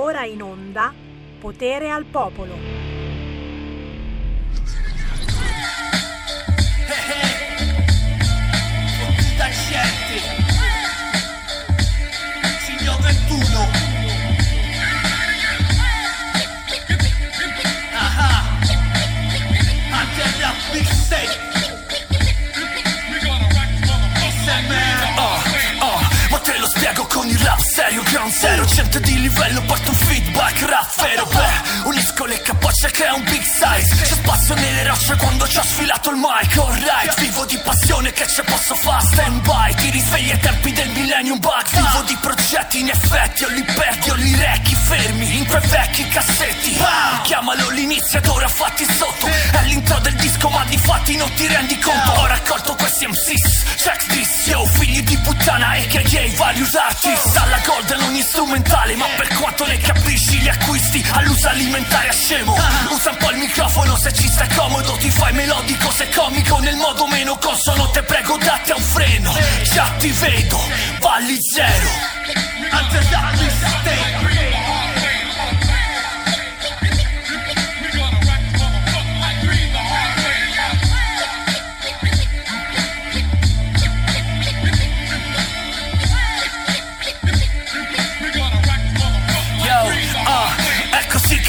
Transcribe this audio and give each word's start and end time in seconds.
ora 0.00 0.24
in 0.24 0.40
onda 0.40 0.92
Potere 1.38 1.90
al 1.90 2.04
Popolo. 2.04 2.54
Signor 12.64 13.00
21 13.00 13.68
Aha. 17.92 18.58
Anche 19.90 20.40
la 20.40 20.54
mixtape 20.72 21.39
serio 27.80 28.02
Ground 28.02 28.30
zero, 28.30 28.66
gente 28.66 29.00
di 29.00 29.18
livello 29.18 29.62
Porto 29.62 29.90
un 29.90 29.96
feedback 30.30 30.62
rap 30.68 30.88
Beh, 31.00 31.88
unisco 31.88 32.24
le 32.24 32.40
capocce 32.42 32.90
che 32.90 33.06
è 33.06 33.10
un 33.10 33.22
big 33.24 33.42
size. 33.42 33.96
C'è 33.96 34.14
spazio 34.14 34.54
nelle 34.54 34.86
rocce 34.86 35.16
quando 35.16 35.46
ci 35.46 35.58
ho 35.58 35.62
sfilato 35.62 36.10
il 36.10 36.16
mic 36.16 36.56
Alright, 36.58 37.20
vivo 37.20 37.44
di 37.46 37.58
passione 37.58 38.12
che 38.12 38.26
ce 38.26 38.42
posso 38.42 38.74
fare. 38.74 39.04
Stand 39.06 39.40
by, 39.42 39.74
ti 39.74 39.90
risvegli 39.90 40.30
ai 40.30 40.38
tempi 40.38 40.72
del 40.72 40.88
millennium 40.90 41.38
bug. 41.38 41.70
Vivo 41.70 42.02
di 42.06 42.16
progetti 42.20 42.80
in 42.80 42.88
effetti, 42.88 43.44
o 43.44 43.48
li 43.48 43.62
perdi 43.62 44.10
o 44.10 44.14
li 44.14 44.36
recchi. 44.36 44.74
Fermi 44.74 45.36
In 45.38 45.46
quei 45.46 45.66
vecchi 45.68 46.08
cassetti. 46.08 46.76
Chiamalo 47.22 47.70
l'iniziatore 47.70 48.44
a 48.44 48.48
fatti 48.48 48.84
sotto. 48.84 49.26
È 49.26 49.62
l'intro 49.64 49.98
del 50.00 50.14
disco 50.14 50.48
ma 50.48 50.64
di 50.64 50.76
fatti 50.78 51.16
non 51.16 51.32
ti 51.34 51.46
rendi 51.46 51.78
conto. 51.78 52.10
Ho 52.10 52.26
raccolto 52.26 52.74
questi 52.74 53.06
MCs, 53.06 53.64
check 53.82 54.06
this 54.06 54.46
yo 54.46 54.64
Figli 54.66 55.02
di 55.02 55.16
puttana 55.18 55.70
a.k.a. 55.70 56.36
various 56.36 56.74
artists 56.74 57.32
Dalla 57.32 57.58
golden 57.64 58.00
ogni 58.02 58.22
strumentale 58.22 58.96
Ma 58.96 59.06
per 59.16 59.28
quanto 59.34 59.66
ne 59.66 59.78
capisci 59.78 60.19
li 60.40 60.48
acquisti 60.48 61.04
All'uso 61.12 61.48
alimentare 61.48 62.08
a 62.08 62.12
scemo. 62.12 62.54
Usa 62.90 63.10
un 63.10 63.16
po' 63.16 63.30
il 63.30 63.38
microfono 63.38 63.96
se 63.96 64.12
ci 64.12 64.28
stai 64.28 64.48
comodo 64.54 64.92
Ti 64.96 65.10
fai 65.10 65.32
melodico 65.32 65.90
se 65.90 66.08
comico 66.10 66.58
Nel 66.58 66.76
modo 66.76 67.06
meno 67.06 67.36
consono 67.38 67.88
te 67.90 68.02
prego 68.02 68.36
date 68.38 68.72
a 68.72 68.76
un 68.76 68.82
freno. 68.82 69.32
Già 69.72 69.90
ti 69.98 70.10
vedo, 70.10 70.60
valli 71.00 71.36
zero. 71.54 71.88
Anche 72.70 73.00
la 73.10 73.20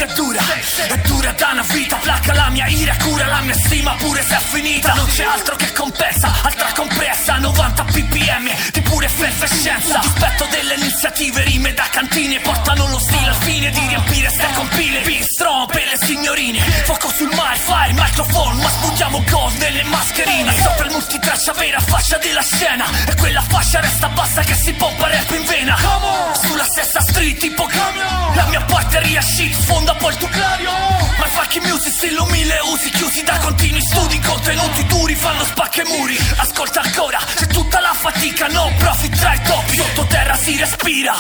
è 0.02 1.11
dura 1.22 1.32
da 1.34 1.50
una 1.52 1.62
vita. 1.62 1.96
Placa 1.98 2.34
la 2.34 2.50
mia 2.50 2.68
ira, 2.68 2.96
cura 2.98 3.28
la 3.28 3.42
mia 3.42 3.54
stima 3.54 3.96
Pure 3.98 4.24
se 4.24 4.36
è 4.36 4.40
finita. 4.40 4.94
Non 4.94 5.06
c'è 5.06 5.24
altro 5.24 5.56
che 5.56 5.72
compensa 5.72 6.32
Altra 6.42 6.72
compressa 6.74 7.38
90 7.38 7.84
ppm 7.84 8.50
Di 8.72 8.82
pure 8.82 9.06
effervescenza. 9.06 10.00
Dispetto 10.00 10.48
delle 10.50 10.74
iniziative 10.76 11.44
Rime 11.44 11.74
da 11.74 11.88
cantine 11.92 12.40
Portano 12.40 12.88
lo 12.88 13.00
stile 13.00 13.28
al 13.28 13.36
fine 13.36 13.70
di 13.70 13.80
riempire 13.88 14.30
ste 14.30 14.48
compile. 14.54 15.02
Big 15.02 15.22
strong 15.22 15.70
per 15.72 15.86
le 15.86 16.06
signorine 16.06 16.60
Fuoco 16.86 17.10
sul 17.10 17.30
mai, 17.36 17.58
fire, 17.58 17.94
microphone 17.94 18.62
Ma 18.62 18.70
sputiamo 18.70 19.24
gold 19.30 19.58
nelle 19.58 19.84
mascherine. 19.84 20.54
Sopra 20.60 20.86
il 20.86 20.92
multitraccia 20.92 21.54
vera 21.54 21.80
fascia 21.80 22.18
della 22.18 22.42
scena 22.42 22.86
E 23.06 23.16
quella 23.16 23.42
fascia 23.42 23.80
resta 23.80 24.10
bassa 24.10 24.42
che 24.42 24.56
si 24.56 24.74
pompa 24.74 25.08
rap 25.08 25.30
in 25.32 25.46
vena. 25.46 25.78
Sulla 26.42 26.66
stessa 26.66 27.00
street 27.02 27.38
tipo 27.38 27.68
La 28.34 28.46
mia 28.46 28.62
batteria 28.62 29.22
shit 29.22 29.54
sfonda 29.54 29.94
poi 29.96 30.12
il 30.12 30.18
tuo 30.18 30.28
clario 30.30 31.11
Ma 31.18 31.26
fucking 31.26 31.66
music 31.66 31.94
stilo 31.94 32.26
mille 32.26 32.58
usi 32.72 32.90
Chiusi 32.90 33.24
da 33.24 33.38
continui 33.38 33.82
studi 33.82 34.20
Contenuti 34.20 34.86
duri 34.86 35.16
fanno 35.16 35.44
spacche 35.44 35.84
muri 35.86 36.16
Ascolta 36.38 36.82
ancora 36.82 37.20
c'è 37.20 37.48
tutta 37.48 37.80
la 37.80 37.94
fatica 37.94 38.48
No 38.48 38.72
profit 38.78 39.18
tra 39.20 39.34
i 39.34 39.42
topi 39.44 39.76
Sottoterra 39.76 40.36
si 40.36 40.58
respira 40.58 41.14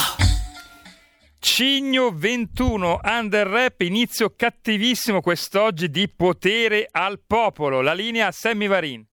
Cigno 1.44 2.12
21, 2.16 3.00
under 3.04 3.48
rap, 3.48 3.82
inizio 3.82 4.32
cattivissimo 4.36 5.22
quest'oggi 5.22 5.90
di 5.90 6.08
potere 6.08 6.88
al 6.92 7.20
popolo. 7.26 7.82
La 7.82 7.94
linea 7.94 8.32
Sammy 8.32 8.68
Varin. 8.68 9.11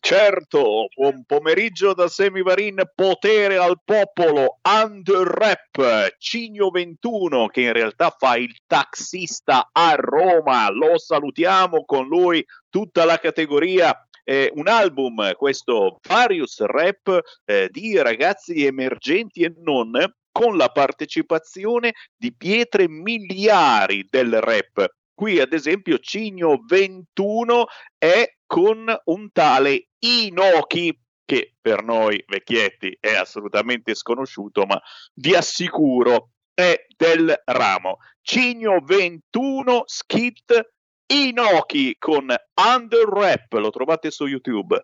Certo, 0.00 0.86
buon 0.94 1.24
pomeriggio 1.24 1.94
da 1.94 2.08
Semivarin, 2.08 2.82
potere 2.94 3.56
al 3.58 3.80
popolo, 3.84 4.58
under 4.62 5.26
rap, 5.26 6.16
Cigno 6.18 6.70
21 6.70 7.46
che 7.48 7.62
in 7.62 7.72
realtà 7.72 8.14
fa 8.16 8.36
il 8.36 8.54
taxista 8.66 9.68
a 9.72 9.94
Roma, 9.96 10.70
lo 10.70 10.98
salutiamo 10.98 11.84
con 11.84 12.06
lui 12.06 12.44
tutta 12.68 13.04
la 13.04 13.18
categoria. 13.18 14.02
eh, 14.24 14.52
un 14.56 14.68
album, 14.68 15.32
questo 15.36 15.98
Various 16.06 16.60
Rap 16.60 17.18
eh, 17.46 17.68
di 17.70 17.96
ragazzi 17.96 18.66
emergenti 18.66 19.42
e 19.42 19.54
non, 19.62 19.92
con 20.30 20.56
la 20.58 20.68
partecipazione 20.68 21.94
di 22.14 22.34
pietre 22.34 22.88
miliari 22.88 24.06
del 24.08 24.40
rap. 24.40 24.86
Qui 25.14 25.40
ad 25.40 25.52
esempio 25.52 25.98
Cigno 25.98 26.62
21 26.64 27.66
è 27.96 28.37
con 28.48 28.92
un 29.04 29.30
tale 29.30 29.88
Inoki 29.98 30.98
che 31.24 31.54
per 31.60 31.84
noi 31.84 32.24
vecchietti 32.26 32.96
è 32.98 33.14
assolutamente 33.14 33.94
sconosciuto, 33.94 34.64
ma 34.64 34.80
vi 35.14 35.34
assicuro 35.34 36.30
è 36.54 36.86
del 36.96 37.42
ramo. 37.44 37.98
Cigno 38.22 38.80
21 38.80 39.82
skit 39.84 40.72
Inoki 41.06 41.96
con 41.98 42.34
Under 42.54 43.06
Rap, 43.06 43.52
lo 43.52 43.68
trovate 43.68 44.10
su 44.10 44.26
YouTube. 44.26 44.82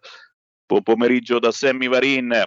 Buon 0.67 0.83
pomeriggio 0.83 1.39
da 1.39 1.51
Sammy 1.51 1.89
Varin 1.89 2.45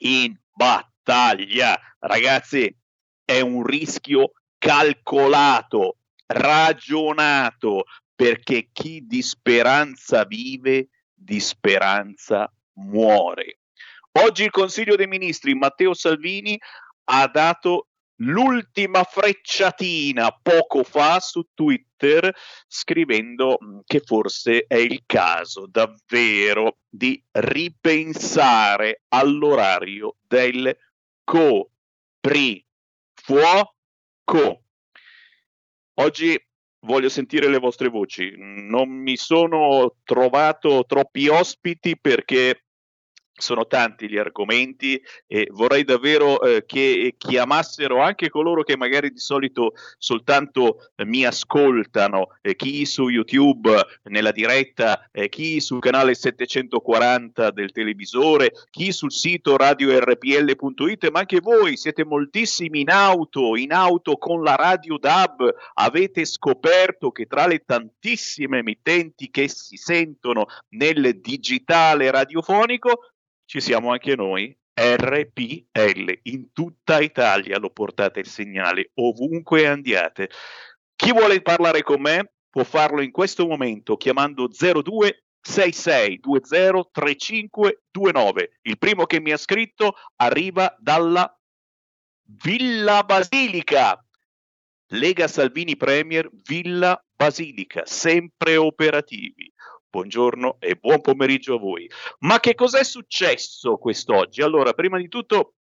in 0.00 0.36
battaglia. 0.50 1.78
Ragazzi, 2.00 2.76
è 3.24 3.40
un 3.40 3.64
rischio 3.64 4.32
calcolato, 4.58 5.98
ragionato, 6.26 7.84
perché 8.22 8.68
chi 8.72 9.04
di 9.04 9.20
speranza 9.20 10.24
vive, 10.24 10.90
di 11.12 11.40
speranza 11.40 12.48
muore. 12.74 13.58
Oggi 14.12 14.44
il 14.44 14.52
Consiglio 14.52 14.94
dei 14.94 15.08
Ministri, 15.08 15.56
Matteo 15.56 15.92
Salvini, 15.92 16.56
ha 17.06 17.26
dato 17.26 17.88
l'ultima 18.18 19.02
frecciatina 19.02 20.38
poco 20.40 20.84
fa 20.84 21.18
su 21.18 21.48
Twitter 21.52 22.32
scrivendo 22.68 23.56
mh, 23.58 23.80
che 23.86 23.98
forse 24.04 24.66
è 24.68 24.76
il 24.76 25.02
caso 25.04 25.66
davvero 25.66 26.78
di 26.88 27.20
ripensare 27.32 29.02
all'orario 29.08 30.14
del 30.28 30.72
coprifuoco. 31.24 32.70
Oggi 35.94 36.40
voglio 36.82 37.08
sentire 37.08 37.48
le 37.48 37.58
vostre 37.58 37.88
voci. 37.88 38.34
Non 38.36 38.88
mi 38.88 39.16
sono 39.16 39.96
trovato 40.04 40.84
troppi 40.86 41.28
ospiti 41.28 41.98
perché 41.98 42.64
sono 43.34 43.66
tanti 43.66 44.08
gli 44.08 44.16
argomenti 44.16 45.02
e 45.26 45.48
vorrei 45.50 45.84
davvero 45.84 46.40
eh, 46.42 46.64
che 46.66 47.14
chiamassero 47.16 48.00
anche 48.00 48.28
coloro 48.28 48.62
che 48.62 48.76
magari 48.76 49.10
di 49.10 49.18
solito 49.18 49.72
soltanto 49.98 50.90
eh, 50.96 51.04
mi 51.04 51.24
ascoltano, 51.24 52.36
eh, 52.40 52.54
chi 52.54 52.84
su 52.84 53.08
YouTube 53.08 53.74
nella 54.04 54.32
diretta, 54.32 55.08
eh, 55.10 55.28
chi 55.28 55.60
sul 55.60 55.80
canale 55.80 56.14
740 56.14 57.50
del 57.50 57.72
televisore, 57.72 58.52
chi 58.70 58.92
sul 58.92 59.12
sito 59.12 59.56
radiorpl.it, 59.56 61.10
ma 61.10 61.20
anche 61.20 61.40
voi 61.40 61.76
siete 61.76 62.04
moltissimi 62.04 62.80
in 62.80 62.90
auto, 62.90 63.56
in 63.56 63.72
auto 63.72 64.16
con 64.18 64.42
la 64.42 64.54
radio 64.54 64.98
DAB, 64.98 65.54
avete 65.74 66.24
scoperto 66.24 67.10
che 67.10 67.26
tra 67.26 67.46
le 67.46 67.62
tantissime 67.64 68.58
emittenti 68.58 69.30
che 69.30 69.48
si 69.48 69.76
sentono 69.76 70.46
nel 70.70 71.20
digitale 71.20 72.10
radiofonico 72.10 73.12
ci 73.52 73.60
siamo 73.60 73.92
anche 73.92 74.16
noi, 74.16 74.56
RPL, 74.72 76.20
in 76.22 76.52
tutta 76.54 77.00
Italia 77.00 77.58
lo 77.58 77.68
portate 77.68 78.20
il 78.20 78.26
segnale, 78.26 78.92
ovunque 78.94 79.66
andiate. 79.66 80.30
Chi 80.96 81.12
vuole 81.12 81.42
parlare 81.42 81.82
con 81.82 82.00
me 82.00 82.32
può 82.48 82.64
farlo 82.64 83.02
in 83.02 83.10
questo 83.10 83.46
momento 83.46 83.98
chiamando 83.98 84.48
02 84.48 85.24
6620 85.42 86.88
3529. 86.90 88.58
Il 88.62 88.78
primo 88.78 89.04
che 89.04 89.20
mi 89.20 89.32
ha 89.32 89.36
scritto 89.36 89.96
arriva 90.16 90.74
dalla 90.78 91.30
Villa 92.42 93.02
Basilica. 93.02 94.02
Lega 94.92 95.28
Salvini 95.28 95.76
Premier, 95.76 96.26
Villa 96.42 96.98
Basilica, 97.14 97.82
sempre 97.84 98.56
operativi. 98.56 99.52
Buongiorno 99.92 100.56
e 100.58 100.76
buon 100.76 101.02
pomeriggio 101.02 101.56
a 101.56 101.58
voi. 101.58 101.86
Ma 102.20 102.40
che 102.40 102.54
cos'è 102.54 102.82
successo 102.82 103.76
quest'oggi? 103.76 104.40
Allora, 104.40 104.72
prima 104.72 104.96
di 104.96 105.06
tutto 105.06 105.56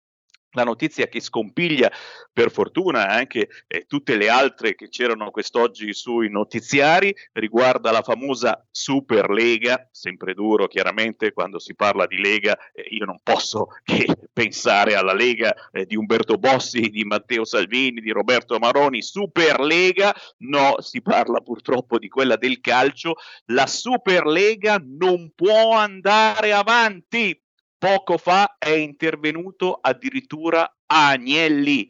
la 0.57 0.65
notizia 0.65 1.07
che 1.07 1.21
scompiglia 1.21 1.93
per 2.33 2.51
fortuna 2.51 3.09
anche 3.09 3.49
eh, 3.67 3.85
tutte 3.87 4.17
le 4.17 4.29
altre 4.29 4.75
che 4.75 4.89
c'erano 4.89 5.31
quest'oggi 5.31 5.93
sui 5.93 6.31
notiziari 6.31 7.15
riguarda 7.33 7.91
la 7.91 8.03
famosa 8.03 8.67
Super 8.71 9.29
Lega, 9.29 9.89
sempre 9.93 10.33
duro 10.35 10.67
chiaramente 10.67 11.33
quando 11.33 11.59
si 11.59 11.75
parla 11.75 12.07
di 12.07 12.19
Lega, 12.19 12.57
eh, 12.73 12.87
io 12.91 13.05
non 13.05 13.21
posso 13.23 13.69
che 13.85 14.07
pensare 14.33 14.95
alla 14.95 15.13
Lega 15.13 15.55
eh, 15.73 15.85
di 15.85 15.97
Umberto 15.97 16.37
Bossi, 16.39 16.89
di 16.89 17.05
Matteo 17.05 17.45
Salvini, 17.45 18.01
di 18.01 18.11
Roberto 18.11 18.59
Maroni, 18.59 19.03
Super 19.03 19.61
Lega, 19.61 20.15
no, 20.39 20.77
si 20.81 21.03
parla 21.03 21.41
purtroppo 21.41 21.99
di 21.99 22.09
quella 22.09 22.37
del 22.37 22.61
calcio, 22.61 23.15
la 23.47 23.67
Super 23.67 24.25
Lega 24.25 24.83
non 24.83 25.33
può 25.35 25.73
andare 25.73 26.53
avanti 26.53 27.39
Poco 27.79 28.17
fa 28.17 28.57
è 28.59 28.71
intervenuto 28.71 29.79
addirittura 29.81 30.77
Agnelli. 30.87 31.89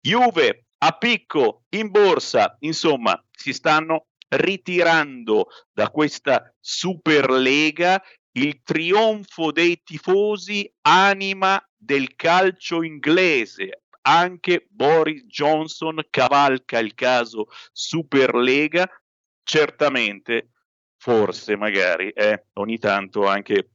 Juve 0.00 0.66
a 0.78 0.92
picco 0.98 1.62
in 1.70 1.90
borsa, 1.90 2.56
insomma, 2.60 3.22
si 3.30 3.52
stanno 3.52 4.08
ritirando 4.28 5.46
da 5.72 5.90
questa 5.90 6.52
Superlega 6.58 8.02
il 8.32 8.62
trionfo 8.62 9.52
dei 9.52 9.80
tifosi 9.84 10.70
anima 10.82 11.62
del 11.76 12.16
calcio 12.16 12.82
inglese. 12.82 13.82
Anche 14.04 14.66
Boris 14.68 15.22
Johnson 15.26 16.04
cavalca 16.10 16.78
il 16.78 16.94
caso 16.94 17.46
Superlega. 17.70 18.88
Certamente, 19.44 20.50
forse, 20.96 21.56
magari, 21.56 22.10
eh, 22.10 22.46
ogni 22.54 22.78
tanto 22.78 23.26
anche 23.26 23.71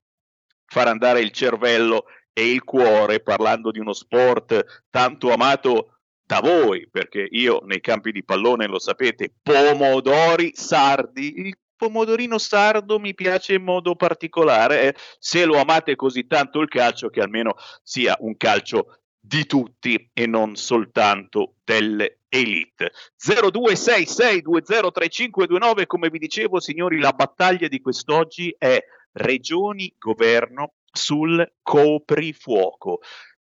far 0.68 0.88
andare 0.88 1.22
il 1.22 1.32
cervello 1.32 2.06
e 2.34 2.52
il 2.52 2.64
cuore 2.64 3.22
parlando 3.22 3.72
di 3.72 3.80
uno 3.80 3.94
sport 3.94 4.84
tanto 4.90 5.34
amato 5.34 5.94
da 6.24 6.40
voi, 6.42 6.88
perché 6.92 7.26
io 7.32 7.62
nei 7.66 7.80
campi 7.80 8.12
di 8.12 8.24
pallone 8.24 8.68
lo 8.68 8.80
sapete, 8.80 9.34
pomodori 9.42 10.52
sardi, 10.54 11.40
il 11.40 11.58
pomodorino 11.76 12.38
sardo 12.38 13.00
mi 13.00 13.14
piace 13.14 13.54
in 13.54 13.64
modo 13.64 13.96
particolare, 13.96 14.82
eh, 14.82 14.94
se 15.20 15.46
lo 15.46 15.58
amate 15.58 15.96
così 15.96 16.28
tanto 16.28 16.60
il 16.60 16.68
calcio 16.68 17.10
che 17.10 17.22
almeno 17.22 17.56
sia 17.82 18.16
un 18.20 18.36
calcio 18.36 18.98
di 19.20 19.46
tutti 19.46 20.10
e 20.14 20.28
non 20.28 20.56
soltanto 20.56 21.56
delle 21.64 22.20
elite. 22.30 22.92
0266203529 23.26 25.86
come 25.86 26.10
vi 26.10 26.20
dicevo 26.20 26.60
signori 26.60 27.00
la 27.00 27.14
battaglia 27.14 27.70
di 27.70 27.80
quest'oggi 27.80 28.54
è 28.58 28.84
regioni, 29.18 29.94
governo 29.98 30.74
sul 30.92 31.46
coprifuoco. 31.62 33.00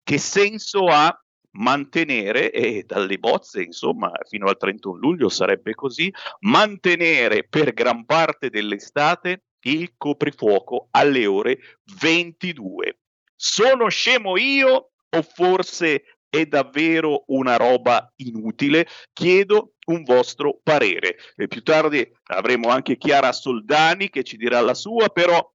Che 0.04 0.18
senso 0.18 0.86
ha 0.86 1.18
mantenere, 1.58 2.52
e 2.52 2.84
dalle 2.86 3.18
bozze, 3.18 3.62
insomma, 3.62 4.12
fino 4.28 4.48
al 4.48 4.58
31 4.58 4.98
luglio 4.98 5.30
sarebbe 5.30 5.74
così, 5.74 6.14
mantenere 6.42 7.46
per 7.48 7.74
gran 7.74 8.06
parte 8.06 8.50
dell'estate 8.50 9.44
il 9.66 9.94
coprifuoco 9.98 10.88
alle 10.92 11.26
ore 11.26 11.60
22. 12.00 13.00
Sono 13.36 13.90
scemo 13.90 14.38
io 14.38 14.92
o 15.10 15.22
forse 15.22 16.04
è 16.30 16.46
davvero 16.46 17.24
una 17.28 17.56
roba 17.56 18.12
inutile? 18.18 18.88
Chiedo 19.14 19.76
un 19.86 20.04
vostro 20.04 20.60
parere. 20.62 21.16
E 21.36 21.48
più 21.48 21.64
tardi 21.64 22.06
avremo 22.26 22.70
anche 22.70 22.98
Chiara 22.98 23.32
Soldani 23.32 24.10
che 24.10 24.24
ci 24.24 24.36
dirà 24.36 24.60
la 24.60 24.74
sua, 24.74 25.10
però 25.10 25.54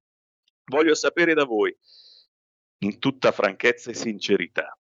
voglio 0.70 0.94
sapere 0.94 1.34
da 1.34 1.44
voi, 1.44 1.76
in 2.78 2.98
tutta 2.98 3.30
franchezza 3.30 3.90
e 3.90 3.94
sincerità, 3.94 4.74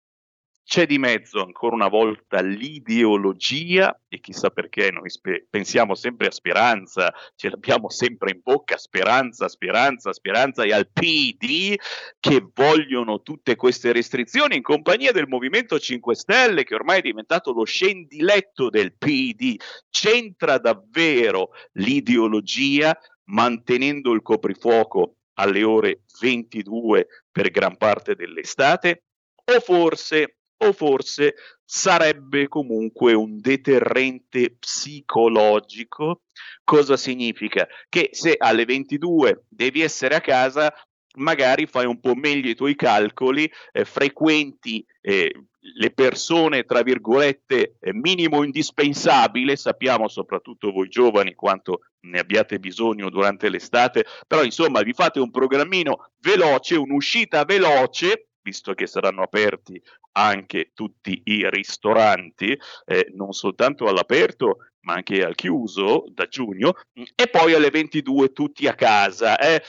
c'è 0.70 0.86
di 0.86 0.98
mezzo 0.98 1.42
ancora 1.42 1.74
una 1.74 1.88
volta 1.88 2.40
l'ideologia 2.40 4.02
e 4.06 4.20
chissà 4.20 4.50
perché 4.50 4.92
noi 4.92 5.10
spe- 5.10 5.48
pensiamo 5.50 5.96
sempre 5.96 6.28
a 6.28 6.30
speranza, 6.30 7.12
ce 7.34 7.50
l'abbiamo 7.50 7.90
sempre 7.90 8.30
in 8.30 8.40
bocca, 8.40 8.76
speranza, 8.76 9.48
speranza, 9.48 10.12
speranza 10.12 10.62
e 10.62 10.72
al 10.72 10.88
PD 10.88 11.74
che 12.20 12.46
vogliono 12.54 13.20
tutte 13.22 13.56
queste 13.56 13.90
restrizioni 13.90 14.54
in 14.54 14.62
compagnia 14.62 15.10
del 15.10 15.26
Movimento 15.26 15.76
5 15.76 16.14
Stelle 16.14 16.62
che 16.62 16.76
ormai 16.76 16.98
è 16.98 17.02
diventato 17.02 17.52
lo 17.52 17.64
scendiletto 17.64 18.70
del 18.70 18.94
PD. 18.96 19.56
C'entra 19.90 20.58
davvero 20.58 21.48
l'ideologia 21.72 22.96
mantenendo 23.24 24.12
il 24.12 24.22
coprifuoco 24.22 25.16
alle 25.40 25.62
ore 25.62 26.02
22 26.20 27.06
per 27.30 27.50
gran 27.50 27.76
parte 27.76 28.14
dell'estate 28.14 29.04
o 29.44 29.60
forse 29.60 30.36
o 30.62 30.72
forse 30.72 31.34
sarebbe 31.64 32.46
comunque 32.48 33.14
un 33.14 33.40
deterrente 33.40 34.56
psicologico. 34.58 36.22
Cosa 36.62 36.96
significa? 36.96 37.66
Che 37.88 38.10
se 38.12 38.34
alle 38.36 38.66
22 38.66 39.44
devi 39.48 39.80
essere 39.80 40.14
a 40.16 40.20
casa, 40.20 40.72
magari 41.16 41.66
fai 41.66 41.86
un 41.86 42.00
po' 42.00 42.14
meglio 42.14 42.50
i 42.50 42.54
tuoi 42.54 42.74
calcoli, 42.74 43.50
eh, 43.72 43.84
frequenti 43.84 44.84
eh, 45.00 45.32
le 45.62 45.90
persone, 45.90 46.64
tra 46.64 46.82
virgolette, 46.82 47.76
eh, 47.80 47.92
minimo 47.92 48.42
indispensabile, 48.42 49.56
sappiamo 49.56 50.08
soprattutto 50.08 50.72
voi 50.72 50.88
giovani 50.88 51.34
quanto 51.34 51.80
ne 52.02 52.18
abbiate 52.18 52.58
bisogno 52.58 53.10
durante 53.10 53.48
l'estate, 53.50 54.06
però 54.26 54.42
insomma 54.42 54.80
vi 54.82 54.92
fate 54.92 55.20
un 55.20 55.30
programmino 55.30 56.12
veloce, 56.20 56.76
un'uscita 56.76 57.44
veloce, 57.44 58.28
visto 58.42 58.72
che 58.72 58.86
saranno 58.86 59.22
aperti 59.22 59.80
anche 60.12 60.70
tutti 60.74 61.20
i 61.24 61.48
ristoranti, 61.50 62.58
eh, 62.86 63.08
non 63.14 63.32
soltanto 63.32 63.86
all'aperto, 63.86 64.70
ma 64.82 64.94
anche 64.94 65.22
al 65.22 65.34
chiuso 65.34 66.06
da 66.08 66.26
giugno, 66.26 66.72
e 67.14 67.28
poi 67.28 67.52
alle 67.52 67.70
22 67.70 68.32
tutti 68.32 68.66
a 68.66 68.74
casa. 68.74 69.38
Eh. 69.38 69.62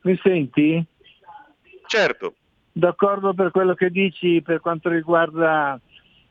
Mi 0.03 0.17
senti? 0.24 0.84
Certo. 1.88 2.36
D'accordo 2.72 3.34
per 3.34 3.51
quello 3.51 3.74
che 3.74 3.89
dici 3.89 4.41
per 4.41 4.62
quanto 4.62 4.88
riguarda 4.88 5.77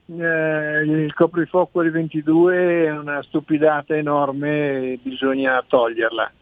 eh, 0.06 0.80
il 0.80 1.12
coprifuoco 1.12 1.80
alle 1.80 1.90
22 1.90 2.86
è 2.86 2.90
una 2.90 3.22
stupidata 3.22 3.94
enorme 3.94 4.98
bisogna 5.02 5.62
toglierla. 5.66 6.32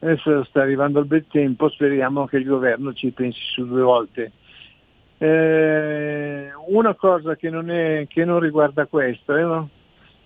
Adesso 0.00 0.44
sta 0.44 0.60
arrivando 0.60 1.00
il 1.00 1.06
bel 1.06 1.24
tempo, 1.30 1.70
speriamo 1.70 2.26
che 2.26 2.36
il 2.36 2.44
governo 2.44 2.92
ci 2.92 3.10
pensi 3.12 3.40
su 3.54 3.66
due 3.66 3.82
volte. 3.82 4.32
Eh, 5.16 6.50
una 6.66 6.94
cosa 6.94 7.34
che 7.36 7.48
non, 7.48 7.70
è, 7.70 8.06
che 8.08 8.26
non 8.26 8.40
riguarda 8.40 8.84
questo, 8.84 9.36
eh, 9.36 9.66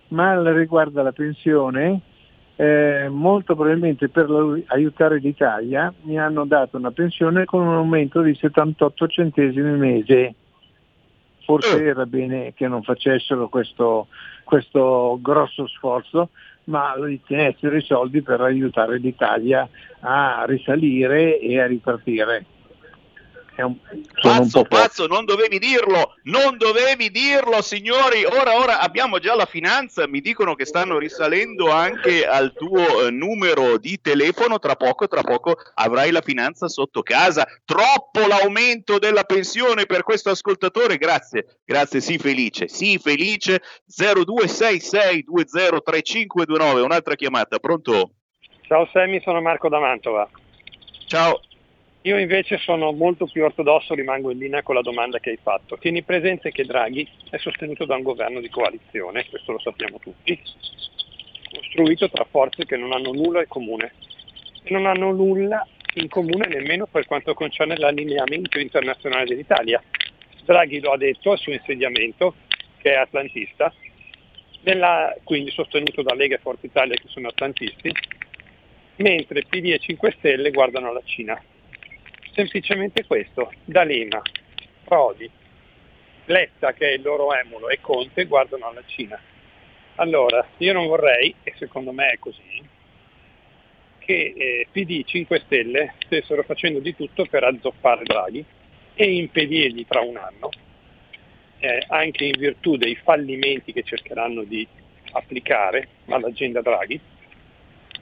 ma 0.08 0.52
riguarda 0.52 1.02
la 1.02 1.12
pensione, 1.12 2.00
eh, 2.56 3.08
molto 3.10 3.54
probabilmente 3.54 4.08
per 4.08 4.28
aiutare 4.66 5.18
l'Italia 5.18 5.92
mi 6.02 6.18
hanno 6.18 6.46
dato 6.46 6.78
una 6.78 6.90
pensione 6.90 7.44
con 7.44 7.66
un 7.66 7.74
aumento 7.74 8.22
di 8.22 8.34
78 8.34 9.06
centesimi 9.08 9.68
al 9.68 9.78
mese. 9.78 10.34
Forse 11.44 11.82
eh. 11.82 11.86
era 11.86 12.06
bene 12.06 12.54
che 12.54 12.66
non 12.66 12.82
facessero 12.82 13.48
questo, 13.48 14.08
questo 14.42 15.18
grosso 15.20 15.66
sforzo, 15.68 16.30
ma 16.64 16.94
ritenessero 16.98 17.76
i 17.76 17.82
soldi 17.82 18.22
per 18.22 18.40
aiutare 18.40 18.98
l'Italia 18.98 19.68
a 20.00 20.44
risalire 20.46 21.38
e 21.38 21.60
a 21.60 21.66
ripartire. 21.66 22.44
Un, 23.62 23.78
pazzo, 24.20 24.64
pazzo, 24.64 25.06
non 25.06 25.24
dovevi 25.24 25.58
dirlo, 25.58 26.16
non 26.24 26.58
dovevi 26.58 27.10
dirlo, 27.10 27.62
signori. 27.62 28.22
Ora, 28.24 28.56
ora 28.56 28.80
abbiamo 28.80 29.18
già 29.18 29.34
la 29.34 29.46
finanza. 29.46 30.06
Mi 30.06 30.20
dicono 30.20 30.54
che 30.54 30.66
stanno 30.66 30.98
risalendo 30.98 31.70
anche 31.70 32.26
al 32.26 32.52
tuo 32.52 33.06
eh, 33.06 33.10
numero 33.10 33.78
di 33.78 33.98
telefono. 34.00 34.58
Tra 34.58 34.74
poco, 34.76 35.08
tra 35.08 35.22
poco 35.22 35.56
avrai 35.74 36.10
la 36.10 36.20
finanza 36.20 36.68
sotto 36.68 37.02
casa. 37.02 37.46
Troppo 37.64 38.26
l'aumento 38.26 38.98
della 38.98 39.24
pensione 39.24 39.86
per 39.86 40.02
questo 40.02 40.28
ascoltatore. 40.30 40.98
Grazie, 40.98 41.60
grazie. 41.64 42.00
Sii 42.00 42.18
felice, 42.18 42.68
sii 42.68 42.98
felice. 42.98 43.62
0266203529. 43.88 46.82
Un'altra 46.82 47.14
chiamata, 47.14 47.58
pronto? 47.58 48.10
Ciao 48.62 48.88
Sammy, 48.92 49.20
sono 49.22 49.40
Marco 49.40 49.68
da 49.68 49.78
Mantova. 49.78 50.28
Ciao. 51.06 51.40
Io 52.06 52.18
invece 52.18 52.58
sono 52.58 52.92
molto 52.92 53.26
più 53.26 53.42
ortodosso, 53.42 53.92
rimango 53.92 54.30
in 54.30 54.38
linea 54.38 54.62
con 54.62 54.76
la 54.76 54.80
domanda 54.80 55.18
che 55.18 55.30
hai 55.30 55.38
fatto. 55.42 55.76
Tieni 55.76 56.04
presente 56.04 56.52
che 56.52 56.64
Draghi 56.64 57.04
è 57.30 57.36
sostenuto 57.36 57.84
da 57.84 57.96
un 57.96 58.04
governo 58.04 58.38
di 58.38 58.48
coalizione, 58.48 59.26
questo 59.28 59.50
lo 59.50 59.58
sappiamo 59.58 59.98
tutti, 59.98 60.40
costruito 61.52 62.08
tra 62.08 62.24
forze 62.30 62.64
che 62.64 62.76
non 62.76 62.92
hanno 62.92 63.10
nulla 63.10 63.40
in 63.40 63.48
comune 63.48 63.92
e 64.62 64.70
non 64.72 64.86
hanno 64.86 65.10
nulla 65.10 65.66
in 65.94 66.08
comune 66.08 66.46
nemmeno 66.46 66.86
per 66.86 67.06
quanto 67.06 67.34
concerne 67.34 67.76
l'allineamento 67.76 68.60
internazionale 68.60 69.24
dell'Italia. 69.24 69.82
Draghi 70.44 70.78
lo 70.78 70.92
ha 70.92 70.96
detto 70.96 71.32
al 71.32 71.38
suo 71.38 71.54
insediamento, 71.54 72.36
che 72.78 72.92
è 72.92 72.94
atlantista, 72.94 73.74
nella, 74.60 75.12
quindi 75.24 75.50
sostenuto 75.50 76.02
da 76.02 76.14
Lega 76.14 76.36
e 76.36 76.40
Forza 76.40 76.66
Italia 76.66 76.94
che 76.94 77.08
sono 77.08 77.26
atlantisti, 77.26 77.90
mentre 78.94 79.42
PD 79.42 79.72
e 79.72 79.80
5 79.80 80.14
Stelle 80.18 80.52
guardano 80.52 80.92
la 80.92 81.02
Cina. 81.04 81.42
Semplicemente 82.36 83.06
questo, 83.06 83.50
D'Alema, 83.64 84.20
Prodi, 84.84 85.28
Letta 86.26 86.74
che 86.74 86.90
è 86.90 86.92
il 86.92 87.00
loro 87.00 87.32
emulo 87.32 87.70
e 87.70 87.80
Conte 87.80 88.26
guardano 88.26 88.66
alla 88.66 88.82
Cina. 88.84 89.18
Allora, 89.94 90.46
io 90.58 90.74
non 90.74 90.86
vorrei, 90.86 91.34
e 91.42 91.54
secondo 91.56 91.92
me 91.92 92.08
è 92.08 92.18
così, 92.18 92.62
che 94.00 94.34
eh, 94.36 94.68
PD 94.70 95.04
5 95.04 95.40
Stelle 95.46 95.94
stessero 96.04 96.42
facendo 96.42 96.80
di 96.80 96.94
tutto 96.94 97.24
per 97.24 97.42
azzoppare 97.42 98.04
Draghi 98.04 98.44
e 98.92 99.16
impedirgli 99.16 99.86
tra 99.88 100.02
un 100.02 100.18
anno, 100.18 100.50
eh, 101.60 101.86
anche 101.88 102.26
in 102.26 102.38
virtù 102.38 102.76
dei 102.76 102.96
fallimenti 102.96 103.72
che 103.72 103.82
cercheranno 103.82 104.42
di 104.42 104.68
applicare 105.12 105.88
all'agenda 106.08 106.60
Draghi, 106.60 107.00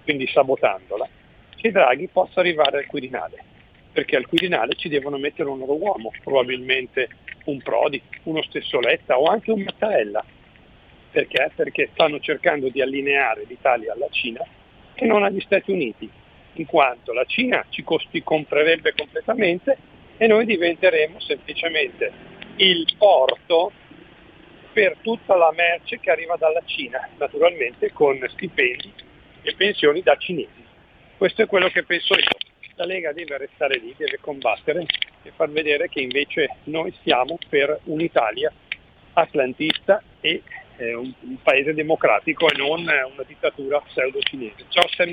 quindi 0.02 0.26
sabotandola, 0.26 1.08
che 1.54 1.70
Draghi 1.70 2.08
possa 2.08 2.40
arrivare 2.40 2.78
al 2.78 2.86
Quirinale, 2.86 3.52
perché 3.94 4.16
al 4.16 4.26
Quirinale 4.26 4.74
ci 4.74 4.88
devono 4.88 5.16
mettere 5.18 5.48
un 5.48 5.60
loro 5.60 5.76
uomo, 5.76 6.10
probabilmente 6.22 7.08
un 7.44 7.62
Prodi, 7.62 8.02
uno 8.24 8.42
stesso 8.42 8.80
Letta 8.80 9.18
o 9.18 9.26
anche 9.26 9.52
un 9.52 9.62
Mattarella. 9.62 10.22
Perché? 11.12 11.52
Perché 11.54 11.90
stanno 11.92 12.18
cercando 12.18 12.68
di 12.68 12.82
allineare 12.82 13.44
l'Italia 13.46 13.92
alla 13.92 14.08
Cina 14.10 14.44
e 14.94 15.06
non 15.06 15.22
agli 15.22 15.40
Stati 15.40 15.70
Uniti, 15.70 16.10
in 16.54 16.66
quanto 16.66 17.12
la 17.12 17.24
Cina 17.24 17.64
ci 17.68 17.84
costi, 17.84 18.22
comprerebbe 18.24 18.94
completamente 18.96 19.78
e 20.16 20.26
noi 20.26 20.44
diventeremo 20.44 21.20
semplicemente 21.20 22.12
il 22.56 22.84
porto 22.98 23.70
per 24.72 24.96
tutta 25.02 25.36
la 25.36 25.52
merce 25.54 26.00
che 26.00 26.10
arriva 26.10 26.34
dalla 26.36 26.62
Cina, 26.64 27.08
naturalmente 27.16 27.92
con 27.92 28.18
stipendi 28.28 28.92
e 29.42 29.54
pensioni 29.54 30.02
da 30.02 30.16
cinesi. 30.16 30.64
Questo 31.16 31.42
è 31.42 31.46
quello 31.46 31.68
che 31.68 31.84
penso 31.84 32.14
io. 32.14 32.43
La 32.76 32.84
Lega 32.84 33.12
deve 33.12 33.38
restare 33.38 33.78
lì, 33.78 33.94
deve 33.96 34.18
combattere 34.20 34.84
e 35.22 35.30
far 35.36 35.50
vedere 35.50 35.88
che 35.88 36.00
invece 36.00 36.56
noi 36.64 36.92
siamo 37.02 37.38
per 37.48 37.78
un'Italia 37.84 38.52
atlantista 39.12 40.02
e 40.20 40.42
eh, 40.76 40.94
un, 40.94 41.12
un, 41.20 41.36
paese 41.42 41.72
democratico 41.72 42.48
e 42.48 42.56
non 42.56 42.80
una 42.80 43.22
dittatura 43.26 43.80
pseudo-cinese. 43.80 44.64
Ciao 44.68 44.88
Sammy. 44.88 45.12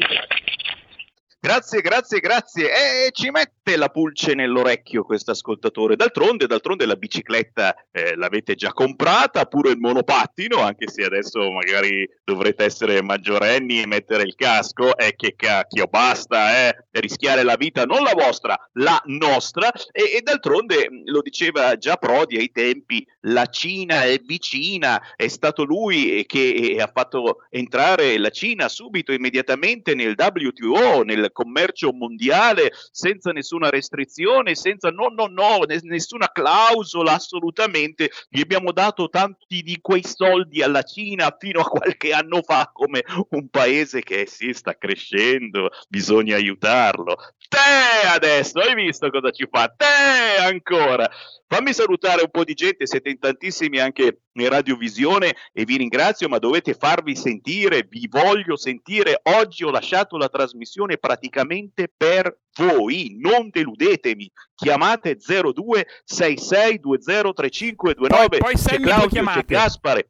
Grazie, 1.43 1.81
grazie, 1.81 2.19
grazie. 2.19 2.69
E 2.69 3.09
ci 3.13 3.31
mette 3.31 3.75
la 3.75 3.89
pulce 3.89 4.35
nell'orecchio 4.35 5.03
questo 5.03 5.31
ascoltatore. 5.31 5.95
D'altronde, 5.95 6.45
d'altronde 6.45 6.85
la 6.85 6.95
bicicletta 6.95 7.73
eh, 7.89 8.15
l'avete 8.15 8.53
già 8.53 8.71
comprata, 8.73 9.45
pure 9.45 9.71
il 9.71 9.79
monopattino, 9.79 10.59
anche 10.59 10.87
se 10.87 11.03
adesso 11.03 11.49
magari 11.49 12.07
dovrete 12.23 12.65
essere 12.65 13.01
maggiorenni 13.01 13.81
e 13.81 13.87
mettere 13.87 14.21
il 14.21 14.35
casco. 14.35 14.95
E 14.95 15.07
eh, 15.07 15.15
che 15.15 15.33
cacchio, 15.35 15.87
basta, 15.87 16.67
eh, 16.67 16.85
rischiare 16.91 17.41
la 17.41 17.55
vita, 17.55 17.85
non 17.85 18.03
la 18.03 18.13
vostra, 18.13 18.55
la 18.73 19.01
nostra. 19.05 19.71
E, 19.91 20.17
e 20.17 20.21
d'altronde, 20.21 20.89
lo 21.05 21.21
diceva 21.21 21.75
già 21.75 21.95
Prodi 21.95 22.37
ai 22.37 22.51
tempi, 22.51 23.03
la 23.21 23.47
Cina 23.47 24.03
è 24.03 24.19
vicina, 24.19 25.01
è 25.15 25.27
stato 25.27 25.63
lui 25.63 26.23
che 26.27 26.77
ha 26.79 26.91
fatto 26.93 27.45
entrare 27.49 28.19
la 28.19 28.29
Cina 28.29 28.69
subito, 28.69 29.11
immediatamente 29.11 29.95
nel 29.95 30.13
WTO, 30.15 31.01
nel 31.01 31.29
commercio 31.31 31.91
mondiale 31.91 32.71
senza 32.91 33.31
nessuna 33.31 33.69
restrizione, 33.69 34.55
senza 34.55 34.89
no, 34.89 35.07
no, 35.07 35.27
no, 35.27 35.59
nessuna 35.83 36.31
clausola 36.31 37.13
assolutamente. 37.13 38.09
Gli 38.29 38.41
abbiamo 38.41 38.71
dato 38.71 39.09
tanti 39.09 39.61
di 39.61 39.79
quei 39.81 40.03
soldi 40.03 40.61
alla 40.61 40.83
Cina 40.83 41.35
fino 41.37 41.61
a 41.61 41.65
qualche 41.65 42.13
anno 42.13 42.41
fa 42.41 42.69
come 42.73 43.03
un 43.29 43.49
paese 43.49 44.01
che 44.01 44.25
si 44.27 44.53
sta 44.53 44.77
crescendo, 44.77 45.69
bisogna 45.87 46.35
aiutarlo. 46.35 47.17
Te 47.51 48.07
adesso, 48.07 48.59
hai 48.59 48.73
visto 48.75 49.09
cosa 49.09 49.29
ci 49.29 49.45
fa? 49.51 49.67
Te 49.75 50.41
ancora. 50.41 51.11
Fammi 51.45 51.73
salutare 51.73 52.21
un 52.21 52.29
po' 52.31 52.45
di 52.45 52.53
gente, 52.53 52.87
siete 52.87 53.09
in 53.09 53.19
tantissimi 53.19 53.77
anche 53.77 54.21
in 54.31 54.47
radiovisione 54.47 55.35
e 55.51 55.65
vi 55.65 55.75
ringrazio, 55.75 56.29
ma 56.29 56.37
dovete 56.37 56.73
farvi 56.73 57.13
sentire, 57.13 57.85
vi 57.89 58.07
voglio 58.09 58.55
sentire. 58.55 59.19
Oggi 59.23 59.65
ho 59.65 59.69
lasciato 59.69 60.15
la 60.15 60.29
trasmissione 60.29 60.97
praticamente 60.97 61.91
per 61.93 62.37
voi, 62.55 63.17
non 63.19 63.49
deludetemi. 63.51 64.31
Chiamate 64.55 65.17
0266203529. 65.17 68.07
Poi, 68.07 68.29
poi 68.29 68.55
c'è 68.55 68.79
Claudio, 68.79 69.25
c'è 69.25 69.43
Gaspare. 69.43 70.07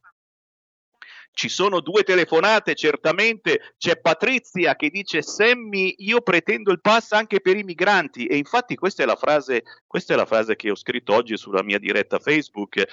Ci 1.33 1.49
sono 1.49 1.79
due 1.79 2.03
telefonate, 2.03 2.75
certamente 2.75 3.73
c'è 3.77 3.99
Patrizia 3.99 4.75
che 4.75 4.89
dice 4.89 5.21
Semmi, 5.21 5.95
io 5.99 6.21
pretendo 6.21 6.71
il 6.71 6.81
pass 6.81 7.13
anche 7.13 7.39
per 7.39 7.55
i 7.57 7.63
migranti 7.63 8.25
e 8.25 8.37
infatti 8.37 8.75
questa 8.75 9.03
è 9.03 9.05
la 9.05 9.15
frase, 9.15 9.63
questa 9.87 10.13
è 10.13 10.17
la 10.17 10.25
frase 10.25 10.55
che 10.55 10.69
ho 10.69 10.75
scritto 10.75 11.13
oggi 11.13 11.37
sulla 11.37 11.63
mia 11.63 11.79
diretta 11.79 12.19
Facebook. 12.19 12.83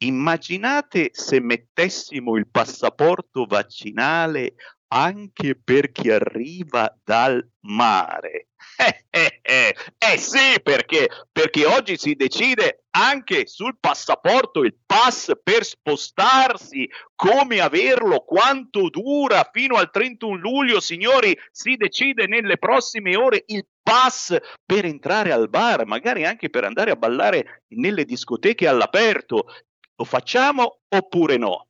Immaginate 0.00 1.10
se 1.12 1.40
mettessimo 1.40 2.36
il 2.36 2.48
passaporto 2.48 3.46
vaccinale 3.46 4.54
anche 4.88 5.54
per 5.56 5.92
chi 5.92 6.10
arriva 6.10 6.94
dal 7.04 7.46
mare. 7.60 8.48
Eh, 8.80 9.06
eh, 9.10 9.40
eh, 9.42 9.74
eh, 9.98 10.16
sì, 10.18 10.60
perché? 10.62 11.08
Perché 11.32 11.66
oggi 11.66 11.96
si 11.96 12.14
decide 12.14 12.84
anche 12.90 13.48
sul 13.48 13.76
passaporto, 13.80 14.62
il 14.62 14.76
pass 14.86 15.32
per 15.42 15.64
spostarsi, 15.64 16.88
come 17.16 17.58
averlo, 17.58 18.20
quanto 18.20 18.88
dura 18.88 19.48
fino 19.52 19.76
al 19.76 19.90
31 19.90 20.36
luglio, 20.36 20.78
signori, 20.78 21.36
si 21.50 21.74
decide 21.74 22.28
nelle 22.28 22.56
prossime 22.56 23.16
ore 23.16 23.42
il 23.46 23.66
pass 23.82 24.36
per 24.64 24.84
entrare 24.84 25.32
al 25.32 25.48
bar, 25.48 25.84
magari 25.84 26.24
anche 26.24 26.48
per 26.48 26.62
andare 26.62 26.92
a 26.92 26.96
ballare 26.96 27.64
nelle 27.74 28.04
discoteche 28.04 28.68
all'aperto. 28.68 29.46
Lo 29.96 30.04
facciamo 30.04 30.82
oppure 30.88 31.36
no? 31.36 31.67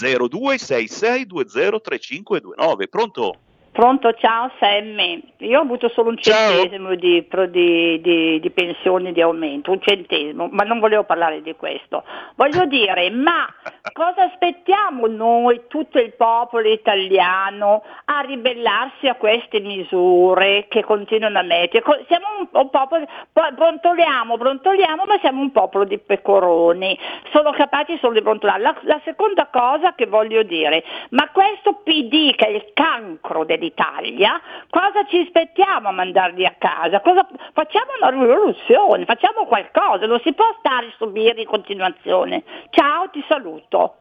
0266203529. 0.00 2.88
Pronto? 2.88 3.45
Pronto, 3.76 4.10
ciao 4.14 4.50
Sammy. 4.58 5.22
Io 5.40 5.58
ho 5.58 5.62
avuto 5.62 5.90
solo 5.90 6.08
un 6.08 6.16
centesimo 6.16 6.94
di, 6.94 7.28
di, 7.28 8.00
di, 8.00 8.40
di, 8.40 8.50
pensione 8.50 9.12
di 9.12 9.20
aumento, 9.20 9.70
un 9.70 9.82
centesimo, 9.82 10.48
ma 10.50 10.62
non 10.64 10.78
volevo 10.78 11.04
parlare 11.04 11.42
di 11.42 11.54
questo. 11.54 12.02
Voglio 12.36 12.64
dire, 12.64 13.10
ma 13.10 13.46
cosa 13.92 14.22
aspettiamo 14.22 15.06
noi, 15.08 15.64
tutto 15.68 15.98
il 15.98 16.14
popolo 16.14 16.66
italiano, 16.66 17.82
a 18.06 18.20
ribellarsi 18.20 19.08
a 19.08 19.16
queste 19.16 19.60
misure 19.60 20.68
che 20.68 20.82
continuano 20.82 21.38
a 21.38 21.42
mettere? 21.42 21.84
Siamo 22.06 22.26
un, 22.40 22.48
un 22.50 22.70
popolo, 22.70 23.06
brontoliamo, 23.30 24.38
brontoliamo, 24.38 25.04
ma 25.04 25.18
siamo 25.20 25.42
un 25.42 25.52
popolo 25.52 25.84
di 25.84 25.98
pecoroni, 25.98 26.98
sono 27.30 27.50
capaci 27.50 27.98
solo 28.00 28.14
di 28.14 28.22
brontolare. 28.22 28.62
La, 28.62 28.74
la 28.84 29.00
seconda 29.04 29.48
cosa 29.52 29.94
che 29.94 30.06
voglio 30.06 30.42
dire, 30.44 30.82
ma 31.10 31.28
questo 31.30 31.74
PD 31.84 32.34
che 32.34 32.46
è 32.46 32.50
il 32.50 32.70
cancro 32.72 33.44
dell'Italia, 33.44 33.64
d'Italia, 33.66 34.40
cosa 34.70 35.04
ci 35.06 35.18
aspettiamo 35.18 35.88
a 35.88 35.92
mandarli 35.92 36.46
a 36.46 36.54
casa? 36.58 37.00
Cosa, 37.00 37.26
facciamo 37.52 37.92
una 38.00 38.10
rivoluzione, 38.10 39.04
facciamo 39.04 39.44
qualcosa, 39.46 40.06
non 40.06 40.20
si 40.20 40.32
può 40.32 40.46
stare 40.58 40.86
a 40.86 40.94
subire 40.96 41.40
in 41.40 41.46
continuazione. 41.46 42.42
Ciao, 42.70 43.10
ti 43.10 43.24
saluto. 43.28 43.96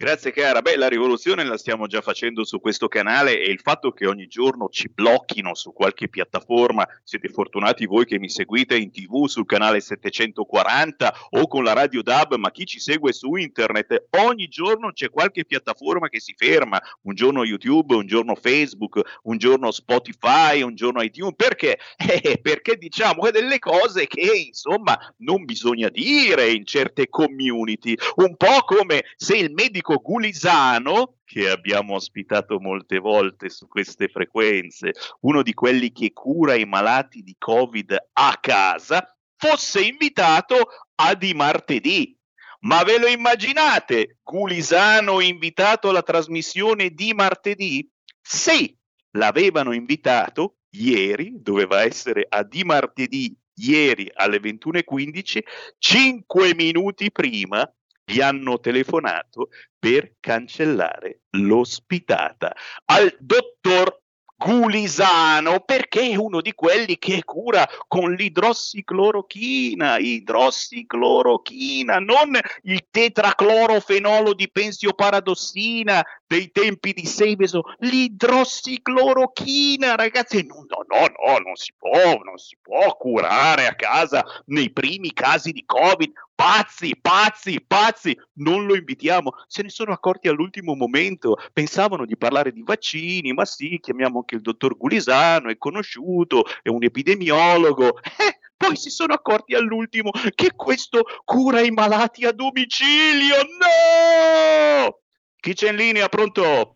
Grazie 0.00 0.30
cara, 0.30 0.62
beh 0.62 0.76
la 0.76 0.86
rivoluzione 0.86 1.42
la 1.42 1.58
stiamo 1.58 1.88
già 1.88 2.00
facendo 2.00 2.44
su 2.44 2.60
questo 2.60 2.86
canale 2.86 3.40
e 3.40 3.50
il 3.50 3.58
fatto 3.58 3.90
che 3.90 4.06
ogni 4.06 4.28
giorno 4.28 4.68
ci 4.68 4.88
blocchino 4.88 5.56
su 5.56 5.72
qualche 5.72 6.08
piattaforma, 6.08 6.86
siete 7.02 7.28
fortunati 7.28 7.84
voi 7.84 8.04
che 8.06 8.20
mi 8.20 8.28
seguite 8.30 8.76
in 8.76 8.92
tv 8.92 9.26
sul 9.26 9.44
canale 9.44 9.80
740 9.80 11.14
o 11.30 11.48
con 11.48 11.64
la 11.64 11.72
radio 11.72 12.02
DAB, 12.02 12.36
ma 12.36 12.52
chi 12.52 12.64
ci 12.64 12.78
segue 12.78 13.12
su 13.12 13.34
internet, 13.34 14.06
ogni 14.24 14.46
giorno 14.46 14.92
c'è 14.92 15.10
qualche 15.10 15.44
piattaforma 15.44 16.08
che 16.08 16.20
si 16.20 16.32
ferma, 16.36 16.80
un 17.02 17.16
giorno 17.16 17.42
YouTube, 17.42 17.96
un 17.96 18.06
giorno 18.06 18.36
Facebook, 18.36 19.00
un 19.24 19.36
giorno 19.36 19.72
Spotify, 19.72 20.62
un 20.62 20.76
giorno 20.76 21.02
iTunes, 21.02 21.34
perché? 21.34 21.76
Eh, 22.20 22.38
perché 22.40 22.76
diciamo 22.76 23.30
delle 23.30 23.58
cose 23.58 24.06
che 24.06 24.44
insomma 24.46 24.98
non 25.18 25.44
bisogna 25.44 25.88
dire 25.88 26.50
in 26.50 26.64
certe 26.64 27.08
community, 27.08 27.94
un 28.16 28.36
po' 28.36 28.60
come 28.64 29.04
se 29.16 29.36
il 29.36 29.52
medico 29.52 29.87
medico 29.88 30.00
Gulisano, 30.02 31.14
che 31.24 31.48
abbiamo 31.48 31.94
ospitato 31.94 32.60
molte 32.60 32.98
volte 32.98 33.48
su 33.48 33.66
queste 33.66 34.08
frequenze, 34.08 34.92
uno 35.20 35.42
di 35.42 35.54
quelli 35.54 35.90
che 35.92 36.12
cura 36.12 36.54
i 36.54 36.66
malati 36.66 37.22
di 37.22 37.34
Covid 37.38 37.96
a 38.12 38.38
casa, 38.40 39.16
fosse 39.36 39.80
invitato 39.80 40.68
a 40.96 41.14
di 41.14 41.32
martedì. 41.32 42.16
Ma 42.60 42.82
ve 42.82 42.98
lo 42.98 43.06
immaginate? 43.06 44.18
Gulisano 44.22 45.20
invitato 45.20 45.88
alla 45.88 46.02
trasmissione 46.02 46.90
di 46.90 47.14
martedì? 47.14 47.88
Sì, 48.20 48.76
l'avevano 49.12 49.72
invitato 49.72 50.56
ieri, 50.70 51.32
doveva 51.40 51.82
essere 51.82 52.26
a 52.28 52.42
di 52.42 52.64
martedì 52.64 53.34
ieri 53.54 54.10
alle 54.12 54.38
21.15, 54.38 55.38
5 55.78 56.54
minuti 56.54 57.10
prima 57.10 57.70
gli 58.08 58.22
hanno 58.22 58.58
telefonato 58.58 59.50
per 59.78 60.14
cancellare 60.18 61.20
l'ospitata. 61.32 62.54
Al 62.86 63.14
dottor 63.20 64.00
Gulisano 64.40 65.58
perché 65.66 66.10
è 66.10 66.14
uno 66.14 66.40
di 66.40 66.54
quelli 66.54 66.96
che 66.96 67.24
cura 67.24 67.68
con 67.88 68.12
l'idrossiclorochina, 68.12 69.98
idrossiclorochina, 69.98 71.98
non 71.98 72.38
il 72.62 72.86
tetraclorofenolo 72.88 74.34
di 74.34 74.48
pensioparadossina 74.48 76.06
dei 76.24 76.52
tempi 76.52 76.92
di 76.92 77.04
Seveso, 77.04 77.64
l'idrossiclorochina, 77.78 79.96
ragazzi, 79.96 80.46
no, 80.46 80.64
no, 80.68 80.84
no, 80.86 81.00
no, 81.00 81.38
non 81.38 81.56
si 81.56 81.72
può, 81.76 82.20
non 82.22 82.36
si 82.36 82.56
può 82.62 82.96
curare 82.96 83.66
a 83.66 83.74
casa 83.74 84.24
nei 84.46 84.70
primi 84.70 85.12
casi 85.14 85.50
di 85.50 85.64
Covid, 85.66 86.12
pazzi, 86.38 86.96
pazzi, 87.00 87.60
pazzi, 87.66 88.16
non 88.34 88.66
lo 88.66 88.76
invitiamo, 88.76 89.32
se 89.48 89.62
ne 89.62 89.70
sono 89.70 89.92
accorti 89.92 90.28
all'ultimo 90.28 90.76
momento, 90.76 91.36
pensavano 91.52 92.04
di 92.04 92.16
parlare 92.16 92.52
di 92.52 92.62
vaccini, 92.62 93.32
ma 93.32 93.44
sì, 93.44 93.80
chiamiamo 93.80 94.22
anche 94.28 94.34
il 94.34 94.42
dottor 94.42 94.76
Gulisano, 94.76 95.48
è 95.48 95.56
conosciuto, 95.56 96.44
è 96.62 96.68
un 96.68 96.84
epidemiologo, 96.84 97.96
eh, 97.96 98.38
poi 98.54 98.76
si 98.76 98.90
sono 98.90 99.14
accorti 99.14 99.54
all'ultimo 99.54 100.10
che 100.34 100.52
questo 100.54 101.04
cura 101.24 101.60
i 101.60 101.70
malati 101.70 102.26
a 102.26 102.32
domicilio, 102.32 103.36
no! 103.36 104.98
Chi 105.40 105.54
c'è 105.54 105.70
in 105.70 105.76
linea, 105.76 106.08
pronto? 106.08 106.74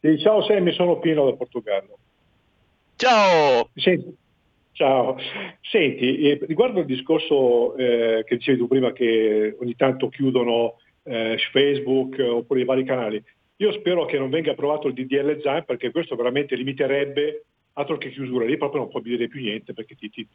Sì, 0.00 0.18
ciao 0.18 0.42
Sammy, 0.44 0.72
sono 0.72 0.98
Pino 0.98 1.26
da 1.26 1.36
Portogallo. 1.36 1.98
Ciao! 2.96 3.68
Senti, 3.74 4.16
ciao, 4.72 5.16
senti, 5.60 6.20
eh, 6.20 6.38
riguardo 6.46 6.80
il 6.80 6.86
discorso 6.86 7.76
eh, 7.76 8.24
che 8.26 8.36
dicevi 8.36 8.58
tu 8.58 8.68
prima 8.68 8.92
che 8.92 9.56
ogni 9.60 9.74
tanto 9.74 10.08
chiudono 10.08 10.76
eh, 11.02 11.36
Facebook 11.52 12.16
oppure 12.18 12.60
i 12.60 12.64
vari 12.64 12.84
canali, 12.84 13.22
io 13.60 13.72
spero 13.72 14.04
che 14.04 14.18
non 14.18 14.30
venga 14.30 14.52
approvato 14.52 14.88
il 14.88 14.94
DDL 14.94 15.40
ZAN 15.40 15.64
perché 15.64 15.90
questo 15.90 16.16
veramente 16.16 16.56
limiterebbe 16.56 17.44
altro 17.78 17.96
che 17.96 18.10
chiusura, 18.10 18.44
lì 18.44 18.56
proprio 18.56 18.80
non 18.80 18.90
puoi 18.90 19.02
dire 19.02 19.28
più 19.28 19.40
niente 19.40 19.72
perché 19.72 19.94
ti, 19.94 20.10
ti, 20.10 20.28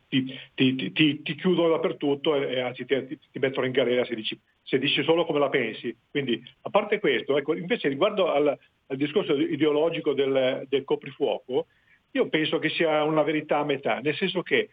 ti, 0.54 1.22
ti 1.22 1.36
chiudono 1.36 1.70
dappertutto 1.70 2.36
e, 2.36 2.54
e 2.54 2.60
anzi 2.62 2.86
ti, 2.86 3.40
mettono 3.40 3.66
in 3.66 3.74
galera 3.74 4.06
se 4.06 4.16
dici, 4.16 4.40
se 4.64 4.80
dici, 4.80 5.04
solo 5.04 5.26
come 5.26 5.40
la 5.40 5.50
pensi. 5.50 5.96
Quindi 6.10 6.42
a 6.62 6.70
parte 6.70 7.00
questo, 7.00 7.38
ecco, 7.38 7.54
invece 7.54 7.90
riguardo 7.90 8.32
al, 8.32 8.48
al 8.48 8.98
discorso 8.98 9.36
ideologico 9.36 10.14
del, 10.14 10.66
del 10.70 10.86
coprifuoco, 10.86 11.68
io 12.12 12.30
penso 12.30 12.60
che 12.60 12.70
sia 12.70 13.04
una 13.04 13.24
verità 13.24 13.58
a 13.58 13.66
metà, 13.66 14.00
nel 14.00 14.16
senso 14.16 14.42
che 14.42 14.70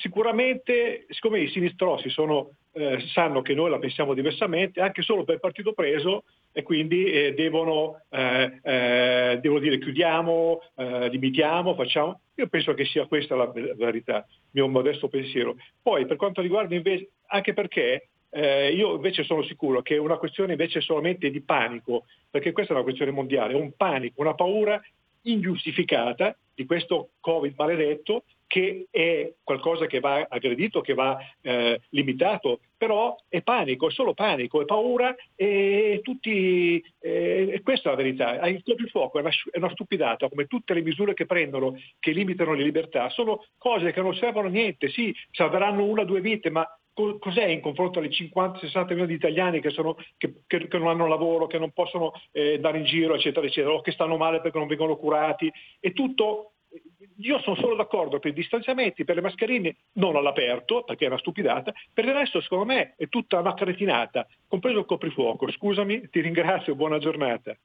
sicuramente, 0.00 1.06
siccome 1.08 1.40
i 1.40 1.48
sinistrossi 1.48 2.08
sono, 2.08 2.50
eh, 2.72 3.00
sanno 3.12 3.42
che 3.42 3.54
noi 3.54 3.70
la 3.70 3.78
pensiamo 3.78 4.14
diversamente, 4.14 4.80
anche 4.80 5.02
solo 5.02 5.24
per 5.24 5.38
partito 5.38 5.72
preso, 5.72 6.24
e 6.52 6.62
quindi 6.62 7.04
eh, 7.04 7.34
devono, 7.34 8.02
eh, 8.08 8.60
eh, 8.62 9.38
devono, 9.40 9.60
dire 9.60 9.78
chiudiamo, 9.78 10.60
eh, 10.76 11.08
limitiamo, 11.08 11.74
facciamo. 11.74 12.20
Io 12.36 12.48
penso 12.48 12.74
che 12.74 12.84
sia 12.84 13.06
questa 13.06 13.36
la, 13.36 13.44
la 13.54 13.74
verità, 13.76 14.18
il 14.28 14.48
mio 14.50 14.68
modesto 14.68 15.08
pensiero. 15.08 15.56
Poi 15.82 16.06
per 16.06 16.16
quanto 16.16 16.40
riguarda 16.40 16.74
invece, 16.74 17.10
anche 17.26 17.52
perché 17.52 18.08
eh, 18.30 18.72
io 18.72 18.94
invece 18.94 19.24
sono 19.24 19.42
sicuro 19.42 19.82
che 19.82 19.96
è 19.96 19.98
una 19.98 20.16
questione 20.16 20.52
invece 20.52 20.80
solamente 20.80 21.30
di 21.30 21.40
panico, 21.40 22.04
perché 22.30 22.52
questa 22.52 22.72
è 22.72 22.76
una 22.76 22.84
questione 22.84 23.10
mondiale, 23.10 23.54
un 23.54 23.72
panico, 23.76 24.20
una 24.20 24.34
paura 24.34 24.80
ingiustificata 25.22 26.36
di 26.54 26.64
questo 26.64 27.10
Covid 27.20 27.54
maledetto 27.56 28.24
che 28.50 28.88
è 28.90 29.32
qualcosa 29.44 29.86
che 29.86 30.00
va 30.00 30.26
aggredito, 30.28 30.80
che 30.80 30.92
va 30.92 31.16
eh, 31.40 31.80
limitato, 31.90 32.58
però 32.76 33.16
è 33.28 33.42
panico, 33.42 33.86
è 33.86 33.92
solo 33.92 34.12
panico, 34.12 34.60
è 34.60 34.64
paura 34.64 35.14
e 35.36 36.00
tutti, 36.02 36.82
eh, 36.98 37.60
questa 37.62 37.90
è 37.90 37.92
la 37.92 38.02
verità. 38.02 38.48
Il 38.48 38.64
coprifuoco 38.64 39.18
è 39.18 39.20
una, 39.20 39.30
è 39.52 39.58
una 39.58 39.70
stupidata, 39.70 40.28
come 40.28 40.46
tutte 40.46 40.74
le 40.74 40.82
misure 40.82 41.14
che 41.14 41.26
prendono, 41.26 41.78
che 42.00 42.10
limitano 42.10 42.54
le 42.54 42.64
libertà, 42.64 43.08
sono 43.10 43.44
cose 43.56 43.92
che 43.92 44.02
non 44.02 44.16
servono 44.16 44.48
a 44.48 44.50
niente, 44.50 44.88
sì, 44.88 45.14
salveranno 45.30 45.84
una 45.84 46.02
o 46.02 46.04
due 46.04 46.20
vite, 46.20 46.50
ma 46.50 46.66
cos'è 46.92 47.46
in 47.46 47.60
confronto 47.60 48.00
alle 48.00 48.08
50-60 48.08 48.86
milioni 48.88 49.06
di 49.06 49.14
italiani 49.14 49.60
che, 49.60 49.70
sono, 49.70 49.94
che, 50.16 50.42
che, 50.48 50.66
che, 50.66 50.78
non 50.78 50.88
hanno 50.88 51.06
lavoro, 51.06 51.46
che 51.46 51.60
non 51.60 51.70
possono 51.70 52.12
eh, 52.32 52.54
andare 52.54 52.78
in 52.78 52.84
giro, 52.84 53.14
eccetera, 53.14 53.46
eccetera, 53.46 53.74
o 53.74 53.80
che 53.80 53.92
stanno 53.92 54.16
male 54.16 54.40
perché 54.40 54.58
non 54.58 54.66
vengono 54.66 54.96
curati? 54.96 55.48
È 55.78 55.92
tutto 55.92 56.54
io 57.16 57.38
sono 57.40 57.56
solo 57.56 57.74
d'accordo 57.74 58.18
per 58.18 58.30
i 58.30 58.34
distanziamenti, 58.34 59.04
per 59.04 59.16
le 59.16 59.20
mascherine 59.22 59.76
non 59.94 60.16
all'aperto, 60.16 60.84
perché 60.84 61.04
è 61.04 61.08
una 61.08 61.18
stupidata, 61.18 61.72
per 61.92 62.04
il 62.04 62.14
resto 62.14 62.40
secondo 62.40 62.64
me 62.64 62.94
è 62.96 63.08
tutta 63.08 63.40
una 63.40 63.54
cretinata, 63.54 64.26
compreso 64.46 64.78
il 64.78 64.86
coprifuoco. 64.86 65.50
Scusami, 65.50 66.08
ti 66.10 66.20
ringrazio, 66.20 66.74
buona 66.74 66.98
giornata. 66.98 67.56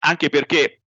anche 0.00 0.28
perché 0.28 0.82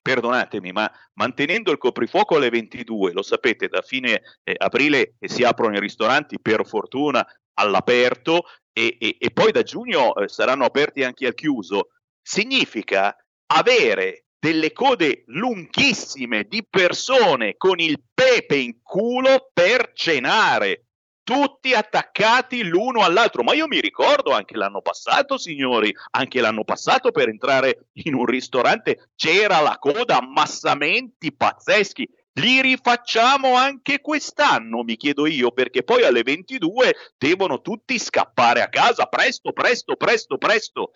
perdonatemi, 0.00 0.72
ma 0.72 0.90
mantenendo 1.16 1.70
il 1.70 1.76
coprifuoco 1.76 2.36
alle 2.36 2.48
22, 2.48 3.12
lo 3.12 3.22
sapete, 3.22 3.68
da 3.68 3.82
fine 3.82 4.22
eh, 4.42 4.54
aprile 4.56 5.16
si 5.20 5.44
aprono 5.44 5.76
i 5.76 5.80
ristoranti 5.80 6.40
per 6.40 6.66
fortuna 6.66 7.26
all'aperto 7.58 8.44
e, 8.78 8.98
e, 9.00 9.16
e 9.18 9.30
poi 9.30 9.52
da 9.52 9.62
giugno 9.62 10.14
eh, 10.16 10.28
saranno 10.28 10.66
aperti 10.66 11.02
anche 11.02 11.26
al 11.26 11.34
chiuso, 11.34 11.92
significa 12.20 13.16
avere 13.46 14.26
delle 14.38 14.72
code 14.72 15.22
lunghissime 15.28 16.44
di 16.44 16.62
persone 16.68 17.56
con 17.56 17.78
il 17.78 18.02
pepe 18.12 18.56
in 18.56 18.82
culo 18.82 19.48
per 19.50 19.92
cenare, 19.94 20.88
tutti 21.22 21.72
attaccati 21.72 22.64
l'uno 22.64 23.02
all'altro. 23.02 23.42
Ma 23.42 23.54
io 23.54 23.66
mi 23.66 23.80
ricordo 23.80 24.32
anche 24.32 24.58
l'anno 24.58 24.82
passato, 24.82 25.38
signori, 25.38 25.90
anche 26.10 26.42
l'anno 26.42 26.62
passato 26.62 27.12
per 27.12 27.30
entrare 27.30 27.88
in 28.04 28.12
un 28.12 28.26
ristorante 28.26 29.08
c'era 29.16 29.60
la 29.60 29.78
coda, 29.78 30.18
ammassamenti 30.18 31.32
pazzeschi. 31.32 32.06
Li 32.38 32.60
rifacciamo 32.60 33.54
anche 33.54 34.00
quest'anno, 34.00 34.82
mi 34.82 34.96
chiedo 34.96 35.26
io, 35.26 35.52
perché 35.52 35.82
poi 35.82 36.04
alle 36.04 36.22
22 36.22 36.94
devono 37.16 37.62
tutti 37.62 37.98
scappare 37.98 38.60
a 38.60 38.68
casa, 38.68 39.06
presto, 39.06 39.52
presto, 39.52 39.96
presto, 39.96 40.36
presto. 40.36 40.90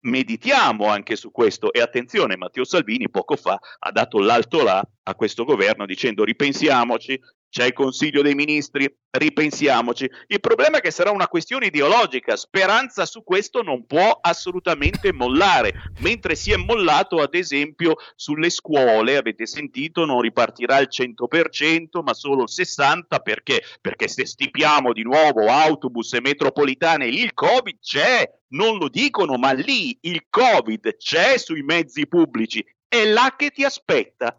Meditiamo 0.00 0.86
anche 0.86 1.14
su 1.14 1.30
questo 1.30 1.72
e 1.72 1.80
attenzione, 1.80 2.36
Matteo 2.36 2.64
Salvini 2.64 3.08
poco 3.08 3.36
fa 3.36 3.58
ha 3.78 3.90
dato 3.92 4.18
l'alto 4.18 4.62
là 4.62 4.82
a 5.04 5.14
questo 5.14 5.44
governo 5.44 5.86
dicendo 5.86 6.24
ripensiamoci, 6.24 7.20
c'è 7.50 7.66
il 7.66 7.72
Consiglio 7.72 8.22
dei 8.22 8.34
Ministri, 8.34 8.92
ripensiamoci. 9.10 10.08
Il 10.26 10.40
problema 10.40 10.78
è 10.78 10.80
che 10.80 10.90
sarà 10.90 11.10
una 11.10 11.28
questione 11.28 11.66
ideologica, 11.66 12.36
Speranza 12.36 13.06
su 13.06 13.24
questo 13.24 13.62
non 13.62 13.86
può 13.86 14.18
assolutamente 14.20 15.12
mollare, 15.12 15.72
mentre 16.00 16.34
si 16.34 16.52
è 16.52 16.56
mollato 16.56 17.20
ad 17.20 17.34
esempio 17.34 17.96
sulle 18.14 18.50
scuole, 18.50 19.16
avete 19.16 19.46
sentito, 19.46 20.04
non 20.04 20.20
ripartirà 20.20 20.78
il 20.78 20.88
100%, 20.90 22.02
ma 22.02 22.14
solo 22.14 22.42
il 22.42 22.50
60% 22.52 23.22
perché? 23.22 23.62
Perché 23.80 24.08
se 24.08 24.26
stipiamo 24.26 24.92
di 24.92 25.02
nuovo 25.02 25.46
autobus 25.46 26.12
e 26.14 26.20
metropolitane, 26.20 27.06
lì 27.06 27.22
il 27.22 27.34
Covid 27.34 27.78
c'è, 27.80 28.30
non 28.48 28.76
lo 28.76 28.88
dicono, 28.88 29.36
ma 29.36 29.52
lì 29.52 29.96
il 30.02 30.26
Covid 30.28 30.96
c'è 30.96 31.38
sui 31.38 31.62
mezzi 31.62 32.06
pubblici 32.06 32.64
è 32.88 33.04
là 33.04 33.34
che 33.36 33.50
ti 33.50 33.64
aspetta. 33.64 34.38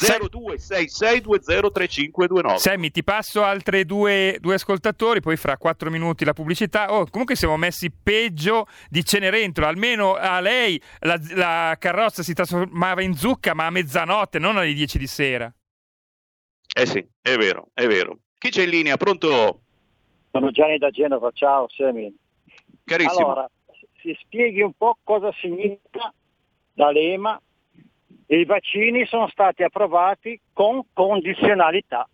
0266203529 0.00 2.56
Sammy 2.56 2.90
ti 2.90 3.04
passo 3.04 3.44
altri 3.44 3.84
due, 3.84 4.38
due, 4.40 4.54
ascoltatori 4.54 5.20
poi 5.20 5.36
fra 5.36 5.58
quattro 5.58 5.90
minuti 5.90 6.24
la 6.24 6.32
pubblicità. 6.32 6.94
Oh, 6.94 7.06
comunque 7.10 7.36
siamo 7.36 7.58
messi 7.58 7.90
peggio 7.90 8.66
di 8.88 9.04
Cenerentola 9.04 9.68
almeno 9.68 10.14
a 10.14 10.40
lei 10.40 10.80
la, 11.00 11.20
la 11.34 11.76
carrozza 11.78 12.22
si 12.22 12.32
trasformava 12.32 13.02
in 13.02 13.12
zucca 13.14 13.52
ma 13.54 13.66
a 13.66 13.70
mezzanotte 13.70 14.38
non 14.38 14.56
alle 14.56 14.72
10 14.72 14.98
di 14.98 15.06
sera. 15.06 15.52
Eh 16.74 16.86
sì 16.86 17.06
è 17.20 17.36
vero 17.36 17.68
è 17.74 17.86
vero. 17.86 18.20
Chi 18.38 18.48
c'è 18.48 18.62
in 18.62 18.70
linea? 18.70 18.96
Pronto? 18.96 19.60
sono 20.30 20.52
Gianni 20.52 20.78
da 20.78 20.88
Genova 20.90 21.30
ciao 21.32 21.68
Sammy. 21.68 22.14
Carissimo. 22.84 23.26
Allora 23.26 23.50
si 24.00 24.16
spieghi 24.22 24.62
un 24.62 24.72
po' 24.72 24.96
cosa 25.02 25.30
significa 25.38 26.14
D'Alema 26.72 27.38
i 28.36 28.44
vaccini 28.44 29.06
sono 29.06 29.26
stati 29.28 29.64
approvati 29.64 30.40
con 30.52 30.82
condizionalità, 30.92 32.08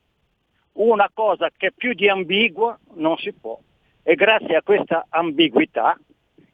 una 0.72 1.10
cosa 1.12 1.50
che 1.54 1.72
più 1.72 1.92
di 1.92 2.08
ambigua 2.08 2.78
non 2.94 3.18
si 3.18 3.32
può. 3.34 3.58
E 4.02 4.14
grazie 4.14 4.56
a 4.56 4.62
questa 4.62 5.06
ambiguità 5.10 5.98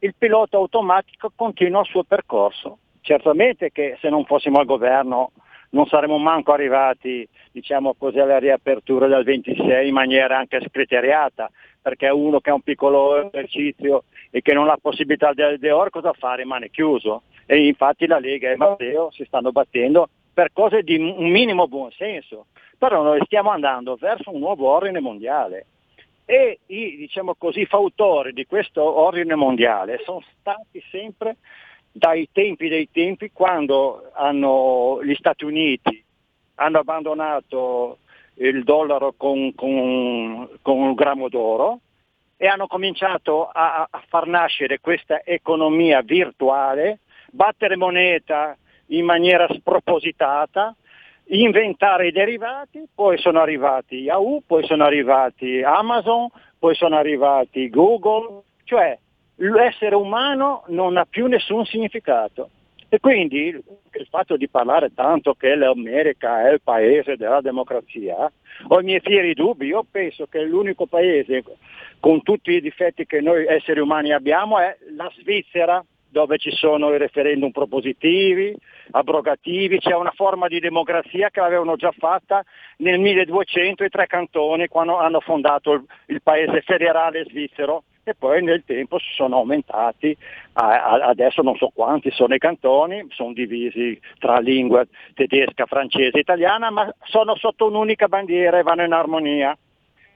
il 0.01 0.15
pilota 0.19 0.57
automatico 0.57 1.31
continua 1.35 1.83
il 1.83 1.87
suo 1.87 2.03
percorso. 2.03 2.79
Certamente 3.03 3.71
che 3.71 3.97
se 4.01 4.09
non 4.09 4.25
fossimo 4.25 4.59
al 4.59 4.65
governo 4.65 5.31
non 5.71 5.87
saremmo 5.87 6.19
manco 6.19 6.53
arrivati 6.53 7.27
diciamo 7.53 7.95
così, 7.95 8.19
alla 8.19 8.39
riapertura 8.39 9.07
del 9.07 9.25
26 9.25 9.87
in 9.87 9.95
maniera 9.95 10.39
anche 10.39 10.61
scriteriata, 10.69 11.51
perché 11.81 12.09
uno 12.09 12.41
che 12.41 12.51
ha 12.51 12.55
un 12.55 12.63
piccolo 12.63 13.29
esercizio 13.29 14.05
e 14.31 14.43
che 14.43 14.55
non 14.55 14.69
ha 14.69 14.77
possibilità 14.81 15.33
di 15.33 15.59
deor 15.59 15.91
cosa 15.91 16.13
fa? 16.15 16.35
Rimane 16.35 16.69
chiuso 16.71 17.23
e 17.53 17.67
infatti 17.67 18.07
la 18.07 18.19
Lega 18.19 18.51
e 18.51 18.57
Matteo 18.57 19.11
si 19.11 19.27
stanno 19.27 19.53
battendo 19.53 20.09
per 20.33 20.53
cose 20.55 20.83
di 20.83 20.97
un 20.97 21.29
minimo 21.29 21.69
buonsenso, 21.69 22.47
però 22.79 23.03
noi 23.03 23.21
stiamo 23.27 23.51
andando 23.51 23.97
verso 23.97 24.33
un 24.33 24.41
nuovo 24.41 24.71
ordine 24.71 25.01
mondiale. 25.01 25.67
E 26.25 26.61
i 26.69 26.97
diciamo 26.97 27.35
così, 27.35 27.67
fautori 27.67 28.33
di 28.33 28.47
questo 28.47 28.83
ordine 28.83 29.35
mondiale 29.35 30.01
sono 30.03 30.23
stati 30.39 30.83
sempre 30.91 31.37
dai 31.93 32.27
tempi 32.33 32.69
dei 32.69 32.89
tempi 32.91 33.31
quando 33.33 34.11
hanno, 34.15 35.05
gli 35.05 35.15
Stati 35.17 35.45
Uniti 35.45 36.03
hanno 36.55 36.79
abbandonato 36.79 37.99
il 38.37 38.65
dollaro 38.65 39.13
con, 39.15 39.55
con, 39.55 40.49
con 40.63 40.79
un 40.79 40.95
grammo 40.95 41.29
d'oro 41.29 41.81
e 42.39 42.47
hanno 42.47 42.67
cominciato 42.67 43.47
a, 43.47 43.87
a 43.91 44.03
far 44.09 44.27
nascere 44.27 44.81
questa 44.81 45.23
economia 45.23 46.01
virtuale 46.01 47.01
battere 47.33 47.77
moneta 47.77 48.57
in 48.87 49.05
maniera 49.05 49.47
spropositata, 49.51 50.77
inventare 51.27 52.09
i 52.09 52.13
derivati, 52.13 52.87
poi 52.95 53.19
sono 53.19 53.41
arrivati 53.41 53.97
Yahoo, 53.97 54.43
poi 54.47 54.65
sono 54.65 54.85
arrivati 54.85 55.63
Amazon, 55.63 56.29
poi 56.59 56.75
sono 56.75 56.97
arrivati 56.97 57.71
Google, 57.71 58.43
cioè 58.65 58.97
l'essere 59.37 59.95
umano 59.95 60.65
non 60.69 60.97
ha 60.97 61.07
più 61.09 61.27
nessun 61.27 61.65
significato. 61.65 62.51
E 62.89 63.01
quindi 63.01 63.47
il 63.47 64.07
fatto 64.11 64.37
di 64.37 64.51
parlare 64.51 64.93
tanto 64.93 65.33
che 65.33 65.55
l'America 65.55 66.47
è 66.47 66.53
il 66.53 66.61
paese 66.63 67.17
della 67.17 67.41
democrazia, 67.41 68.31
ho 68.69 68.81
i 68.81 68.85
miei 68.85 69.01
fieri 69.01 69.33
dubbi, 69.33 69.69
io 69.69 69.87
penso 69.91 70.27
che 70.27 70.43
l'unico 70.43 70.85
paese 70.85 71.43
con 72.01 72.23
tutti 72.23 72.51
i 72.51 72.61
difetti 72.61 73.07
che 73.07 73.23
noi 73.23 73.47
esseri 73.47 73.81
umani 73.81 74.13
abbiamo 74.13 74.59
è 74.59 74.77
la 74.95 75.11
Svizzera, 75.17 75.83
dove 76.13 76.37
ci 76.37 76.51
sono 76.51 76.95
i 76.95 76.99
referendum 76.99 77.51
propositivi, 77.51 78.55
abrogativi, 78.91 79.79
c'è 79.79 79.95
una 79.95 80.13
forma 80.15 80.47
di 80.47 80.61
democrazia 80.61 81.31
che 81.31 81.41
l'avevano 81.41 81.77
già 81.77 81.91
fatta 81.97 82.45
nel 82.79 83.01
1200 83.01 83.83
i 83.83 83.89
tre 83.89 84.07
cantoni 84.07 84.69
quando 84.69 84.99
hanno 84.99 85.21
fondato 85.21 85.73
il, 85.73 85.85
il 86.07 86.21
paese 86.23 86.61
federale 86.61 87.25
svizzero 87.25 87.85
e 88.05 88.15
poi 88.15 88.43
nel 88.43 88.63
tempo 88.67 88.99
si 88.99 89.09
sono 89.15 89.37
aumentati, 89.37 90.15
adesso 90.53 91.41
non 91.41 91.57
so 91.57 91.71
quanti 91.73 92.11
sono 92.11 92.35
i 92.35 92.39
cantoni, 92.39 93.07
sono 93.11 93.33
divisi 93.33 93.99
tra 94.19 94.39
lingua 94.39 94.85
tedesca, 95.15 95.67
francese 95.67 96.19
italiana, 96.19 96.71
ma 96.71 96.93
sono 97.05 97.37
sotto 97.37 97.69
un'unica 97.69 98.09
bandiera 98.09 98.59
e 98.59 98.63
vanno 98.63 98.85
in 98.85 98.93
armonia. 98.93 99.57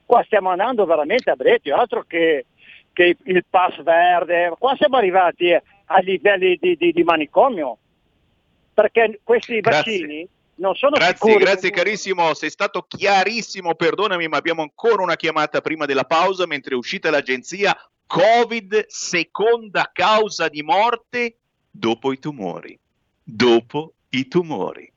Qua 0.04 0.22
stiamo 0.24 0.50
andando 0.50 0.84
veramente 0.84 1.30
a 1.30 1.36
Bretio, 1.36 1.76
altro 1.76 2.04
che, 2.06 2.46
che 2.92 3.16
il 3.22 3.44
pass 3.48 3.80
verde, 3.82 4.52
qua 4.58 4.74
siamo 4.74 4.96
arrivati 4.96 5.56
a 5.86 5.98
livelli 6.00 6.56
di, 6.60 6.76
di, 6.76 6.92
di 6.92 7.02
manicomio, 7.02 7.78
perché 8.74 9.20
questi 9.22 9.60
Grazie. 9.60 9.98
vaccini 9.98 10.28
non 10.56 10.74
sono 10.74 10.96
Grazie, 10.96 11.14
sicuri. 11.16 11.44
grazie 11.44 11.70
carissimo, 11.70 12.34
sei 12.34 12.50
stato 12.50 12.82
chiarissimo, 12.82 13.74
perdonami, 13.74 14.28
ma 14.28 14.36
abbiamo 14.36 14.62
ancora 14.62 15.02
una 15.02 15.16
chiamata 15.16 15.60
prima 15.60 15.84
della 15.84 16.04
pausa 16.04 16.46
mentre 16.46 16.74
è 16.74 16.76
uscita 16.78 17.10
l'agenzia 17.10 17.76
Covid, 18.06 18.86
seconda 18.86 19.90
causa 19.92 20.48
di 20.48 20.62
morte 20.62 21.38
dopo 21.70 22.12
i 22.12 22.18
tumori. 22.18 22.78
Dopo 23.22 23.94
i 24.10 24.28
tumori. 24.28 24.90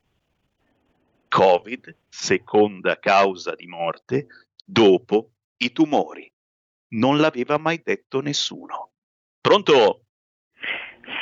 Covid, 1.28 1.96
seconda 2.08 2.98
causa 2.98 3.54
di 3.54 3.66
morte 3.66 4.26
dopo 4.64 5.30
i 5.58 5.72
tumori. 5.72 6.30
Non 6.92 7.18
l'aveva 7.18 7.58
mai 7.58 7.80
detto 7.84 8.20
nessuno. 8.20 8.90
Pronto? 9.40 10.04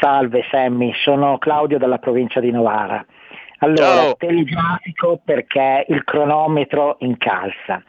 Salve 0.00 0.44
Sammy, 0.50 0.92
sono 0.94 1.38
Claudio 1.38 1.78
dalla 1.78 1.98
provincia 1.98 2.40
di 2.40 2.50
Novara. 2.50 3.04
Allora, 3.58 4.02
Ciao. 4.02 4.16
telegrafico 4.16 5.20
perché 5.24 5.84
il 5.88 6.04
cronometro 6.04 6.96
incalza. 7.00 7.82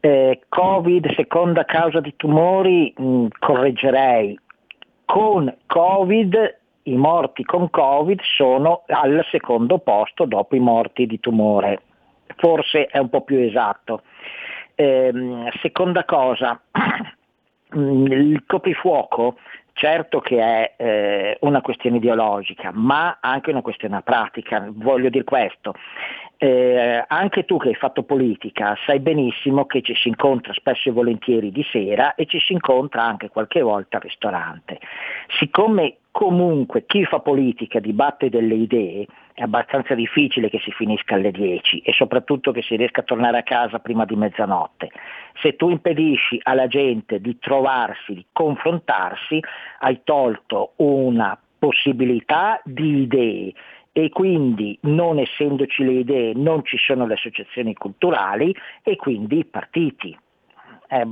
Eh, 0.00 0.40
Covid, 0.48 1.14
seconda 1.14 1.64
causa 1.64 2.00
di 2.00 2.14
tumori, 2.16 2.92
mh, 2.96 3.26
correggerei. 3.38 4.38
Con 5.04 5.54
Covid, 5.66 6.58
i 6.84 6.96
morti 6.96 7.44
con 7.44 7.70
Covid 7.70 8.20
sono 8.22 8.82
al 8.86 9.24
secondo 9.30 9.78
posto 9.78 10.24
dopo 10.24 10.56
i 10.56 10.60
morti 10.60 11.06
di 11.06 11.20
tumore. 11.20 11.82
Forse 12.36 12.86
è 12.86 12.98
un 12.98 13.08
po' 13.08 13.22
più 13.22 13.38
esatto. 13.38 14.02
Ehm, 14.74 15.48
seconda 15.62 16.04
cosa, 16.04 16.60
il 17.74 18.42
coprifuoco 18.46 19.36
certo 19.74 20.20
che 20.20 20.38
è 20.40 20.74
eh, 20.76 21.38
una 21.42 21.60
questione 21.60 21.98
ideologica, 21.98 22.70
ma 22.72 23.18
anche 23.20 23.50
una 23.50 23.60
questione 23.60 24.00
pratica. 24.02 24.66
Voglio 24.70 25.10
dire 25.10 25.24
questo. 25.24 25.74
Eh, 26.36 27.04
anche 27.06 27.44
tu 27.44 27.58
che 27.58 27.68
hai 27.68 27.74
fatto 27.74 28.02
politica 28.02 28.76
sai 28.84 28.98
benissimo 28.98 29.66
che 29.66 29.82
ci 29.82 29.94
si 29.94 30.08
incontra 30.08 30.52
spesso 30.52 30.88
e 30.88 30.92
volentieri 30.92 31.52
di 31.52 31.64
sera 31.70 32.16
e 32.16 32.26
ci 32.26 32.40
si 32.40 32.52
incontra 32.52 33.02
anche 33.02 33.28
qualche 33.28 33.60
volta 33.60 33.98
al 33.98 34.02
ristorante. 34.02 34.78
Siccome 35.38 35.98
comunque 36.14 36.86
chi 36.86 37.04
fa 37.04 37.18
politica 37.18 37.80
dibatte 37.80 38.28
delle 38.28 38.54
idee, 38.54 39.04
è 39.32 39.42
abbastanza 39.42 39.96
difficile 39.96 40.48
che 40.48 40.60
si 40.60 40.70
finisca 40.70 41.16
alle 41.16 41.32
10 41.32 41.80
e 41.80 41.92
soprattutto 41.92 42.52
che 42.52 42.62
si 42.62 42.76
riesca 42.76 43.00
a 43.00 43.04
tornare 43.04 43.38
a 43.38 43.42
casa 43.42 43.80
prima 43.80 44.04
di 44.04 44.14
mezzanotte. 44.14 44.92
Se 45.40 45.56
tu 45.56 45.70
impedisci 45.70 46.38
alla 46.44 46.68
gente 46.68 47.20
di 47.20 47.36
trovarsi, 47.40 48.14
di 48.14 48.24
confrontarsi, 48.30 49.40
hai 49.80 50.02
tolto 50.04 50.74
una 50.76 51.36
possibilità 51.58 52.60
di 52.62 53.00
idee 53.00 53.52
e 53.90 54.08
quindi 54.10 54.78
non 54.82 55.18
essendoci 55.18 55.82
le 55.82 55.94
idee 55.94 56.32
non 56.34 56.64
ci 56.64 56.76
sono 56.78 57.06
le 57.06 57.14
associazioni 57.14 57.74
culturali 57.74 58.54
e 58.84 58.94
quindi 58.94 59.38
i 59.38 59.44
partiti. 59.44 60.16
Eh, 60.88 61.06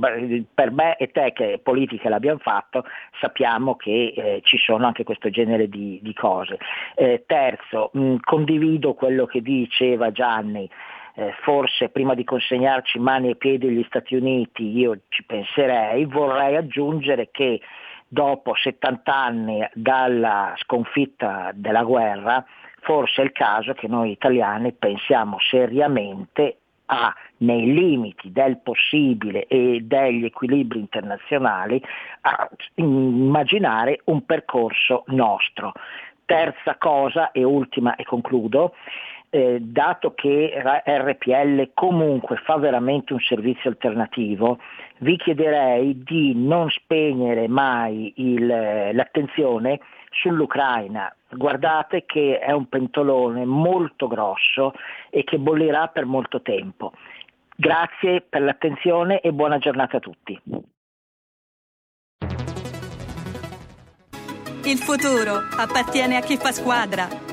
per 0.53 0.71
me 0.71 0.95
e 0.97 1.11
te 1.11 1.31
che 1.33 1.59
politica 1.61 2.07
l'abbiamo 2.07 2.39
fatto 2.39 2.85
sappiamo 3.19 3.75
che 3.75 4.13
eh, 4.15 4.41
ci 4.43 4.57
sono 4.57 4.85
anche 4.85 5.03
questo 5.03 5.29
genere 5.29 5.67
di, 5.67 5.99
di 6.01 6.13
cose. 6.13 6.59
Eh, 6.95 7.23
terzo, 7.25 7.89
mh, 7.93 8.17
condivido 8.23 8.93
quello 8.93 9.25
che 9.25 9.41
diceva 9.41 10.11
Gianni, 10.11 10.69
eh, 11.15 11.33
forse 11.41 11.89
prima 11.89 12.13
di 12.13 12.23
consegnarci 12.23 12.99
mani 12.99 13.29
e 13.29 13.35
piedi 13.35 13.67
agli 13.67 13.83
Stati 13.87 14.15
Uniti 14.15 14.77
io 14.77 15.01
ci 15.09 15.23
penserei, 15.23 16.05
vorrei 16.05 16.55
aggiungere 16.55 17.29
che 17.31 17.59
dopo 18.07 18.53
70 18.55 19.13
anni 19.13 19.67
dalla 19.73 20.53
sconfitta 20.57 21.51
della 21.53 21.83
guerra, 21.83 22.45
forse 22.81 23.21
è 23.21 23.25
il 23.25 23.31
caso 23.31 23.73
che 23.73 23.87
noi 23.87 24.11
italiani 24.11 24.71
pensiamo 24.73 25.37
seriamente 25.39 26.57
a, 26.87 27.13
nei 27.37 27.73
limiti 27.73 28.31
del 28.31 28.59
possibile 28.59 29.45
e 29.47 29.81
degli 29.83 30.25
equilibri 30.25 30.79
internazionali, 30.79 31.81
a 32.21 32.49
immaginare 32.75 34.01
un 34.05 34.25
percorso 34.25 35.03
nostro. 35.07 35.73
Terza 36.25 36.75
cosa 36.77 37.31
e 37.31 37.43
ultima 37.43 37.95
e 37.95 38.03
concludo, 38.03 38.73
eh, 39.33 39.57
dato 39.59 40.13
che 40.13 40.53
RPL 40.85 41.71
comunque 41.73 42.37
fa 42.45 42.57
veramente 42.57 43.13
un 43.13 43.19
servizio 43.19 43.71
alternativo, 43.71 44.59
vi 44.99 45.17
chiederei 45.17 46.03
di 46.03 46.35
non 46.35 46.69
spegnere 46.69 47.47
mai 47.47 48.13
il, 48.17 48.45
l'attenzione 48.45 49.79
sull'Ucraina. 50.11 51.11
Guardate 51.31 52.05
che 52.05 52.37
è 52.37 52.51
un 52.51 52.69
pentolone 52.69 53.43
molto 53.43 54.07
grosso 54.07 54.73
e 55.09 55.23
che 55.23 55.39
bollirà 55.39 55.87
per 55.87 56.05
molto 56.05 56.43
tempo. 56.43 56.93
Grazie 57.55 58.21
per 58.21 58.43
l'attenzione 58.43 59.19
e 59.19 59.31
buona 59.31 59.57
giornata 59.57 59.97
a 59.97 59.99
tutti. 59.99 60.39
Il 64.65 64.77
futuro 64.77 65.37
appartiene 65.57 66.17
a 66.17 66.21
chi 66.21 66.37
fa 66.37 66.51
squadra. 66.51 67.32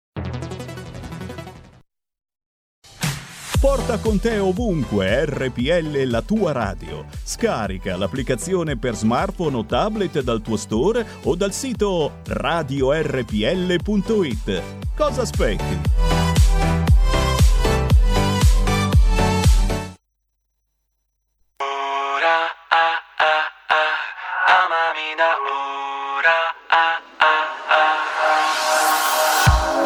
Porta 3.61 3.99
con 3.99 4.19
te 4.19 4.39
ovunque 4.39 5.23
RPL 5.23 6.01
la 6.05 6.23
tua 6.23 6.51
radio. 6.51 7.05
Scarica 7.23 7.95
l'applicazione 7.95 8.75
per 8.75 8.95
smartphone 8.95 9.55
o 9.55 9.65
tablet 9.65 10.23
dal 10.23 10.41
tuo 10.41 10.57
store 10.57 11.05
o 11.21 11.35
dal 11.35 11.53
sito 11.53 12.21
radiorpl.it. 12.25 13.83
Cosa 14.95 15.21
aspetti? 15.21 15.79
Amami 24.47 25.13
da 25.15 25.37
ora, 26.17 26.49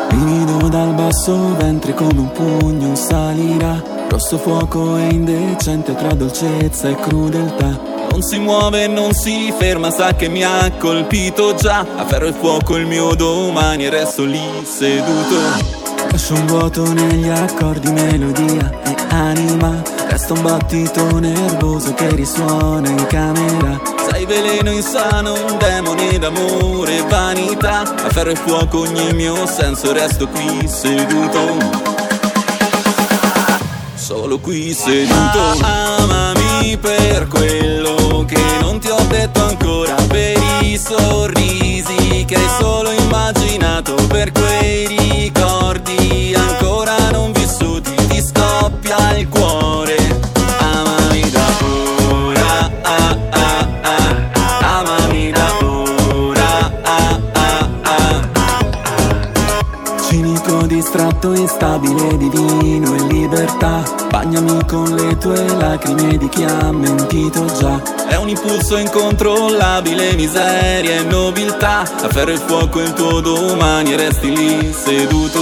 Brivido 0.08 0.70
dal 0.70 0.94
basso 0.94 1.58
ventre 1.58 1.94
come 1.94 2.20
un 2.20 2.32
pugno 2.32 2.96
salirà 2.96 3.25
Rosso 4.16 4.38
fuoco 4.38 4.96
e 4.96 5.10
indecente 5.10 5.94
tra 5.94 6.14
dolcezza 6.14 6.88
e 6.88 6.96
crudeltà. 6.96 7.78
Non 8.12 8.22
si 8.22 8.40
muove, 8.40 8.88
non 8.88 9.12
si 9.12 9.54
ferma, 9.58 9.92
sa 9.92 10.16
che 10.16 10.30
mi 10.30 10.42
ha 10.42 10.72
colpito 10.80 11.54
già. 11.54 11.86
A 11.98 12.06
ferro 12.06 12.28
e 12.28 12.32
fuoco 12.32 12.78
il 12.78 12.86
mio 12.86 13.14
domani 13.14 13.84
e 13.84 13.90
resto 13.90 14.24
lì 14.24 14.40
seduto. 14.64 15.36
Lascio 16.10 16.34
un 16.34 16.46
vuoto 16.46 16.94
negli 16.94 17.28
accordi, 17.28 17.92
melodia 17.92 18.80
e 18.86 18.96
anima. 19.10 19.82
Resta 20.08 20.32
un 20.32 20.44
battito 20.44 21.20
nervoso 21.20 21.94
che 21.94 22.16
risuona 22.16 22.88
in 22.88 23.06
camera. 23.08 23.82
Sei 24.10 24.26
veleno 24.26 24.72
insano, 24.72 25.34
un 25.34 25.58
demone 25.58 26.18
d'amore 26.18 27.00
e 27.00 27.04
vanità. 27.10 27.82
A 27.82 28.10
ferro 28.12 28.30
e 28.30 28.36
fuoco 28.36 28.80
ogni 28.80 29.14
mio 29.14 29.46
senso, 29.46 29.92
resto 29.92 30.26
qui 30.30 30.66
seduto 30.70 32.05
Solo 34.06 34.38
qui 34.38 34.72
seduto. 34.72 35.58
Amami 35.62 36.78
per 36.78 37.28
quello 37.28 38.24
che 38.28 38.40
non 38.62 38.78
ti 38.78 38.88
ho 38.88 39.04
detto 39.08 39.44
ancora 39.44 39.96
Per 39.96 40.40
i 40.62 40.78
sorrisi 40.78 42.24
che 42.28 42.36
hai 42.36 42.50
solo 42.60 42.92
immaginato 42.92 43.96
Per 44.08 44.32
quei 44.32 45.05
distratto, 61.26 61.34
instabile, 61.34 62.18
divino 62.18 62.94
e 62.94 63.02
libertà. 63.08 63.84
Bagnami 64.10 64.66
con 64.68 64.96
le 64.96 65.18
tue 65.18 65.48
lacrime 65.56 66.18
di 66.18 66.30
chi 66.30 66.44
ha 66.44 66.72
mentito 66.72 67.46
già. 67.60 67.82
È 68.08 68.16
un 68.16 68.30
impulso 68.30 68.78
incontrollabile, 68.78 70.14
miseria 70.14 71.00
e 71.00 71.04
nobiltà. 71.04 71.82
A 71.82 72.10
e 72.10 72.38
fuoco 72.38 72.80
il 72.80 72.94
tuo 72.94 73.20
domani 73.22 73.94
e 73.94 73.98
resti 73.98 74.36
lì 74.36 74.74
seduto. 74.74 75.42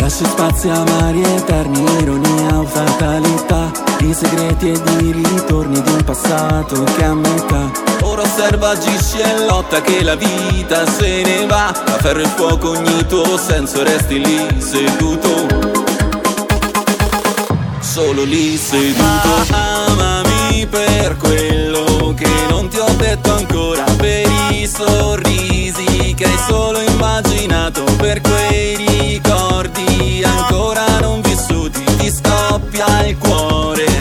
Lasci 0.00 0.24
spazi 0.24 0.68
amari 0.68 1.22
eterni, 1.22 1.84
ironia 2.00 2.58
o 2.58 2.64
fatalità. 2.64 3.70
Di 3.98 4.12
segreti 4.12 4.72
e 4.72 4.80
di 4.82 5.12
ritorni 5.12 5.80
di 5.80 5.90
un 5.90 6.04
passato 6.04 6.82
che 6.96 7.04
a 7.04 7.14
metà 7.14 7.93
Ora 8.04 8.20
osserva, 8.20 8.70
agisci 8.70 9.18
e 9.18 9.46
lotta 9.46 9.80
che 9.80 10.02
la 10.02 10.14
vita 10.14 10.86
se 10.86 11.22
ne 11.22 11.46
va. 11.46 11.68
A 11.68 11.98
ferro 11.98 12.20
e 12.20 12.26
fuoco 12.26 12.70
ogni 12.70 13.06
tuo 13.06 13.38
senso 13.38 13.82
resti 13.82 14.22
lì 14.22 14.60
seduto. 14.60 15.46
Solo 17.80 18.24
lì 18.24 18.56
seduto. 18.58 19.52
Amami 19.52 20.66
per 20.66 21.16
quello 21.16 22.14
che 22.14 22.28
non 22.50 22.68
ti 22.68 22.78
ho 22.78 22.92
detto 22.96 23.32
ancora. 23.32 23.84
Per 23.96 24.28
i 24.50 24.66
sorrisi 24.66 26.14
che 26.14 26.24
hai 26.24 26.38
solo 26.46 26.80
immaginato. 26.80 27.84
Per 27.96 28.20
quei 28.20 28.76
ricordi 28.76 30.22
ancora 30.22 30.84
non 31.00 31.22
vissuti. 31.22 31.82
Ti 31.96 32.12
scoppia 32.12 33.06
il 33.06 33.16
cuore 33.16 33.93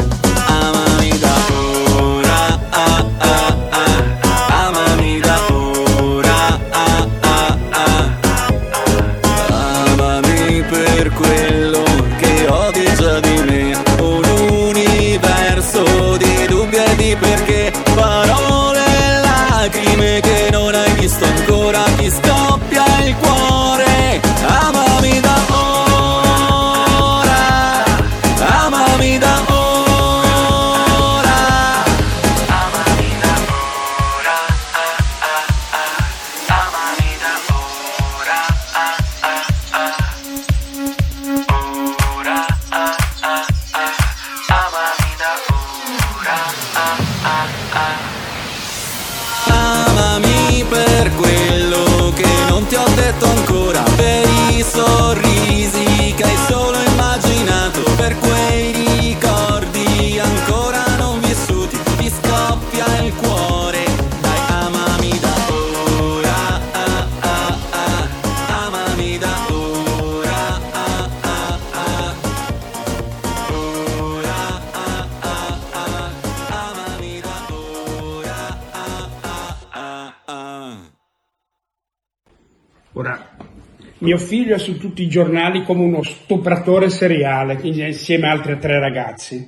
figlio 84.34 84.56
è 84.56 84.58
su 84.58 84.80
tutti 84.80 85.04
i 85.04 85.08
giornali 85.08 85.62
come 85.62 85.84
uno 85.84 86.02
stupratore 86.02 86.90
seriale 86.90 87.60
insieme 87.62 88.28
a 88.28 88.32
altre 88.32 88.58
tre 88.58 88.80
ragazzi. 88.80 89.48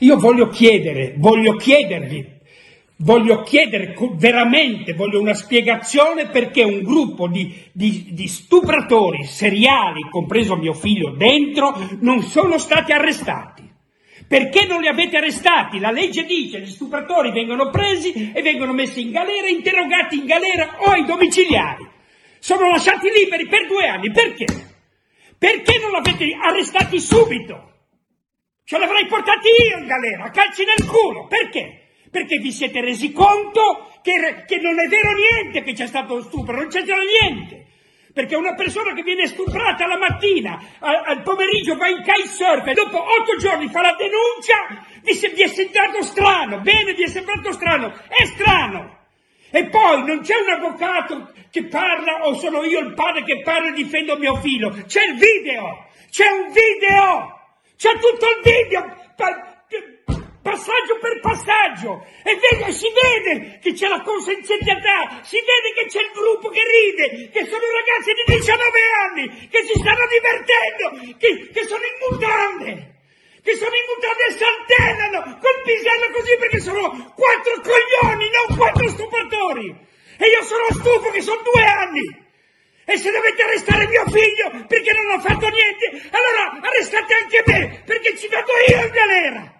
Io 0.00 0.16
voglio 0.16 0.48
chiedere, 0.48 1.14
voglio 1.18 1.54
chiedervi, 1.54 2.26
voglio 2.96 3.42
chiedere 3.42 3.94
veramente, 4.16 4.94
voglio 4.94 5.20
una 5.20 5.34
spiegazione 5.34 6.30
perché 6.30 6.64
un 6.64 6.82
gruppo 6.82 7.28
di, 7.28 7.54
di- 7.70 8.08
di 8.10 8.26
stupratori 8.26 9.22
seriali, 9.22 10.00
compreso 10.10 10.56
mio 10.56 10.72
figlio 10.72 11.10
dentro, 11.10 11.76
non 12.00 12.20
sono 12.22 12.58
stati 12.58 12.90
arrestati. 12.90 13.70
Perché 14.26 14.66
non 14.66 14.80
li 14.80 14.88
avete 14.88 15.18
arrestati? 15.18 15.78
La 15.78 15.92
legge 15.92 16.24
dice 16.24 16.58
che 16.58 16.64
gli 16.64 16.70
stupratori 16.70 17.30
vengono 17.30 17.70
presi 17.70 18.32
e 18.34 18.42
vengono 18.42 18.72
messi 18.72 19.00
in 19.00 19.12
galera, 19.12 19.46
interrogati 19.46 20.18
in 20.18 20.26
galera 20.26 20.76
o 20.80 20.90
ai 20.90 21.04
domiciliari. 21.04 21.97
Sono 22.38 22.70
lasciati 22.70 23.10
liberi 23.10 23.46
per 23.46 23.66
due 23.66 23.86
anni. 23.86 24.10
Perché? 24.10 24.44
Perché 25.38 25.78
non 25.78 25.90
l'avete 25.92 26.36
arrestati 26.40 26.98
subito? 27.00 27.64
Ce 28.64 28.78
l'avrei 28.78 29.06
portati 29.06 29.48
io 29.70 29.78
in 29.78 29.86
galera, 29.86 30.30
calci 30.30 30.64
nel 30.64 30.86
culo. 30.86 31.26
Perché? 31.26 31.86
Perché 32.10 32.38
vi 32.38 32.52
siete 32.52 32.80
resi 32.80 33.12
conto 33.12 33.90
che, 34.02 34.44
che 34.46 34.58
non 34.58 34.78
è 34.78 34.88
vero 34.88 35.10
niente 35.12 35.62
che 35.62 35.72
c'è 35.72 35.86
stato 35.86 36.20
stupro, 36.22 36.56
non 36.56 36.68
c'è 36.68 36.82
stato 36.82 37.00
niente. 37.20 37.66
Perché 38.12 38.34
una 38.34 38.54
persona 38.54 38.94
che 38.94 39.02
viene 39.02 39.26
stuprata 39.26 39.86
la 39.86 39.96
mattina, 39.96 40.60
a- 40.80 41.02
al 41.06 41.22
pomeriggio 41.22 41.76
va 41.76 41.88
in 41.88 42.02
kitesurf 42.02 42.66
e 42.66 42.72
dopo 42.72 42.98
otto 43.00 43.36
giorni 43.38 43.68
fa 43.68 43.80
la 43.80 43.96
denuncia, 43.96 44.84
vi, 45.02 45.14
se- 45.14 45.28
vi 45.28 45.42
è 45.42 45.46
sembrato 45.46 46.02
strano. 46.02 46.58
Bene, 46.60 46.94
vi 46.94 47.04
è 47.04 47.08
sembrato 47.08 47.52
strano. 47.52 47.92
È 48.08 48.24
strano. 48.24 48.97
E 49.50 49.66
poi 49.68 50.04
non 50.04 50.20
c'è 50.20 50.36
un 50.36 50.48
avvocato 50.50 51.32
che 51.50 51.64
parla 51.66 52.26
o 52.26 52.34
sono 52.34 52.64
io 52.64 52.80
il 52.80 52.94
padre 52.94 53.24
che 53.24 53.40
parla 53.42 53.68
e 53.68 53.72
difendo 53.72 54.16
mio 54.16 54.36
figlio. 54.36 54.70
C'è 54.86 55.04
il 55.04 55.16
video! 55.16 55.86
C'è 56.10 56.28
un 56.28 56.52
video! 56.52 57.36
C'è 57.76 57.92
tutto 57.98 58.26
il 58.26 58.40
video! 58.42 59.12
Pa- 59.16 59.48
passaggio 60.48 60.98
per 60.98 61.20
passaggio 61.20 62.06
e 62.24 62.38
vede, 62.40 62.72
si 62.72 62.86
vede 62.88 63.58
che 63.60 63.72
c'è 63.72 63.88
la 63.88 64.00
consenzialità, 64.00 65.20
si 65.22 65.36
vede 65.36 65.74
che 65.76 65.86
c'è 65.86 66.00
il 66.00 66.10
gruppo 66.12 66.48
che 66.48 66.62
ride, 66.64 67.28
che 67.28 67.44
sono 67.44 67.64
ragazzi 67.68 68.12
di 68.16 68.36
19 68.36 68.78
anni, 69.04 69.48
che 69.48 69.62
si 69.64 69.78
stanno 69.78 70.06
divertendo, 70.08 71.16
che, 71.18 71.50
che 71.52 71.62
sono 71.64 71.82
in 71.84 71.96
mutande, 72.08 72.97
che 73.48 73.56
sono 73.56 73.72
in 73.72 73.86
mutande 73.88 74.24
e 74.28 74.32
saltellano 74.36 75.38
col 75.40 75.62
pisello 75.64 76.10
così 76.12 76.36
perché 76.36 76.60
sono 76.60 76.84
quattro 77.16 77.54
coglioni, 77.64 78.28
non 78.28 78.56
quattro 78.58 78.88
stupratori. 78.90 79.74
E 80.18 80.26
io 80.26 80.42
sono 80.44 80.66
stufo 80.72 81.10
che 81.10 81.22
sono 81.22 81.40
due 81.40 81.64
anni. 81.64 82.26
E 82.84 82.98
se 82.98 83.10
dovete 83.10 83.42
arrestare 83.42 83.88
mio 83.88 84.04
figlio 84.04 84.66
perché 84.66 84.92
non 84.92 85.16
ho 85.16 85.20
fatto 85.20 85.48
niente, 85.48 86.10
allora 86.10 86.60
arrestate 86.60 87.14
anche 87.14 87.42
me, 87.46 87.82
perché 87.86 88.18
ci 88.18 88.28
vado 88.28 88.52
io 88.68 88.84
in 88.84 88.90
galera. 88.90 89.57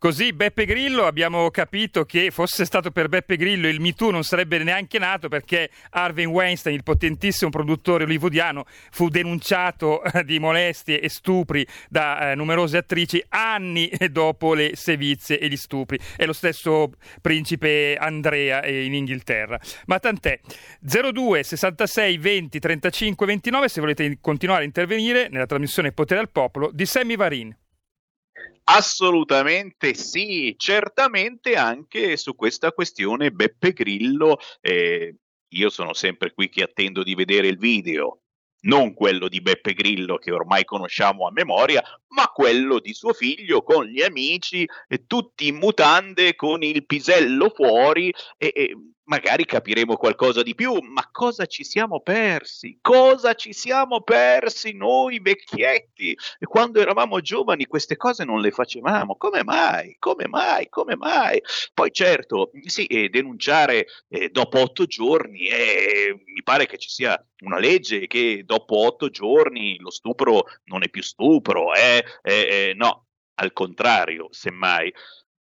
Così 0.00 0.32
Beppe 0.32 0.64
Grillo 0.64 1.04
abbiamo 1.04 1.50
capito 1.50 2.06
che 2.06 2.30
fosse 2.30 2.64
stato 2.64 2.90
per 2.90 3.10
Beppe 3.10 3.36
Grillo 3.36 3.68
il 3.68 3.80
Me 3.80 3.92
Too 3.92 4.10
non 4.10 4.24
sarebbe 4.24 4.56
neanche 4.56 4.98
nato 4.98 5.28
perché 5.28 5.68
Harvey 5.90 6.24
Weinstein, 6.24 6.74
il 6.74 6.82
potentissimo 6.82 7.50
produttore 7.50 8.04
hollywoodiano, 8.04 8.64
fu 8.90 9.10
denunciato 9.10 10.02
eh, 10.02 10.24
di 10.24 10.38
molestie 10.38 11.02
e 11.02 11.10
stupri 11.10 11.66
da 11.90 12.30
eh, 12.30 12.34
numerose 12.34 12.78
attrici 12.78 13.22
anni 13.28 13.92
dopo 14.10 14.54
le 14.54 14.70
sevizie 14.74 15.38
e 15.38 15.48
gli 15.48 15.56
stupri. 15.58 15.98
È 16.16 16.24
lo 16.24 16.32
stesso 16.32 16.92
principe 17.20 17.94
Andrea 18.00 18.62
eh, 18.62 18.86
in 18.86 18.94
Inghilterra. 18.94 19.60
Ma 19.84 19.98
tant'è. 19.98 20.40
02 20.80 21.42
66 21.42 22.16
20 22.16 22.58
35 22.58 23.26
29 23.26 23.68
se 23.68 23.80
volete 23.82 24.16
continuare 24.22 24.62
a 24.62 24.64
intervenire 24.64 25.28
nella 25.28 25.44
trasmissione 25.44 25.92
Potere 25.92 26.20
al 26.20 26.30
Popolo 26.30 26.70
di 26.72 26.86
Sammy 26.86 27.16
Varin. 27.16 27.54
Assolutamente 28.64 29.94
sì, 29.94 30.54
certamente 30.56 31.56
anche 31.56 32.16
su 32.16 32.36
questa 32.36 32.72
questione 32.72 33.32
Beppe 33.32 33.72
Grillo, 33.72 34.38
eh, 34.60 35.16
io 35.48 35.70
sono 35.70 35.92
sempre 35.92 36.32
qui 36.32 36.48
che 36.48 36.62
attendo 36.62 37.02
di 37.02 37.14
vedere 37.16 37.48
il 37.48 37.58
video, 37.58 38.20
non 38.62 38.94
quello 38.94 39.28
di 39.28 39.40
Beppe 39.40 39.72
Grillo 39.72 40.18
che 40.18 40.30
ormai 40.30 40.64
conosciamo 40.64 41.26
a 41.26 41.32
memoria, 41.32 41.82
ma 42.10 42.26
quello 42.28 42.78
di 42.78 42.94
suo 42.94 43.12
figlio 43.12 43.62
con 43.62 43.84
gli 43.84 44.02
amici, 44.02 44.68
e 44.88 45.06
tutti 45.06 45.48
in 45.48 45.56
mutande 45.56 46.34
con 46.36 46.62
il 46.62 46.84
pisello 46.86 47.50
fuori 47.54 48.12
e, 48.36 48.52
e 48.54 48.76
magari 49.10 49.44
capiremo 49.44 49.96
qualcosa 49.96 50.42
di 50.44 50.54
più, 50.54 50.78
ma 50.80 51.08
cosa 51.10 51.44
ci 51.46 51.64
siamo 51.64 52.00
persi? 52.00 52.78
Cosa 52.80 53.34
ci 53.34 53.52
siamo 53.52 54.02
persi 54.02 54.72
noi 54.72 55.18
vecchietti? 55.18 56.16
E 56.38 56.46
quando 56.46 56.80
eravamo 56.80 57.20
giovani 57.20 57.66
queste 57.66 57.96
cose 57.96 58.24
non 58.24 58.40
le 58.40 58.52
facevamo. 58.52 59.16
Come 59.16 59.42
mai? 59.42 59.96
Come 59.98 60.28
mai? 60.28 60.68
Come 60.68 60.94
mai? 60.94 61.42
Poi 61.74 61.90
certo, 61.90 62.52
sì, 62.64 62.86
eh, 62.86 63.08
denunciare 63.08 63.86
eh, 64.08 64.28
dopo 64.28 64.60
otto 64.60 64.86
giorni, 64.86 65.48
eh, 65.48 66.22
mi 66.32 66.42
pare 66.44 66.66
che 66.66 66.78
ci 66.78 66.88
sia 66.88 67.20
una 67.40 67.58
legge 67.58 68.06
che 68.06 68.42
dopo 68.44 68.84
otto 68.84 69.08
giorni 69.08 69.76
lo 69.78 69.90
stupro 69.90 70.44
non 70.64 70.84
è 70.84 70.88
più 70.88 71.02
stupro, 71.02 71.74
eh, 71.74 71.99
eh, 72.22 72.72
no, 72.74 73.06
al 73.34 73.52
contrario, 73.52 74.28
semmai. 74.30 74.92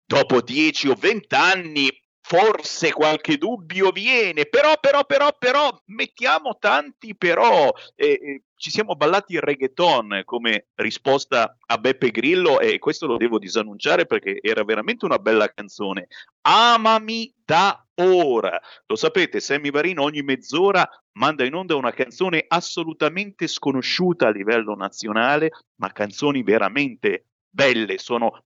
Dopo 0.06 0.42
dieci 0.42 0.88
o 0.88 0.96
vent'anni 0.96 1.90
forse 2.28 2.92
qualche 2.92 3.38
dubbio 3.38 3.92
viene, 3.92 4.48
però, 4.48 4.80
però, 4.80 5.06
però, 5.06 5.32
però, 5.38 5.70
mettiamo 5.86 6.58
tanti 6.60 7.16
però. 7.16 7.72
Eh, 7.94 8.08
eh, 8.08 8.42
ci 8.56 8.72
siamo 8.72 8.96
ballati 8.96 9.34
il 9.34 9.42
reggaeton 9.42 10.24
come 10.26 10.70
risposta 10.76 11.56
a 11.68 11.78
Beppe 11.78 12.10
Grillo 12.10 12.60
e 12.60 12.80
questo 12.80 13.06
lo 13.06 13.18
devo 13.18 13.38
disannunciare 13.38 14.08
perché 14.08 14.40
era 14.42 14.64
veramente 14.64 15.06
una 15.06 15.20
bella 15.20 15.52
canzone. 15.54 16.08
Amami 16.42 17.32
da 17.46 17.86
ora. 17.96 18.60
Lo 18.88 18.96
sapete, 18.96 19.40
Sammy 19.40 19.70
Varino 19.70 20.02
ogni 20.02 20.24
mezz'ora 20.24 20.90
manda 21.18 21.44
in 21.46 21.54
onda 21.54 21.76
una 21.76 21.92
canzone 21.92 22.44
assolutamente 22.48 23.48
sconosciuta 23.48 24.28
a 24.28 24.32
livello 24.32 24.76
nazionale, 24.76 25.52
ma 25.76 25.92
canzoni 25.92 26.44
veramente 26.44 27.26
belle, 27.50 27.98
sono 27.98 28.44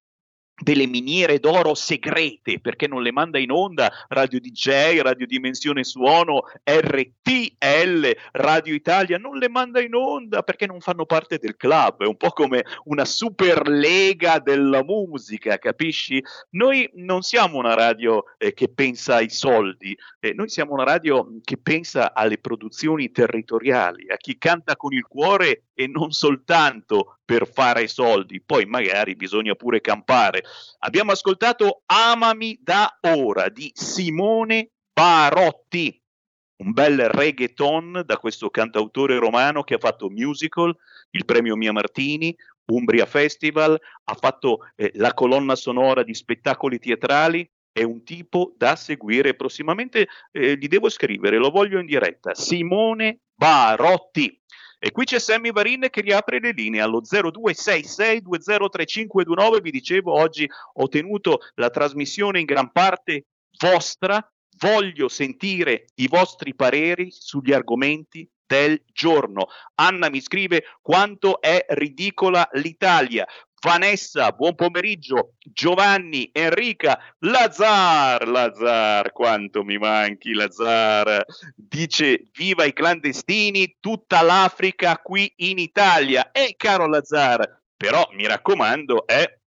delle 0.59 0.87
miniere 0.87 1.39
d'oro 1.39 1.73
segrete 1.73 2.59
perché 2.59 2.87
non 2.87 3.01
le 3.01 3.11
manda 3.11 3.39
in 3.39 3.51
onda 3.51 3.91
Radio 4.09 4.39
DJ, 4.39 4.99
Radio 4.99 5.25
Dimensione 5.25 5.83
Suono, 5.83 6.43
RTL, 6.63 8.15
Radio 8.33 8.73
Italia, 8.73 9.17
non 9.17 9.37
le 9.37 9.49
manda 9.49 9.81
in 9.81 9.93
onda 9.93 10.43
perché 10.43 10.65
non 10.65 10.79
fanno 10.79 11.05
parte 11.05 11.37
del 11.37 11.55
club, 11.55 12.03
è 12.03 12.07
un 12.07 12.17
po' 12.17 12.31
come 12.31 12.65
una 12.85 13.05
super 13.05 13.67
lega 13.67 14.39
della 14.39 14.83
musica, 14.83 15.57
capisci? 15.57 16.23
Noi 16.51 16.89
non 16.95 17.21
siamo 17.21 17.57
una 17.57 17.73
radio 17.73 18.23
eh, 18.37 18.53
che 18.53 18.69
pensa 18.69 19.15
ai 19.15 19.29
soldi, 19.29 19.97
eh, 20.19 20.33
noi 20.33 20.49
siamo 20.49 20.73
una 20.73 20.83
radio 20.83 21.27
che 21.43 21.57
pensa 21.57 22.13
alle 22.13 22.37
produzioni 22.37 23.11
territoriali, 23.11 24.09
a 24.09 24.17
chi 24.17 24.37
canta 24.37 24.75
con 24.75 24.93
il 24.93 25.05
cuore 25.05 25.63
e 25.73 25.87
non 25.87 26.11
soltanto 26.11 27.19
per 27.23 27.47
fare 27.47 27.87
soldi, 27.87 28.41
poi 28.41 28.65
magari 28.65 29.15
bisogna 29.15 29.53
pure 29.53 29.81
campare. 29.81 30.43
Abbiamo 30.79 31.11
ascoltato 31.11 31.83
Amami 31.85 32.59
da 32.61 32.97
ora 33.01 33.49
di 33.49 33.71
Simone 33.73 34.71
Barotti, 34.93 36.01
un 36.57 36.71
bel 36.71 37.09
reggaeton 37.09 38.03
da 38.05 38.17
questo 38.17 38.49
cantautore 38.49 39.17
romano 39.17 39.63
che 39.63 39.75
ha 39.75 39.79
fatto 39.79 40.09
musical, 40.09 40.75
il 41.11 41.25
premio 41.25 41.55
Mia 41.55 41.71
Martini, 41.71 42.35
Umbria 42.65 43.05
Festival, 43.05 43.79
ha 44.03 44.13
fatto 44.15 44.69
eh, 44.75 44.91
la 44.95 45.13
colonna 45.13 45.55
sonora 45.55 46.03
di 46.03 46.13
spettacoli 46.13 46.79
teatrali, 46.79 47.49
è 47.71 47.83
un 47.83 48.03
tipo 48.03 48.53
da 48.57 48.75
seguire 48.75 49.35
prossimamente, 49.35 50.07
eh, 50.31 50.57
gli 50.57 50.67
devo 50.67 50.89
scrivere, 50.89 51.37
lo 51.37 51.49
voglio 51.49 51.79
in 51.79 51.85
diretta, 51.85 52.33
Simone 52.35 53.21
Barotti. 53.33 54.37
E 54.81 54.91
qui 54.91 55.03
c'è 55.03 55.19
Sammy 55.19 55.51
Varin 55.51 55.87
che 55.89 55.99
riapre 55.99 56.39
le 56.39 56.51
linee 56.51 56.79
allo 56.79 57.01
0266203529. 57.01 59.61
Vi 59.61 59.71
dicevo, 59.71 60.13
oggi 60.13 60.49
ho 60.73 60.87
tenuto 60.87 61.39
la 61.55 61.69
trasmissione 61.69 62.39
in 62.39 62.45
gran 62.45 62.71
parte 62.71 63.25
vostra. 63.59 64.25
Voglio 64.57 65.09
sentire 65.09 65.87
i 65.95 66.07
vostri 66.07 66.55
pareri 66.55 67.11
sugli 67.11 67.51
argomenti 67.51 68.25
del 68.45 68.81
giorno. 68.91 69.47
Anna 69.75 70.09
mi 70.09 70.21
scrive 70.21 70.63
quanto 70.81 71.41
è 71.41 71.65
ridicola 71.69 72.47
l'Italia. 72.53 73.27
Vanessa, 73.61 74.31
buon 74.31 74.55
pomeriggio. 74.55 75.33
Giovanni, 75.39 76.29
Enrica, 76.31 76.97
Lazar, 77.19 78.27
Lazar, 78.27 79.11
quanto 79.11 79.63
mi 79.63 79.77
manchi 79.77 80.33
Lazar. 80.33 81.25
Dice 81.55 82.29
viva 82.33 82.63
i 82.63 82.73
clandestini, 82.73 83.77
tutta 83.79 84.21
l'Africa 84.21 84.97
qui 84.97 85.31
in 85.37 85.57
Italia. 85.57 86.31
E 86.31 86.55
caro 86.57 86.87
Lazar, 86.87 87.61
però 87.75 88.07
mi 88.13 88.25
raccomando, 88.25 89.05
è 89.05 89.37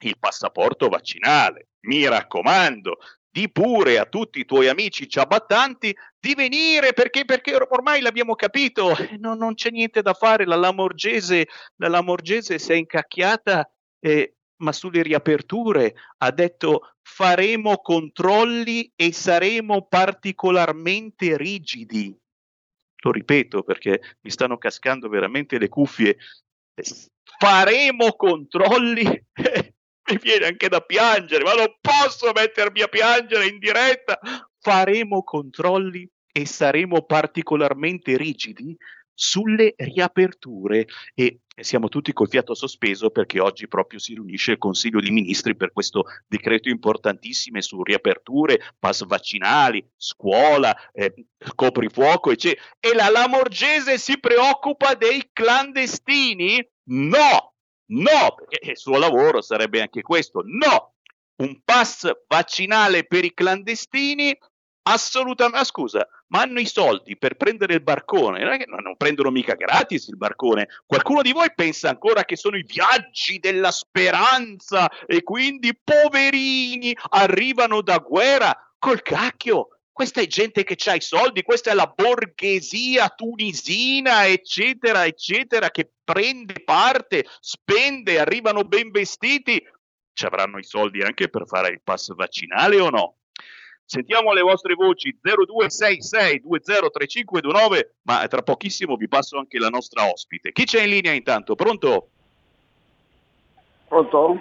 il 0.00 0.18
passaporto 0.18 0.88
vaccinale. 0.88 1.68
Mi 1.80 2.06
raccomando, 2.06 2.98
di 3.30 3.50
pure 3.50 3.98
a 3.98 4.06
tutti 4.06 4.40
i 4.40 4.44
tuoi 4.44 4.68
amici 4.68 5.08
ciabattanti 5.08 5.94
di 6.18 6.34
venire 6.34 6.92
perché, 6.92 7.24
perché 7.24 7.54
ormai 7.54 8.00
l'abbiamo 8.00 8.34
capito, 8.34 8.94
non, 9.18 9.38
non 9.38 9.54
c'è 9.54 9.70
niente 9.70 10.02
da 10.02 10.14
fare, 10.14 10.46
la 10.46 10.56
Lamorgese, 10.56 11.46
la 11.76 11.88
Lamorgese 11.88 12.58
si 12.58 12.72
è 12.72 12.74
incacchiata, 12.74 13.70
eh, 14.00 14.34
ma 14.60 14.72
sulle 14.72 15.02
riaperture 15.02 15.94
ha 16.18 16.30
detto 16.32 16.94
faremo 17.02 17.76
controlli 17.78 18.92
e 18.96 19.12
saremo 19.12 19.86
particolarmente 19.86 21.36
rigidi. 21.36 22.16
Lo 23.02 23.12
ripeto 23.12 23.62
perché 23.62 24.16
mi 24.22 24.30
stanno 24.30 24.58
cascando 24.58 25.08
veramente 25.08 25.58
le 25.58 25.68
cuffie. 25.68 26.16
Faremo 27.38 28.12
controlli 28.14 29.04
mi 30.08 30.18
viene 30.22 30.46
anche 30.46 30.68
da 30.68 30.80
piangere, 30.80 31.44
ma 31.44 31.54
non 31.54 31.74
posso 31.80 32.32
mettermi 32.34 32.80
a 32.82 32.88
piangere 32.88 33.46
in 33.46 33.58
diretta. 33.58 34.18
Faremo 34.60 35.22
controlli 35.22 36.08
e 36.32 36.46
saremo 36.46 37.02
particolarmente 37.02 38.16
rigidi 38.16 38.76
sulle 39.14 39.74
riaperture 39.76 40.86
e 41.12 41.40
siamo 41.60 41.88
tutti 41.88 42.12
col 42.12 42.28
fiato 42.28 42.54
sospeso 42.54 43.10
perché 43.10 43.40
oggi 43.40 43.66
proprio 43.66 43.98
si 43.98 44.14
riunisce 44.14 44.52
il 44.52 44.58
Consiglio 44.58 45.00
dei 45.00 45.10
Ministri 45.10 45.56
per 45.56 45.72
questo 45.72 46.04
decreto 46.28 46.68
importantissimo 46.68 47.60
su 47.60 47.82
riaperture, 47.82 48.60
pass 48.78 49.04
vaccinali, 49.04 49.84
scuola, 49.96 50.74
eh, 50.92 51.12
coprifuoco, 51.56 52.30
eccetera. 52.30 52.62
E 52.78 52.94
la 52.94 53.10
Lamorgese 53.10 53.98
si 53.98 54.20
preoccupa 54.20 54.94
dei 54.94 55.30
clandestini? 55.32 56.64
No, 56.90 57.54
No, 57.90 58.34
perché 58.36 58.70
il 58.70 58.76
suo 58.76 58.98
lavoro 58.98 59.40
sarebbe 59.40 59.80
anche 59.80 60.02
questo. 60.02 60.42
No, 60.44 60.94
un 61.36 61.60
pass 61.64 62.10
vaccinale 62.26 63.04
per 63.04 63.24
i 63.24 63.32
clandestini 63.32 64.36
assolutamente. 64.82 65.58
Ah, 65.60 65.64
scusa, 65.64 66.06
ma 66.28 66.42
hanno 66.42 66.60
i 66.60 66.66
soldi 66.66 67.16
per 67.16 67.36
prendere 67.36 67.74
il 67.74 67.82
barcone? 67.82 68.44
Non 68.66 68.96
prendono 68.96 69.30
mica 69.30 69.54
gratis 69.54 70.08
il 70.08 70.16
barcone. 70.16 70.68
Qualcuno 70.86 71.22
di 71.22 71.32
voi 71.32 71.52
pensa 71.54 71.88
ancora 71.88 72.24
che 72.24 72.36
sono 72.36 72.56
i 72.56 72.64
viaggi 72.64 73.38
della 73.38 73.70
speranza 73.70 74.90
e 75.06 75.22
quindi 75.22 75.78
poverini 75.82 76.96
arrivano 77.10 77.80
da 77.80 77.98
guerra 77.98 78.54
col 78.78 79.02
cacchio 79.02 79.77
questa 79.98 80.20
è 80.20 80.28
gente 80.28 80.62
che 80.62 80.76
ha 80.88 80.94
i 80.94 81.00
soldi, 81.00 81.42
questa 81.42 81.72
è 81.72 81.74
la 81.74 81.92
borghesia 81.92 83.08
tunisina, 83.08 84.28
eccetera, 84.28 85.04
eccetera, 85.04 85.72
che 85.72 85.90
prende 86.04 86.62
parte, 86.64 87.26
spende, 87.40 88.20
arrivano 88.20 88.62
ben 88.62 88.92
vestiti. 88.92 89.60
Ci 90.12 90.24
avranno 90.24 90.58
i 90.58 90.62
soldi 90.62 91.02
anche 91.02 91.28
per 91.28 91.48
fare 91.48 91.70
il 91.70 91.80
pass 91.82 92.14
vaccinale 92.14 92.78
o 92.78 92.90
no? 92.90 93.16
Sentiamo 93.84 94.32
le 94.32 94.42
vostre 94.42 94.74
voci 94.74 95.18
0266 95.20 96.42
203529, 96.42 97.96
ma 98.02 98.24
tra 98.28 98.42
pochissimo 98.42 98.94
vi 98.94 99.08
passo 99.08 99.36
anche 99.36 99.58
la 99.58 99.68
nostra 99.68 100.08
ospite. 100.08 100.52
Chi 100.52 100.62
c'è 100.62 100.82
in 100.82 100.90
linea 100.90 101.12
intanto? 101.12 101.56
Pronto? 101.56 102.10
Pronto? 103.88 104.40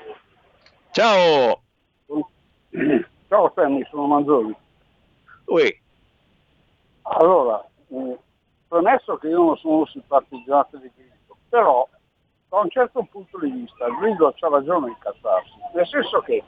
Ciao! 0.92 1.64
Ciao 3.28 3.52
Sammy, 3.56 3.84
sono 3.90 4.06
Manzoni. 4.06 4.56
Uè. 5.48 5.78
Allora, 7.04 7.66
eh, 7.90 8.18
premesso 8.68 9.18
che 9.18 9.28
io 9.28 9.44
non 9.44 9.58
sono 9.58 9.86
simpatizzato 9.86 10.78
di 10.78 10.92
Grillo, 10.94 11.38
però 11.48 11.88
da 12.50 12.60
un 12.60 12.70
certo 12.70 13.08
punto 13.10 13.40
di 13.40 13.50
vista 13.50 13.88
Grillo 13.88 14.28
ha 14.28 14.48
ragione 14.50 14.88
a 14.88 14.90
incazzarsi, 14.90 15.54
nel 15.74 15.88
senso 15.88 16.20
che 16.22 16.44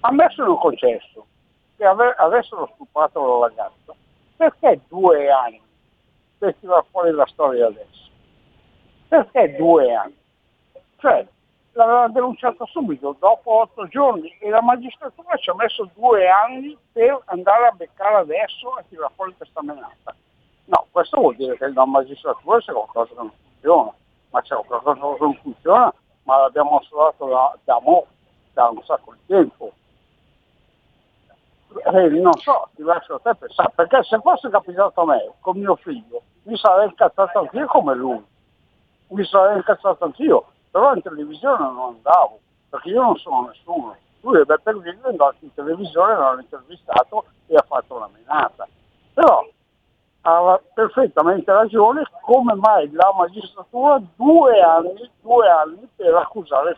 ammesso 0.00 0.42
un 0.42 0.58
concesso 0.58 1.26
che 1.76 1.84
ave- 1.84 2.14
avessero 2.16 2.70
stupato 2.74 3.40
la 3.40 3.48
ragazza, 3.48 3.94
perché 4.36 4.80
due 4.88 5.30
anni 5.30 5.60
per 6.38 6.54
tirare 6.60 6.86
fuori 6.90 7.10
la 7.10 7.26
storia 7.26 7.66
adesso? 7.66 8.08
Perché 9.08 9.56
due 9.56 9.94
anni? 9.94 10.16
Cioè, 10.96 11.26
l'aveva 11.72 12.08
denunciato 12.08 12.66
subito, 12.66 13.16
dopo 13.18 13.60
otto 13.60 13.86
giorni, 13.88 14.28
e 14.40 14.48
la 14.50 14.62
magistratura 14.62 15.36
ci 15.36 15.50
ha 15.50 15.54
messo 15.54 15.88
due 15.94 16.28
anni 16.28 16.76
per 16.92 17.20
andare 17.26 17.66
a 17.66 17.72
beccare 17.72 18.16
adesso 18.16 18.78
e 18.78 18.84
tirare 18.88 19.12
fuori 19.14 19.34
questa 19.36 19.62
menata. 19.62 20.14
No, 20.66 20.86
questo 20.90 21.18
vuol 21.18 21.36
dire 21.36 21.56
che 21.56 21.68
la 21.72 21.84
magistratura 21.84 22.58
c'è 22.58 22.72
qualcosa 22.72 23.08
che 23.08 23.14
non 23.16 23.32
funziona, 23.42 23.92
ma 24.30 24.42
c'è 24.42 24.54
qualcosa 24.54 24.94
che 24.94 25.00
non 25.20 25.34
funziona, 25.42 25.94
ma 26.24 26.38
l'abbiamo 26.38 26.76
osservato 26.76 27.26
da, 27.26 27.58
da, 27.64 27.80
mo, 27.80 28.06
da 28.52 28.68
un 28.68 28.82
sacco 28.84 29.12
di 29.14 29.26
tempo. 29.26 29.72
Eh, 31.92 32.08
non 32.08 32.34
so, 32.34 32.68
ti 32.74 32.82
lascio 32.82 33.14
a 33.14 33.20
te 33.20 33.34
pensare, 33.36 33.70
perché 33.74 34.02
se 34.02 34.18
fosse 34.20 34.50
capitato 34.50 35.00
a 35.02 35.06
me 35.06 35.32
con 35.40 35.56
mio 35.56 35.76
figlio, 35.76 36.22
mi 36.44 36.56
sarei 36.56 36.88
incazzato 36.88 37.38
anch'io 37.38 37.66
come 37.66 37.94
lui, 37.94 38.24
mi 39.08 39.24
sarei 39.24 39.56
incazzato 39.56 40.04
anch'io, 40.04 40.46
però 40.70 40.94
in 40.94 41.02
televisione 41.02 41.58
non 41.58 41.94
andavo, 41.94 42.40
perché 42.68 42.90
io 42.90 43.02
non 43.02 43.16
sono 43.16 43.48
nessuno. 43.48 43.96
Lui 44.20 44.40
è 44.40 44.44
Beppe 44.44 44.72
Grillo 44.78 45.06
è 45.06 45.10
andato 45.10 45.36
in 45.40 45.54
televisione, 45.54 46.14
l'hanno 46.14 46.40
intervistato 46.40 47.24
e 47.46 47.56
ha 47.56 47.64
fatto 47.66 47.96
una 47.96 48.08
menata. 48.12 48.68
Però 49.14 49.48
ha 50.22 50.60
perfettamente 50.74 51.50
ragione 51.50 52.02
come 52.22 52.54
mai 52.54 52.90
la 52.92 53.12
magistratura 53.16 54.00
due 54.16 54.60
anni, 54.60 55.10
due 55.22 55.48
anni 55.48 55.88
per 55.96 56.14
accusare 56.14 56.76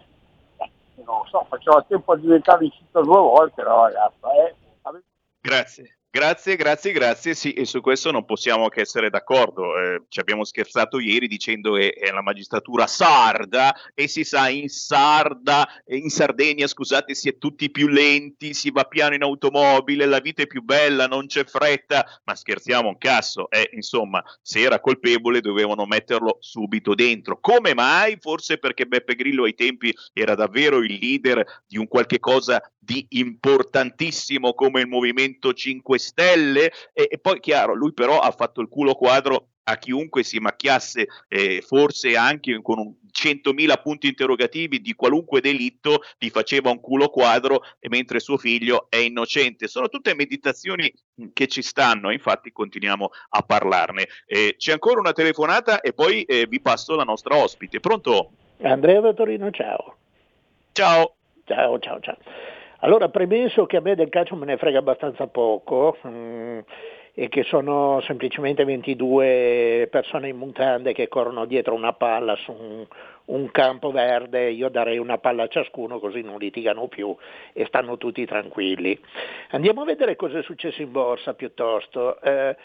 non 1.04 1.18
lo 1.18 1.24
so, 1.28 1.44
faceva 1.48 1.84
tempo 1.86 2.12
a 2.12 2.16
diventare 2.16 2.64
incita 2.64 3.00
due 3.00 3.18
volte 3.18 3.62
la 3.62 3.74
ragazza. 3.74 4.32
Eh. 4.46 4.54
Grazie. 5.40 5.96
Grazie, 6.14 6.56
grazie, 6.56 6.92
grazie. 6.92 7.34
Sì, 7.34 7.54
e 7.54 7.64
su 7.64 7.80
questo 7.80 8.10
non 8.10 8.26
possiamo 8.26 8.68
che 8.68 8.82
essere 8.82 9.08
d'accordo. 9.08 9.78
Eh, 9.78 10.02
ci 10.10 10.20
abbiamo 10.20 10.44
scherzato 10.44 11.00
ieri 11.00 11.26
dicendo 11.26 11.72
che 11.72 11.92
è 11.92 12.10
la 12.10 12.20
magistratura 12.20 12.86
sarda 12.86 13.74
e 13.94 14.08
si 14.08 14.22
sa 14.22 14.50
in 14.50 14.68
Sarda, 14.68 15.66
in 15.86 16.10
Sardegna, 16.10 16.66
scusate, 16.66 17.14
si 17.14 17.30
è 17.30 17.38
tutti 17.38 17.70
più 17.70 17.88
lenti, 17.88 18.52
si 18.52 18.70
va 18.70 18.84
piano 18.84 19.14
in 19.14 19.22
automobile, 19.22 20.04
la 20.04 20.20
vita 20.20 20.42
è 20.42 20.46
più 20.46 20.60
bella, 20.60 21.06
non 21.06 21.28
c'è 21.28 21.46
fretta, 21.46 22.04
ma 22.24 22.34
scherziamo 22.34 22.88
un 22.88 22.98
caso. 22.98 23.48
Eh, 23.48 23.70
insomma, 23.72 24.22
se 24.42 24.60
era 24.60 24.80
colpevole 24.80 25.40
dovevano 25.40 25.86
metterlo 25.86 26.36
subito 26.40 26.94
dentro. 26.94 27.40
Come 27.40 27.72
mai? 27.72 28.18
Forse 28.20 28.58
perché 28.58 28.84
Beppe 28.84 29.14
Grillo 29.14 29.44
ai 29.44 29.54
tempi 29.54 29.90
era 30.12 30.34
davvero 30.34 30.82
il 30.82 30.92
leader 30.92 31.62
di 31.66 31.78
un 31.78 31.88
qualche 31.88 32.18
cosa 32.18 32.60
di 32.78 33.06
importantissimo 33.10 34.54
come 34.54 34.80
il 34.80 34.88
Movimento 34.88 35.54
5 35.54 36.00
Stelle 36.02 36.72
e, 36.92 37.08
e, 37.10 37.18
poi 37.18 37.40
chiaro, 37.40 37.74
lui 37.74 37.92
però 37.92 38.18
ha 38.20 38.30
fatto 38.30 38.60
il 38.60 38.68
culo 38.68 38.94
quadro 38.94 39.48
a 39.64 39.76
chiunque 39.76 40.22
si 40.22 40.38
macchiasse 40.38 41.06
eh, 41.28 41.62
forse 41.64 42.16
anche 42.16 42.60
con 42.62 42.78
un 42.78 42.94
100.000 43.12 43.80
punti 43.82 44.08
interrogativi 44.08 44.80
di 44.80 44.94
qualunque 44.94 45.40
delitto 45.40 46.00
gli 46.18 46.30
faceva 46.30 46.70
un 46.70 46.80
culo 46.80 47.08
quadro 47.08 47.62
mentre 47.88 48.20
suo 48.20 48.38
figlio 48.38 48.86
è 48.88 48.96
innocente. 48.96 49.68
Sono 49.68 49.88
tutte 49.88 50.14
meditazioni 50.14 50.92
che 51.32 51.46
ci 51.46 51.62
stanno, 51.62 52.10
infatti 52.10 52.50
continuiamo 52.50 53.10
a 53.30 53.42
parlarne. 53.42 54.08
Eh, 54.26 54.54
c'è 54.56 54.72
ancora 54.72 55.00
una 55.00 55.12
telefonata 55.12 55.80
e 55.80 55.92
poi 55.92 56.22
eh, 56.22 56.46
vi 56.48 56.60
passo 56.60 56.96
la 56.96 57.04
nostra 57.04 57.36
ospite. 57.36 57.80
Pronto? 57.80 58.30
Andrea 58.62 59.00
da 59.00 59.12
Torino, 59.12 59.50
ciao. 59.50 59.96
Ciao. 60.72 61.16
Ciao, 61.44 61.78
ciao, 61.78 62.00
ciao. 62.00 62.16
Allora, 62.84 63.08
premesso 63.10 63.64
che 63.66 63.76
a 63.76 63.80
me 63.80 63.94
del 63.94 64.08
calcio 64.08 64.34
me 64.34 64.44
ne 64.44 64.56
frega 64.56 64.80
abbastanza 64.80 65.28
poco 65.28 65.96
mm, 66.04 66.58
e 67.14 67.28
che 67.28 67.44
sono 67.44 68.00
semplicemente 68.00 68.64
22 68.64 69.86
persone 69.88 70.30
in 70.30 70.36
mutande 70.36 70.92
che 70.92 71.06
corrono 71.06 71.44
dietro 71.44 71.74
una 71.74 71.92
palla 71.92 72.34
su 72.34 72.50
un, 72.50 72.84
un 73.26 73.50
campo 73.52 73.92
verde, 73.92 74.50
io 74.50 74.68
darei 74.68 74.98
una 74.98 75.18
palla 75.18 75.44
a 75.44 75.46
ciascuno 75.46 76.00
così 76.00 76.22
non 76.22 76.38
litigano 76.38 76.88
più 76.88 77.14
e 77.52 77.66
stanno 77.66 77.98
tutti 77.98 78.26
tranquilli. 78.26 78.98
Andiamo 79.50 79.82
a 79.82 79.84
vedere 79.84 80.16
cosa 80.16 80.38
è 80.38 80.42
successo 80.42 80.82
in 80.82 80.90
borsa 80.90 81.34
piuttosto. 81.34 82.20
Eh, 82.20 82.56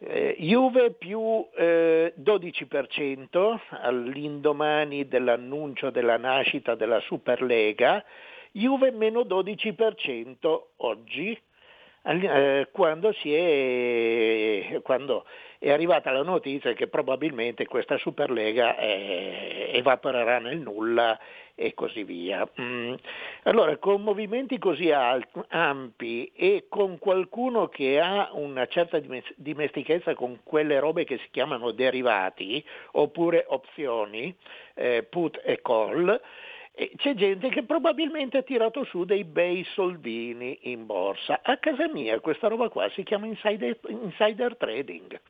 eh, 0.00 0.36
Juve 0.40 0.90
più 0.90 1.46
eh, 1.54 2.14
12% 2.20 3.58
all'indomani 3.80 5.06
dell'annuncio 5.06 5.90
della 5.90 6.16
nascita 6.16 6.74
della 6.74 6.98
Superlega, 6.98 8.04
Juve 8.52 8.90
meno 8.90 9.22
12% 9.22 10.62
oggi, 10.76 11.40
eh, 12.04 12.68
quando, 12.70 13.14
è, 13.22 14.80
quando, 14.82 15.24
è, 15.58 15.70
arrivata 15.70 16.10
la 16.10 16.22
notizia 16.22 16.72
che 16.74 16.88
probabilmente 16.88 17.66
questa 17.66 17.96
Superlega 17.96 18.76
eh, 18.76 19.70
evaporerà 19.72 20.38
nel 20.38 20.58
nulla 20.58 21.18
e 21.54 21.74
così 21.74 22.04
via. 22.04 22.46
Mm. 22.60 22.94
Allora, 23.44 23.76
con 23.76 24.02
movimenti 24.02 24.58
così 24.58 24.90
ampi 24.90 26.32
e 26.34 26.66
con 26.68 26.98
qualcuno 26.98 27.68
che 27.68 28.00
ha 28.00 28.30
una 28.32 28.66
certa 28.66 29.00
dimestichezza 29.36 30.14
con 30.14 30.40
quelle 30.42 30.78
robe 30.78 31.04
che 31.04 31.18
si 31.18 31.28
chiamano 31.30 31.70
derivati 31.70 32.64
oppure 32.92 33.44
opzioni, 33.48 34.34
eh, 34.74 35.04
put 35.04 35.40
e 35.44 35.60
call, 35.62 36.20
c'è 36.96 37.14
gente 37.14 37.50
che 37.50 37.64
probabilmente 37.64 38.38
ha 38.38 38.42
tirato 38.42 38.84
su 38.84 39.04
dei 39.04 39.24
bei 39.24 39.64
soldini 39.74 40.58
in 40.62 40.86
borsa. 40.86 41.40
A 41.42 41.58
casa 41.58 41.88
mia 41.88 42.18
questa 42.20 42.48
roba 42.48 42.68
qua 42.68 42.88
si 42.90 43.02
chiama 43.02 43.26
insider, 43.26 43.78
insider 43.88 44.56
trading. 44.56 45.20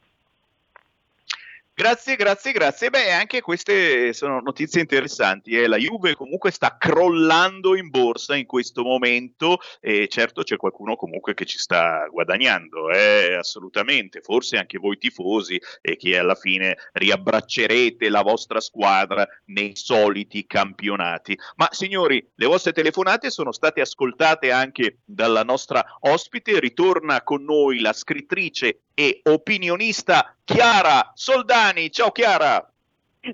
Grazie, 1.82 2.14
grazie, 2.14 2.52
grazie. 2.52 2.90
Beh, 2.90 3.10
anche 3.10 3.40
queste 3.40 4.12
sono 4.12 4.38
notizie 4.38 4.80
interessanti. 4.80 5.56
Eh. 5.56 5.66
La 5.66 5.78
Juve 5.78 6.14
comunque 6.14 6.52
sta 6.52 6.76
crollando 6.78 7.74
in 7.74 7.90
borsa 7.90 8.36
in 8.36 8.46
questo 8.46 8.84
momento 8.84 9.58
e 9.80 10.06
certo 10.06 10.44
c'è 10.44 10.56
qualcuno 10.56 10.94
comunque 10.94 11.34
che 11.34 11.44
ci 11.44 11.58
sta 11.58 12.06
guadagnando, 12.06 12.88
eh, 12.90 13.34
assolutamente. 13.34 14.20
Forse 14.20 14.58
anche 14.58 14.78
voi 14.78 14.96
tifosi 14.96 15.60
e 15.80 15.96
che 15.96 16.16
alla 16.16 16.36
fine 16.36 16.76
riabbraccerete 16.92 18.08
la 18.10 18.22
vostra 18.22 18.60
squadra 18.60 19.26
nei 19.46 19.74
soliti 19.74 20.46
campionati. 20.46 21.36
Ma 21.56 21.66
signori, 21.72 22.24
le 22.36 22.46
vostre 22.46 22.70
telefonate 22.70 23.28
sono 23.28 23.50
state 23.50 23.80
ascoltate 23.80 24.52
anche 24.52 24.98
dalla 25.04 25.42
nostra 25.42 25.84
ospite. 26.02 26.60
Ritorna 26.60 27.22
con 27.22 27.42
noi 27.42 27.80
la 27.80 27.92
scrittrice 27.92 28.82
e 28.94 29.20
opinionista 29.24 30.36
Chiara 30.44 31.12
Soldani. 31.14 31.71
Ciao 31.72 32.10
Chiara. 32.10 32.70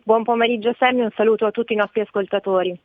Buon 0.04 0.22
pomeriggio 0.22 0.72
Sammy, 0.78 1.00
un 1.00 1.10
saluto 1.16 1.46
a 1.46 1.50
tutti 1.50 1.72
i 1.72 1.76
nostri 1.76 2.02
ascoltatori. 2.02 2.78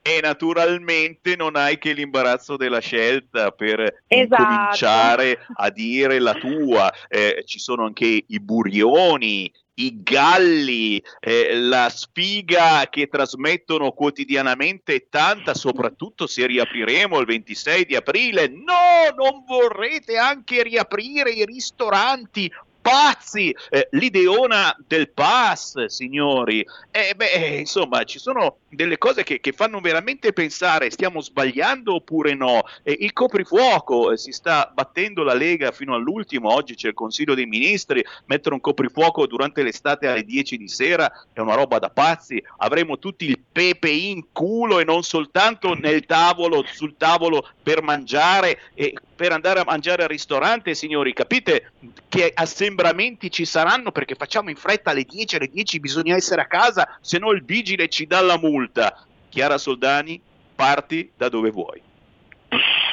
E 0.00 0.20
naturalmente 0.22 1.34
non 1.34 1.56
hai 1.56 1.76
che 1.76 1.92
l'imbarazzo 1.92 2.56
della 2.56 2.78
scelta 2.78 3.50
per 3.50 4.02
esatto. 4.06 4.44
cominciare 4.44 5.44
a 5.56 5.70
dire 5.70 6.20
la 6.20 6.34
tua. 6.34 6.92
Eh, 7.08 7.42
ci 7.44 7.58
sono 7.58 7.84
anche 7.84 8.22
i 8.24 8.40
burioni, 8.40 9.50
i 9.74 10.02
galli, 10.04 11.02
eh, 11.18 11.56
la 11.56 11.88
sfiga 11.88 12.86
che 12.88 13.08
trasmettono 13.08 13.90
quotidianamente 13.90 15.08
tanta, 15.08 15.52
soprattutto 15.52 16.28
se 16.28 16.46
riapriremo 16.46 17.18
il 17.18 17.26
26 17.26 17.86
di 17.86 17.96
aprile. 17.96 18.46
No, 18.46 19.12
non 19.16 19.42
vorrete 19.44 20.16
anche 20.16 20.62
riaprire 20.62 21.30
i 21.30 21.44
ristoranti 21.44 22.48
pazzi, 22.84 23.56
eh, 23.70 23.88
l'ideona 23.92 24.76
del 24.86 25.08
pass, 25.08 25.86
signori. 25.86 26.62
Eh, 26.90 27.14
beh, 27.16 27.56
insomma, 27.60 28.04
ci 28.04 28.18
sono 28.18 28.58
delle 28.68 28.98
cose 28.98 29.22
che, 29.22 29.40
che, 29.40 29.52
fanno 29.52 29.80
veramente 29.80 30.34
pensare, 30.34 30.90
stiamo 30.90 31.22
sbagliando 31.22 31.94
oppure 31.94 32.34
no? 32.34 32.62
Eh, 32.82 32.94
il 33.00 33.14
coprifuoco, 33.14 34.12
eh, 34.12 34.18
si 34.18 34.32
sta 34.32 34.70
battendo 34.74 35.22
la 35.22 35.32
Lega 35.32 35.72
fino 35.72 35.94
all'ultimo, 35.94 36.52
oggi 36.52 36.74
c'è 36.74 36.88
il 36.88 36.94
Consiglio 36.94 37.34
dei 37.34 37.46
Ministri, 37.46 38.04
mettere 38.26 38.54
un 38.54 38.60
coprifuoco 38.60 39.26
durante 39.26 39.62
l'estate 39.62 40.06
alle 40.06 40.24
10 40.24 40.58
di 40.58 40.68
sera 40.68 41.10
è 41.32 41.40
una 41.40 41.54
roba 41.54 41.78
da 41.78 41.88
pazzi, 41.88 42.42
avremo 42.58 42.98
tutti 42.98 43.24
il 43.24 43.38
pepe 43.50 43.88
in 43.88 44.26
culo 44.30 44.78
e 44.78 44.84
non 44.84 45.02
soltanto 45.02 45.72
nel 45.72 46.04
tavolo, 46.04 46.62
sul 46.70 46.96
tavolo 46.98 47.48
per 47.62 47.80
mangiare 47.82 48.58
e 48.74 48.92
per 49.14 49.32
andare 49.32 49.60
a 49.60 49.64
mangiare 49.64 50.02
al 50.02 50.08
ristorante, 50.08 50.74
signori, 50.74 51.12
capite 51.12 51.72
che 52.08 52.32
assembramenti 52.74 53.30
ci 53.30 53.44
saranno 53.44 53.92
perché 53.92 54.14
facciamo 54.16 54.50
in 54.50 54.56
fretta 54.56 54.90
alle 54.90 55.04
10, 55.04 55.36
alle 55.36 55.48
10 55.48 55.80
bisogna 55.80 56.16
essere 56.16 56.42
a 56.42 56.46
casa, 56.46 56.98
se 57.00 57.18
no 57.18 57.30
il 57.30 57.44
vigile 57.44 57.88
ci 57.88 58.06
dà 58.06 58.20
la 58.20 58.38
multa. 58.38 59.04
Chiara 59.28 59.58
Soldani, 59.58 60.20
parti 60.54 61.10
da 61.16 61.28
dove 61.28 61.50
vuoi. 61.50 61.80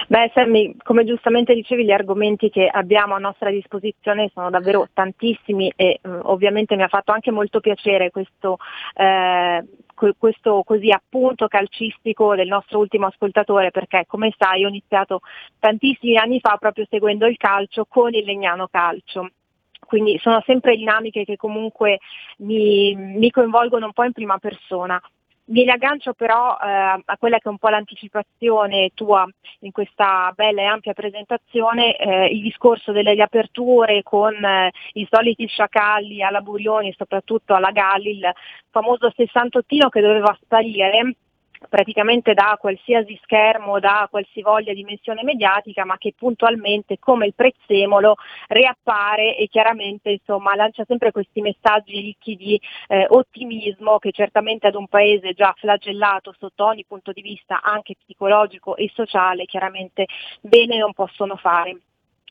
Beh, 0.07 0.31
Sammy, 0.33 0.75
come 0.83 1.05
giustamente 1.05 1.53
dicevi, 1.53 1.85
gli 1.85 1.91
argomenti 1.91 2.49
che 2.49 2.67
abbiamo 2.67 3.15
a 3.15 3.19
nostra 3.19 3.49
disposizione 3.49 4.29
sono 4.33 4.49
davvero 4.49 4.87
tantissimi 4.93 5.71
e 5.75 5.99
mh, 6.01 6.19
ovviamente 6.23 6.75
mi 6.75 6.83
ha 6.83 6.87
fatto 6.87 7.11
anche 7.13 7.31
molto 7.31 7.59
piacere 7.61 8.11
questo, 8.11 8.57
eh, 8.95 9.63
questo 10.17 10.63
così 10.65 10.91
appunto 10.91 11.47
calcistico 11.47 12.35
del 12.35 12.47
nostro 12.47 12.79
ultimo 12.79 13.05
ascoltatore 13.05 13.71
perché 13.71 14.03
come 14.05 14.33
sai 14.37 14.65
ho 14.65 14.67
iniziato 14.67 15.21
tantissimi 15.59 16.17
anni 16.17 16.39
fa 16.41 16.57
proprio 16.57 16.85
seguendo 16.89 17.25
il 17.27 17.37
calcio 17.37 17.85
con 17.87 18.13
il 18.13 18.25
Legnano 18.25 18.67
Calcio 18.67 19.29
quindi 19.91 20.17
sono 20.19 20.41
sempre 20.45 20.77
dinamiche 20.77 21.25
che 21.25 21.35
comunque 21.35 21.99
mi, 22.37 22.95
mi, 22.95 23.29
coinvolgono 23.29 23.87
un 23.87 23.91
po' 23.91 24.05
in 24.05 24.13
prima 24.13 24.37
persona. 24.37 24.97
Mi 25.47 25.63
riaggancio 25.63 26.13
però 26.13 26.57
eh, 26.63 27.01
a 27.03 27.17
quella 27.19 27.39
che 27.39 27.49
è 27.49 27.51
un 27.51 27.57
po' 27.57 27.67
l'anticipazione 27.67 28.91
tua 28.93 29.27
in 29.59 29.71
questa 29.73 30.31
bella 30.33 30.61
e 30.61 30.65
ampia 30.65 30.93
presentazione, 30.93 31.97
eh, 31.97 32.27
il 32.27 32.41
discorso 32.41 32.93
delle 32.93 33.15
riaperture 33.15 34.01
con 34.01 34.33
eh, 34.33 34.71
i 34.93 35.05
soliti 35.11 35.45
sciacalli 35.45 36.23
alla 36.23 36.39
Burioni 36.39 36.95
soprattutto 36.97 37.53
alla 37.53 37.71
Galli, 37.71 38.11
il 38.11 38.31
famoso 38.69 39.11
sessantottino 39.13 39.89
che 39.89 39.99
doveva 39.99 40.33
sparire 40.41 40.89
praticamente 41.69 42.33
da 42.33 42.57
qualsiasi 42.59 43.19
schermo, 43.23 43.79
da 43.79 44.07
qualsivoglia 44.09 44.73
dimensione 44.73 45.23
mediatica, 45.23 45.85
ma 45.85 45.97
che 45.97 46.13
puntualmente 46.17 46.97
come 46.99 47.27
il 47.27 47.33
prezzemolo 47.33 48.15
riappare 48.47 49.37
e 49.37 49.47
chiaramente 49.47 50.09
insomma, 50.11 50.55
lancia 50.55 50.83
sempre 50.85 51.11
questi 51.11 51.41
messaggi 51.41 51.99
ricchi 51.99 52.35
di 52.35 52.59
eh, 52.87 53.05
ottimismo 53.09 53.99
che 53.99 54.11
certamente 54.11 54.67
ad 54.67 54.75
un 54.75 54.87
paese 54.87 55.33
già 55.33 55.53
flagellato 55.57 56.33
sotto 56.37 56.65
ogni 56.65 56.85
punto 56.85 57.11
di 57.11 57.21
vista 57.21 57.61
anche 57.61 57.95
psicologico 58.03 58.75
e 58.75 58.89
sociale 58.93 59.45
chiaramente 59.45 60.05
bene 60.41 60.77
non 60.77 60.93
possono 60.93 61.35
fare. 61.35 61.77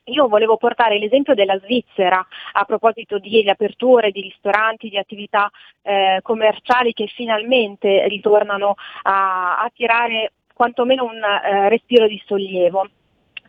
Io 0.05 0.27
volevo 0.27 0.57
portare 0.57 0.97
l'esempio 0.97 1.35
della 1.35 1.59
Svizzera 1.59 2.25
a 2.53 2.65
proposito 2.65 3.19
di 3.19 3.41
riaperture, 3.41 4.09
di 4.09 4.21
ristoranti, 4.21 4.89
di 4.89 4.97
attività 4.97 5.49
eh, 5.83 6.19
commerciali 6.23 6.91
che 6.91 7.05
finalmente 7.05 8.07
ritornano 8.07 8.75
a, 9.03 9.59
a 9.59 9.71
tirare 9.73 10.33
quantomeno 10.55 11.05
un 11.05 11.21
eh, 11.21 11.69
respiro 11.69 12.07
di 12.07 12.21
sollievo. 12.25 12.89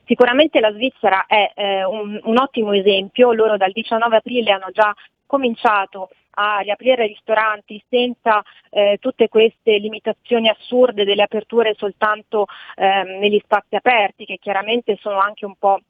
Sicuramente 0.04 0.60
la 0.60 0.72
Svizzera 0.72 1.24
è 1.26 1.52
eh, 1.54 1.84
un, 1.84 2.20
un, 2.22 2.36
ottimo 2.36 2.72
esempio, 2.72 3.32
loro 3.32 3.56
dal 3.56 3.72
19 3.72 4.16
aprile 4.16 4.52
hanno 4.52 4.70
già 4.72 4.92
cominciato 5.24 6.10
a 6.34 6.58
riaprire 6.58 7.06
ristoranti 7.06 7.82
senza 7.88 8.42
eh, 8.70 8.98
tutte 9.00 9.28
queste 9.28 9.78
limitazioni 9.78 10.48
assurde 10.48 11.04
delle 11.04 11.22
aperture 11.22 11.74
soltanto 11.78 12.46
eh, 12.76 13.04
negli 13.04 13.40
spazi 13.42 13.74
aperti, 13.76 14.26
che 14.26 14.38
chiaramente 14.38 14.98
sono 15.00 15.18
anche 15.18 15.46
un 15.46 15.54
po' 15.58 15.80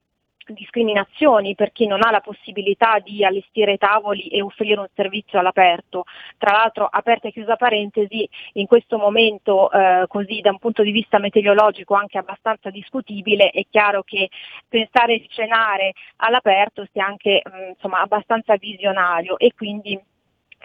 discriminazioni 0.55 1.55
per 1.55 1.73
chi 1.73 1.87
non 1.87 2.03
ha 2.03 2.11
la 2.11 2.21
possibilità 2.21 2.99
di 2.99 3.25
allestire 3.25 3.77
tavoli 3.77 4.29
e 4.29 4.43
offrire 4.43 4.81
un 4.81 4.89
servizio 4.95 5.39
all'aperto. 5.39 6.05
Tra 6.39 6.53
l'altro, 6.53 6.87
aperta 6.91 7.29
e 7.29 7.33
chiusa 7.33 7.57
parentesi, 7.57 8.29
in 8.55 8.67
questo 8.67 8.99
momento 8.99 9.71
eh, 9.71 10.05
così 10.09 10.41
da 10.41 10.51
un 10.51 10.59
punto 10.59 10.83
di 10.83 10.91
vista 10.91 11.19
meteorologico 11.19 11.95
anche 11.95 12.19
abbastanza 12.19 12.71
discutibile, 12.71 13.51
è 13.51 13.65
chiaro 13.71 14.03
che 14.03 14.29
pensare 14.69 15.19
di 15.19 15.29
cenare 15.29 15.93
all'aperto 16.17 16.87
sia 16.93 17.07
anche 17.07 17.43
mh, 17.45 17.71
insomma, 17.71 18.01
abbastanza 18.01 18.57
visionario 18.57 19.39
e 19.39 19.53
quindi 19.55 19.99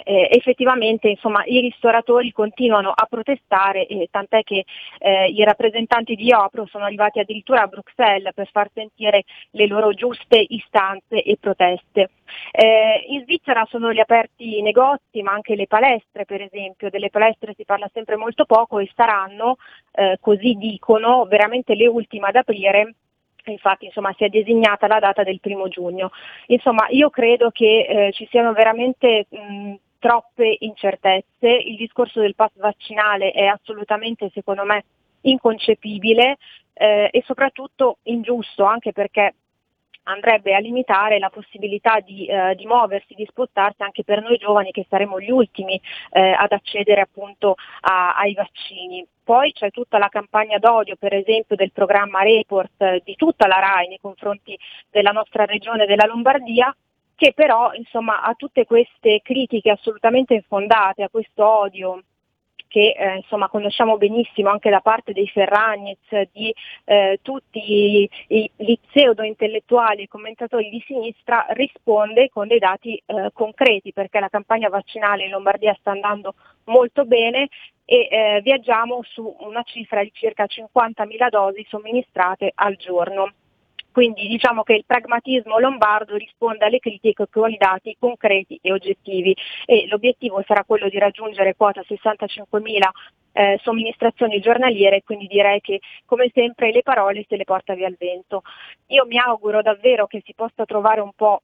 eh, 0.04 0.28
effettivamente 0.32 1.10
insomma, 1.10 1.44
i 1.46 1.60
ristoratori 1.60 2.32
continuano 2.32 2.92
a 2.94 3.06
protestare, 3.10 3.86
eh, 3.88 4.08
tant'è 4.12 4.44
che 4.44 4.66
eh, 5.00 5.28
i 5.28 5.44
rappresentanti 5.44 6.16
di 6.16 6.32
Opro 6.34 6.66
sono 6.66 6.86
arrivati 6.86 7.20
addirittura 7.20 7.64
a 7.64 7.68
Bruxelles 7.68 8.34
per 8.34 8.50
far 8.52 8.70
sentire 8.74 9.24
le 9.52 9.68
loro 9.68 9.94
giuste 9.94 10.44
istanze 10.50 11.22
e 11.24 11.38
proteste. 11.40 12.10
Eh, 12.52 13.06
in 13.08 13.24
Svizzera 13.24 13.66
sono 13.70 13.90
riaperti 13.90 14.58
i 14.58 14.62
negozi, 14.62 15.22
ma 15.22 15.32
anche 15.32 15.56
le 15.56 15.68
palestre, 15.68 16.26
per 16.26 16.42
esempio, 16.42 16.90
delle 16.90 17.10
palestre 17.10 17.54
si 17.56 17.66
parla 17.66 17.90
sempre 17.94 18.16
molto 18.16 18.46
poco 18.46 18.80
e 18.80 18.92
saranno, 18.96 19.58
eh, 19.92 20.18
così 20.20 20.54
dicono, 20.56 21.26
veramente 21.26 21.76
le 21.76 21.88
ultime 21.88 22.28
ad 22.28 22.36
aprire 22.36 22.94
infatti 23.52 23.86
insomma, 23.86 24.14
si 24.18 24.24
è 24.26 24.30
designata 24.30 24.88
la 24.88 25.00
data 25.00 25.24
del 25.24 25.40
primo 25.40 25.68
giugno. 25.68 26.12
Insomma, 26.48 26.88
io 26.90 27.10
credo 27.10 27.50
che 27.50 27.86
eh, 27.88 28.12
ci 28.12 28.28
siano 28.30 28.54
veramente 28.54 29.26
mh, 29.30 29.74
troppe 30.00 30.56
incertezze, 30.60 31.48
il 31.48 31.76
discorso 31.76 32.20
del 32.20 32.36
pass 32.36 32.52
vaccinale 32.56 33.32
è 33.32 33.46
assolutamente 33.46 34.30
secondo 34.34 34.64
me 34.64 34.84
inconcepibile 35.22 36.38
eh, 36.74 37.10
e 37.12 37.24
soprattutto 37.26 37.98
ingiusto 38.04 38.64
anche 38.64 38.94
perché 38.94 39.34
andrebbe 40.08 40.56
a 40.56 40.60
limitare 40.60 41.20
la 41.20 41.30
possibilità 41.30 42.00
di, 42.00 42.26
eh, 42.26 42.56
di, 42.56 42.66
muoversi, 42.66 43.14
di 43.14 43.28
spostarsi 43.30 43.84
anche 43.84 44.04
per 44.04 44.22
noi 44.22 44.38
giovani 44.38 44.72
che 44.72 44.86
saremo 44.90 45.20
gli 45.20 45.30
ultimi 45.30 45.80
eh, 46.12 46.32
ad 46.32 46.52
accedere 46.52 47.02
appunto 47.02 47.56
a, 47.82 48.16
ai 48.16 48.34
vaccini. 48.34 49.06
Poi 49.24 49.52
c'è 49.52 49.72
tutta 49.72 49.98
la 49.98 50.08
campagna 50.08 50.58
d'odio, 50.58 50.96
per 50.96 51.14
esempio, 51.14 51.56
del 51.56 51.72
programma 51.72 52.24
Report 52.24 52.82
eh, 52.82 53.02
di 53.04 53.16
tutta 53.16 53.48
la 53.48 53.60
RAI 53.60 53.90
nei 53.90 54.00
confronti 54.00 54.58
della 54.90 55.12
nostra 55.12 55.46
regione 55.46 55.86
della 55.86 56.06
Lombardia, 56.06 56.74
che 57.18 57.34
però 57.34 57.74
insomma, 57.74 58.22
a 58.22 58.36
tutte 58.36 58.66
queste 58.66 59.22
critiche 59.24 59.72
assolutamente 59.72 60.36
infondate, 60.36 61.04
a 61.04 61.10
questo 61.10 61.46
odio 61.46 62.02
che 62.68 62.94
eh, 62.98 63.16
insomma, 63.16 63.48
conosciamo 63.50 63.98
benissimo 63.98 64.50
anche 64.50 64.70
da 64.70 64.82
parte 64.82 65.14
dei 65.14 65.28
Ferragnez, 65.28 65.98
di 66.32 66.54
eh, 66.84 67.20
tutti 67.22 68.08
gli 68.28 68.78
pseudo-intellettuali 68.90 70.04
e 70.04 70.08
commentatori 70.08 70.70
di 70.70 70.84
sinistra, 70.86 71.46
risponde 71.52 72.30
con 72.30 72.48
dei 72.48 72.60
dati 72.60 73.02
eh, 73.06 73.32
concreti 73.34 73.94
perché 73.94 74.20
la 74.20 74.30
campagna 74.30 74.70
vaccinale 74.70 75.24
in 75.24 75.32
Lombardia 75.32 75.76
sta 75.80 75.92
andando 75.92 76.36
molto 76.66 77.06
bene, 77.06 77.48
e 77.90 78.10
eh, 78.12 78.42
viaggiamo 78.44 79.02
su 79.02 79.34
una 79.40 79.64
cifra 79.64 80.04
di 80.04 80.12
circa 80.14 80.44
50.000 80.44 81.30
dosi 81.30 81.66
somministrate 81.70 82.52
al 82.54 82.76
giorno. 82.76 83.32
Quindi 83.92 84.28
diciamo 84.28 84.64
che 84.64 84.74
il 84.74 84.86
pragmatismo 84.86 85.60
lombardo 85.60 86.16
risponde 86.16 86.66
alle 86.66 86.80
critiche 86.80 87.28
con 87.30 87.52
i 87.52 87.58
dati 87.58 87.96
concreti 88.00 88.60
e 88.62 88.72
oggettivi 88.72 89.36
e 89.66 89.88
l'obiettivo 89.88 90.44
sarà 90.46 90.64
quello 90.64 90.88
di 90.88 91.00
raggiungere 91.00 91.56
quota 91.56 91.82
65.000 91.82 92.62
eh, 93.38 93.60
somministrazioni 93.62 94.40
giornaliere, 94.40 95.04
quindi 95.04 95.28
direi 95.28 95.62
che 95.62 95.80
come 96.06 96.32
sempre 96.34 96.72
le 96.72 96.82
parole 96.82 97.26
se 97.28 97.38
le 97.38 97.44
porta 97.44 97.76
via 97.76 97.88
il 97.88 97.96
vento. 97.98 98.42
Io 98.88 99.06
mi 99.06 99.18
auguro 99.18 99.62
davvero 99.62 100.08
che 100.08 100.22
si 100.26 100.34
possa 100.34 100.66
trovare 100.66 101.02
un 101.02 101.12
po' 101.16 101.44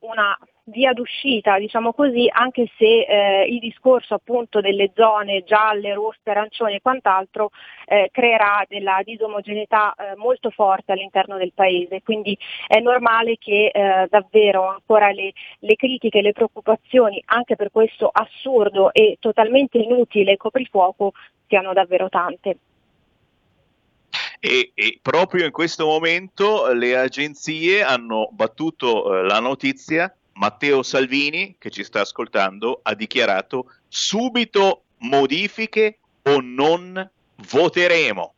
una 0.00 0.36
via 0.64 0.92
d'uscita, 0.92 1.58
diciamo 1.58 1.92
così, 1.92 2.28
anche 2.30 2.70
se 2.76 3.00
eh, 3.00 3.46
il 3.48 3.58
discorso 3.58 4.14
appunto 4.14 4.60
delle 4.60 4.92
zone 4.94 5.42
gialle, 5.44 5.94
rosse, 5.94 6.30
arancioni 6.30 6.74
e 6.74 6.80
quant'altro 6.80 7.50
eh, 7.86 8.10
creerà 8.12 8.64
della 8.68 9.00
disomogeneità 9.02 9.94
eh, 9.94 10.16
molto 10.16 10.50
forte 10.50 10.92
all'interno 10.92 11.36
del 11.36 11.52
paese, 11.54 12.02
quindi 12.02 12.36
è 12.66 12.80
normale 12.80 13.36
che 13.38 13.70
eh, 13.72 14.06
davvero 14.10 14.68
ancora 14.68 15.10
le, 15.10 15.32
le 15.60 15.74
critiche, 15.76 16.22
le 16.22 16.32
preoccupazioni 16.32 17.22
anche 17.26 17.56
per 17.56 17.70
questo 17.70 18.10
assurdo 18.12 18.92
e 18.92 19.16
totalmente 19.20 19.78
inutile 19.78 20.36
coprifuoco 20.36 21.12
siano 21.46 21.72
davvero 21.72 22.08
tante. 22.08 22.58
E, 24.40 24.70
e, 24.74 24.98
proprio 25.02 25.44
in 25.44 25.50
questo 25.50 25.84
momento 25.86 26.72
le 26.72 26.96
agenzie 26.96 27.82
hanno 27.82 28.28
battuto 28.32 29.18
eh, 29.18 29.22
la 29.22 29.40
notizia 29.40 30.14
Matteo 30.34 30.84
Salvini, 30.84 31.56
che 31.58 31.70
ci 31.70 31.82
sta 31.82 32.02
ascoltando, 32.02 32.80
ha 32.82 32.94
dichiarato 32.94 33.72
subito 33.88 34.84
modifiche 34.98 35.98
o 36.22 36.40
non 36.40 37.10
voteremo. 37.50 38.34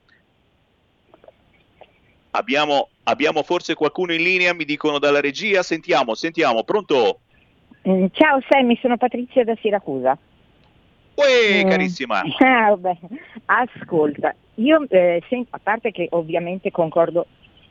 Abbiamo, 2.37 2.89
abbiamo 3.03 3.41
forse 3.41 3.73
qualcuno 3.73 4.13
in 4.13 4.21
linea, 4.21 4.53
mi 4.53 4.63
dicono 4.63 4.99
dalla 4.99 5.19
regia. 5.19 5.63
Sentiamo, 5.63 6.13
sentiamo, 6.13 6.63
pronto? 6.63 7.19
Mm, 7.87 8.05
ciao 8.11 8.39
Sammy, 8.47 8.77
sono 8.79 8.95
Patrizia 8.97 9.43
da 9.43 9.55
Siracusa. 9.59 10.17
Uè, 11.15 11.65
mm. 11.65 11.69
carissima. 11.69 12.21
Vabbè. 12.37 12.97
Ascolta, 13.45 14.35
io 14.55 14.85
eh, 14.89 15.23
sento, 15.27 15.55
a 15.55 15.59
parte 15.61 15.91
che 15.91 16.07
ovviamente 16.11 16.69
concordo 16.69 17.25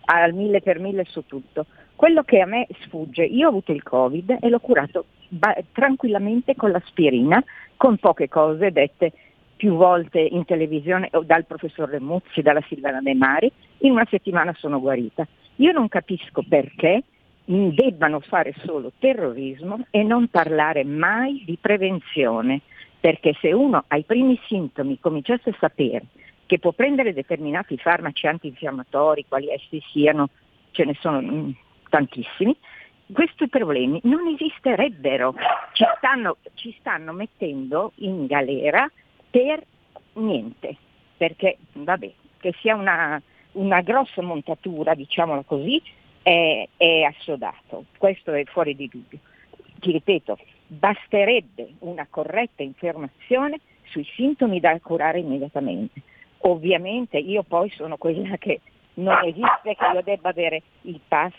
al 0.06 0.32
mille 0.34 0.60
per 0.60 0.80
mille 0.80 1.04
su 1.04 1.24
tutto, 1.26 1.66
quello 1.94 2.24
che 2.24 2.40
a 2.40 2.46
me 2.46 2.66
sfugge, 2.82 3.24
io 3.24 3.46
ho 3.46 3.50
avuto 3.50 3.70
il 3.72 3.84
Covid 3.84 4.38
e 4.40 4.48
l'ho 4.48 4.58
curato 4.58 5.06
ba- 5.28 5.56
tranquillamente 5.72 6.56
con 6.56 6.72
l'aspirina, 6.72 7.42
con 7.76 7.96
poche 7.98 8.28
cose 8.28 8.72
dette 8.72 9.12
più 9.56 9.74
volte 9.74 10.20
in 10.20 10.44
televisione 10.44 11.10
dal 11.24 11.46
professor 11.46 11.88
Remuzzi, 11.88 12.42
dalla 12.42 12.62
Silvana 12.68 13.00
De 13.00 13.14
Mari, 13.14 13.50
in 13.78 13.92
una 13.92 14.06
settimana 14.08 14.54
sono 14.58 14.80
guarita. 14.80 15.26
Io 15.56 15.72
non 15.72 15.88
capisco 15.88 16.44
perché 16.46 17.02
debbano 17.44 18.20
fare 18.20 18.54
solo 18.64 18.92
terrorismo 18.98 19.86
e 19.90 20.02
non 20.02 20.28
parlare 20.28 20.84
mai 20.84 21.42
di 21.46 21.56
prevenzione, 21.60 22.60
perché 22.98 23.34
se 23.40 23.52
uno 23.52 23.84
ai 23.88 24.02
primi 24.02 24.38
sintomi 24.46 24.98
cominciasse 25.00 25.50
a 25.50 25.56
sapere 25.58 26.06
che 26.46 26.58
può 26.58 26.72
prendere 26.72 27.12
determinati 27.12 27.76
farmaci 27.76 28.26
antinfiammatori, 28.26 29.26
quali 29.28 29.50
essi 29.50 29.82
siano, 29.90 30.28
ce 30.72 30.84
ne 30.84 30.94
sono 31.00 31.20
mm, 31.20 31.50
tantissimi, 31.88 32.56
questi 33.12 33.48
problemi 33.48 34.00
non 34.04 34.26
esisterebbero, 34.26 35.34
ci 35.72 35.84
stanno, 35.96 36.36
ci 36.54 36.74
stanno 36.78 37.12
mettendo 37.12 37.92
in 37.96 38.26
galera 38.26 38.90
per 39.36 39.62
niente, 40.14 40.76
perché 41.18 41.58
vabbè, 41.74 42.10
che 42.38 42.54
sia 42.60 42.74
una, 42.74 43.20
una 43.52 43.82
grossa 43.82 44.22
montatura, 44.22 44.94
diciamola 44.94 45.42
così, 45.42 45.82
è, 46.22 46.66
è 46.74 47.02
assodato, 47.02 47.84
questo 47.98 48.32
è 48.32 48.42
fuori 48.44 48.74
di 48.74 48.88
dubbio. 48.88 49.18
Ti 49.78 49.92
ripeto, 49.92 50.38
basterebbe 50.68 51.74
una 51.80 52.06
corretta 52.08 52.62
informazione 52.62 53.60
sui 53.90 54.06
sintomi 54.14 54.58
da 54.58 54.80
curare 54.80 55.18
immediatamente. 55.18 56.00
Ovviamente 56.38 57.18
io 57.18 57.42
poi 57.42 57.68
sono 57.68 57.98
quella 57.98 58.38
che 58.38 58.60
non 58.94 59.22
esiste 59.22 59.76
che 59.76 59.86
io 59.92 60.00
debba 60.02 60.30
avere 60.30 60.62
il 60.82 60.98
pass 61.06 61.34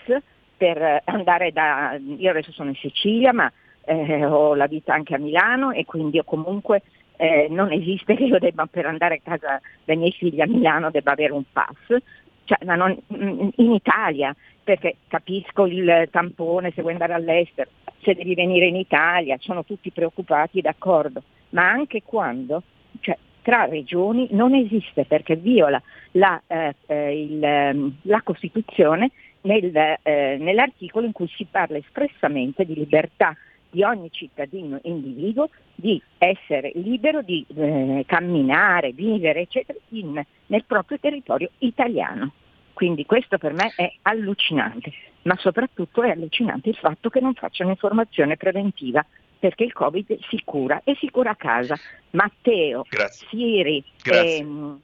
per 0.56 1.02
andare 1.06 1.52
da, 1.52 1.98
io 2.00 2.30
adesso 2.30 2.52
sono 2.52 2.70
in 2.70 2.76
Sicilia 2.76 3.34
ma 3.34 3.52
eh, 3.86 4.24
ho 4.24 4.54
la 4.54 4.68
vita 4.68 4.94
anche 4.94 5.16
a 5.16 5.18
Milano 5.18 5.72
e 5.72 5.86
quindi 5.86 6.20
ho 6.20 6.24
comunque 6.24 6.84
eh, 7.18 7.48
non 7.50 7.72
esiste 7.72 8.16
che 8.16 8.24
io 8.24 8.40
debba 8.40 8.66
per 8.68 8.86
andare 8.86 9.16
a 9.16 9.22
casa 9.24 9.62
dei 9.84 9.98
miei 9.98 10.12
figli 10.12 10.40
a 10.40 10.48
Milano 10.48 10.92
debba 10.92 11.12
avere 11.12 11.34
un 11.34 11.44
pass, 11.52 11.98
cioè, 12.46 12.58
ma 12.64 12.76
non, 12.76 12.98
mm, 13.14 13.50
in 13.56 13.72
Italia, 13.74 14.36
perché 14.64 14.98
capisco 15.08 15.66
il 15.66 16.08
tampone 16.12 16.72
se 16.72 16.82
vuoi 16.82 16.94
andare 16.94 17.14
all'estero, 17.14 17.70
se 18.02 18.14
devi 18.14 18.36
venire 18.36 18.68
in 18.68 18.76
Italia, 18.76 19.38
sono 19.40 19.66
tutti 19.66 19.92
preoccupati, 19.92 20.62
d'accordo, 20.62 21.24
ma 21.50 21.68
anche 21.70 22.04
quando 22.04 22.64
cioè, 23.02 23.18
tra 23.42 23.66
regioni 23.66 24.28
non 24.32 24.54
esiste 24.54 25.06
perché 25.06 25.36
viola 25.36 25.82
la, 26.12 26.42
eh, 26.48 26.76
eh 26.86 27.22
il, 27.22 27.44
ehm, 27.44 27.96
la 28.04 28.22
Costituzione 28.22 29.12
nel, 29.42 29.76
eh, 29.76 30.38
nell'articolo 30.40 31.06
in 31.06 31.12
cui 31.12 31.28
si 31.28 31.46
parla 31.50 31.78
espressamente 31.78 32.66
di 32.66 32.76
libertà 32.76 33.36
di 33.70 33.84
ogni 33.84 34.10
cittadino 34.12 34.80
individuo 34.84 35.50
di 35.76 36.02
essere 36.18 36.72
libero 36.76 37.22
di 37.22 37.46
eh, 37.56 38.04
camminare, 38.08 38.92
vivere, 38.92 39.42
eccetera, 39.42 39.78
in, 39.90 40.22
nel 40.48 40.64
proprio 40.66 41.00
territorio 41.00 41.52
italiano. 41.60 42.32
Quindi 42.74 43.06
questo 43.06 43.38
per 43.38 43.54
me 43.54 43.74
è 43.76 43.92
allucinante, 44.04 44.94
ma 45.24 45.36
soprattutto 45.38 46.04
è 46.04 46.12
allucinante 46.12 46.70
il 46.70 46.76
fatto 46.76 47.10
che 47.10 47.20
non 47.20 47.34
facciano 47.34 47.72
informazione 47.72 48.38
preventiva, 48.38 49.04
perché 49.40 49.64
il 49.64 49.74
Covid 49.74 50.18
si 50.30 50.42
cura 50.44 50.82
e 50.84 50.96
si 51.00 51.10
cura 51.10 51.32
a 51.32 51.36
casa. 51.36 51.76
Matteo, 52.12 52.86
Grazie. 52.88 53.28
Siri, 53.30 53.84
Grazie. 54.02 54.38
Ehm, 54.38 54.82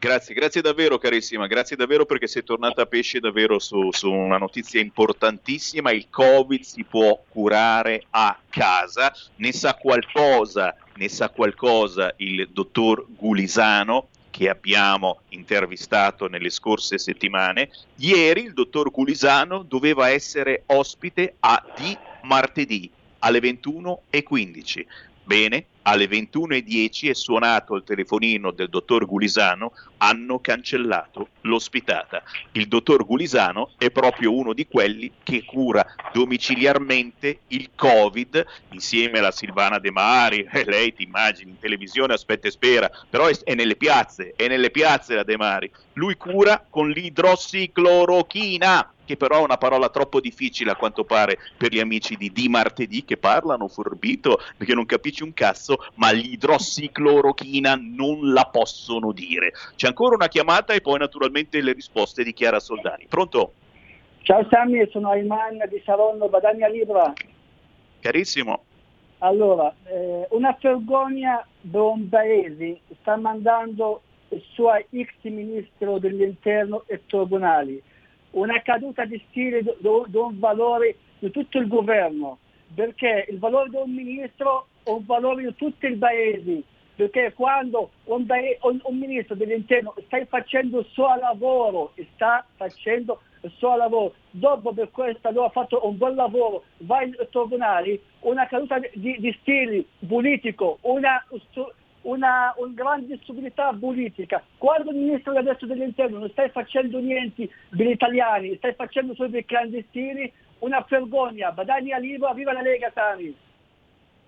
Grazie, 0.00 0.32
grazie 0.32 0.60
davvero 0.60 0.96
carissima, 0.96 1.48
grazie 1.48 1.74
davvero 1.74 2.06
perché 2.06 2.28
sei 2.28 2.44
tornata 2.44 2.82
a 2.82 2.86
pesce 2.86 3.18
davvero 3.18 3.58
su, 3.58 3.90
su, 3.90 4.08
una 4.08 4.38
notizia 4.38 4.80
importantissima, 4.80 5.90
il 5.90 6.06
Covid 6.08 6.62
si 6.62 6.84
può 6.84 7.20
curare 7.28 8.04
a 8.10 8.38
casa, 8.48 9.12
ne 9.36 9.52
sa 9.52 9.74
qualcosa, 9.74 10.76
ne 10.94 11.08
sa 11.08 11.30
qualcosa 11.30 12.14
il 12.18 12.48
dottor 12.52 13.06
Gulisano 13.08 14.06
che 14.30 14.48
abbiamo 14.48 15.22
intervistato 15.30 16.28
nelle 16.28 16.50
scorse 16.50 16.96
settimane. 16.96 17.68
Ieri 17.96 18.42
il 18.44 18.52
dottor 18.52 18.92
Gulisano 18.92 19.64
doveva 19.64 20.10
essere 20.10 20.62
ospite 20.66 21.34
a 21.40 21.60
di 21.76 21.98
martedì 22.22 22.88
alle 23.18 23.40
21.15 23.40 24.86
Bene, 25.28 25.66
alle 25.82 26.06
21.10 26.06 27.10
è 27.10 27.14
suonato 27.14 27.74
il 27.74 27.84
telefonino 27.84 28.50
del 28.50 28.70
dottor 28.70 29.04
Gulisano, 29.04 29.74
hanno 29.98 30.40
cancellato 30.40 31.28
l'ospitata. 31.42 32.22
Il 32.52 32.66
dottor 32.66 33.04
Gulisano 33.04 33.72
è 33.76 33.90
proprio 33.90 34.34
uno 34.34 34.54
di 34.54 34.66
quelli 34.66 35.12
che 35.22 35.44
cura 35.44 35.84
domiciliarmente 36.14 37.40
il 37.48 37.72
Covid 37.74 38.42
insieme 38.70 39.18
alla 39.18 39.30
Silvana 39.30 39.78
De 39.78 39.90
Mari, 39.90 40.48
e 40.50 40.64
lei 40.64 40.94
ti 40.94 41.02
immagini 41.02 41.50
in 41.50 41.58
televisione 41.58 42.14
aspetta 42.14 42.48
e 42.48 42.50
spera, 42.50 42.90
però 43.10 43.26
è, 43.26 43.38
è 43.44 43.54
nelle 43.54 43.76
piazze, 43.76 44.32
è 44.34 44.48
nelle 44.48 44.70
piazze 44.70 45.14
la 45.14 45.24
De 45.24 45.36
Mari. 45.36 45.70
Lui 45.92 46.16
cura 46.16 46.64
con 46.70 46.88
l'idrossiclorochina 46.88 48.94
che 49.08 49.16
però 49.16 49.38
è 49.38 49.42
una 49.42 49.56
parola 49.56 49.88
troppo 49.88 50.20
difficile 50.20 50.70
a 50.70 50.76
quanto 50.76 51.02
pare 51.02 51.38
per 51.56 51.72
gli 51.72 51.80
amici 51.80 52.14
di 52.16 52.30
Di 52.30 52.46
Martedì 52.50 53.06
che 53.06 53.16
parlano 53.16 53.66
forbito 53.66 54.38
perché 54.54 54.74
non 54.74 54.84
capisci 54.84 55.22
un 55.22 55.32
cazzo, 55.32 55.78
ma 55.94 56.12
l'idrossiclorochina 56.12 57.74
non 57.80 58.34
la 58.34 58.44
possono 58.52 59.12
dire. 59.12 59.52
C'è 59.76 59.86
ancora 59.86 60.14
una 60.14 60.28
chiamata 60.28 60.74
e 60.74 60.82
poi 60.82 60.98
naturalmente 60.98 61.62
le 61.62 61.72
risposte 61.72 62.22
di 62.22 62.34
Chiara 62.34 62.60
Soldani. 62.60 63.06
Pronto? 63.08 63.52
Ciao 64.20 64.46
Sammy, 64.50 64.86
sono 64.90 65.08
Ayman 65.08 65.56
di 65.70 65.80
Saronno, 65.86 66.28
Badania 66.28 66.68
Libra. 66.68 67.10
Carissimo. 68.00 68.64
Allora, 69.20 69.74
eh, 69.84 70.26
una 70.32 70.54
vergogna 70.60 71.44
Bombaesi 71.62 72.78
sta 73.00 73.16
mandando 73.16 74.02
il 74.28 74.42
suo 74.52 74.74
ex 74.74 75.08
ministro 75.22 75.98
dell'interno 75.98 76.84
e 76.86 77.00
tribunali 77.06 77.82
una 78.32 78.60
caduta 78.62 79.04
di 79.04 79.22
stile 79.28 79.62
di 79.62 79.86
un 79.86 80.38
valore 80.38 80.96
di 81.18 81.30
tutto 81.30 81.58
il 81.58 81.68
governo, 81.68 82.38
perché 82.74 83.26
il 83.28 83.38
valore 83.38 83.70
di 83.70 83.76
un 83.76 83.92
ministro 83.92 84.68
è 84.82 84.90
un 84.90 85.04
valore 85.04 85.44
di 85.44 85.54
tutti 85.54 85.86
i 85.86 85.96
paesi, 85.96 86.62
perché 86.94 87.32
quando 87.34 87.90
un, 88.04 88.26
un, 88.62 88.80
un 88.82 88.98
ministro 88.98 89.34
dell'interno 89.34 89.94
sta 90.06 90.24
facendo 90.26 90.80
il 90.80 90.86
suo 90.90 91.14
lavoro, 91.16 91.92
sta 92.14 92.44
facendo 92.56 93.20
il 93.42 93.52
suo 93.56 93.76
lavoro, 93.76 94.14
dopo 94.30 94.72
per 94.72 94.90
questo 94.90 95.28
allora 95.28 95.46
ha 95.46 95.50
fatto 95.50 95.86
un 95.86 95.96
buon 95.96 96.14
lavoro, 96.14 96.64
va 96.78 96.98
ai 96.98 97.14
tribunali, 97.30 98.00
una 98.20 98.46
caduta 98.46 98.78
di, 98.78 99.16
di 99.18 99.36
stile 99.40 99.84
politico, 100.06 100.78
una 100.82 101.24
una, 102.02 102.54
una 102.56 102.72
grande 102.74 103.18
stupidità 103.22 103.76
politica. 103.78 104.42
Quando 104.56 104.90
il 104.90 104.96
ministro 104.96 105.36
adesso 105.36 105.66
dell'interno 105.66 106.18
non 106.18 106.30
stai 106.30 106.50
facendo 106.50 106.98
niente 106.98 107.48
per 107.68 107.86
gli 107.86 107.90
italiani, 107.90 108.56
stai 108.56 108.74
facendo 108.74 109.14
solo 109.14 109.30
per 109.30 109.40
i 109.40 109.44
clandestini, 109.44 110.32
una 110.60 110.84
vergogna. 110.88 111.52
Badania 111.52 111.98
Libra, 111.98 112.34
viva 112.34 112.52
la 112.52 112.62
Lega 112.62 112.90
Sani! 112.94 113.34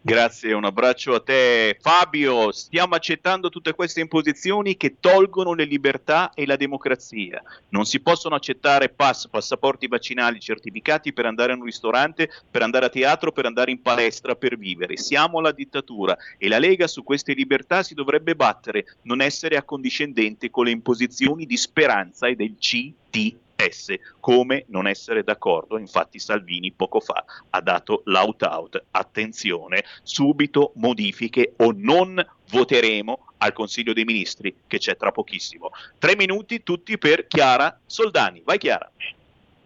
Grazie, 0.02 0.54
un 0.54 0.64
abbraccio 0.64 1.14
a 1.14 1.20
te 1.20 1.76
Fabio. 1.78 2.52
Stiamo 2.52 2.94
accettando 2.94 3.50
tutte 3.50 3.74
queste 3.74 4.00
imposizioni 4.00 4.78
che 4.78 4.96
tolgono 4.98 5.52
le 5.52 5.64
libertà 5.64 6.32
e 6.32 6.46
la 6.46 6.56
democrazia. 6.56 7.42
Non 7.68 7.84
si 7.84 8.00
possono 8.00 8.34
accettare 8.34 8.88
pass, 8.88 9.28
passaporti 9.28 9.88
vaccinali 9.88 10.40
certificati 10.40 11.12
per 11.12 11.26
andare 11.26 11.52
a 11.52 11.56
un 11.56 11.64
ristorante, 11.64 12.30
per 12.50 12.62
andare 12.62 12.86
a 12.86 12.88
teatro, 12.88 13.30
per 13.30 13.44
andare 13.44 13.72
in 13.72 13.82
palestra, 13.82 14.34
per 14.36 14.56
vivere. 14.56 14.96
Siamo 14.96 15.38
la 15.38 15.52
dittatura 15.52 16.16
e 16.38 16.48
la 16.48 16.58
Lega 16.58 16.86
su 16.86 17.02
queste 17.02 17.34
libertà 17.34 17.82
si 17.82 17.92
dovrebbe 17.92 18.34
battere, 18.34 18.86
non 19.02 19.20
essere 19.20 19.58
accondiscendente 19.58 20.48
con 20.48 20.64
le 20.64 20.70
imposizioni 20.70 21.44
di 21.44 21.58
speranza 21.58 22.26
e 22.26 22.36
del 22.36 22.56
CT 22.58 23.36
S. 23.68 23.94
Come 24.20 24.64
non 24.68 24.86
essere 24.86 25.22
d'accordo? 25.22 25.78
Infatti 25.78 26.18
Salvini 26.18 26.72
poco 26.72 27.00
fa 27.00 27.24
ha 27.50 27.60
dato 27.60 28.02
l'out-out. 28.04 28.84
Attenzione, 28.90 29.84
subito 30.02 30.72
modifiche 30.76 31.54
o 31.58 31.72
non 31.74 32.24
voteremo 32.50 33.26
al 33.38 33.52
Consiglio 33.52 33.92
dei 33.92 34.04
Ministri 34.04 34.54
che 34.66 34.78
c'è 34.78 34.96
tra 34.96 35.12
pochissimo. 35.12 35.70
Tre 35.98 36.16
minuti 36.16 36.62
tutti 36.62 36.98
per 36.98 37.26
Chiara 37.26 37.78
Soldani. 37.86 38.42
Vai 38.44 38.58
Chiara. 38.58 38.90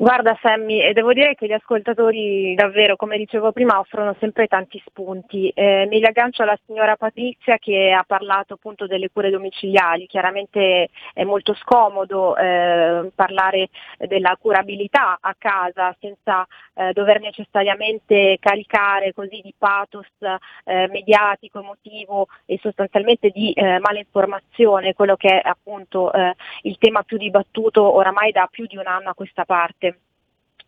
Guarda 0.05 0.39
Sammy, 0.43 0.83
e 0.83 0.93
devo 0.93 1.15
dire 1.15 1.35
che 1.35 1.47
gli 1.47 1.53
ascoltatori 1.53 2.55
davvero, 2.55 2.95
come 2.95 3.17
dicevo 3.17 3.53
prima, 3.53 3.79
offrono 3.79 4.15
sempre 4.21 4.49
tanti 4.49 4.79
spunti. 4.85 5.49
Eh, 5.49 5.87
mi 5.89 5.99
riaggancio 5.99 6.43
alla 6.43 6.59
signora 6.67 6.95
Patrizia 6.97 7.57
che 7.57 7.91
ha 7.91 8.05
parlato 8.07 8.53
appunto 8.53 8.87
delle 8.87 9.09
cure 9.11 9.31
domiciliari. 9.31 10.07
Chiaramente 10.07 10.91
è 11.15 11.25
molto 11.25 11.55
scomodo 11.55 12.37
eh, 12.37 13.11
parlare 13.15 13.71
della 13.97 14.37
curabilità 14.39 15.17
a 15.19 15.35
casa 15.39 15.97
senza 15.99 16.47
eh, 16.75 16.93
dover 16.93 17.21
necessariamente 17.21 18.37
caricare 18.41 19.15
così 19.15 19.41
di 19.43 19.55
pathos 19.57 20.07
eh, 20.21 20.87
mediatico, 20.89 21.61
emotivo 21.61 22.27
e 22.45 22.59
sostanzialmente 22.61 23.31
di 23.31 23.53
eh, 23.53 23.79
malinformazione, 23.79 24.93
quello 24.93 25.17
che 25.17 25.41
è 25.41 25.49
appunto 25.49 26.13
eh, 26.13 26.35
il 26.65 26.77
tema 26.77 27.03
più 27.05 27.17
dibattuto 27.17 27.91
oramai 27.95 28.33
da 28.33 28.47
più 28.51 28.67
di 28.67 28.77
un 28.77 28.87
anno 28.87 29.09
a 29.09 29.15
questa 29.15 29.47
parte. 29.47 29.94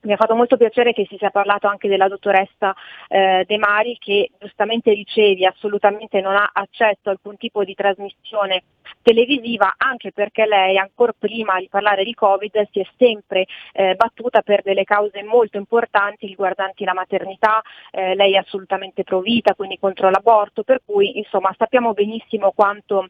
Mi 0.03 0.13
ha 0.13 0.17
fatto 0.17 0.37
molto 0.37 0.57
piacere 0.57 0.93
che 0.93 1.07
si 1.09 1.17
sia 1.17 1.31
parlato 1.31 1.67
anche 1.67 1.89
della 1.89 2.07
dottoressa 2.07 2.75
eh, 3.09 3.45
De 3.47 3.59
Mari 3.59 3.97
che 3.99 4.31
giustamente 4.39 4.93
ricevi, 4.93 5.45
assolutamente 5.45 6.21
non 6.21 6.37
ha 6.37 6.51
accesso 6.53 7.09
a 7.09 7.11
alcun 7.11 7.37
tipo 7.37 7.65
di 7.65 7.75
trasmissione 7.75 8.63
televisiva 9.03 9.75
anche 9.77 10.13
perché 10.13 10.47
lei 10.47 10.79
ancora 10.79 11.15
prima 11.17 11.59
di 11.59 11.69
parlare 11.69 12.05
di 12.05 12.15
Covid 12.15 12.69
si 12.71 12.81
è 12.81 12.87
sempre 12.97 13.47
eh, 13.73 13.95
battuta 13.95 14.43
per 14.43 14.63
delle 14.63 14.85
cause 14.85 15.23
molto 15.25 15.59
importanti 15.59 16.27
riguardanti 16.27 16.85
la 16.85 16.95
maternità, 16.95 17.63
eh, 17.91 18.15
lei 18.15 18.35
è 18.35 18.39
assolutamente 18.39 19.03
pro 19.03 19.21
vita, 19.21 19.55
quindi 19.55 19.79
contro 19.79 20.11
l'aborto, 20.11 20.63
per 20.63 20.83
cui 20.85 21.19
insomma 21.19 21.55
sappiamo 21.57 21.93
benissimo 21.93 22.53
quanto 22.53 23.09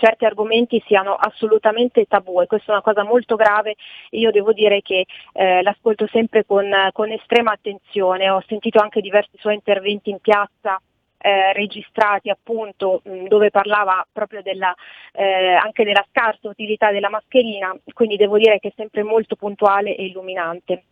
certi 0.00 0.24
argomenti 0.24 0.82
siano 0.86 1.14
assolutamente 1.14 2.06
tabù 2.06 2.40
e 2.40 2.46
questa 2.46 2.68
è 2.68 2.74
una 2.74 2.82
cosa 2.82 3.04
molto 3.04 3.36
grave. 3.36 3.76
Io 4.10 4.30
devo 4.30 4.52
dire 4.52 4.80
che 4.80 5.06
eh, 5.32 5.62
l'ascolto 5.62 6.08
sempre 6.10 6.44
con, 6.44 6.68
con 6.92 7.10
estrema 7.10 7.52
attenzione, 7.52 8.30
ho 8.30 8.42
sentito 8.46 8.80
anche 8.80 9.00
diversi 9.00 9.36
suoi 9.38 9.54
interventi 9.54 10.10
in 10.10 10.18
piazza 10.20 10.80
eh, 11.22 11.52
registrati 11.52 12.30
appunto 12.30 13.02
mh, 13.04 13.26
dove 13.26 13.50
parlava 13.50 14.06
proprio 14.10 14.40
della, 14.42 14.74
eh, 15.12 15.52
anche 15.52 15.84
della 15.84 16.04
scarsa 16.08 16.48
utilità 16.48 16.90
della 16.90 17.10
mascherina, 17.10 17.76
quindi 17.92 18.16
devo 18.16 18.38
dire 18.38 18.58
che 18.58 18.68
è 18.68 18.72
sempre 18.74 19.02
molto 19.02 19.36
puntuale 19.36 19.94
e 19.94 20.06
illuminante. 20.06 20.84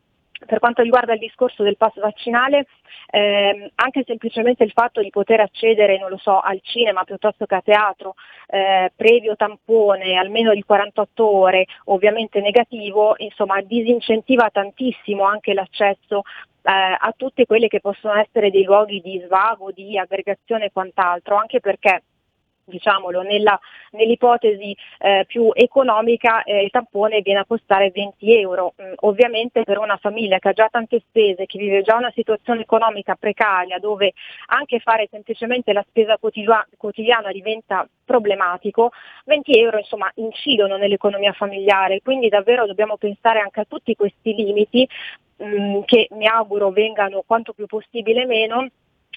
Per 0.47 0.59
quanto 0.61 0.83
riguarda 0.83 1.15
il 1.15 1.19
discorso 1.19 1.63
del 1.63 1.77
pass 1.77 1.99
vaccinale, 1.99 2.67
ehm, 3.11 3.71
anche 3.77 4.05
semplicemente 4.07 4.65
il 4.65 4.73
fatto 4.73 5.01
di 5.01 5.11
poter 5.11 5.41
accedere, 5.41 5.99
non 5.99 6.11
lo 6.11 6.19
so, 6.19 6.39
al 6.39 6.61
cinema 6.63 7.05
piuttosto 7.05 7.47
che 7.47 7.55
a 7.55 7.61
teatro, 7.61 8.15
eh, 8.47 8.93
previo 8.95 9.37
tampone 9.37 10.15
almeno 10.17 10.55
di 10.55 10.63
48 10.63 11.29
ore, 11.29 11.67
ovviamente 11.87 12.41
negativo, 12.41 13.15
insomma 13.19 13.61
disincentiva 13.61 14.49
tantissimo 14.51 15.25
anche 15.25 15.55
l'accesso 15.55 16.23
eh, 16.63 16.71
a 16.71 17.15
tutti 17.17 17.47
quelli 17.47 17.69
che 17.69 17.81
possono 17.81 18.15
essere 18.15 18.51
dei 18.51 18.65
luoghi 18.65 19.01
di 19.01 19.23
svago, 19.25 19.71
di 19.73 19.99
aggregazione 19.99 20.67
e 20.67 20.73
quant'altro, 20.73 21.37
anche 21.37 21.61
perché 21.61 22.03
diciamolo, 22.69 23.23
nella, 23.23 23.59
nell'ipotesi 23.93 24.77
eh, 24.99 25.25
più 25.27 25.51
economica 25.55 26.43
eh, 26.43 26.63
il 26.63 26.71
tampone 26.71 27.21
viene 27.21 27.41
a 27.41 27.45
costare 27.47 27.91
20 27.91 28.39
euro. 28.39 28.75
Mm, 28.81 28.93
ovviamente 29.01 29.65
per 29.65 29.79
una 29.79 29.97
famiglia 29.97 30.39
che 30.39 30.49
ha 30.49 30.53
già 30.53 30.69
tante 30.71 31.01
spese, 31.09 31.47
che 31.47 31.59
vive 31.59 31.83
già 31.83 31.97
una 31.97 32.13
situazione 32.15 32.61
economica 32.61 33.17
precaria, 33.17 33.79
dove 33.79 34.13
anche 34.47 34.79
fare 34.81 35.09
semplicemente 35.11 35.73
la 35.73 35.85
spesa 35.89 36.17
quotidiana, 36.19 36.67
quotidiana 36.77 37.33
diventa 37.33 37.89
problematico, 38.05 38.91
20 39.25 39.59
euro 39.59 39.79
insomma 39.79 40.11
incidono 40.15 40.77
nell'economia 40.77 41.33
familiare, 41.33 42.01
quindi 42.03 42.29
davvero 42.29 42.67
dobbiamo 42.67 42.97
pensare 42.97 43.41
anche 43.41 43.61
a 43.61 43.67
tutti 43.67 43.95
questi 43.95 44.35
limiti 44.35 44.89
mm, 45.43 45.81
che 45.85 46.09
mi 46.13 46.27
auguro 46.27 46.71
vengano 46.71 47.23
quanto 47.27 47.53
più 47.53 47.67
possibile 47.67 48.25
meno 48.25 48.69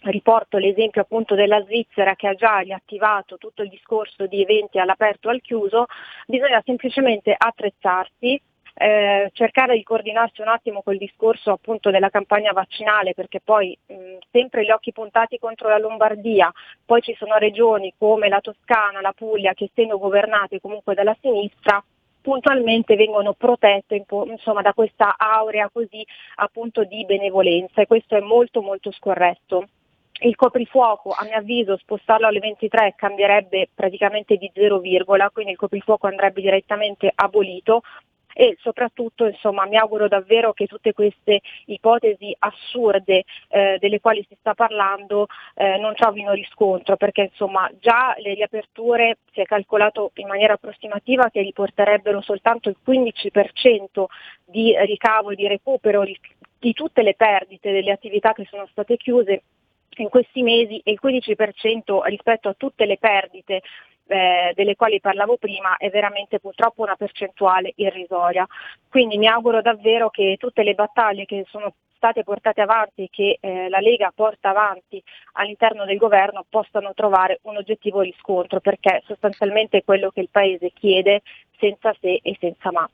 riporto 0.03 0.57
l'esempio 0.57 1.01
appunto 1.01 1.35
della 1.35 1.61
Svizzera 1.63 2.15
che 2.15 2.27
ha 2.27 2.33
già 2.33 2.59
riattivato 2.59 3.37
tutto 3.37 3.61
il 3.61 3.69
discorso 3.69 4.25
di 4.25 4.41
eventi 4.41 4.79
all'aperto 4.79 5.29
e 5.29 5.33
al 5.33 5.41
chiuso, 5.41 5.85
bisogna 6.25 6.61
semplicemente 6.65 7.35
attrezzarsi, 7.37 8.41
eh, 8.73 9.29
cercare 9.33 9.75
di 9.75 9.83
coordinarsi 9.83 10.41
un 10.41 10.47
attimo 10.47 10.81
col 10.81 10.97
discorso 10.97 11.51
appunto 11.51 11.91
della 11.91 12.09
campagna 12.09 12.51
vaccinale 12.51 13.13
perché 13.13 13.41
poi 13.41 13.77
mh, 13.85 14.17
sempre 14.31 14.63
gli 14.63 14.71
occhi 14.71 14.91
puntati 14.91 15.37
contro 15.37 15.67
la 15.67 15.77
Lombardia, 15.77 16.51
poi 16.85 17.01
ci 17.01 17.13
sono 17.15 17.35
regioni 17.37 17.93
come 17.97 18.29
la 18.29 18.39
Toscana, 18.39 19.01
la 19.01 19.13
Puglia 19.13 19.53
che 19.53 19.65
essendo 19.65 19.99
governate 19.99 20.61
comunque 20.61 20.95
dalla 20.95 21.15
sinistra 21.19 21.83
puntualmente 22.21 22.95
vengono 22.95 23.33
protette 23.33 24.03
insomma, 24.27 24.61
da 24.61 24.73
questa 24.73 25.15
aurea 25.17 25.69
così 25.71 26.05
appunto 26.35 26.83
di 26.83 27.03
benevolenza 27.05 27.81
e 27.81 27.87
questo 27.87 28.15
è 28.15 28.21
molto 28.21 28.61
molto 28.61 28.91
scorretto. 28.91 29.67
Il 30.24 30.36
coprifuoco, 30.36 31.09
a 31.09 31.24
mio 31.24 31.38
avviso, 31.38 31.78
spostarlo 31.78 32.28
alle 32.28 32.39
23 32.39 32.93
cambierebbe 32.95 33.69
praticamente 33.74 34.36
di 34.36 34.51
0, 34.53 34.80
quindi 35.32 35.51
il 35.51 35.57
coprifuoco 35.57 36.05
andrebbe 36.05 36.41
direttamente 36.41 37.11
abolito. 37.13 37.82
e 38.34 38.55
soprattutto 38.61 39.26
insomma, 39.26 39.65
mi 39.65 39.78
auguro 39.78 40.07
davvero 40.07 40.53
che 40.53 40.67
tutte 40.67 40.93
queste 40.93 41.41
ipotesi 41.65 42.34
assurde 42.39 43.24
eh, 43.49 43.78
delle 43.80 43.99
quali 43.99 44.24
si 44.30 44.38
sta 44.39 44.53
parlando 44.53 45.26
eh, 45.55 45.78
non 45.78 45.95
trovino 45.95 46.32
riscontro 46.32 46.95
perché 46.95 47.24
insomma, 47.24 47.69
già 47.80 48.13
le 48.19 48.36
riaperture 48.36 49.17
si 49.34 49.41
è 49.41 49.43
calcolato 49.43 50.11
in 50.15 50.28
maniera 50.28 50.53
approssimativa 50.53 51.30
che 51.30 51.41
riporterebbero 51.41 52.22
soltanto 52.22 52.69
il 52.69 52.78
15% 52.86 54.05
di 54.45 54.74
ricavo 54.86 55.32
e 55.32 55.36
di 55.36 55.47
recupero 55.47 56.05
di 56.59 56.74
tutte 56.74 57.01
le 57.01 57.15
perdite 57.15 57.72
delle 57.72 57.91
attività 57.91 58.34
che 58.34 58.45
sono 58.49 58.67
state 58.72 58.95
chiuse 58.95 59.41
in 59.97 60.09
questi 60.09 60.41
mesi 60.41 60.81
e 60.83 60.91
il 60.91 60.99
15% 61.01 62.03
rispetto 62.05 62.49
a 62.49 62.55
tutte 62.57 62.85
le 62.85 62.97
perdite 62.97 63.61
eh, 64.07 64.51
delle 64.55 64.75
quali 64.75 64.99
parlavo 64.99 65.37
prima 65.37 65.77
è 65.77 65.89
veramente 65.89 66.39
purtroppo 66.39 66.81
una 66.81 66.95
percentuale 66.95 67.71
irrisoria. 67.75 68.45
Quindi 68.89 69.17
mi 69.17 69.27
auguro 69.27 69.61
davvero 69.61 70.09
che 70.09 70.35
tutte 70.37 70.63
le 70.63 70.73
battaglie 70.73 71.25
che 71.25 71.45
sono 71.49 71.73
state 71.95 72.23
portate 72.23 72.61
avanti, 72.61 73.09
che 73.11 73.37
eh, 73.39 73.69
la 73.69 73.79
Lega 73.79 74.11
porta 74.13 74.49
avanti 74.49 75.01
all'interno 75.33 75.85
del 75.85 75.97
governo 75.97 76.43
possano 76.49 76.93
trovare 76.95 77.39
un 77.43 77.57
oggettivo 77.57 78.01
riscontro, 78.01 78.59
perché 78.59 79.03
sostanzialmente 79.05 79.77
è 79.77 79.83
quello 79.83 80.09
che 80.09 80.21
il 80.21 80.29
Paese 80.31 80.71
chiede 80.73 81.21
senza 81.59 81.95
se 82.01 82.19
e 82.23 82.35
senza 82.39 82.71
ma. 82.71 82.89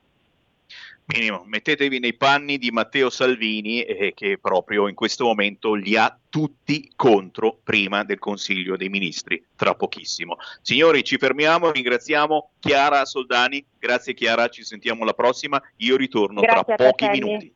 Minimo, 1.10 1.44
mettetevi 1.46 2.00
nei 2.00 2.16
panni 2.16 2.58
di 2.58 2.70
Matteo 2.70 3.10
Salvini 3.10 3.82
eh, 3.82 4.14
che 4.14 4.38
proprio 4.42 4.90
in 4.90 4.94
questo 4.94 5.24
momento 5.24 5.74
li 5.74 5.96
ha 5.96 6.20
tutti 6.28 6.92
contro 6.98 7.60
prima 7.64 8.04
del 8.04 8.20
Consiglio 8.20 8.76
dei 8.76 8.90
Ministri, 8.90 9.42
tra 9.56 9.74
pochissimo. 9.74 10.36
Signori, 10.62 11.06
ci 11.06 11.18
fermiamo, 11.18 11.72
ringraziamo 11.72 12.52
Chiara 12.60 13.06
Soldani, 13.06 13.66
grazie 13.80 14.14
Chiara, 14.14 14.50
ci 14.50 14.66
sentiamo 14.66 15.06
la 15.06 15.14
prossima, 15.14 15.62
io 15.78 15.96
ritorno 15.96 16.42
grazie 16.42 16.76
tra 16.76 16.90
pochi 16.90 17.08
minuti. 17.08 17.56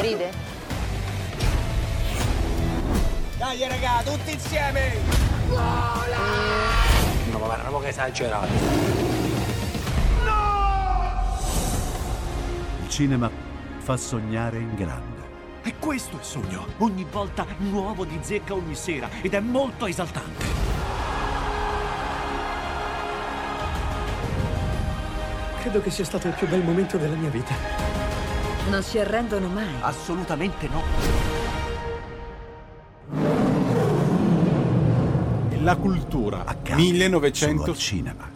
Ride? 0.00 0.30
Dai 3.36 3.66
raga, 3.66 4.02
tutti 4.04 4.32
insieme! 4.32 4.94
No, 5.48 7.38
ma 7.38 7.56
non 7.68 7.80
che 7.82 7.88
esagerato. 7.88 8.46
Il 12.82 12.88
cinema 12.88 13.28
fa 13.78 13.96
sognare 13.96 14.58
in 14.58 14.74
grande. 14.76 15.16
E 15.64 15.74
questo 15.80 16.16
è 16.16 16.18
il 16.20 16.24
sogno. 16.24 16.66
Ogni 16.78 17.04
volta 17.10 17.44
nuovo 17.58 18.04
di 18.04 18.18
zecca 18.20 18.54
ogni 18.54 18.76
sera 18.76 19.08
ed 19.20 19.34
è 19.34 19.40
molto 19.40 19.86
esaltante. 19.86 20.46
Credo 25.60 25.80
che 25.82 25.90
sia 25.90 26.04
stato 26.04 26.28
il 26.28 26.34
più 26.34 26.46
bel 26.46 26.62
momento 26.62 26.98
della 26.98 27.16
mia 27.16 27.30
vita. 27.30 28.17
Non 28.70 28.82
si 28.82 28.98
arrendono 28.98 29.48
mai. 29.48 29.66
Assolutamente 29.80 30.68
no. 30.68 30.82
La 35.62 35.76
cultura. 35.76 36.44
Accade 36.44 36.82
1900 36.82 37.60
solo 37.60 37.72
al 37.72 37.78
cinema. 37.78 38.30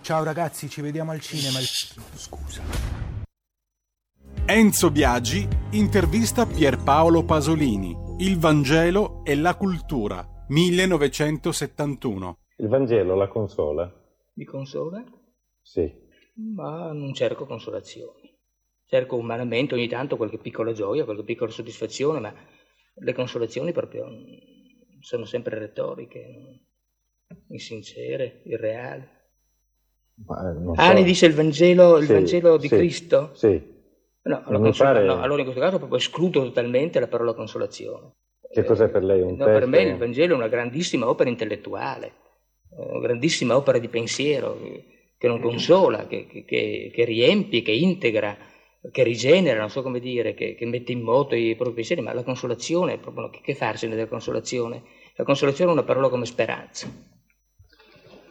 Ciao 0.00 0.24
ragazzi, 0.24 0.68
ci 0.68 0.80
vediamo 0.80 1.12
al 1.12 1.20
cinema. 1.20 1.60
Scusa. 1.60 2.62
Enzo 4.44 4.90
Biagi 4.90 5.48
intervista 5.70 6.46
Pierpaolo 6.46 7.22
Pasolini. 7.24 7.96
Il 8.18 8.38
Vangelo 8.38 9.24
e 9.24 9.36
la 9.36 9.54
cultura. 9.54 10.44
1971. 10.48 12.38
Il 12.56 12.68
Vangelo 12.68 13.14
la 13.14 13.28
consola? 13.28 13.90
Mi 14.34 14.44
consola? 14.44 15.02
Sì. 15.62 15.90
Ma 16.54 16.92
non 16.92 17.14
cerco 17.14 17.46
consolazioni. 17.46 18.23
Cerco 18.94 19.16
umanamente 19.16 19.74
ogni 19.74 19.88
tanto 19.88 20.16
qualche 20.16 20.38
piccola 20.38 20.70
gioia, 20.70 21.02
qualche 21.02 21.24
piccola 21.24 21.50
soddisfazione, 21.50 22.20
ma 22.20 22.32
le 22.94 23.12
consolazioni 23.12 23.72
proprio 23.72 24.06
sono 25.00 25.24
sempre 25.24 25.58
retoriche, 25.58 26.60
insincere, 27.48 28.42
irreali. 28.44 29.04
Ma, 30.24 30.48
eh, 30.48 30.70
Ah, 30.76 30.86
so. 30.86 30.92
ne 30.92 31.02
dice 31.02 31.26
il 31.26 31.34
Vangelo, 31.34 31.96
il 31.96 32.06
Sì, 32.06 32.12
Vangelo 32.12 32.56
di 32.56 32.68
sì, 32.68 32.76
Cristo? 32.76 33.30
Sì. 33.34 33.60
No, 34.22 34.42
mi 34.46 34.58
consola- 34.60 34.92
pare- 34.92 35.04
no, 35.06 35.18
allora 35.18 35.38
in 35.40 35.44
questo 35.46 35.60
caso 35.60 35.78
proprio 35.78 35.98
escludo 35.98 36.44
totalmente 36.44 37.00
la 37.00 37.08
parola 37.08 37.34
consolazione. 37.34 38.12
Che 38.48 38.62
cos'è 38.62 38.88
per 38.90 39.02
lei 39.02 39.22
un 39.22 39.36
No, 39.36 39.46
testo? 39.46 39.58
per 39.58 39.66
me 39.66 39.82
il 39.82 39.96
Vangelo 39.96 40.34
è 40.34 40.36
una 40.36 40.46
grandissima 40.46 41.08
opera 41.08 41.28
intellettuale, 41.28 42.12
eh, 42.78 42.80
una 42.90 43.00
grandissima 43.00 43.56
opera 43.56 43.78
di 43.78 43.88
pensiero 43.88 44.56
che, 45.18 45.26
non 45.26 45.40
consola, 45.40 46.06
che, 46.06 46.28
che- 46.28 46.44
che- 46.44 46.90
che 46.94 47.04
riempie, 47.04 47.62
che 47.62 47.72
integra, 47.72 48.52
che 48.90 49.02
rigenera, 49.02 49.60
non 49.60 49.70
so 49.70 49.82
come 49.82 50.00
dire, 50.00 50.34
che, 50.34 50.54
che 50.54 50.66
mette 50.66 50.92
in 50.92 51.00
moto 51.02 51.34
i 51.34 51.54
propri 51.56 51.74
pensieri, 51.74 52.02
ma 52.02 52.12
la 52.12 52.22
consolazione, 52.22 52.98
proprio, 52.98 53.30
che, 53.30 53.40
che 53.42 53.54
farsene 53.54 53.94
della 53.94 54.08
consolazione? 54.08 54.82
La 55.16 55.24
consolazione 55.24 55.70
è 55.70 55.74
una 55.74 55.84
parola 55.84 56.08
come 56.08 56.26
speranza, 56.26 56.88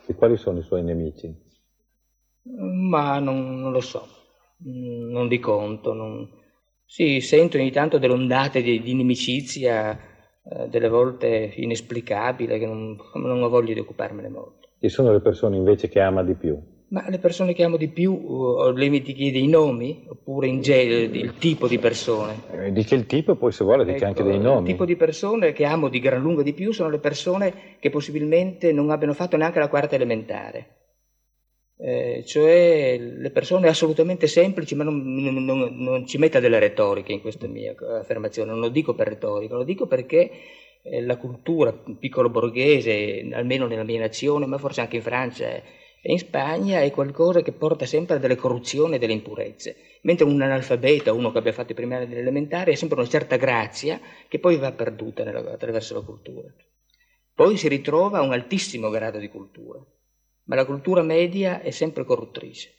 E 0.07 0.15
quali 0.15 0.37
sono 0.37 0.59
i 0.59 0.63
suoi 0.63 0.81
nemici? 0.81 1.35
ma 2.91 3.19
non, 3.19 3.59
non 3.59 3.71
lo 3.71 3.81
so, 3.81 4.07
non 4.57 5.27
di 5.27 5.39
conto. 5.39 5.93
non- 5.93 6.41
Sì, 6.85 7.21
sento 7.21 7.57
ogni 7.57 7.71
tanto 7.71 7.97
delle 7.97 8.13
ondate 8.13 8.61
di, 8.61 8.81
di 8.81 8.91
inimicizia, 8.91 9.97
eh, 10.43 10.67
delle 10.69 10.89
volte 10.89 11.53
inesplicabile, 11.55 12.59
che 12.59 12.65
non, 12.65 12.95
non 13.15 13.41
ho 13.41 13.49
voglia 13.49 13.73
di 13.73 13.79
occuparmene 13.79 14.29
molto. 14.29 14.69
Chi 14.77 14.87
sono 14.87 15.11
le 15.11 15.19
persone 15.19 15.57
invece 15.57 15.89
che 15.89 15.99
ama 15.99 16.21
di 16.21 16.35
più? 16.35 16.55
Ma 16.93 17.03
le 17.09 17.17
persone 17.17 17.53
che 17.55 17.63
amo 17.63 17.75
di 17.77 17.87
più, 17.87 18.13
uh, 18.13 18.69
lei 18.71 18.91
mi 18.91 19.01
chiede 19.01 19.39
i 19.39 19.47
nomi 19.47 20.05
oppure 20.09 20.45
in 20.45 20.61
genere 20.61 21.05
il 21.17 21.33
tipo 21.39 21.67
di 21.67 21.79
persone? 21.79 22.35
Eh, 22.51 22.71
Dice 22.71 22.93
il 22.93 23.07
tipo 23.07 23.31
e 23.31 23.35
poi 23.35 23.51
se 23.51 23.63
vuole 23.63 23.83
dice 23.83 24.05
anche 24.05 24.21
dei 24.21 24.35
Il 24.35 24.41
nomi. 24.41 24.67
tipo 24.67 24.85
di 24.85 24.95
persone 24.95 25.53
che 25.53 25.65
amo 25.65 25.89
di 25.89 25.97
gran 25.99 26.21
lunga 26.21 26.43
di 26.43 26.53
più 26.53 26.71
sono 26.71 26.91
le 26.91 26.99
persone 26.99 27.77
che 27.79 27.89
possibilmente 27.89 28.71
non 28.71 28.91
abbiano 28.91 29.13
fatto 29.13 29.35
neanche 29.37 29.57
la 29.57 29.69
quarta 29.69 29.95
elementare. 29.95 30.67
Eh, 31.79 32.23
cioè 32.27 32.99
le 32.99 33.31
persone 33.31 33.67
assolutamente 33.69 34.27
semplici, 34.27 34.75
ma 34.75 34.83
non, 34.83 35.01
non- 35.03 35.43
non- 35.43 35.75
non 35.75 36.05
ci 36.05 36.19
metta 36.19 36.39
delle 36.39 36.59
retoriche 36.59 37.11
in 37.11 37.21
questa 37.21 37.47
mia 37.47 37.73
affermazione, 37.99 38.51
non 38.51 38.59
lo 38.59 38.69
dico 38.69 38.93
per 38.93 39.07
retorica, 39.07 39.55
lo 39.55 39.63
dico 39.63 39.87
perché 39.87 40.29
eh, 40.83 41.01
la 41.01 41.17
cultura 41.17 41.73
piccolo 41.97 42.29
borghese, 42.29 43.27
almeno 43.31 43.65
nella 43.65 43.83
mia 43.83 43.99
nazione, 43.99 44.45
ma 44.45 44.59
forse 44.59 44.81
anche 44.81 44.97
in 44.97 45.01
Francia, 45.01 45.81
E 46.05 46.11
in 46.11 46.19
Spagna 46.19 46.81
è 46.81 46.91
qualcosa 46.91 47.41
che 47.41 47.53
porta 47.53 47.85
sempre 47.85 48.15
a 48.15 48.17
delle 48.19 48.35
corruzioni 48.35 48.95
e 48.95 48.99
delle 48.99 49.13
impurezze, 49.13 49.77
mentre 50.01 50.25
un 50.25 50.41
analfabeta, 50.41 51.13
uno 51.13 51.31
che 51.31 51.37
abbia 51.37 51.53
fatto 51.53 51.71
i 51.71 51.75
primi 51.75 51.95
anni 51.95 52.09
dell'elementare, 52.09 52.73
ha 52.73 52.75
sempre 52.75 52.99
una 52.99 53.07
certa 53.07 53.37
grazia 53.37 54.01
che 54.27 54.37
poi 54.37 54.57
va 54.57 54.73
perduta 54.73 55.23
nella, 55.23 55.53
attraverso 55.53 55.93
la 55.93 56.01
cultura. 56.01 56.49
Poi 57.33 57.55
si 57.55 57.69
ritrova 57.69 58.17
a 58.17 58.21
un 58.21 58.33
altissimo 58.33 58.89
grado 58.89 59.17
di 59.17 59.29
cultura, 59.29 59.79
ma 60.43 60.55
la 60.55 60.65
cultura 60.65 61.03
media 61.03 61.61
è 61.61 61.71
sempre 61.71 62.03
corruttrice. 62.03 62.73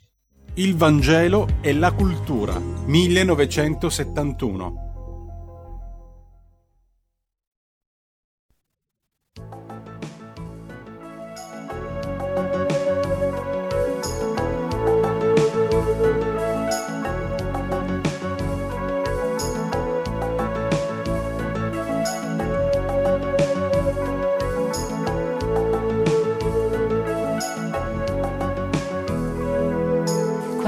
Il 0.56 0.76
Vangelo 0.76 1.48
e 1.62 1.72
la 1.72 1.92
cultura, 1.92 2.58
1971. 2.58 4.83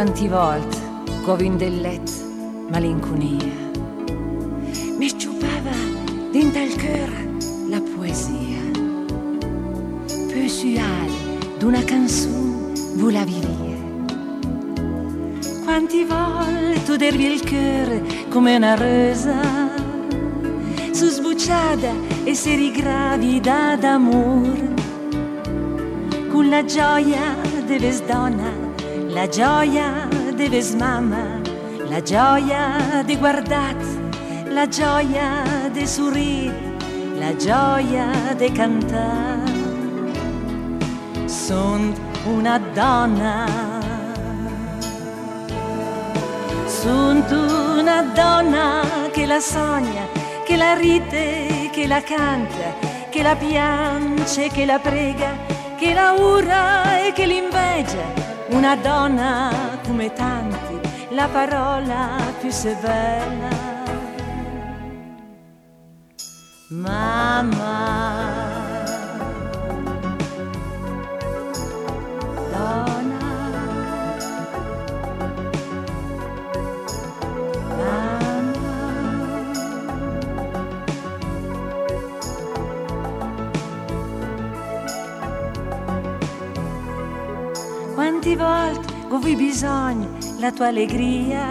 Quanti 0.07 0.29
volte, 0.29 0.79
govin 1.25 1.57
del 1.57 1.81
let, 1.81 2.09
malinconia, 2.71 3.53
mi 4.97 5.09
sciupava 5.09 5.75
dentro 6.31 6.63
al 6.63 6.75
cuore 6.79 7.27
la 7.69 7.81
poesia. 7.81 8.61
Più 10.29 10.47
suale 10.49 11.11
d'una 11.59 11.83
canzone 11.83 12.73
volavi 12.95 13.41
via. 13.41 13.81
Quanti 15.65 16.05
volte 16.05 16.85
tu 16.85 16.95
dervi 16.95 17.25
il 17.25 17.41
cuore 17.41 18.03
come 18.29 18.55
una 18.55 18.77
rosa, 18.77 19.41
su 20.93 21.09
sbucciata 21.09 21.91
e 22.23 22.33
seri 22.33 22.71
gravida 22.71 23.75
d'amore, 23.75 24.73
con 26.29 26.49
la 26.49 26.65
gioia 26.65 27.35
deve 27.67 27.93
donna 28.07 28.56
la 29.17 29.29
gioia 29.29 30.07
di 30.35 30.75
mamma, 30.77 31.41
la 31.89 32.03
gioia 32.03 33.03
di 33.03 33.17
guardare, 33.17 33.83
la 34.49 34.69
gioia 34.69 35.71
di 35.73 35.87
sorridere, 35.87 36.77
la 37.19 37.35
gioia 37.35 38.35
di 38.37 38.53
cantare. 38.53 39.55
Sono 41.25 41.95
una 42.27 42.59
donna, 42.75 43.47
sono 46.67 47.79
una 47.81 48.03
donna 48.15 48.83
che 49.13 49.25
la 49.25 49.41
sogna, 49.41 50.07
che 50.45 50.57
la 50.57 50.75
ride, 50.75 51.71
che 51.73 51.87
la 51.87 52.03
canta, 52.03 52.75
che 53.09 53.23
la 53.23 53.35
piange, 53.35 54.49
che 54.49 54.67
la 54.67 54.79
prega, 54.79 55.33
che 55.79 55.95
la 55.95 56.13
ura 56.13 57.01
e 57.03 57.13
che 57.13 57.25
l'invegia 57.25 58.26
una 58.49 58.77
donna 58.77 59.79
come 59.85 60.13
tanti, 60.13 60.81
la 61.11 61.29
parola 61.29 62.33
più 62.41 62.51
severa. 62.51 63.49
Mamma. 66.69 68.36
Volte 88.37 88.95
avuto 89.09 89.35
bisogno 89.35 90.17
la 90.39 90.53
tua 90.53 90.69
allegria? 90.69 91.49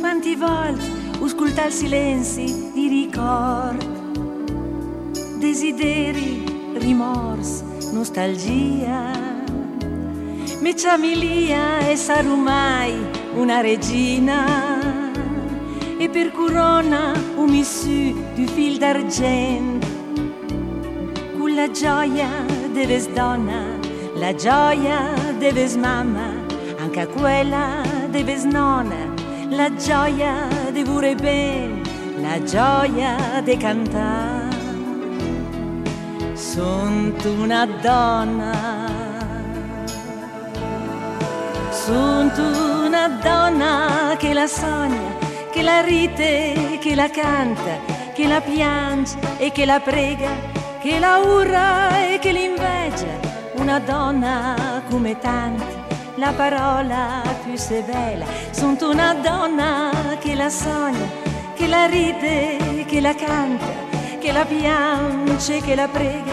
Quanti 0.00 0.34
volte 0.34 0.84
ho 1.20 1.24
ascoltato 1.24 1.70
silenzi 1.70 2.70
di 2.72 2.88
ricordo, 2.88 4.12
desideri, 5.38 6.44
rimorso, 6.78 7.64
nostalgia? 7.92 9.26
Me 10.60 10.74
Milia 10.98 11.78
e 11.88 11.96
sarò 11.96 12.34
mai 12.34 12.94
una 13.34 13.60
regina 13.60 15.12
e 15.98 16.08
per 16.08 16.32
corona 16.32 17.12
un 17.36 17.50
missu 17.50 18.14
di 18.34 18.46
fil 18.46 18.78
d'argento 18.78 19.86
con 21.36 21.54
la 21.54 21.70
gioia 21.70 22.28
deve 22.72 23.00
donna 23.12 23.67
la 24.18 24.34
gioia 24.34 25.14
deve 25.38 25.68
mamma, 25.76 26.32
anche 26.80 27.06
quella 27.06 27.82
deve 28.08 28.36
nonna, 28.44 29.14
la 29.48 29.72
gioia 29.76 30.48
di 30.72 30.82
pure 30.82 31.14
bene, 31.14 31.80
la 32.20 32.42
gioia 32.42 33.40
di 33.42 33.56
cantare. 33.56 34.56
Sono 36.34 37.12
una 37.38 37.66
donna, 37.80 38.86
sono 41.70 42.86
una 42.86 43.08
donna 43.22 44.16
che 44.18 44.32
la 44.32 44.46
sogna, 44.48 45.16
che 45.52 45.62
la 45.62 45.80
ride, 45.80 46.78
che 46.80 46.94
la 46.96 47.08
canta, 47.08 47.78
che 48.14 48.26
la 48.26 48.40
piange 48.40 49.16
e 49.38 49.52
che 49.52 49.64
la 49.64 49.78
prega, 49.78 50.30
che 50.80 50.98
la 50.98 51.18
urra 51.18 52.10
e 52.10 52.18
che 52.18 52.32
l'invegia 52.32 53.27
una 53.58 53.78
donna 53.80 54.82
come 54.88 55.18
tanti, 55.18 55.64
la 56.16 56.32
parola 56.32 57.22
più 57.44 57.56
se 57.56 57.82
bella. 57.82 58.26
Una 58.80 59.14
donna 59.14 59.90
che 60.18 60.34
la 60.34 60.48
sogna, 60.48 61.06
che 61.54 61.66
la 61.66 61.86
ride, 61.86 62.84
che 62.86 63.00
la 63.00 63.14
canta, 63.14 63.66
che 64.18 64.32
la 64.32 64.44
piange, 64.44 65.60
che 65.60 65.74
la 65.74 65.88
prega, 65.88 66.32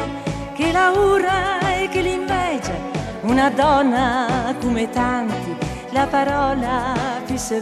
che 0.54 0.72
la 0.72 0.92
ura 0.92 1.60
e 1.80 1.90
che 1.90 2.02
l'invegia. 2.02 2.78
Una 3.22 3.50
donna 3.50 4.56
come 4.62 4.90
tanti, 4.90 5.56
la 5.92 6.06
parola 6.06 6.94
più 7.26 7.38
se. 7.38 7.62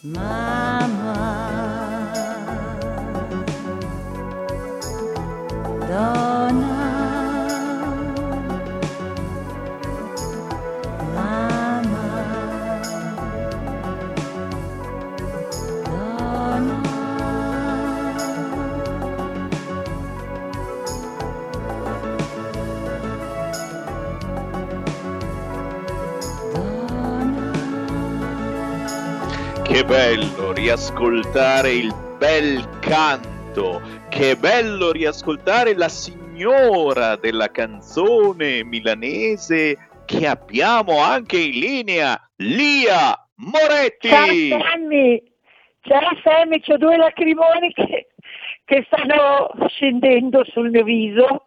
Mamma. 0.00 1.55
Bello 29.86 30.52
riascoltare 30.52 31.72
il 31.72 31.94
bel 32.18 32.68
canto 32.80 33.35
che 34.10 34.36
bello 34.36 34.92
riascoltare 34.92 35.74
la 35.74 35.88
signora 35.88 37.16
della 37.16 37.50
canzone 37.50 38.62
milanese 38.62 40.02
che 40.04 40.26
abbiamo 40.26 41.00
anche 41.00 41.38
in 41.38 41.58
linea, 41.58 42.20
Lia 42.36 43.18
Moretti. 43.36 44.08
Ciao 44.08 44.26
Sammy, 44.26 45.22
ciao 45.80 46.20
Sammy, 46.22 46.60
ho 46.66 46.76
due 46.76 46.96
lacrimoni 46.98 47.72
che, 47.72 48.08
che 48.66 48.86
stanno 48.86 49.50
scendendo 49.68 50.44
sul 50.44 50.68
mio 50.68 50.84
viso 50.84 51.46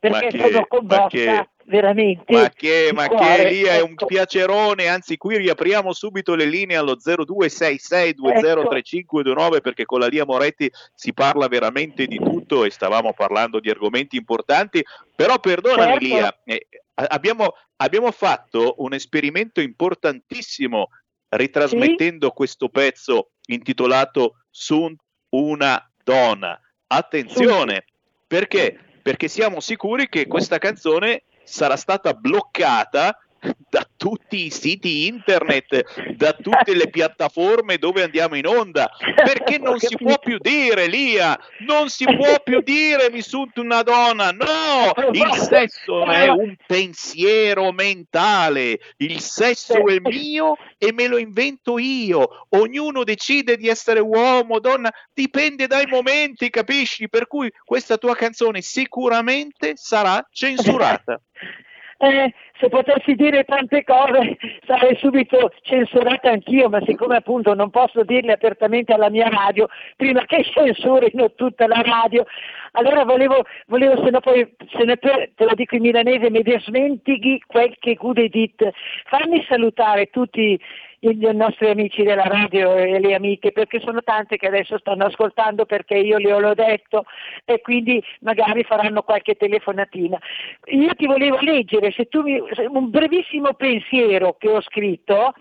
perché 0.00 0.28
che, 0.28 0.38
sono 0.38 0.66
commossa 0.66 1.48
veramente. 1.70 2.32
Ma 2.32 2.50
che, 2.50 2.90
ma 2.92 3.06
cuore, 3.06 3.44
che 3.44 3.50
lì 3.50 3.62
è 3.62 3.80
un 3.80 3.92
ecco. 3.92 4.06
piacerone, 4.06 4.88
anzi 4.88 5.16
qui 5.16 5.36
riapriamo 5.38 5.92
subito 5.92 6.34
le 6.34 6.44
linee 6.44 6.76
allo 6.76 6.96
0266203529 6.96 9.60
perché 9.62 9.84
con 9.86 10.00
la 10.00 10.08
Lia 10.08 10.26
Moretti 10.26 10.70
si 10.92 11.14
parla 11.14 11.46
veramente 11.48 12.06
di 12.06 12.18
tutto 12.18 12.64
e 12.64 12.70
stavamo 12.70 13.14
parlando 13.14 13.60
di 13.60 13.70
argomenti 13.70 14.16
importanti, 14.16 14.84
però 15.14 15.38
perdonami 15.38 15.90
Certo. 15.90 16.04
Lia, 16.04 16.36
eh, 16.44 16.66
abbiamo, 16.94 17.54
abbiamo 17.76 18.10
fatto 18.10 18.74
un 18.78 18.92
esperimento 18.92 19.60
importantissimo 19.60 20.88
ritrasmettendo 21.28 22.32
questo 22.32 22.68
pezzo 22.68 23.30
intitolato 23.46 24.40
Sunt 24.50 25.00
una 25.30 25.88
donna. 26.02 26.60
Attenzione, 26.88 27.84
perché? 28.26 28.80
perché 29.02 29.28
siamo 29.28 29.60
sicuri 29.60 30.08
che 30.08 30.26
questa 30.26 30.58
canzone 30.58 31.24
sarà 31.50 31.76
stata 31.76 32.14
bloccata 32.14 33.18
da 33.70 33.86
tutti 33.96 34.46
i 34.46 34.50
siti 34.50 35.06
internet, 35.06 36.14
da 36.14 36.32
tutte 36.32 36.74
le 36.74 36.88
piattaforme 36.88 37.78
dove 37.78 38.02
andiamo 38.02 38.34
in 38.36 38.46
onda, 38.46 38.90
perché 39.14 39.58
non 39.58 39.78
si 39.78 39.96
può 39.96 40.18
più 40.18 40.38
dire, 40.38 40.86
Lia, 40.86 41.38
non 41.60 41.88
si 41.88 42.04
può 42.04 42.40
più 42.42 42.60
dire 42.60 43.10
mi 43.10 43.22
sunto 43.22 43.60
una 43.60 43.82
donna, 43.82 44.30
no, 44.30 44.92
il 45.12 45.32
sesso 45.34 46.04
è 46.10 46.28
un 46.28 46.54
pensiero 46.66 47.72
mentale, 47.72 48.78
il 48.98 49.20
sesso 49.20 49.86
è 49.86 49.98
mio 50.00 50.56
e 50.76 50.92
me 50.92 51.06
lo 51.06 51.18
invento 51.18 51.78
io, 51.78 52.46
ognuno 52.50 53.04
decide 53.04 53.56
di 53.56 53.68
essere 53.68 54.00
uomo, 54.00 54.58
donna, 54.60 54.90
dipende 55.12 55.66
dai 55.66 55.86
momenti, 55.86 56.50
capisci? 56.50 57.08
Per 57.08 57.26
cui 57.26 57.50
questa 57.64 57.96
tua 57.96 58.14
canzone 58.14 58.60
sicuramente 58.60 59.72
sarà 59.76 60.26
censurata. 60.30 61.20
Eh, 62.02 62.32
se 62.58 62.70
potessi 62.70 63.14
dire 63.14 63.44
tante 63.44 63.84
cose 63.84 64.38
sarei 64.66 64.96
subito 64.96 65.52
censurata 65.60 66.30
anch'io, 66.30 66.70
ma 66.70 66.80
siccome 66.86 67.16
appunto 67.16 67.52
non 67.52 67.68
posso 67.68 68.04
dirle 68.04 68.32
apertamente 68.32 68.94
alla 68.94 69.10
mia 69.10 69.28
radio, 69.28 69.68
prima 69.96 70.24
che 70.24 70.42
censurino 70.50 71.34
tutta 71.34 71.66
la 71.66 71.82
radio, 71.82 72.24
allora 72.72 73.04
volevo, 73.04 73.44
volevo 73.66 74.02
se 74.02 74.10
no 74.10 74.20
poi, 74.20 74.50
se 74.70 74.84
ne 74.84 74.96
te, 74.96 75.32
te 75.34 75.44
lo 75.44 75.52
dico 75.54 75.74
in 75.74 75.82
milanese, 75.82 76.30
mi 76.30 76.42
desmentighi 76.42 77.42
quel 77.46 77.76
che 77.78 77.94
gude 77.94 78.28
dit. 78.28 78.70
Fammi 79.04 79.44
salutare 79.46 80.06
tutti 80.06 80.58
i 81.00 81.30
nostri 81.32 81.70
amici 81.70 82.02
della 82.02 82.24
radio 82.24 82.76
e 82.76 82.98
le 83.00 83.14
amiche, 83.14 83.52
perché 83.52 83.80
sono 83.80 84.02
tante 84.02 84.36
che 84.36 84.48
adesso 84.48 84.78
stanno 84.78 85.06
ascoltando 85.06 85.64
perché 85.64 85.94
io 85.94 86.18
le 86.18 86.32
ho 86.32 86.54
detto 86.54 87.04
e 87.44 87.60
quindi 87.60 88.02
magari 88.20 88.64
faranno 88.64 89.02
qualche 89.02 89.34
telefonatina. 89.34 90.18
Io 90.66 90.94
ti 90.94 91.06
volevo 91.06 91.38
leggere, 91.40 91.90
se 91.92 92.06
tu 92.06 92.20
mi, 92.20 92.38
un 92.68 92.90
brevissimo 92.90 93.54
pensiero 93.54 94.36
che 94.38 94.48
ho 94.50 94.60
scritto, 94.60 95.32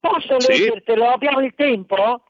posso 0.00 0.40
Sì. 0.40 0.52
leggertelo? 0.52 1.06
Abbiamo 1.06 1.40
il 1.40 1.52
tempo? 1.54 2.22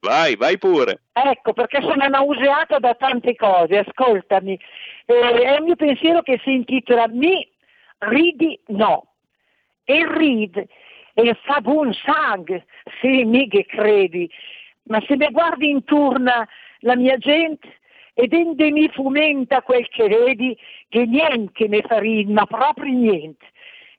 Vai, 0.00 0.36
vai 0.36 0.58
pure. 0.58 1.02
Ecco, 1.12 1.52
perché 1.52 1.80
sono 1.80 2.06
nauseata 2.08 2.78
da 2.78 2.94
tante 2.94 3.36
cose, 3.36 3.78
ascoltami. 3.78 4.58
Eh, 5.06 5.42
è 5.42 5.58
un 5.58 5.64
mio 5.64 5.76
pensiero 5.76 6.22
che 6.22 6.40
si 6.42 6.52
intitola 6.52 7.06
Mi 7.08 7.48
ridi 7.98 8.60
no. 8.66 9.06
E 9.84 10.04
rid 10.06 10.66
e 11.14 11.36
fa 11.42 11.60
buon 11.60 11.92
sang, 11.92 12.64
sì, 13.00 13.24
mica 13.24 13.62
credi. 13.66 14.30
Ma 14.84 15.00
se 15.06 15.16
mi 15.16 15.28
guardi 15.30 15.70
intorno 15.70 16.46
la 16.80 16.96
mia 16.96 17.16
gente 17.16 17.68
ed 18.14 18.32
ende 18.32 18.70
mi 18.70 18.88
fumenta 18.88 19.62
quel 19.62 19.88
che 19.88 20.08
vedi, 20.08 20.56
che 20.88 21.06
niente 21.06 21.68
mi 21.68 21.80
fa 21.82 21.98
ridere, 21.98 22.32
ma 22.32 22.46
proprio 22.46 22.92
niente. 22.92 23.46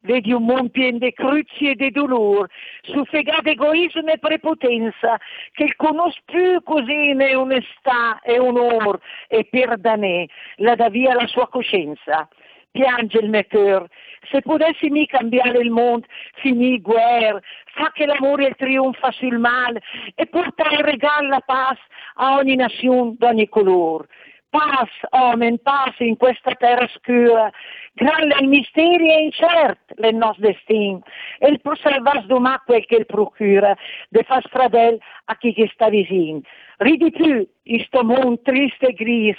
Vedi 0.01 0.33
un 0.33 0.43
mondo 0.43 0.69
pieno 0.69 0.97
di 0.97 1.13
cruci 1.13 1.69
e 1.69 1.75
di 1.75 1.89
dolore, 1.89 2.49
suffocato 2.81 3.49
egoismo 3.49 4.11
e 4.11 4.17
prepotenza, 4.17 5.17
che 5.53 5.63
il 5.63 5.75
conosce 5.77 6.21
più 6.25 6.61
così 6.61 7.13
né 7.13 7.33
onestà 7.35 8.19
e 8.21 8.37
onore, 8.37 8.99
e 9.29 9.45
perdanè, 9.45 10.25
la 10.57 10.75
dà 10.75 10.89
via 10.89 11.13
la 11.13 11.25
sua 11.27 11.47
coscienza. 11.47 12.27
Piange 12.73 13.19
il 13.19 13.29
cœur, 13.49 13.87
se 14.31 14.41
potessi 14.41 14.89
mi 14.89 15.05
cambiare 15.05 15.59
il 15.59 15.69
mondo, 15.69 16.07
finì 16.41 16.81
guerra, 16.81 17.39
fa 17.75 17.91
che 17.93 18.07
l'amore 18.07 18.55
trionfa 18.57 19.11
sul 19.11 19.37
male 19.37 19.79
e 20.15 20.25
portare 20.25 20.77
in 20.77 20.81
regalo 20.81 21.27
la 21.27 21.43
pace 21.45 21.83
a 22.15 22.37
ogni 22.37 22.55
nazione 22.55 23.13
d'ogni 23.19 23.47
colore. 23.47 24.07
Pace, 24.49 25.07
omen, 25.11 25.59
pace 25.61 26.03
in 26.03 26.17
questa 26.17 26.55
terra 26.55 26.87
scura, 26.95 27.51
grande 27.93 28.37
il 28.41 28.47
mistero 28.47 29.03
e 29.03 29.23
incerto 29.23 29.93
il 29.97 30.15
nostro 30.15 30.47
destino, 30.47 31.03
e 31.37 31.49
il 31.49 31.61
può 31.61 31.75
salvare 31.75 32.25
domani 32.25 32.57
quel 32.65 32.85
che 32.85 32.95
il 32.95 33.05
procura, 33.05 33.77
de 34.09 34.23
far 34.23 34.43
stradel 34.47 34.99
a 35.25 35.37
chi 35.37 35.53
che 35.53 35.69
sta 35.73 35.89
vicino. 35.89 36.41
Ridi 36.77 37.11
più, 37.11 37.47
in 37.63 37.79
sto 37.85 38.03
mondo 38.03 38.41
triste 38.41 38.87
e 38.87 38.93
gris, 38.93 39.37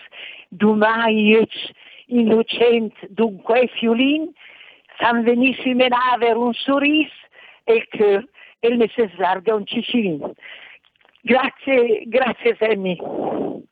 domani 0.49 1.31
io 1.31 1.47
innocente 2.07 2.97
dunque 3.11 3.69
fiulin, 3.75 4.33
san 4.99 5.23
venissime 5.25 5.89
aver 6.13 6.37
un 6.37 6.53
sorriso 6.53 7.13
e 7.65 7.75
il 7.75 7.89
cœur 7.89 8.25
e 8.61 8.69
il 8.69 8.79
mese 8.79 9.11
sarga 9.17 9.55
un 9.55 9.67
cicilin. 9.67 10.21
Grazie, 11.27 12.03
grazie 12.05 12.55
Sammy. 12.59 12.99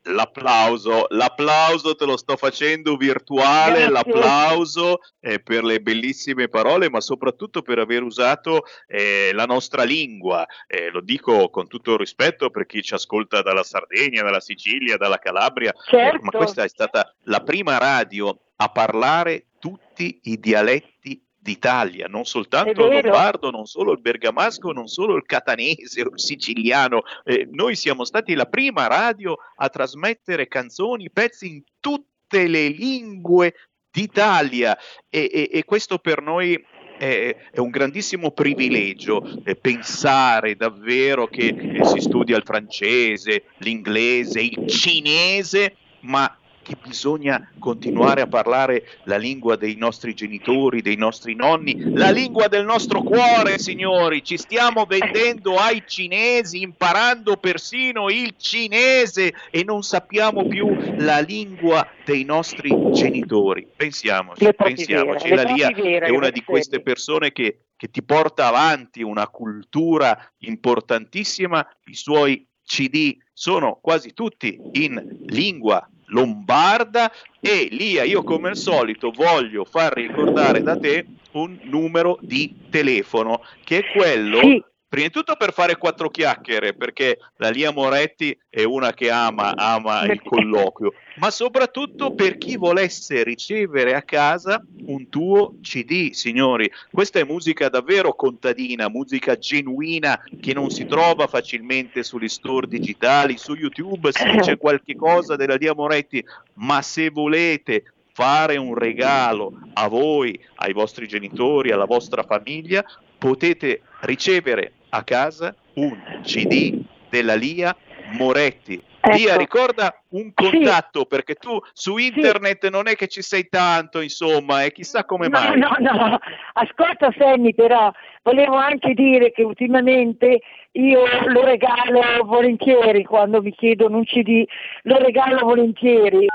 L'applauso, 0.05 1.05
l'applauso 1.09 1.95
te 1.95 2.05
lo 2.05 2.17
sto 2.17 2.35
facendo 2.35 2.97
virtuale, 2.97 3.85
Grazie. 3.85 3.91
l'applauso 3.91 4.99
eh, 5.21 5.39
per 5.39 5.63
le 5.63 5.79
bellissime 5.79 6.49
parole, 6.49 6.89
ma 6.89 6.99
soprattutto 6.99 7.61
per 7.61 7.77
aver 7.77 8.01
usato 8.01 8.63
eh, 8.87 9.29
la 9.33 9.45
nostra 9.45 9.83
lingua. 9.83 10.43
Eh, 10.67 10.89
lo 10.89 10.99
dico 11.01 11.49
con 11.51 11.67
tutto 11.67 11.91
il 11.93 11.99
rispetto 11.99 12.49
per 12.49 12.65
chi 12.65 12.81
ci 12.81 12.95
ascolta 12.95 13.43
dalla 13.43 13.63
Sardegna, 13.63 14.23
dalla 14.23 14.41
Sicilia, 14.41 14.97
dalla 14.97 15.19
Calabria, 15.19 15.71
eh, 15.71 15.89
Certo. 15.89 16.19
ma 16.23 16.31
questa 16.31 16.63
è 16.63 16.67
stata 16.67 17.13
la 17.25 17.41
prima 17.41 17.77
radio 17.77 18.35
a 18.55 18.69
parlare 18.69 19.45
tutti 19.59 20.19
i 20.23 20.39
dialetti 20.39 21.22
d'Italia, 21.43 22.07
non 22.07 22.23
soltanto 22.23 22.87
il 22.87 23.01
lombardo, 23.01 23.51
non 23.51 23.65
solo 23.65 23.91
il 23.91 23.99
bergamasco, 23.99 24.71
non 24.71 24.87
solo 24.87 25.15
il 25.15 25.25
catanese 25.25 26.01
o 26.01 26.11
il 26.13 26.19
siciliano. 26.19 27.03
Eh, 27.25 27.49
noi 27.51 27.75
siamo 27.75 28.05
stati 28.05 28.33
la 28.33 28.45
prima 28.45 28.87
radio 28.87 29.35
a 29.57 29.67
trasmettere 29.67 30.47
canzoni, 30.47 31.11
pezzi 31.11 31.47
in 31.47 31.61
tutte 31.81 32.47
le 32.47 32.69
lingue 32.69 33.53
d'Italia 33.91 34.77
e, 35.09 35.29
e- 35.31 35.49
e 35.51 35.63
questo 35.65 35.99
per 35.99 36.21
noi 36.21 36.53
è, 36.97 37.35
è 37.51 37.59
un 37.59 37.69
grandissimo 37.69 38.31
privilegio 38.31 39.43
eh, 39.43 39.55
pensare 39.55 40.55
davvero 40.55 41.27
che 41.27 41.47
eh, 41.47 41.85
si 41.85 41.99
studia 41.99 42.37
il 42.37 42.43
francese, 42.45 43.43
l'inglese, 43.57 44.39
il 44.39 44.65
cinese, 44.67 45.75
ma 46.01 46.37
che 46.63 46.75
bisogna 46.81 47.51
continuare 47.59 48.21
a 48.21 48.27
parlare 48.27 48.99
la 49.03 49.17
lingua 49.17 49.55
dei 49.55 49.75
nostri 49.75 50.15
genitori, 50.15 50.81
dei 50.81 50.95
nostri 50.95 51.35
nonni, 51.35 51.93
la 51.93 52.09
lingua 52.09 52.47
del 52.47 52.65
nostro 52.65 53.03
cuore, 53.03 53.59
signori. 53.59 54.23
Ci 54.23 54.37
stiamo 54.37 54.85
vendendo 54.85 55.57
ai 55.57 55.83
cinesi, 55.85 56.61
imparando 56.61 57.37
persino 57.37 58.09
il 58.09 58.33
cinese 58.37 59.33
e 59.51 59.63
non 59.63 59.83
sappiamo 59.83 60.47
più 60.47 60.75
la 60.97 61.19
lingua 61.19 61.87
dei 62.03 62.23
nostri 62.23 62.73
genitori. 62.91 63.67
Pensiamoci, 63.75 64.51
pensiamoci. 64.55 65.29
La 65.29 65.43
Lia 65.43 65.67
è 65.69 66.09
una 66.09 66.29
di 66.29 66.43
queste 66.43 66.81
persone 66.81 67.31
che, 67.31 67.65
che 67.75 67.91
ti 67.91 68.01
porta 68.01 68.47
avanti 68.47 69.03
una 69.03 69.27
cultura 69.27 70.17
importantissima, 70.39 71.67
i 71.85 71.95
suoi 71.95 72.47
CD 72.65 73.17
sono 73.33 73.79
quasi 73.81 74.13
tutti 74.13 74.57
in 74.73 75.25
lingua 75.25 75.85
lombarda 76.13 77.11
e 77.39 77.67
Lia, 77.71 78.03
io 78.03 78.23
come 78.23 78.49
al 78.49 78.55
solito 78.55 79.11
voglio 79.11 79.65
far 79.65 79.93
ricordare 79.93 80.61
da 80.61 80.77
te 80.77 81.05
un 81.31 81.59
numero 81.63 82.17
di 82.21 82.53
telefono 82.69 83.41
che 83.63 83.79
è 83.79 83.91
quello 83.91 84.39
Sì. 84.39 84.63
Prima 84.93 85.07
di 85.07 85.11
tutto 85.13 85.35
per 85.35 85.53
fare 85.53 85.75
quattro 85.75 86.07
chiacchiere, 86.11 86.75
perché 86.75 87.17
la 87.37 87.49
Lia 87.49 87.71
Moretti 87.71 88.37
è 88.47 88.61
una 88.61 88.93
che 88.93 89.09
ama, 89.09 89.55
ama 89.55 90.03
il 90.03 90.21
colloquio, 90.21 90.93
ma 91.15 91.31
soprattutto 91.31 92.13
per 92.13 92.37
chi 92.37 92.57
volesse 92.57 93.23
ricevere 93.23 93.95
a 93.95 94.03
casa 94.03 94.63
un 94.85 95.09
tuo 95.09 95.55
CD, 95.63 96.11
signori. 96.11 96.71
Questa 96.91 97.17
è 97.17 97.23
musica 97.23 97.69
davvero 97.69 98.13
contadina, 98.13 98.87
musica 98.87 99.35
genuina 99.35 100.21
che 100.39 100.53
non 100.53 100.69
si 100.69 100.85
trova 100.85 101.25
facilmente 101.25 102.03
sugli 102.03 102.29
store 102.29 102.67
digitali, 102.67 103.39
su 103.39 103.55
YouTube 103.55 104.11
si 104.11 104.29
dice 104.29 104.57
qualche 104.61 104.95
cosa 104.95 105.35
della 105.35 105.55
Lia 105.55 105.73
Moretti, 105.73 106.23
ma 106.57 106.83
se 106.83 107.09
volete 107.09 107.93
fare 108.11 108.57
un 108.57 108.75
regalo 108.75 109.57
a 109.73 109.87
voi, 109.87 110.39
ai 110.57 110.71
vostri 110.71 111.07
genitori, 111.07 111.71
alla 111.71 111.85
vostra 111.85 112.21
famiglia, 112.21 112.85
potete 113.17 113.81
ricevere 114.01 114.73
a 114.93 115.03
casa 115.03 115.55
un 115.75 115.99
CD 116.21 116.79
della 117.09 117.33
Lia 117.35 117.75
Moretti. 118.11 118.81
Lia, 119.11 119.31
Ecco. 119.31 119.39
ricorda 119.39 120.01
un 120.09 120.31
contatto 120.33 121.05
perché 121.05 121.35
tu 121.35 121.59
su 121.73 121.97
internet 121.97 122.69
non 122.69 122.87
è 122.87 122.95
che 122.95 123.07
ci 123.07 123.21
sei 123.21 123.49
tanto, 123.49 123.99
insomma, 123.99 124.63
e 124.63 124.71
chissà 124.71 125.03
come 125.03 125.27
No, 125.27 125.39
mai. 125.39 125.59
no, 125.59 125.75
no, 125.79 126.19
ascolta 126.53 127.13
Sammy 127.17 127.53
però, 127.53 127.91
volevo 128.21 128.55
anche 128.55 128.93
dire 128.93 129.31
che 129.31 129.43
ultimamente 129.43 130.39
io 130.73 131.03
lo 131.27 131.43
regalo 131.43 132.01
volentieri 132.23 133.03
quando 133.03 133.41
mi 133.41 133.51
chiedono 133.51 133.97
un 133.97 134.05
CD, 134.05 134.43
lo 134.83 134.97
regalo 134.97 135.45
volentieri. 135.45 136.27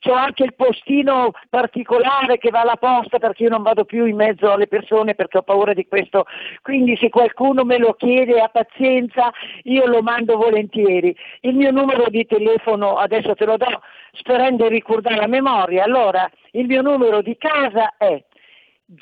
C'ho 0.00 0.12
anche 0.12 0.44
il 0.44 0.54
postino 0.54 1.32
particolare 1.50 2.38
che 2.38 2.50
va 2.50 2.60
alla 2.60 2.76
posta 2.76 3.18
perché 3.18 3.42
io 3.44 3.50
non 3.50 3.62
vado 3.62 3.84
più 3.84 4.06
in 4.06 4.16
mezzo 4.16 4.50
alle 4.50 4.68
persone 4.68 5.14
perché 5.14 5.38
ho 5.38 5.42
paura 5.42 5.74
di 5.74 5.86
questo, 5.86 6.24
quindi 6.62 6.96
se 6.96 7.10
qualcuno 7.10 7.64
me 7.64 7.78
lo 7.78 7.92
chiede 7.92 8.40
a 8.40 8.48
pazienza 8.48 9.30
io 9.64 9.86
lo 9.86 10.00
mando 10.00 10.36
volentieri. 10.36 11.14
Il 11.40 11.54
mio 11.54 11.70
numero 11.70 12.04
di 12.08 12.24
telefono, 12.26 12.96
adesso 12.96 13.34
te 13.34 13.44
lo 13.44 13.56
do, 13.56 13.82
sperando 14.12 14.66
di 14.68 14.74
ricordare 14.74 15.16
la 15.16 15.26
memoria. 15.26 15.84
Allora, 15.84 16.30
il 16.52 16.66
mio 16.66 16.80
numero 16.80 17.20
di 17.20 17.36
casa 17.36 17.96
è 17.98 18.22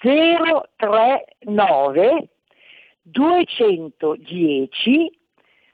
039 0.00 1.36
210 3.02 5.18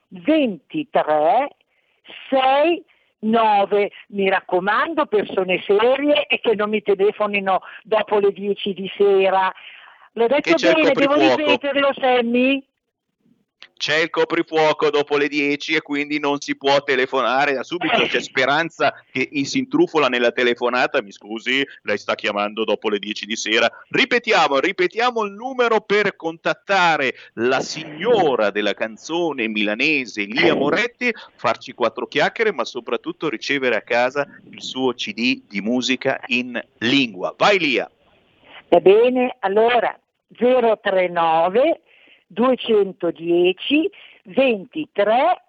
23 0.08 1.48
6 2.30 2.84
9. 3.20 3.90
Mi 4.08 4.28
raccomando, 4.28 5.06
persone 5.06 5.62
serie 5.66 6.26
e 6.26 6.40
che 6.40 6.54
non 6.54 6.70
mi 6.70 6.82
telefonino 6.82 7.60
dopo 7.82 8.18
le 8.18 8.32
10 8.32 8.74
di 8.74 8.90
sera. 8.96 9.52
L'ho 10.12 10.26
detto 10.26 10.54
bene, 10.54 10.92
devo 10.92 11.14
ripeterlo, 11.14 11.90
Sammy? 11.94 12.64
C'è 13.78 13.98
il 13.98 14.10
coprifuoco 14.10 14.90
dopo 14.90 15.16
le 15.16 15.28
10 15.28 15.76
e 15.76 15.80
quindi 15.82 16.18
non 16.18 16.40
si 16.40 16.56
può 16.56 16.82
telefonare 16.82 17.52
da 17.52 17.62
subito. 17.62 18.06
C'è 18.06 18.20
speranza 18.20 18.92
che 19.10 19.30
si 19.44 19.58
intrufola 19.58 20.08
nella 20.08 20.32
telefonata. 20.32 21.00
Mi 21.00 21.12
scusi, 21.12 21.64
lei 21.82 21.96
sta 21.96 22.16
chiamando 22.16 22.64
dopo 22.64 22.88
le 22.88 22.98
10 22.98 23.24
di 23.24 23.36
sera. 23.36 23.70
Ripetiamo, 23.90 24.58
ripetiamo 24.58 25.22
il 25.22 25.32
numero 25.32 25.80
per 25.80 26.16
contattare 26.16 27.14
la 27.34 27.60
signora 27.60 28.50
della 28.50 28.74
canzone 28.74 29.46
milanese 29.46 30.22
Lia 30.22 30.56
Moretti, 30.56 31.14
farci 31.36 31.72
quattro 31.72 32.08
chiacchiere, 32.08 32.52
ma 32.52 32.64
soprattutto 32.64 33.28
ricevere 33.28 33.76
a 33.76 33.82
casa 33.82 34.26
il 34.50 34.60
suo 34.60 34.92
CD 34.94 35.42
di 35.48 35.60
musica 35.60 36.20
in 36.26 36.60
lingua. 36.78 37.32
Vai 37.38 37.60
Lia! 37.60 37.88
Va 38.70 38.80
bene, 38.80 39.36
allora 39.38 39.96
039 40.36 41.82
210 42.28 43.90
23 44.24 45.42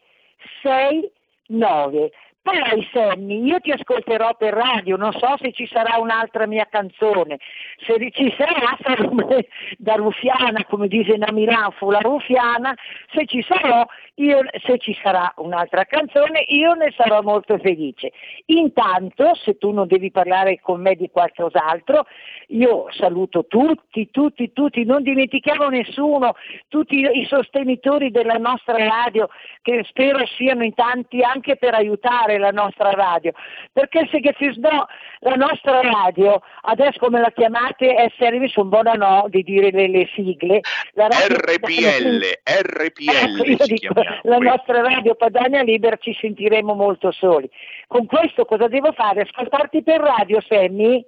69. 0.61 2.11
Poi 2.41 2.89
Sammy, 2.93 3.43
io 3.43 3.59
ti 3.59 3.69
ascolterò 3.69 4.33
per 4.35 4.53
radio, 4.53 4.95
non 4.95 5.11
so 5.11 5.35
se 5.39 5.51
ci 5.51 5.67
sarà 5.67 5.97
un'altra 5.97 6.47
mia 6.47 6.67
canzone, 6.71 7.37
se 7.85 7.97
ci 8.11 8.33
sarà 8.37 8.77
sarò 8.81 9.11
da 9.77 9.95
ruffiana, 9.95 10.63
come 10.65 10.87
dice 10.87 11.13
a 11.13 11.31
Milano, 11.31 11.71
fu 11.71 11.91
la 11.91 11.99
ruffiana, 11.99 12.73
se 13.13 13.25
ci 13.25 13.43
sarò, 13.47 13.85
io, 14.19 14.41
se 14.65 14.77
ci 14.77 14.97
sarà 15.01 15.33
un'altra 15.37 15.85
canzone, 15.85 16.43
io 16.47 16.73
ne 16.73 16.93
sarò 16.95 17.21
molto 17.21 17.57
felice. 17.57 18.11
Intanto, 18.45 19.33
se 19.35 19.57
tu 19.57 19.71
non 19.71 19.87
devi 19.87 20.11
parlare 20.11 20.59
con 20.61 20.81
me 20.81 20.95
di 20.95 21.09
qualcos'altro, 21.09 22.05
io 22.47 22.87
saluto 22.91 23.45
tutti, 23.47 24.09
tutti, 24.11 24.51
tutti, 24.51 24.83
non 24.83 25.03
dimentichiamo 25.03 25.67
nessuno, 25.69 26.35
tutti 26.67 26.95
i 26.95 27.25
sostenitori 27.27 28.11
della 28.11 28.37
nostra 28.37 28.77
radio, 28.77 29.29
che 29.61 29.85
spero 29.87 30.25
siano 30.37 30.63
in 30.63 30.73
tanti 30.73 31.21
anche 31.21 31.55
per 31.55 31.73
aiutare 31.73 32.37
la 32.37 32.51
nostra 32.51 32.91
radio, 32.91 33.31
perché 33.71 34.07
se 34.11 34.19
che 34.19 34.33
ci 34.37 34.51
no, 34.59 34.87
la 35.19 35.35
nostra 35.35 35.81
radio, 35.81 36.41
adesso 36.61 36.99
come 36.99 37.19
la 37.19 37.31
chiamate 37.31 37.93
è 37.93 38.11
service 38.17 38.59
un 38.59 38.69
buon 38.69 38.87
no 38.97 39.25
di 39.29 39.43
dire 39.43 39.71
le, 39.71 39.87
le 39.87 40.09
sigle, 40.13 40.61
la 40.93 41.07
radio- 41.07 41.37
RPL, 41.37 42.23
RPL 42.43 43.29
Ecco, 43.29 43.65
dico, 43.65 43.93
chiamiamo. 43.93 44.08
La 44.23 44.37
nostra 44.37 44.81
radio 44.81 45.15
Padania 45.15 45.61
Libera 45.61 45.97
ci 45.97 46.13
sentiremo 46.13 46.73
molto 46.73 47.11
soli. 47.11 47.49
Con 47.87 48.05
questo 48.05 48.45
cosa 48.45 48.67
devo 48.67 48.91
fare? 48.91 49.21
Ascoltarti 49.21 49.83
per 49.83 49.99
radio, 49.99 50.41
Sammy? 50.41 51.05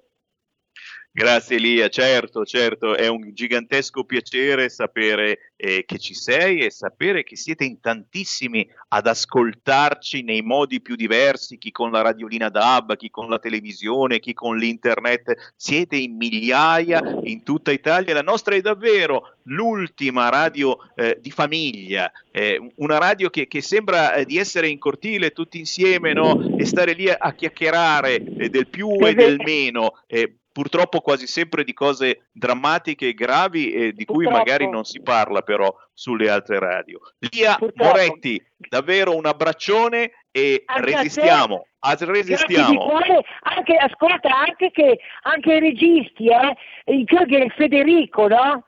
Grazie 1.14 1.58
Elia, 1.58 1.90
certo, 1.90 2.46
certo, 2.46 2.96
è 2.96 3.08
un 3.08 3.34
gigantesco 3.34 4.06
piacere 4.06 4.70
sapere 4.70 5.52
eh, 5.58 5.84
che 5.86 6.00
ci 6.00 6.14
sei 6.14 6.60
e 6.60 6.72
sapere 6.72 7.24
che 7.24 7.36
siete 7.36 7.66
in 7.66 7.82
tantissimi 7.82 8.66
ad 8.88 9.08
ascoltarci 9.08 10.24
nei 10.24 10.42
modi 10.42 10.80
più 10.80 10.96
diversi, 10.96 11.58
chi 11.58 11.72
con 11.72 11.92
la 11.92 12.02
radiolina 12.02 12.48
DAB, 12.48 12.96
chi 12.96 13.10
con 13.10 13.28
la 13.28 13.40
televisione, 13.40 14.20
chi 14.20 14.34
con 14.34 14.56
l'internet, 14.56 15.52
siete 15.58 15.98
in 15.98 16.16
migliaia 16.16 17.02
in 17.24 17.44
tutta 17.44 17.74
Italia, 17.74 18.14
la 18.14 18.22
nostra 18.22 18.56
è 18.56 18.62
davvero 18.62 19.36
l'ultima 19.44 20.30
radio 20.30 20.78
eh, 20.96 21.18
di 21.20 21.30
famiglia, 21.30 22.10
eh, 22.32 22.72
una 22.76 23.00
radio 23.00 23.30
che, 23.30 23.48
che 23.48 23.62
sembra 23.62 24.14
eh, 24.14 24.24
di 24.24 24.38
essere 24.38 24.70
in 24.70 24.80
cortile 24.80 25.32
tutti 25.32 25.60
insieme 25.60 26.14
no? 26.14 26.58
e 26.58 26.64
stare 26.64 26.94
lì 26.94 27.10
a, 27.10 27.34
chiacchierare 27.34 28.16
eh, 28.16 28.50
del 28.50 28.68
più 28.68 28.96
e 29.06 29.14
del 29.14 29.42
meno. 29.44 30.02
eh, 30.08 30.38
purtroppo 30.52 31.00
quasi 31.00 31.28
sempre 31.28 31.64
di 31.64 31.74
cose 31.74 32.28
drammatiche 32.32 33.08
e 33.10 33.14
gravi 33.14 33.72
e 33.72 33.94
di 33.94 34.06
cui 34.06 34.24
Purtroppo. 34.26 34.38
magari 34.38 34.70
non 34.70 34.84
si 34.84 35.02
parla 35.02 35.42
però 35.42 35.74
sulle 35.94 36.30
altre 36.30 36.60
radio. 36.60 37.00
Lia 37.32 37.58
Moretti, 37.76 38.42
davvero 38.58 39.16
un 39.16 39.26
abbraccione 39.26 40.12
e 40.32 40.64
Anche 40.66 40.92
resistiamo, 40.96 41.66
a- 41.80 41.96
resistiamo. 42.00 42.86
cuore, 42.86 43.24
anche, 43.42 43.76
ascolta, 43.76 44.30
anche 44.38 44.72
che 44.72 45.00
anche 45.24 45.54
i 45.54 45.60
registi, 45.60 46.28
eh, 46.28 46.56
il, 46.94 47.06
credo 47.06 47.26
che 47.26 47.44
il 47.44 47.52
Federico, 47.52 48.28
no? 48.28 48.66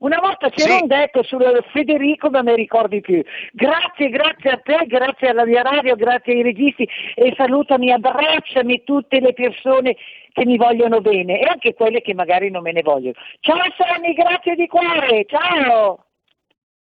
Una 0.00 0.18
volta 0.18 0.48
c'era 0.48 0.76
un 0.76 0.86
detto 0.86 1.22
sul 1.22 1.42
Federico, 1.72 2.30
ma 2.30 2.42
mi 2.42 2.54
ricordi 2.54 3.02
più. 3.02 3.22
Grazie, 3.52 4.08
grazie 4.08 4.50
a 4.50 4.56
te, 4.56 4.86
grazie 4.86 5.28
alla 5.28 5.44
mia 5.44 5.60
radio, 5.60 5.94
grazie 5.94 6.32
ai 6.32 6.42
registi 6.42 6.88
e 7.14 7.34
salutami, 7.36 7.92
abbracciami 7.92 8.82
tutte 8.84 9.20
le 9.20 9.34
persone 9.34 9.96
che 10.32 10.46
mi 10.46 10.56
vogliono 10.56 11.02
bene 11.02 11.40
e 11.40 11.44
anche 11.44 11.74
quelle 11.74 12.00
che 12.00 12.14
magari 12.14 12.48
non 12.50 12.62
me 12.62 12.72
ne 12.72 12.80
vogliono. 12.80 13.12
Ciao 13.40 13.58
Sammy, 13.76 14.14
grazie 14.14 14.54
di 14.54 14.66
cuore, 14.66 15.26
ciao! 15.26 16.06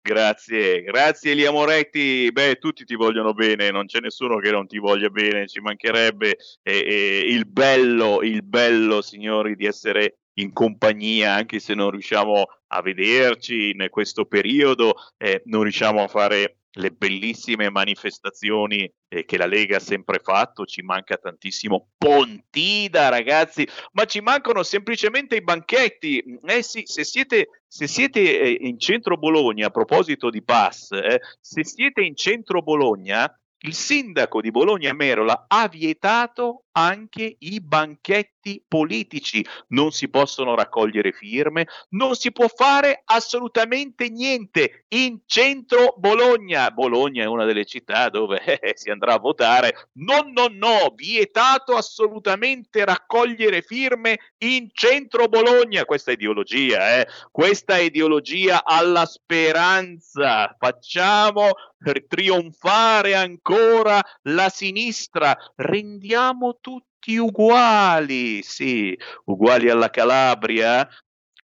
Grazie, 0.01 0.83
grazie 0.83 1.33
Elia 1.33 1.51
Moretti. 1.51 2.31
Beh, 2.33 2.57
tutti 2.57 2.85
ti 2.85 2.95
vogliono 2.95 3.35
bene, 3.35 3.71
non 3.71 3.85
c'è 3.85 4.01
nessuno 4.01 4.37
che 4.37 4.51
non 4.51 4.67
ti 4.67 4.79
voglia 4.79 5.09
bene, 5.09 5.47
ci 5.47 5.61
mancherebbe. 5.61 6.37
E, 6.63 6.85
e 6.87 7.23
il 7.27 7.47
bello, 7.47 8.23
il 8.23 8.43
bello, 8.43 9.03
signori, 9.03 9.57
di 9.57 9.67
essere 9.67 10.17
in 10.35 10.53
compagnia, 10.53 11.35
anche 11.35 11.59
se 11.59 11.75
non 11.75 11.91
riusciamo 11.91 12.45
a 12.69 12.83
vederci 12.83 13.71
in 13.71 13.87
questo 13.91 14.25
periodo, 14.25 14.95
eh, 15.17 15.43
non 15.47 15.63
riusciamo 15.63 16.03
a 16.03 16.09
fare 16.09 16.59
le 16.77 16.91
bellissime 16.91 17.71
manifestazioni 17.71 18.91
eh, 19.09 19.25
che 19.25 19.37
la 19.37 19.47
Lega 19.47 19.77
ha 19.77 19.81
sempre 19.81 20.19
fatto, 20.19 20.65
ci 20.65 20.83
manca 20.83 21.17
tantissimo 21.17 21.91
Pontida, 21.97 23.09
ragazzi, 23.09 23.67
ma 23.93 24.05
ci 24.07 24.21
mancano 24.21 24.63
semplicemente 24.63 25.37
i 25.37 25.43
banchetti. 25.43 26.23
Eh 26.45 26.63
sì, 26.63 26.83
se 26.85 27.05
siete, 27.05 27.63
se 27.67 27.87
siete 27.87 28.41
eh, 28.41 28.59
in 28.61 28.79
centro 28.79 29.17
Bologna, 29.17 29.69
a 29.69 29.71
proposito 29.71 30.31
di 30.31 30.43
pass, 30.43 30.91
eh, 30.93 31.21
se 31.41 31.65
siete 31.65 32.03
in 32.03 32.17
centro 32.17 32.61
Bologna, 32.61 33.33
il 33.65 33.75
sindaco 33.75 34.41
di 34.41 34.51
Bologna 34.51 34.93
Merola 34.93 35.47
ha 35.49 35.69
vietato 35.69 36.65
anche 36.73 37.37
i 37.39 37.61
banchetti 37.61 38.34
politici, 38.67 39.45
non 39.69 39.93
si 39.93 40.09
possono 40.09 40.55
raccogliere 40.55 41.13
firme, 41.13 41.67
non 41.91 42.15
si 42.15 42.33
può 42.33 42.49
fare 42.49 43.03
assolutamente 43.05 44.09
niente 44.09 44.85
in 44.89 45.21
centro 45.27 45.95
Bologna. 45.97 46.71
Bologna 46.71 47.23
è 47.23 47.27
una 47.27 47.45
delle 47.45 47.65
città 47.65 48.09
dove 48.09 48.43
eh, 48.45 48.73
si 48.77 48.91
andrà 48.91 49.15
a 49.15 49.19
votare. 49.19 49.89
No, 49.95 50.29
no, 50.31 50.49
no, 50.51 50.93
vietato 50.95 51.77
assolutamente 51.77 52.85
raccogliere 52.85 53.63
firme 53.63 54.19
in 54.39 54.69
centro 54.73 55.29
Bologna. 55.29 55.85
Questa 55.85 56.13
ideologia, 56.13 57.01
eh? 57.01 57.09
Questa 57.31 57.79
ideologia 57.79 58.65
alla 58.65 59.07
speranza. 59.07 60.55
Facciamo 60.59 61.51
per 61.85 62.07
trionfare 62.07 63.15
ancora 63.15 64.01
la 64.23 64.49
sinistra. 64.49 65.37
Rendiamo 65.57 66.59
tutti 67.05 67.19
uguali, 67.19 68.43
sì, 68.43 68.99
uguali 69.27 69.69
alla 69.69 69.91
Calabria. 69.91 70.89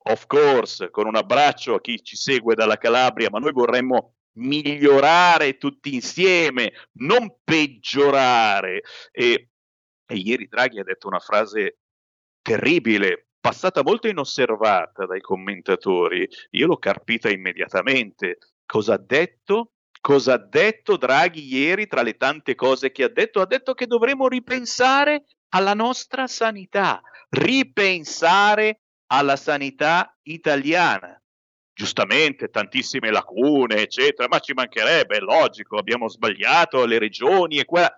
Of 0.01 0.27
course, 0.27 0.91
con 0.91 1.07
un 1.07 1.15
abbraccio 1.15 1.73
a 1.76 1.81
chi 1.81 2.01
ci 2.03 2.15
segue 2.15 2.53
dalla 2.53 2.77
Calabria, 2.77 3.30
ma 3.31 3.39
noi 3.39 3.51
vorremmo 3.51 4.13
migliorare 4.34 5.57
tutti 5.57 5.95
insieme, 5.95 6.71
non 6.99 7.35
peggiorare. 7.43 8.81
E, 9.11 9.49
e 10.05 10.15
ieri 10.15 10.47
Draghi 10.47 10.80
ha 10.80 10.84
detto 10.84 11.07
una 11.07 11.19
frase 11.19 11.80
terribile, 12.41 13.30
passata 13.39 13.81
molto 13.84 14.07
inosservata 14.07 15.05
dai 15.07 15.19
commentatori. 15.19 16.27
Io 16.51 16.67
l'ho 16.67 16.77
carpita 16.77 17.30
immediatamente. 17.30 18.38
Cosa 18.65 18.93
ha 18.93 18.99
detto? 18.99 19.73
Cosa 19.99 20.34
ha 20.34 20.38
detto 20.38 20.95
Draghi 20.95 21.53
ieri 21.53 21.88
tra 21.88 22.03
le 22.03 22.15
tante 22.15 22.55
cose 22.55 22.91
che 22.91 23.03
ha 23.03 23.09
detto? 23.09 23.41
Ha 23.41 23.45
detto 23.45 23.73
che 23.73 23.85
dovremo 23.85 24.27
ripensare 24.27 25.26
alla 25.49 25.73
nostra 25.73 26.27
sanità, 26.27 27.01
ripensare 27.30 28.81
alla 29.07 29.35
sanità 29.35 30.15
italiana. 30.23 31.21
Giustamente, 31.73 32.49
tantissime 32.49 33.09
lacune, 33.09 33.77
eccetera, 33.77 34.27
ma 34.27 34.39
ci 34.39 34.53
mancherebbe, 34.53 35.17
è 35.17 35.21
logico, 35.21 35.77
abbiamo 35.77 36.09
sbagliato 36.09 36.85
le 36.85 36.99
regioni 36.99 37.57
e 37.57 37.65
qua. 37.65 37.89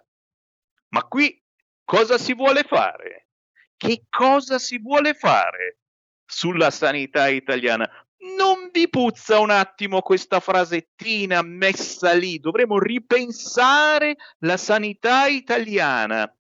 Ma 0.90 1.04
qui 1.04 1.42
cosa 1.84 2.18
si 2.18 2.34
vuole 2.34 2.64
fare? 2.64 3.28
Che 3.76 4.04
cosa 4.10 4.60
si 4.60 4.78
vuole 4.78 5.16
fare 5.16 5.80
sulla 6.26 6.70
sanità 6.70 7.28
italiana? 7.28 7.90
Non 8.38 8.70
vi 8.72 8.88
puzza 8.88 9.40
un 9.40 9.50
attimo 9.50 10.02
questa 10.02 10.40
frasettina 10.40 11.42
messa 11.42 12.14
lì? 12.14 12.40
Dovremmo 12.40 12.78
ripensare 12.78 14.16
la 14.40 14.58
sanità 14.58 15.26
italiana. 15.26 16.32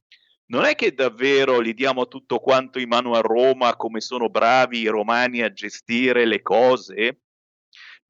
Non 0.52 0.66
è 0.66 0.76
che 0.76 0.94
davvero 0.94 1.64
gli 1.64 1.74
diamo 1.74 2.10
tutto 2.10 2.40
quanto 2.40 2.78
in 2.78 2.90
mano 2.90 3.14
a 3.14 3.22
Roma 3.22 3.78
come 3.78 4.02
sono 4.02 4.30
bravi 4.30 4.80
i 4.80 4.88
romani 4.88 5.42
a 5.42 5.54
gestire 5.54 6.26
le 6.26 6.42
cose? 6.42 7.22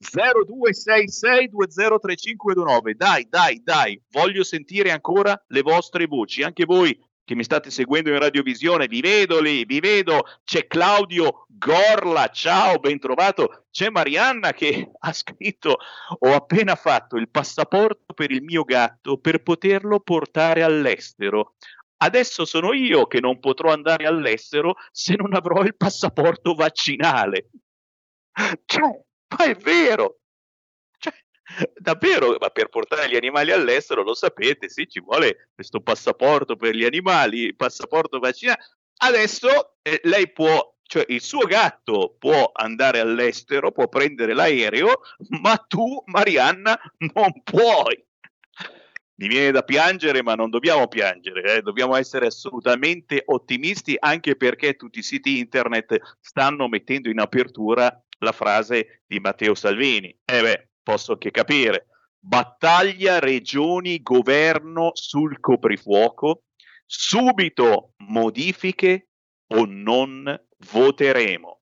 0266203529 0.02 2.94
dai 2.96 3.28
dai 3.30 3.62
dai 3.64 4.02
voglio 4.10 4.44
sentire 4.44 4.90
ancora 4.90 5.40
le 5.50 5.62
vostre 5.62 6.08
voci 6.08 6.42
anche 6.42 6.66
voi 6.66 7.00
che 7.24 7.36
mi 7.36 7.44
state 7.44 7.70
seguendo 7.70 8.10
in 8.10 8.18
radiovisione, 8.18 8.88
vi 8.88 9.00
vedo 9.00 9.40
lì, 9.40 9.64
vi 9.64 9.80
vedo, 9.80 10.24
c'è 10.44 10.66
Claudio 10.68 11.46
Gorla, 11.48 12.28
ciao, 12.28 12.78
ben 12.80 13.00
trovato, 13.00 13.68
c'è 13.72 13.90
Marianna 13.90 14.52
che 14.52 14.92
ha 15.00 15.14
scritto, 15.14 15.78
ho 16.18 16.34
appena 16.34 16.76
fatto 16.76 17.16
il 17.16 17.30
passaporto 17.30 18.14
per 18.14 18.32
il 18.32 18.42
mio 18.42 18.64
gatto 18.64 19.18
per 19.18 19.44
poterlo 19.44 20.00
portare 20.00 20.64
all'estero. 20.64 21.54
Adesso 22.04 22.46
sono 22.46 22.74
io 22.74 23.06
che 23.06 23.20
non 23.20 23.40
potrò 23.40 23.72
andare 23.72 24.06
all'estero 24.06 24.76
se 24.92 25.16
non 25.16 25.36
avrò 25.36 25.62
il 25.62 25.76
passaporto 25.76 26.54
vaccinale. 26.54 27.50
Cioè, 28.66 29.04
ma 29.38 29.46
è 29.46 29.56
vero, 29.56 30.22
davvero, 31.76 32.38
ma 32.40 32.50
per 32.50 32.70
portare 32.70 33.10
gli 33.10 33.16
animali 33.16 33.52
all'estero, 33.52 34.04
lo 34.04 34.14
sapete, 34.14 34.70
sì, 34.70 34.88
ci 34.88 35.00
vuole 35.00 35.50
questo 35.54 35.82
passaporto 35.82 36.56
per 36.56 36.76
gli 36.76 36.86
animali, 36.86 37.56
passaporto 37.56 38.20
vaccinale. 38.20 38.60
Adesso 39.04 39.78
eh, 39.82 40.00
lei 40.04 40.32
può, 40.32 40.76
cioè 40.84 41.06
il 41.10 41.22
suo 41.22 41.46
gatto 41.46 42.16
può 42.18 42.52
andare 42.54 43.00
all'estero, 43.00 43.72
può 43.72 43.88
prendere 43.88 44.34
l'aereo, 44.34 45.02
ma 45.42 45.56
tu, 45.58 46.02
Marianna, 46.06 46.80
non 47.14 47.42
puoi. 47.44 48.06
Mi 49.22 49.28
viene 49.28 49.52
da 49.52 49.62
piangere, 49.62 50.24
ma 50.24 50.34
non 50.34 50.50
dobbiamo 50.50 50.88
piangere, 50.88 51.58
eh? 51.58 51.62
dobbiamo 51.62 51.96
essere 51.96 52.26
assolutamente 52.26 53.22
ottimisti, 53.28 53.96
anche 54.00 54.36
perché 54.36 54.74
tutti 54.76 54.98
i 54.98 55.04
siti 55.04 55.38
internet 55.38 56.18
stanno 56.20 56.68
mettendo 56.68 57.08
in 57.08 57.20
apertura 57.20 58.04
la 58.18 58.32
frase 58.32 59.04
di 59.06 59.20
Matteo 59.20 59.54
Salvini. 59.54 60.08
Eh 60.26 60.42
beh, 60.42 60.70
posso 60.82 61.18
che 61.18 61.30
capire. 61.30 61.86
Battaglia 62.18 63.20
regioni, 63.20 64.02
governo 64.02 64.90
sul 64.94 65.40
coprifuoco, 65.40 66.46
subito 66.88 67.94
modifiche 67.98 69.10
o 69.54 69.66
non 69.68 70.36
voteremo. 70.72 71.61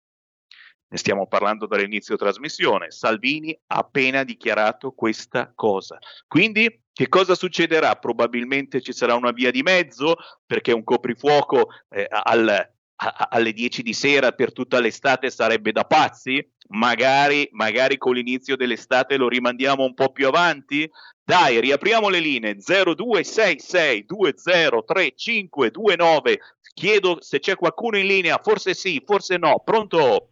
Ne 0.89 0.99
stiamo 0.99 1.27
parlando 1.27 1.67
dall'inizio 1.67 2.17
trasmissione. 2.17 2.91
Salvini 2.91 3.59
ha 3.69 3.79
appena 3.79 4.23
dichiarato 4.23 4.93
questa 4.93 5.53
cosa. 5.55 5.99
Quindi 6.29 6.83
che 6.93 7.09
cosa 7.09 7.35
succederà? 7.35 7.97
Probabilmente 7.97 8.81
ci 8.81 8.93
sarà 8.93 9.15
una 9.15 9.33
via 9.33 9.51
di 9.51 9.63
mezzo 9.63 10.17
perché 10.47 10.73
un 10.73 10.85
coprifuoco 10.85 11.71
eh, 11.91 12.07
al, 12.09 12.49
a, 12.49 13.29
alle 13.31 13.53
10 13.53 13.83
di 13.83 13.93
sera 13.93 14.33
per 14.33 14.53
tutta 14.53 14.79
l'estate 14.79 15.31
sarebbe 15.31 15.73
da 15.73 15.85
pazzi? 15.85 16.47
magari, 16.69 17.49
magari 17.53 17.99
con 17.99 18.15
l'inizio 18.15 18.57
dell'estate 18.57 19.17
lo 19.17 19.29
rimandiamo 19.29 19.85
un 19.85 19.93
po' 19.95 20.11
più 20.13 20.27
avanti? 20.27 20.91
Dai, 21.23 21.61
riapriamo 21.61 22.09
le 22.09 22.21
linee 22.21 22.57
0266 22.57 24.07
203529. 24.07 26.41
Chiedo 26.75 27.19
se 27.21 27.39
c'è 27.39 27.55
qualcuno 27.57 27.99
in 27.99 28.07
linea, 28.07 28.41
forse 28.43 28.73
sì, 28.75 29.03
forse 29.05 29.37
no. 29.37 29.61
Pronto? 29.65 30.31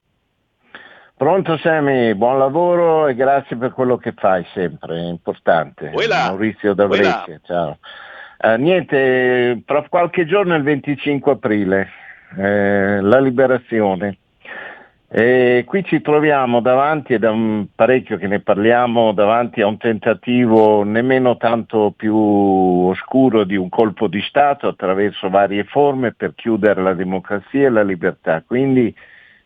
Pronto 1.23 1.57
Semi, 1.59 2.17
buon 2.17 2.37
lavoro 2.37 3.07
e 3.07 3.15
grazie 3.15 3.55
per 3.55 3.71
quello 3.71 3.97
che 3.97 4.11
fai 4.11 4.45
sempre, 4.55 4.97
è 4.97 5.09
importante. 5.09 5.93
Uela. 5.95 6.31
Maurizio 6.31 6.75
da 6.75 6.89
Brescia, 6.89 7.39
ciao. 7.45 7.79
Eh, 8.41 8.57
niente, 8.57 9.63
tra 9.65 9.87
qualche 9.89 10.27
giorno 10.27 10.55
è 10.55 10.57
il 10.57 10.65
25 10.65 11.31
aprile, 11.31 11.89
eh, 12.37 13.01
la 13.01 13.21
liberazione. 13.21 14.19
E 15.09 15.63
qui 15.65 15.85
ci 15.85 16.01
troviamo 16.01 16.59
davanti, 16.59 17.15
è 17.15 17.21
da 17.21 17.31
un 17.31 17.67
parecchio 17.73 18.17
che 18.17 18.27
ne 18.27 18.41
parliamo, 18.41 19.13
davanti 19.13 19.61
a 19.61 19.69
un 19.69 19.77
tentativo 19.77 20.83
nemmeno 20.83 21.37
tanto 21.37 21.95
più 21.97 22.17
oscuro 22.17 23.45
di 23.45 23.55
un 23.55 23.69
colpo 23.69 24.09
di 24.09 24.21
Stato 24.23 24.67
attraverso 24.67 25.31
varie 25.31 25.63
forme 25.63 26.15
per 26.15 26.35
chiudere 26.35 26.83
la 26.83 26.95
democrazia 26.95 27.69
e 27.69 27.71
la 27.71 27.85
libertà. 27.85 28.43
Quindi 28.45 28.93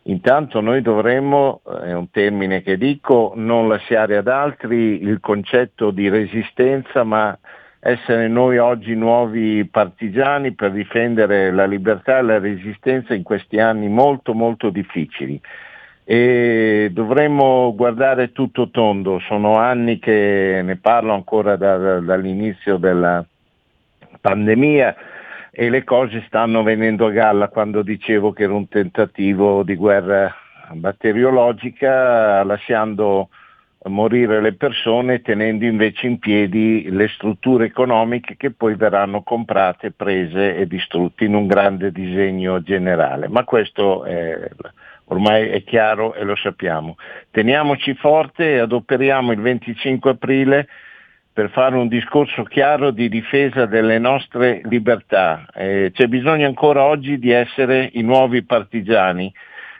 intanto 0.07 0.59
noi 0.61 0.81
dovremmo, 0.81 1.61
è 1.83 1.93
un 1.93 2.09
termine 2.09 2.61
che 2.61 2.77
dico, 2.77 3.33
non 3.35 3.67
lasciare 3.67 4.17
ad 4.17 4.27
altri 4.27 5.01
il 5.01 5.19
concetto 5.19 5.91
di 5.91 6.09
resistenza, 6.09 7.03
ma 7.03 7.37
essere 7.79 8.27
noi 8.27 8.57
oggi 8.57 8.95
nuovi 8.95 9.65
partigiani 9.65 10.53
per 10.53 10.71
difendere 10.71 11.51
la 11.51 11.65
libertà 11.65 12.17
e 12.17 12.21
la 12.23 12.39
resistenza 12.39 13.13
in 13.13 13.23
questi 13.23 13.59
anni 13.59 13.87
molto 13.87 14.33
molto 14.33 14.69
difficili. 14.69 15.39
E 16.03 16.89
dovremmo 16.93 17.73
guardare 17.75 18.31
tutto 18.31 18.69
tondo, 18.69 19.19
sono 19.19 19.57
anni 19.57 19.99
che 19.99 20.61
ne 20.63 20.77
parlo 20.77 21.13
ancora 21.13 21.57
da, 21.57 21.77
da, 21.77 21.99
dall'inizio 21.99 22.77
della 22.77 23.23
pandemia 24.21 24.95
e 25.59 25.71
le 25.71 25.83
cose 25.83 26.23
stanno 26.27 26.61
venendo 26.61 27.07
a 27.07 27.09
galla 27.09 27.47
quando 27.47 27.81
dicevo 27.81 28.31
che 28.31 28.43
era 28.43 28.53
un 28.53 28.67
tentativo 28.67 29.63
di 29.63 29.73
guerra 29.73 30.31
batteriologica 30.73 32.43
lasciando 32.43 33.29
morire 33.85 34.39
le 34.39 34.53
persone 34.53 35.23
tenendo 35.23 35.65
invece 35.65 36.05
in 36.05 36.19
piedi 36.19 36.91
le 36.91 37.07
strutture 37.07 37.65
economiche 37.65 38.37
che 38.37 38.51
poi 38.51 38.75
verranno 38.75 39.23
comprate, 39.23 39.93
prese 39.93 40.55
e 40.55 40.67
distrutte 40.67 41.25
in 41.25 41.33
un 41.33 41.47
grande 41.47 41.91
disegno 41.91 42.61
generale. 42.61 43.27
Ma 43.27 43.43
questo 43.43 44.03
è, 44.05 44.49
ormai 45.05 45.49
è 45.49 45.63
chiaro 45.63 46.13
e 46.13 46.23
lo 46.23 46.35
sappiamo. 46.35 46.97
Teniamoci 47.31 47.95
forte 47.95 48.53
e 48.53 48.59
adoperiamo 48.59 49.31
il 49.31 49.41
25 49.41 50.11
aprile 50.11 50.67
per 51.37 51.51
fare 51.51 51.75
un 51.75 51.87
discorso 51.87 52.41
chiaro 52.41 52.89
di 52.89 53.09
difesa 53.09 53.67
delle 53.67 53.99
nostre 53.99 54.59
libertà. 54.63 55.45
Eh, 55.53 55.91
c'è 55.93 56.07
bisogno 56.07 56.47
ancora 56.47 56.81
oggi 56.85 57.19
di 57.19 57.29
essere 57.29 57.91
i 57.93 58.01
nuovi 58.01 58.41
partigiani 58.41 59.31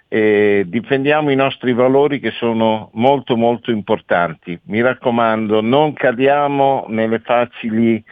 e 0.08 0.66
difendiamo 0.68 1.32
i 1.32 1.36
nostri 1.36 1.74
valori 1.74 2.20
che 2.20 2.30
sono 2.30 2.92
molto 2.94 3.36
molto 3.36 3.72
importanti. 3.72 4.60
Mi 4.66 4.84
raccomando, 4.84 5.62
non 5.62 5.94
cadiamo 5.94 6.86
nelle 6.90 7.22
facili 7.22 8.04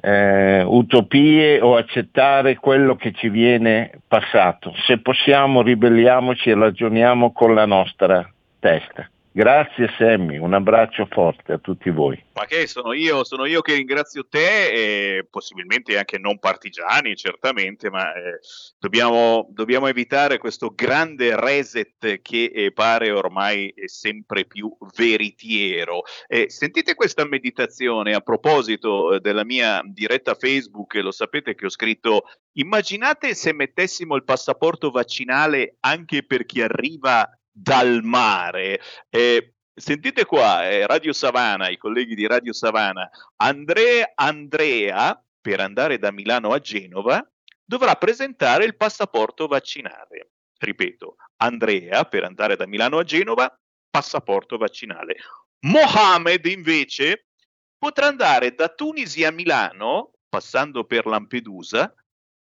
eh, 0.00 0.62
utopie 0.62 1.60
o 1.60 1.76
accettare 1.76 2.56
quello 2.56 2.96
che 2.96 3.12
ci 3.12 3.28
viene 3.28 3.90
passato. 4.08 4.72
Se 4.86 4.96
possiamo 4.96 5.60
ribelliamoci 5.60 6.48
e 6.48 6.54
ragioniamo 6.54 7.32
con 7.32 7.52
la 7.52 7.66
nostra 7.66 8.26
testa. 8.58 9.11
Grazie 9.34 9.88
Sammy, 9.96 10.36
un 10.36 10.52
abbraccio 10.52 11.06
forte 11.06 11.54
a 11.54 11.58
tutti 11.58 11.88
voi. 11.88 12.22
Ma 12.34 12.44
che 12.44 12.66
sono 12.66 12.92
io, 12.92 13.24
sono 13.24 13.46
io 13.46 13.62
che 13.62 13.72
ringrazio 13.72 14.26
te 14.28 15.16
e 15.16 15.26
possibilmente 15.30 15.96
anche 15.96 16.18
non 16.18 16.38
partigiani, 16.38 17.16
certamente, 17.16 17.88
ma 17.88 18.12
eh, 18.12 18.40
dobbiamo, 18.78 19.48
dobbiamo, 19.50 19.86
evitare 19.86 20.36
questo 20.36 20.74
grande 20.74 21.34
reset 21.40 22.20
che 22.20 22.52
eh, 22.54 22.72
pare 22.72 23.10
ormai 23.10 23.72
sempre 23.86 24.44
più 24.44 24.70
veritiero. 24.94 26.02
Eh, 26.26 26.50
sentite 26.50 26.94
questa 26.94 27.24
meditazione 27.24 28.12
a 28.12 28.20
proposito 28.20 29.14
eh, 29.14 29.20
della 29.20 29.46
mia 29.46 29.80
diretta 29.82 30.34
Facebook, 30.34 30.92
lo 30.96 31.10
sapete 31.10 31.54
che 31.54 31.64
ho 31.64 31.70
scritto, 31.70 32.24
immaginate 32.58 33.34
se 33.34 33.54
mettessimo 33.54 34.14
il 34.14 34.24
passaporto 34.24 34.90
vaccinale 34.90 35.76
anche 35.80 36.22
per 36.22 36.44
chi 36.44 36.60
arriva 36.60 37.26
dal 37.52 38.00
mare. 38.02 38.80
Eh, 39.10 39.54
sentite 39.74 40.24
qua, 40.24 40.68
eh, 40.68 40.86
Radio 40.86 41.12
Savana, 41.12 41.68
i 41.68 41.76
colleghi 41.76 42.14
di 42.14 42.26
Radio 42.26 42.52
Savana, 42.52 43.08
Andrea 43.36 44.12
Andrea, 44.14 45.22
per 45.40 45.60
andare 45.60 45.98
da 45.98 46.10
Milano 46.10 46.52
a 46.52 46.58
Genova, 46.58 47.24
dovrà 47.64 47.94
presentare 47.96 48.64
il 48.64 48.76
passaporto 48.76 49.46
vaccinale. 49.46 50.30
Ripeto, 50.58 51.16
Andrea, 51.36 52.04
per 52.04 52.24
andare 52.24 52.56
da 52.56 52.66
Milano 52.66 52.98
a 52.98 53.04
Genova, 53.04 53.52
passaporto 53.90 54.56
vaccinale. 54.56 55.16
Mohamed, 55.66 56.46
invece, 56.46 57.26
potrà 57.76 58.06
andare 58.06 58.54
da 58.54 58.68
Tunisi 58.68 59.24
a 59.24 59.32
Milano, 59.32 60.12
passando 60.28 60.84
per 60.84 61.06
Lampedusa, 61.06 61.92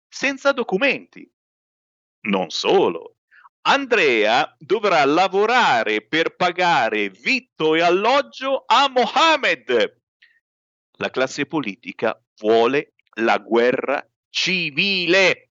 senza 0.09 0.53
documenti. 0.53 1.31
Non 2.23 2.51
solo, 2.51 3.18
Andrea 3.63 4.55
dovrà 4.59 5.05
lavorare 5.05 6.03
per 6.03 6.37
pagare 6.37 7.11
vitto 7.11 7.75
e 7.75 7.83
alloggio 7.83 8.65
a 8.67 8.89
Mohammed. 8.89 10.01
La 10.99 11.11
classe 11.11 11.47
politica 11.47 12.21
vuole 12.41 12.95
la 13.17 13.39
guerra 13.39 14.07
civile. 14.31 15.51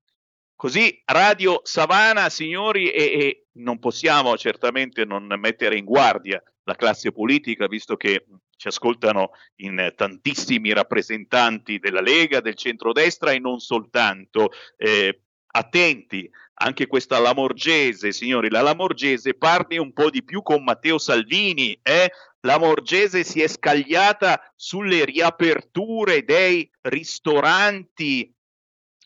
Così 0.55 1.03
Radio 1.05 1.61
Savana, 1.65 2.31
signori, 2.31 2.91
e, 2.91 3.05
e 3.05 3.47
non 3.55 3.79
possiamo 3.79 4.37
certamente 4.37 5.05
non 5.05 5.27
mettere 5.39 5.77
in 5.77 5.85
guardia 5.85 6.43
la 6.65 6.75
classe 6.75 7.13
politica, 7.13 7.67
visto 7.67 7.97
che 7.97 8.27
ci 8.57 8.69
ascoltano 8.69 9.33
in 9.57 9.93
tantissimi 9.95 10.73
rappresentanti 10.73 11.79
della 11.79 12.01
Lega, 12.01 12.41
del 12.41 12.55
centrodestra 12.55 13.33
e 13.33 13.39
non 13.39 13.61
soltanto. 13.61 14.51
Eh, 14.77 15.21
attenti, 15.57 16.31
anche 16.59 16.87
questa 16.87 17.19
Lamorgese, 17.19 18.13
signori, 18.13 18.49
la 18.49 18.63
Lamorgese 18.63 19.35
parli 19.35 19.79
un 19.79 19.93
po' 19.93 20.11
di 20.11 20.25
più 20.25 20.43
con 20.43 20.63
Matteo 20.63 20.99
Salvini, 20.99 21.79
eh? 21.83 22.11
La 22.41 22.59
Morgese 22.59 23.25
si 23.25 23.43
è 23.43 23.49
scagliata 23.49 24.53
sulle 24.55 25.05
riaperture 25.05 26.25
dei 26.25 26.71
ristoranti 26.83 28.33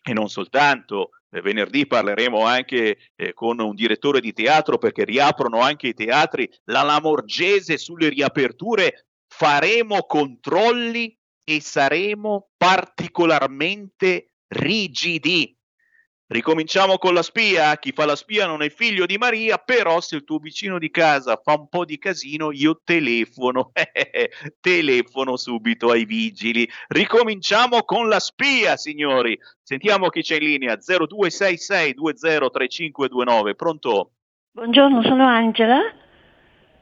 e 0.02 0.12
non 0.12 0.28
soltanto. 0.28 1.10
Eh, 1.32 1.40
venerdì 1.40 1.86
parleremo 1.86 2.44
anche 2.44 2.98
eh, 3.14 3.32
con 3.32 3.60
un 3.60 3.74
direttore 3.74 4.20
di 4.20 4.32
teatro 4.32 4.78
perché 4.78 5.04
riaprono 5.04 5.60
anche 5.60 5.88
i 5.88 5.94
teatri. 5.94 6.50
La 6.64 6.82
Lamorgese 6.82 7.78
sulle 7.78 8.08
riaperture 8.08 9.06
faremo 9.26 10.02
controlli 10.02 11.16
e 11.44 11.60
saremo 11.60 12.50
particolarmente 12.56 14.34
rigidi. 14.48 15.56
Ricominciamo 16.32 16.96
con 16.98 17.12
la 17.12 17.22
spia. 17.22 17.76
Chi 17.76 17.90
fa 17.90 18.04
la 18.04 18.14
spia 18.14 18.46
non 18.46 18.62
è 18.62 18.70
figlio 18.70 19.04
di 19.04 19.18
Maria, 19.18 19.58
però 19.58 20.00
se 20.00 20.14
il 20.14 20.22
tuo 20.22 20.38
vicino 20.38 20.78
di 20.78 20.88
casa 20.88 21.40
fa 21.42 21.54
un 21.54 21.68
po' 21.68 21.84
di 21.84 21.98
casino, 21.98 22.52
io 22.52 22.80
telefono. 22.84 23.72
telefono 24.60 25.36
subito 25.36 25.90
ai 25.90 26.04
vigili. 26.04 26.70
Ricominciamo 26.86 27.82
con 27.82 28.08
la 28.08 28.20
spia, 28.20 28.76
signori. 28.76 29.36
Sentiamo 29.60 30.08
chi 30.08 30.22
c'è 30.22 30.36
in 30.36 30.44
linea. 30.44 30.76
0266203529. 30.76 33.56
Pronto? 33.56 34.12
Buongiorno, 34.52 35.02
sono 35.02 35.26
Angela. 35.26 35.80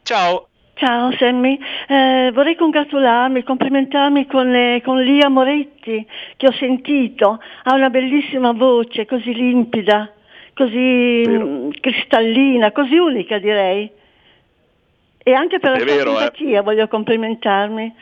Ciao. 0.02 0.47
Ciao 0.78 1.10
Sammy, 1.18 1.58
eh, 1.88 2.30
vorrei 2.32 2.54
congratularmi, 2.54 3.42
complimentarmi 3.42 4.26
con, 4.26 4.48
le, 4.48 4.80
con, 4.84 5.02
Lia 5.02 5.28
Moretti 5.28 6.06
che 6.36 6.46
ho 6.46 6.52
sentito, 6.52 7.40
ha 7.64 7.74
una 7.74 7.90
bellissima 7.90 8.52
voce, 8.52 9.04
così 9.04 9.34
limpida, 9.34 10.08
così 10.54 11.24
mh, 11.26 11.32
mm, 11.32 11.70
cristallina, 11.80 12.70
così 12.70 12.96
unica 12.96 13.38
direi. 13.38 13.90
E 15.20 15.32
anche 15.32 15.58
per 15.58 15.70
la 15.72 15.76
È 15.78 15.80
sua 15.80 15.96
vero, 15.96 16.12
eh. 16.12 16.16
simpatia 16.16 16.62
voglio 16.62 16.86
complimentarmi. 16.86 17.94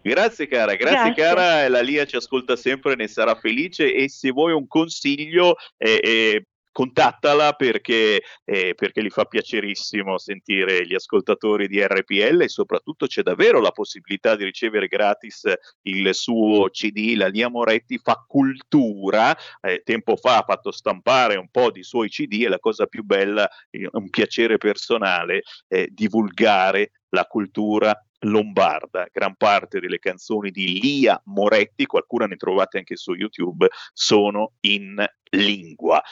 Grazie 0.00 0.48
cara, 0.48 0.74
grazie, 0.76 1.12
Grazie. 1.12 1.22
cara, 1.22 1.68
la 1.68 1.82
Lia 1.82 2.06
ci 2.06 2.16
ascolta 2.16 2.56
sempre, 2.56 2.94
ne 2.94 3.06
sarà 3.06 3.34
felice 3.34 3.92
e 3.92 4.08
se 4.08 4.30
vuoi 4.30 4.54
un 4.54 4.66
consiglio 4.66 5.56
eh, 5.76 6.00
eh, 6.02 6.44
contattala 6.72 7.52
perché, 7.52 8.22
eh, 8.44 8.74
perché 8.74 9.02
gli 9.02 9.10
fa 9.10 9.24
piacerissimo 9.24 10.18
sentire 10.18 10.86
gli 10.86 10.94
ascoltatori 10.94 11.68
di 11.68 11.82
RPL 11.82 12.42
e 12.42 12.48
soprattutto 12.48 13.06
c'è 13.06 13.22
davvero 13.22 13.60
la 13.60 13.72
possibilità 13.72 14.36
di 14.36 14.44
ricevere 14.44 14.86
gratis 14.86 15.52
il 15.82 16.14
suo 16.14 16.68
CD, 16.70 17.14
la 17.16 17.28
Lia 17.28 17.48
Moretti 17.48 17.98
fa 17.98 18.24
cultura, 18.26 19.36
eh, 19.60 19.82
tempo 19.84 20.16
fa 20.16 20.38
ha 20.38 20.44
fatto 20.46 20.70
stampare 20.70 21.36
un 21.36 21.48
po' 21.50 21.70
di 21.70 21.82
suoi 21.82 22.08
CD 22.08 22.42
e 22.44 22.48
la 22.48 22.58
cosa 22.58 22.86
più 22.86 23.02
bella, 23.02 23.48
eh, 23.70 23.88
un 23.92 24.08
piacere 24.10 24.58
personale, 24.58 25.42
è 25.66 25.86
divulgare 25.88 26.92
la 27.10 27.24
cultura 27.24 27.94
lombarda. 28.20 29.08
Gran 29.12 29.34
parte 29.36 29.80
delle 29.80 29.98
canzoni 29.98 30.50
di 30.50 30.80
Lia 30.80 31.20
Moretti, 31.26 31.86
qualcuna 31.86 32.26
ne 32.26 32.36
trovate 32.36 32.78
anche 32.78 32.96
su 32.96 33.14
YouTube, 33.14 33.68
sono 33.92 34.52
in 34.60 35.04
lingua. 35.30 36.02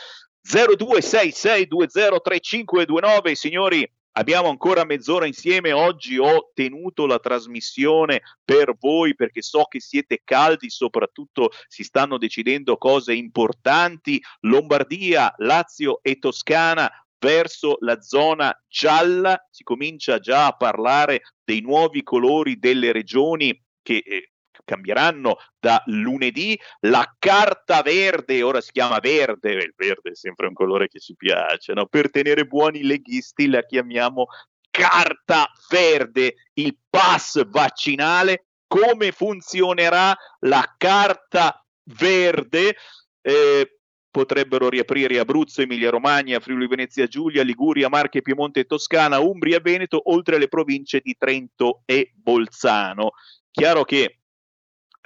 0266203529, 0.48 3.32
signori. 3.32 3.90
Abbiamo 4.12 4.48
ancora 4.48 4.84
mezz'ora 4.84 5.26
insieme. 5.26 5.72
Oggi 5.72 6.16
ho 6.18 6.50
tenuto 6.54 7.06
la 7.06 7.18
trasmissione 7.18 8.22
per 8.44 8.76
voi 8.80 9.14
perché 9.14 9.42
so 9.42 9.64
che 9.64 9.80
siete 9.80 10.22
caldi, 10.24 10.70
soprattutto 10.70 11.50
si 11.68 11.84
stanno 11.84 12.16
decidendo 12.18 12.78
cose 12.78 13.14
importanti. 13.14 14.20
Lombardia, 14.40 15.32
Lazio 15.36 16.00
e 16.02 16.18
Toscana 16.18 16.90
verso 17.18 17.76
la 17.80 18.00
zona 18.00 18.58
gialla. 18.66 19.46
Si 19.50 19.62
comincia 19.62 20.18
già 20.18 20.46
a 20.46 20.56
parlare 20.56 21.20
dei 21.44 21.60
nuovi 21.60 22.02
colori 22.02 22.58
delle 22.58 22.90
regioni 22.90 23.62
che 23.82 24.02
eh, 24.04 24.30
cambieranno 24.68 25.38
da 25.58 25.82
lunedì. 25.86 26.58
La 26.80 27.14
carta 27.18 27.80
verde, 27.80 28.42
ora 28.42 28.60
si 28.60 28.70
chiama 28.70 28.98
verde, 28.98 29.52
il 29.52 29.72
verde 29.74 30.10
è 30.10 30.14
sempre 30.14 30.46
un 30.46 30.52
colore 30.52 30.88
che 30.88 31.00
ci 31.00 31.16
piace, 31.16 31.72
no? 31.72 31.86
per 31.86 32.10
tenere 32.10 32.44
buoni 32.44 32.80
i 32.80 32.84
leghisti 32.84 33.48
la 33.48 33.64
chiamiamo 33.64 34.26
carta 34.70 35.50
verde, 35.70 36.34
il 36.54 36.76
pass 36.88 37.44
vaccinale. 37.48 38.44
Come 38.66 39.12
funzionerà 39.12 40.14
la 40.40 40.74
carta 40.76 41.64
verde? 41.84 42.76
Eh, 43.22 43.78
potrebbero 44.10 44.68
riaprire 44.68 45.18
Abruzzo, 45.18 45.62
Emilia 45.62 45.90
Romagna, 45.90 46.40
Friuli 46.40 46.66
Venezia 46.66 47.06
Giulia, 47.06 47.42
Liguria, 47.42 47.88
Marche, 47.88 48.20
Piemonte 48.20 48.64
Toscana, 48.64 49.20
Umbria 49.20 49.60
Veneto, 49.60 50.10
oltre 50.10 50.36
alle 50.36 50.48
province 50.48 51.00
di 51.00 51.14
Trento 51.16 51.82
e 51.86 52.12
Bolzano. 52.14 53.12
Chiaro 53.50 53.84
che, 53.84 54.18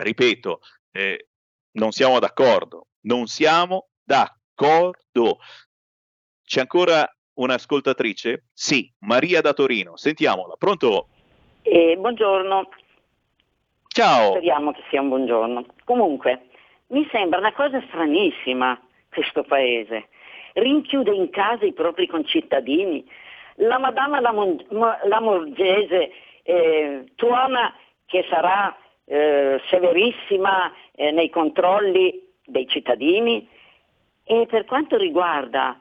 ripeto, 0.02 0.60
eh, 0.92 1.28
non 1.72 1.90
siamo 1.92 2.18
d'accordo, 2.18 2.86
non 3.02 3.26
siamo 3.26 3.88
d'accordo. 4.02 5.38
C'è 6.44 6.60
ancora 6.60 7.08
un'ascoltatrice? 7.34 8.44
Sì, 8.52 8.92
Maria 9.00 9.40
da 9.40 9.52
Torino, 9.52 9.96
sentiamola. 9.96 10.54
Pronto? 10.58 11.08
Eh, 11.62 11.96
buongiorno. 11.96 12.68
Ciao. 13.88 14.30
Speriamo 14.32 14.72
che 14.72 14.82
sia 14.90 15.00
un 15.00 15.08
buongiorno. 15.08 15.66
Comunque, 15.84 16.48
mi 16.88 17.06
sembra 17.10 17.38
una 17.38 17.52
cosa 17.52 17.82
stranissima 17.88 18.78
questo 19.10 19.44
paese. 19.44 20.08
Rinchiude 20.54 21.14
in 21.14 21.30
casa 21.30 21.64
i 21.64 21.72
propri 21.72 22.06
concittadini. 22.06 23.08
La 23.56 23.78
Madama 23.78 24.20
Lamorgese 24.20 26.10
eh, 26.42 27.04
tuona 27.14 27.74
che 28.06 28.26
sarà 28.28 28.76
eh, 29.04 29.60
severissima 29.68 30.72
eh, 30.94 31.10
nei 31.10 31.30
controlli 31.30 32.22
dei 32.44 32.66
cittadini 32.68 33.48
e 34.24 34.46
per 34.46 34.64
quanto 34.64 34.96
riguarda 34.96 35.78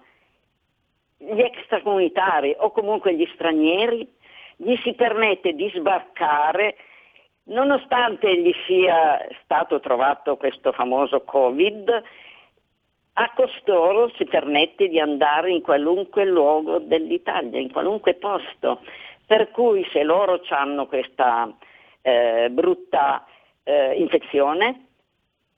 gli 1.18 1.40
extracomunitari 1.40 2.56
o 2.58 2.72
comunque 2.72 3.16
gli 3.16 3.28
stranieri, 3.34 4.08
gli 4.56 4.76
si 4.78 4.94
permette 4.94 5.54
di 5.54 5.72
sbarcare 5.76 6.76
nonostante 7.46 8.38
gli 8.38 8.54
sia 8.66 9.28
stato 9.44 9.80
trovato 9.80 10.38
questo 10.38 10.72
famoso 10.72 11.22
Covid, 11.22 12.04
a 13.14 13.32
costoro 13.36 14.10
si 14.16 14.26
permette 14.26 14.88
di 14.88 15.00
andare 15.00 15.52
in 15.52 15.62
qualunque 15.62 16.26
luogo 16.26 16.80
dell'Italia, 16.80 17.60
in 17.60 17.72
qualunque 17.72 18.16
posto. 18.16 18.82
Per 19.26 19.52
cui 19.52 19.86
se 19.92 20.04
loro 20.04 20.42
hanno 20.50 20.88
questa 20.88 21.54
eh, 22.02 22.50
brutta 22.52 23.26
eh, 23.64 23.94
infezione, 23.96 24.88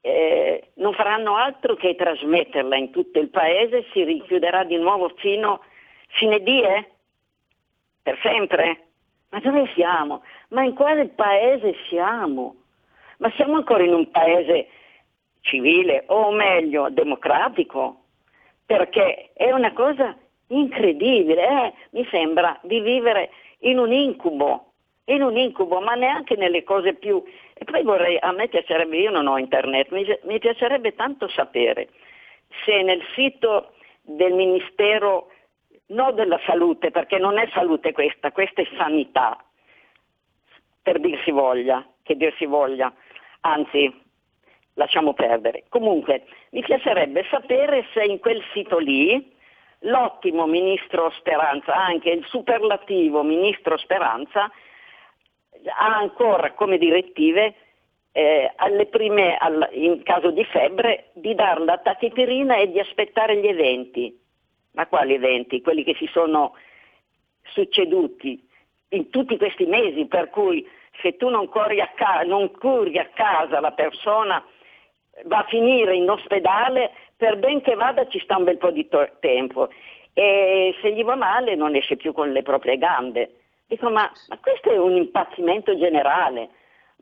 eh, 0.01 0.71
non 0.75 0.93
faranno 0.93 1.35
altro 1.35 1.75
che 1.75 1.95
trasmetterla 1.95 2.75
in 2.75 2.91
tutto 2.91 3.19
il 3.19 3.29
paese, 3.29 3.85
si 3.93 4.03
richiuderà 4.03 4.63
di 4.63 4.77
nuovo 4.77 5.09
fino 5.15 5.61
fine 6.09 6.39
die? 6.41 6.91
Per 8.01 8.19
sempre? 8.21 8.87
Ma 9.29 9.39
dove 9.39 9.71
siamo? 9.73 10.23
Ma 10.49 10.63
in 10.63 10.73
quale 10.73 11.07
paese 11.07 11.73
siamo? 11.87 12.55
Ma 13.17 13.31
siamo 13.35 13.55
ancora 13.55 13.83
in 13.83 13.93
un 13.93 14.11
paese 14.11 14.67
civile 15.39 16.03
o 16.07 16.31
meglio 16.31 16.89
democratico? 16.89 18.01
Perché 18.65 19.31
è 19.33 19.51
una 19.51 19.71
cosa 19.73 20.15
incredibile, 20.47 21.47
eh? 21.47 21.73
mi 21.91 22.05
sembra 22.11 22.59
di 22.63 22.81
vivere 22.81 23.29
in 23.59 23.79
un 23.79 23.91
incubo, 23.91 24.72
in 25.05 25.21
un 25.21 25.37
incubo, 25.37 25.79
ma 25.79 25.95
neanche 25.95 26.35
nelle 26.35 26.63
cose 26.63 26.93
più... 26.93 27.23
E 27.53 27.65
poi 27.65 27.83
vorrei, 27.83 28.17
a 28.19 28.31
me 28.31 28.47
piacerebbe, 28.47 28.97
io 28.97 29.11
non 29.11 29.27
ho 29.27 29.37
internet, 29.37 29.89
mi, 29.91 30.05
mi 30.23 30.39
piacerebbe 30.39 30.95
tanto 30.95 31.27
sapere 31.27 31.89
se 32.65 32.81
nel 32.81 33.01
sito 33.15 33.73
del 34.01 34.33
Ministero, 34.33 35.29
non 35.87 36.15
della 36.15 36.39
salute, 36.45 36.91
perché 36.91 37.17
non 37.17 37.37
è 37.37 37.47
salute 37.53 37.91
questa, 37.91 38.31
questa 38.31 38.61
è 38.61 38.67
sanità, 38.77 39.43
per 40.81 40.99
dirsi 40.99 41.31
voglia, 41.31 41.85
che 42.03 42.15
dirsi 42.15 42.45
voglia, 42.45 42.93
anzi 43.41 44.01
lasciamo 44.75 45.13
perdere. 45.13 45.63
Comunque 45.69 46.25
mi 46.51 46.61
piacerebbe 46.61 47.25
sapere 47.29 47.85
se 47.93 48.03
in 48.03 48.19
quel 48.19 48.43
sito 48.53 48.77
lì 48.77 49.31
l'ottimo 49.79 50.45
ministro 50.45 51.09
Speranza, 51.11 51.73
anche 51.73 52.09
il 52.09 52.25
superlativo 52.25 53.23
ministro 53.23 53.77
Speranza, 53.77 54.51
ha 55.65 55.97
ancora 55.97 56.51
come 56.53 56.77
direttive 56.77 57.55
eh, 58.11 58.51
prime, 58.89 59.37
al- 59.37 59.69
in 59.71 60.03
caso 60.03 60.31
di 60.31 60.43
febbre, 60.45 61.09
di 61.13 61.33
dare 61.35 61.63
la 61.63 61.77
tachipirina 61.77 62.57
e 62.57 62.71
di 62.71 62.79
aspettare 62.79 63.37
gli 63.37 63.47
eventi. 63.47 64.19
Ma 64.73 64.87
quali 64.87 65.13
eventi? 65.13 65.61
Quelli 65.61 65.83
che 65.83 65.95
si 65.95 66.07
sono 66.07 66.53
succeduti 67.43 68.41
in 68.89 69.09
tutti 69.09 69.37
questi 69.37 69.65
mesi, 69.65 70.05
per 70.05 70.29
cui 70.29 70.67
se 71.01 71.17
tu 71.17 71.29
non, 71.29 71.49
a 71.51 71.91
ca- 71.95 72.23
non 72.23 72.51
curi 72.51 72.97
a 72.97 73.09
casa 73.13 73.59
la 73.59 73.71
persona 73.71 74.43
va 75.25 75.39
a 75.39 75.45
finire 75.47 75.95
in 75.95 76.09
ospedale, 76.09 76.91
per 77.15 77.37
ben 77.37 77.61
che 77.61 77.75
vada 77.75 78.07
ci 78.07 78.19
sta 78.19 78.37
un 78.37 78.43
bel 78.43 78.57
po' 78.57 78.71
di 78.71 78.87
to- 78.87 79.09
tempo 79.19 79.69
e 80.13 80.75
se 80.81 80.91
gli 80.93 81.03
va 81.03 81.15
male 81.15 81.55
non 81.55 81.75
esce 81.75 81.95
più 81.95 82.13
con 82.13 82.31
le 82.31 82.43
proprie 82.43 82.77
gambe. 82.77 83.42
Dico, 83.67 83.89
ma, 83.89 84.11
ma 84.27 84.39
questo 84.39 84.71
è 84.71 84.77
un 84.77 84.95
impazzimento 84.95 85.77
generale. 85.77 86.49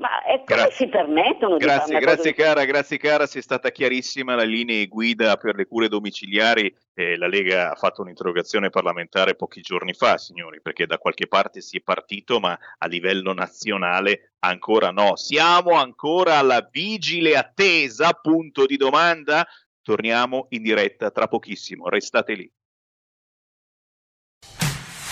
Ma 0.01 0.23
è 0.23 0.43
come 0.45 0.61
Grazie. 0.61 0.71
si 0.71 0.87
permettono 0.87 1.57
di 1.57 1.63
fare 1.63 1.77
Grazie, 1.77 1.93
cosa 1.93 2.05
grazie 2.05 2.33
cara, 2.33 2.65
grazie 2.65 2.97
cara, 2.97 3.27
sei 3.27 3.43
stata 3.43 3.69
chiarissima 3.69 4.33
la 4.33 4.43
linea 4.43 4.83
guida 4.87 5.37
per 5.37 5.55
le 5.55 5.67
cure 5.67 5.89
domiciliari. 5.89 6.75
Eh, 6.95 7.17
la 7.17 7.27
Lega 7.27 7.71
ha 7.71 7.75
fatto 7.75 8.01
un'interrogazione 8.01 8.71
parlamentare 8.71 9.35
pochi 9.35 9.61
giorni 9.61 9.93
fa, 9.93 10.17
signori, 10.17 10.59
perché 10.59 10.87
da 10.87 10.97
qualche 10.97 11.27
parte 11.27 11.61
si 11.61 11.77
è 11.77 11.81
partito, 11.81 12.39
ma 12.39 12.57
a 12.79 12.87
livello 12.87 13.31
nazionale 13.33 14.31
ancora 14.39 14.89
no. 14.89 15.15
Siamo 15.17 15.73
ancora 15.73 16.37
alla 16.37 16.67
vigile 16.71 17.37
attesa, 17.37 18.11
punto 18.13 18.65
di 18.65 18.77
domanda. 18.77 19.45
Torniamo 19.83 20.47
in 20.49 20.63
diretta 20.63 21.11
tra 21.11 21.27
pochissimo, 21.27 21.89
restate 21.89 22.33
lì. 22.33 22.51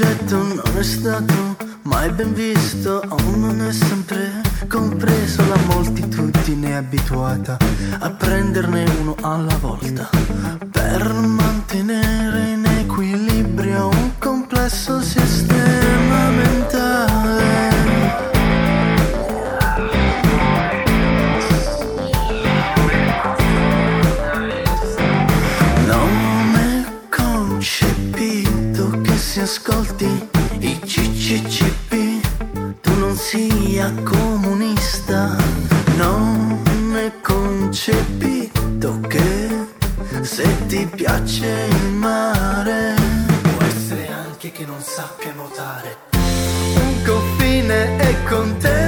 Soggetto 0.00 0.36
non 0.42 0.78
è 0.78 0.82
stato 0.82 1.56
mai 1.82 2.10
ben 2.10 2.32
visto 2.32 3.02
o 3.06 3.36
non 3.36 3.60
è 3.60 3.70
sempre 3.70 4.40
compreso. 4.66 5.46
La 5.46 5.58
moltitudine 5.66 6.76
abituata 6.78 7.58
a 7.98 8.10
prenderne 8.10 8.84
uno 9.00 9.14
alla 9.20 9.56
volta. 9.58 10.08
Per 10.70 11.12
mantenere 11.12 12.48
in 12.48 12.64
equilibrio 12.64 13.88
un 13.88 14.12
complesso 14.18 15.02
sistema 15.02 15.39
sia 33.80 33.92
comunista. 34.02 35.34
Non 35.96 36.62
è 36.94 37.10
concepito 37.22 39.00
che 39.08 39.48
se 40.20 40.66
ti 40.66 40.86
piace 40.94 41.66
il 41.70 41.86
mare, 41.92 42.94
può 43.40 43.64
essere 43.64 44.08
anche 44.08 44.52
che 44.52 44.66
non 44.66 44.80
sappia 44.80 45.32
nuotare. 45.32 45.96
Un 46.12 47.02
confine 47.06 47.96
è 47.96 48.22
contemporaneamente 48.24 48.79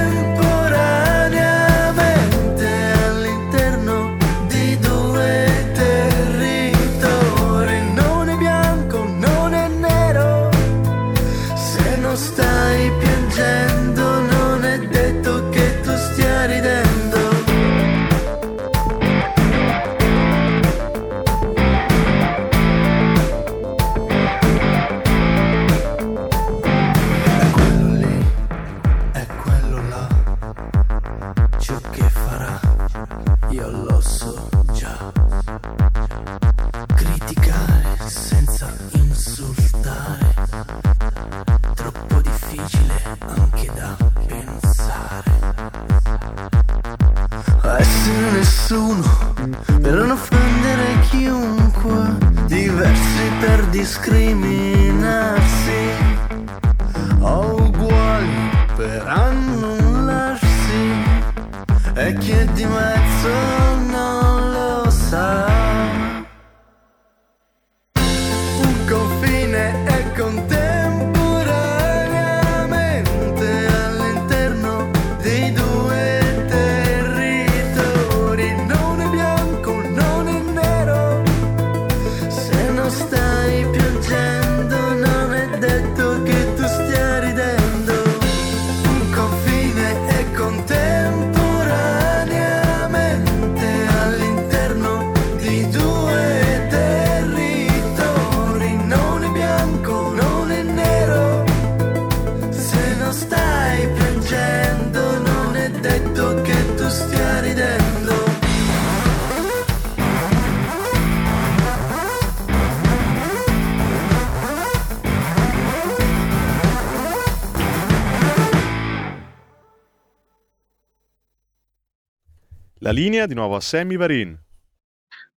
linea 122.93 123.25
di 123.25 123.33
nuovo 123.33 123.55
a 123.55 123.59
Sammy 123.59 123.97
Varin. 123.97 124.39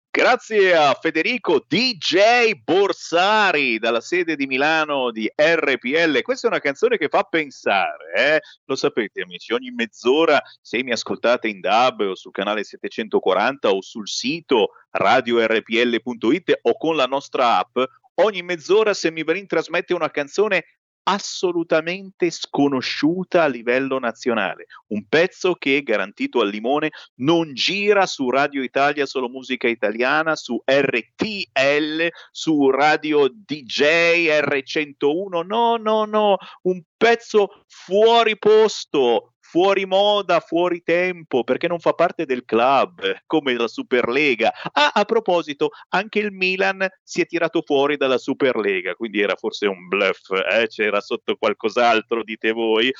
Grazie 0.09 0.75
a 0.75 0.93
Federico 0.99 1.63
DJ 1.67 2.53
Borsari 2.63 3.77
dalla 3.77 4.01
sede 4.01 4.35
di 4.35 4.47
Milano 4.47 5.11
di 5.11 5.31
RPL. 5.35 6.21
Questa 6.23 6.47
è 6.47 6.49
una 6.49 6.59
canzone 6.59 6.97
che 6.97 7.09
fa 7.09 7.23
pensare, 7.23 8.11
eh? 8.15 8.41
lo 8.65 8.75
sapete 8.75 9.21
amici, 9.21 9.53
ogni 9.53 9.69
mezz'ora 9.69 10.41
se 10.61 10.83
mi 10.83 10.91
ascoltate 10.91 11.47
in 11.47 11.59
DAB 11.59 12.01
o 12.01 12.15
sul 12.15 12.31
canale 12.31 12.63
740 12.63 13.69
o 13.69 13.81
sul 13.81 14.07
sito 14.07 14.69
radiorpl.it 14.89 16.59
o 16.61 16.77
con 16.77 16.95
la 16.95 17.05
nostra 17.05 17.59
app, 17.59 17.77
ogni 18.15 18.41
mezz'ora 18.41 18.93
Semivarin 18.93 19.45
trasmette 19.45 19.93
una 19.93 20.09
canzone 20.09 20.65
assolutamente 21.03 22.29
sconosciuta 22.29 23.43
a 23.43 23.47
livello 23.47 23.99
nazionale. 23.99 24.65
Un 24.87 25.05
pezzo 25.07 25.55
che, 25.55 25.81
garantito 25.83 26.41
al 26.41 26.49
limone, 26.49 26.91
non 27.15 27.53
gira 27.53 28.05
su 28.05 28.29
Radio 28.29 28.63
Italia 28.63 29.05
solo 29.05 29.29
musica 29.29 29.67
italiana, 29.67 30.35
su 30.35 30.61
RTL, 30.65 32.07
su 32.31 32.69
Radio 32.69 33.29
DJ 33.29 34.29
R101. 34.41 35.45
No, 35.45 35.77
no, 35.77 36.05
no, 36.05 36.37
un 36.63 36.81
pezzo 36.95 37.63
fuori 37.67 38.37
posto, 38.37 39.32
fuori 39.53 39.85
moda, 39.85 40.39
fuori 40.39 40.81
tempo, 40.81 41.43
perché 41.43 41.67
non 41.67 41.79
fa 41.79 41.93
parte 41.93 42.25
del 42.25 42.43
club, 42.43 43.21
come 43.27 43.53
la 43.53 43.67
Superlega. 43.67 44.51
Ah, 44.71 44.89
a 44.91 45.05
proposito, 45.05 45.69
anche 45.89 46.17
il 46.17 46.31
Milan 46.31 46.87
si 47.03 47.21
è 47.21 47.27
tirato 47.27 47.61
fuori 47.61 47.95
dalla 47.95 48.17
Superlega, 48.17 48.95
quindi 48.95 49.21
era 49.21 49.35
forse 49.35 49.67
un 49.67 49.87
bluff, 49.87 50.31
eh? 50.31 50.65
c'era 50.69 51.01
sotto 51.01 51.35
qualcos'altro, 51.35 52.23
dite 52.23 52.51
voi. 52.51 52.91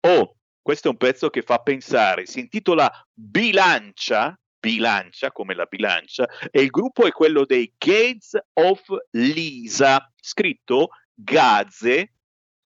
Oh, 0.00 0.36
questo 0.60 0.88
è 0.88 0.90
un 0.90 0.98
pezzo 0.98 1.30
che 1.30 1.40
fa 1.40 1.60
pensare, 1.60 2.26
si 2.26 2.40
intitola 2.40 2.92
Bilancia, 3.10 4.38
bilancia 4.60 5.32
come 5.32 5.54
la 5.54 5.64
bilancia, 5.64 6.28
e 6.50 6.60
il 6.60 6.68
gruppo 6.68 7.06
è 7.06 7.10
quello 7.10 7.46
dei 7.46 7.72
Gates 7.78 8.38
of 8.52 8.82
Lisa, 9.12 10.12
scritto 10.20 10.90
Gaze 11.14 12.12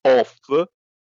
of 0.02 0.38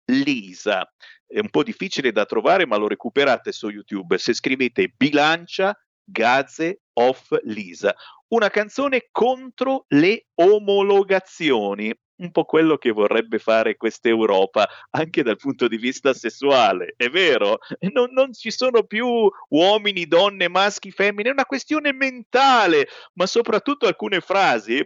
Lisa 0.05 0.89
è 1.27 1.39
un 1.39 1.49
po' 1.49 1.63
difficile 1.63 2.11
da 2.11 2.25
trovare, 2.25 2.65
ma 2.65 2.77
lo 2.77 2.87
recuperate 2.87 3.51
su 3.51 3.69
YouTube. 3.69 4.17
Se 4.17 4.33
scrivete 4.33 4.93
Bilancia 4.95 5.77
Gaze 6.03 6.81
of 6.93 7.37
Lisa, 7.43 7.93
una 8.29 8.49
canzone 8.49 9.09
contro 9.11 9.85
le 9.89 10.27
omologazioni, 10.35 11.93
un 12.17 12.31
po' 12.31 12.45
quello 12.45 12.77
che 12.77 12.91
vorrebbe 12.91 13.39
fare 13.39 13.75
questa 13.75 14.09
Europa 14.09 14.67
anche 14.91 15.21
dal 15.21 15.35
punto 15.37 15.67
di 15.67 15.77
vista 15.77 16.13
sessuale, 16.13 16.93
è 16.97 17.09
vero? 17.09 17.59
Non, 17.93 18.11
non, 18.11 18.33
ci 18.33 18.51
sono 18.51 18.83
più 18.83 19.29
uomini, 19.49 20.07
donne, 20.07 20.47
maschi, 20.47 20.91
femmine, 20.91 21.29
è 21.29 21.33
una 21.33 21.45
questione 21.45 21.93
mentale, 21.93 22.87
ma 23.13 23.25
soprattutto 23.27 23.85
alcune 23.85 24.19
frasi, 24.19 24.83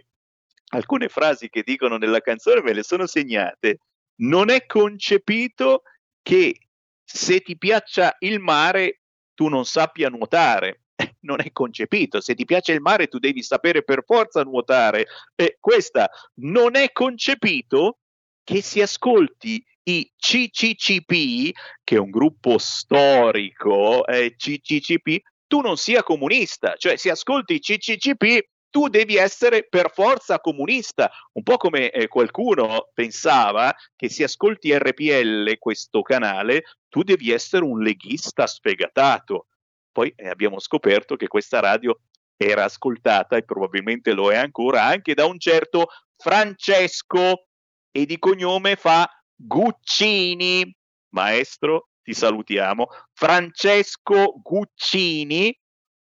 alcune 0.74 1.08
frasi 1.08 1.48
che 1.48 1.62
dicono 1.64 1.96
nella 1.96 2.20
canzone 2.20 2.62
me 2.62 2.74
le 2.74 2.82
sono 2.82 3.06
segnate. 3.06 3.78
Non 4.16 4.50
è 4.50 4.66
concepito 4.66 5.82
che 6.22 6.56
se 7.04 7.40
ti 7.40 7.58
piaccia 7.58 8.16
il 8.20 8.40
mare 8.40 9.00
tu 9.34 9.48
non 9.48 9.64
sappia 9.64 10.08
nuotare. 10.08 10.78
Non 11.22 11.40
è 11.40 11.52
concepito. 11.52 12.20
Se 12.20 12.34
ti 12.34 12.44
piace 12.44 12.72
il 12.72 12.80
mare, 12.80 13.06
tu 13.06 13.20
devi 13.20 13.44
sapere 13.44 13.84
per 13.84 14.02
forza 14.04 14.42
nuotare. 14.42 15.06
E 15.36 15.56
questa 15.60 16.10
non 16.40 16.74
è 16.74 16.90
concepito 16.90 17.98
che 18.42 18.60
si 18.60 18.80
ascolti 18.80 19.64
i 19.84 20.12
CCCP, 20.16 21.52
che 21.84 21.94
è 21.94 21.98
un 21.98 22.10
gruppo 22.10 22.58
storico, 22.58 24.04
eh, 24.06 24.34
CCCP, 24.36 25.20
tu 25.46 25.60
non 25.60 25.76
sia 25.76 26.02
comunista, 26.02 26.74
cioè 26.76 26.96
se 26.96 27.10
ascolti 27.10 27.54
i 27.54 27.60
CCCP 27.60 28.48
tu 28.72 28.88
devi 28.88 29.16
essere 29.16 29.66
per 29.68 29.90
forza 29.92 30.40
comunista, 30.40 31.10
un 31.32 31.42
po' 31.42 31.58
come 31.58 31.90
eh, 31.90 32.08
qualcuno 32.08 32.88
pensava 32.94 33.72
che 33.94 34.08
se 34.08 34.24
ascolti 34.24 34.74
RPL, 34.74 35.58
questo 35.58 36.00
canale, 36.00 36.62
tu 36.88 37.02
devi 37.02 37.30
essere 37.30 37.64
un 37.64 37.82
leghista 37.82 38.46
sfegatato. 38.46 39.48
Poi 39.92 40.10
eh, 40.16 40.30
abbiamo 40.30 40.58
scoperto 40.58 41.16
che 41.16 41.28
questa 41.28 41.60
radio 41.60 41.98
era 42.34 42.64
ascoltata 42.64 43.36
e 43.36 43.44
probabilmente 43.44 44.14
lo 44.14 44.32
è 44.32 44.36
ancora 44.36 44.84
anche 44.84 45.12
da 45.12 45.26
un 45.26 45.38
certo 45.38 45.88
Francesco 46.16 47.48
e 47.90 48.06
di 48.06 48.18
cognome 48.18 48.76
fa 48.76 49.06
Guccini. 49.36 50.74
Maestro, 51.10 51.90
ti 52.02 52.14
salutiamo. 52.14 52.86
Francesco 53.12 54.40
Guccini 54.42 55.54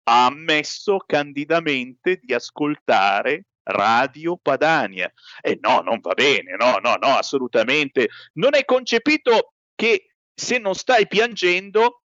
ha 0.04 0.26
ammesso 0.26 0.98
candidamente 1.06 2.20
di 2.22 2.34
ascoltare 2.34 3.46
Radio 3.64 4.36
Padania. 4.36 5.12
E 5.40 5.58
no, 5.60 5.80
non 5.80 6.00
va 6.00 6.14
bene, 6.14 6.56
no, 6.56 6.78
no, 6.78 6.96
no, 6.96 7.16
assolutamente. 7.16 8.08
Non 8.34 8.54
è 8.54 8.64
concepito 8.64 9.54
che 9.74 10.14
se 10.34 10.58
non 10.58 10.74
stai 10.74 11.06
piangendo, 11.06 12.02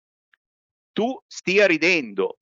tu 0.92 1.20
stia 1.28 1.66
ridendo 1.66 2.40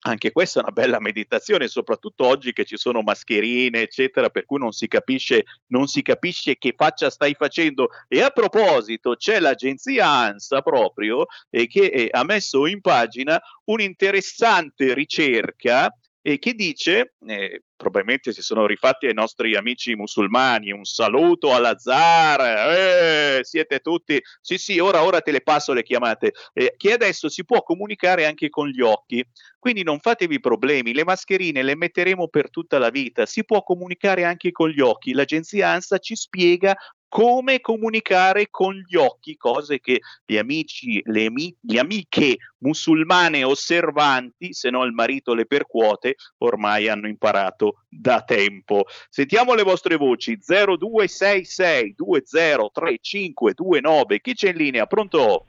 anche 0.00 0.30
questa 0.30 0.60
è 0.60 0.62
una 0.62 0.72
bella 0.72 1.00
meditazione, 1.00 1.68
soprattutto 1.68 2.26
oggi 2.26 2.52
che 2.52 2.64
ci 2.64 2.76
sono 2.76 3.02
mascherine, 3.02 3.80
eccetera, 3.80 4.30
per 4.30 4.44
cui 4.44 4.58
non 4.58 4.72
si 4.72 4.86
capisce, 4.86 5.44
non 5.68 5.86
si 5.88 6.02
capisce 6.02 6.56
che 6.56 6.74
faccia 6.76 7.10
stai 7.10 7.34
facendo. 7.34 7.88
E 8.08 8.20
a 8.22 8.30
proposito, 8.30 9.16
c'è 9.16 9.40
l'agenzia 9.40 10.08
ANSA 10.08 10.62
proprio 10.62 11.26
eh, 11.50 11.66
che 11.66 11.86
eh, 11.86 12.08
ha 12.10 12.24
messo 12.24 12.66
in 12.66 12.80
pagina 12.80 13.40
un'interessante 13.64 14.94
ricerca 14.94 15.92
eh, 16.22 16.38
che 16.38 16.54
dice, 16.54 17.14
eh, 17.26 17.62
probabilmente 17.76 18.32
si 18.32 18.42
sono 18.42 18.66
rifatti 18.66 19.06
ai 19.06 19.14
nostri 19.14 19.54
amici 19.54 19.94
musulmani, 19.94 20.72
un 20.72 20.84
saluto 20.84 21.54
all'Azhar, 21.54 22.40
eh, 22.70 23.40
siete 23.44 23.80
tutti, 23.80 24.20
sì 24.40 24.58
sì, 24.58 24.78
ora, 24.78 25.04
ora 25.04 25.20
te 25.20 25.30
le 25.30 25.42
passo 25.42 25.72
le 25.72 25.82
chiamate, 25.82 26.32
eh, 26.54 26.74
che 26.76 26.92
adesso 26.92 27.28
si 27.28 27.44
può 27.44 27.62
comunicare 27.62 28.26
anche 28.26 28.48
con 28.48 28.68
gli 28.68 28.80
occhi, 28.80 29.24
quindi 29.58 29.82
non 29.82 30.00
fatevi 30.00 30.40
problemi, 30.40 30.94
le 30.94 31.04
mascherine 31.04 31.62
le 31.62 31.76
metteremo 31.76 32.28
per 32.28 32.50
tutta 32.50 32.78
la 32.78 32.90
vita, 32.90 33.26
si 33.26 33.44
può 33.44 33.62
comunicare 33.62 34.24
anche 34.24 34.50
con 34.52 34.70
gli 34.70 34.80
occhi, 34.80 35.12
l'agenzia 35.12 35.68
ANSA 35.68 35.98
ci 35.98 36.16
spiega 36.16 36.74
come 37.08 37.60
comunicare 37.60 38.48
con 38.50 38.74
gli 38.74 38.96
occhi, 38.96 39.36
cose 39.36 39.78
che 39.80 40.00
gli 40.24 40.36
amici, 40.36 41.00
le, 41.04 41.30
le 41.60 41.78
amiche 41.78 42.36
musulmane 42.58 43.44
osservanti, 43.44 44.52
se 44.52 44.70
no 44.70 44.82
il 44.84 44.92
marito 44.92 45.34
le 45.34 45.46
percuote, 45.46 46.16
ormai 46.38 46.88
hanno 46.88 47.06
imparato 47.08 47.82
da 47.88 48.22
tempo. 48.22 48.84
Sentiamo 49.08 49.54
le 49.54 49.62
vostre 49.62 49.94
voci 49.96 50.36
0266 50.38 51.94
203529. 51.94 54.20
Chi 54.20 54.34
c'è 54.34 54.50
in 54.50 54.56
linea? 54.56 54.86
Pronto? 54.86 55.44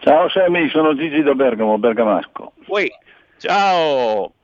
Ciao 0.00 0.28
Sammy, 0.28 0.68
sono 0.70 0.94
Gigi 0.94 1.22
da 1.22 1.34
Bergamo, 1.34 1.76
Bergamasco. 1.78 2.52
Uè, 2.66 2.86
ciao. 3.38 4.34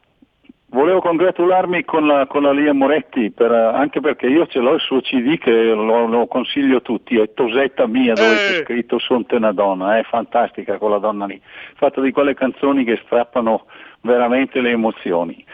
Volevo 0.74 1.00
congratularmi 1.00 1.84
con 1.84 2.04
la, 2.04 2.26
con 2.26 2.42
la 2.42 2.50
Lia 2.50 2.74
Moretti, 2.74 3.30
per, 3.30 3.52
anche 3.52 4.00
perché 4.00 4.26
io 4.26 4.44
ce 4.48 4.58
l'ho 4.58 4.74
il 4.74 4.80
suo 4.80 5.00
CD 5.02 5.38
che 5.38 5.52
lo, 5.52 6.08
lo 6.08 6.26
consiglio 6.26 6.78
a 6.78 6.80
tutti, 6.80 7.16
è 7.16 7.32
Tosetta 7.32 7.86
mia 7.86 8.14
dove 8.14 8.32
eh. 8.32 8.34
c'è 8.34 8.64
scritto 8.64 8.98
Sonte 8.98 9.36
una 9.36 9.52
donna, 9.52 9.98
è 9.98 10.02
fantastica 10.02 10.76
quella 10.78 10.98
donna 10.98 11.26
lì, 11.26 11.40
fatta 11.76 12.00
di 12.00 12.10
quelle 12.10 12.34
canzoni 12.34 12.82
che 12.82 13.00
strappano 13.04 13.66
veramente 14.00 14.60
le 14.60 14.70
emozioni. 14.70 15.44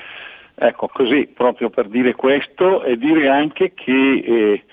Ecco, 0.55 0.89
così, 0.89 1.27
proprio 1.27 1.69
per 1.69 1.89
dire 1.89 2.15
questo 2.15 2.83
e 2.83 2.97
dire 2.97 3.29
anche 3.29 3.75
che 3.75 4.23
eh, 4.25 4.65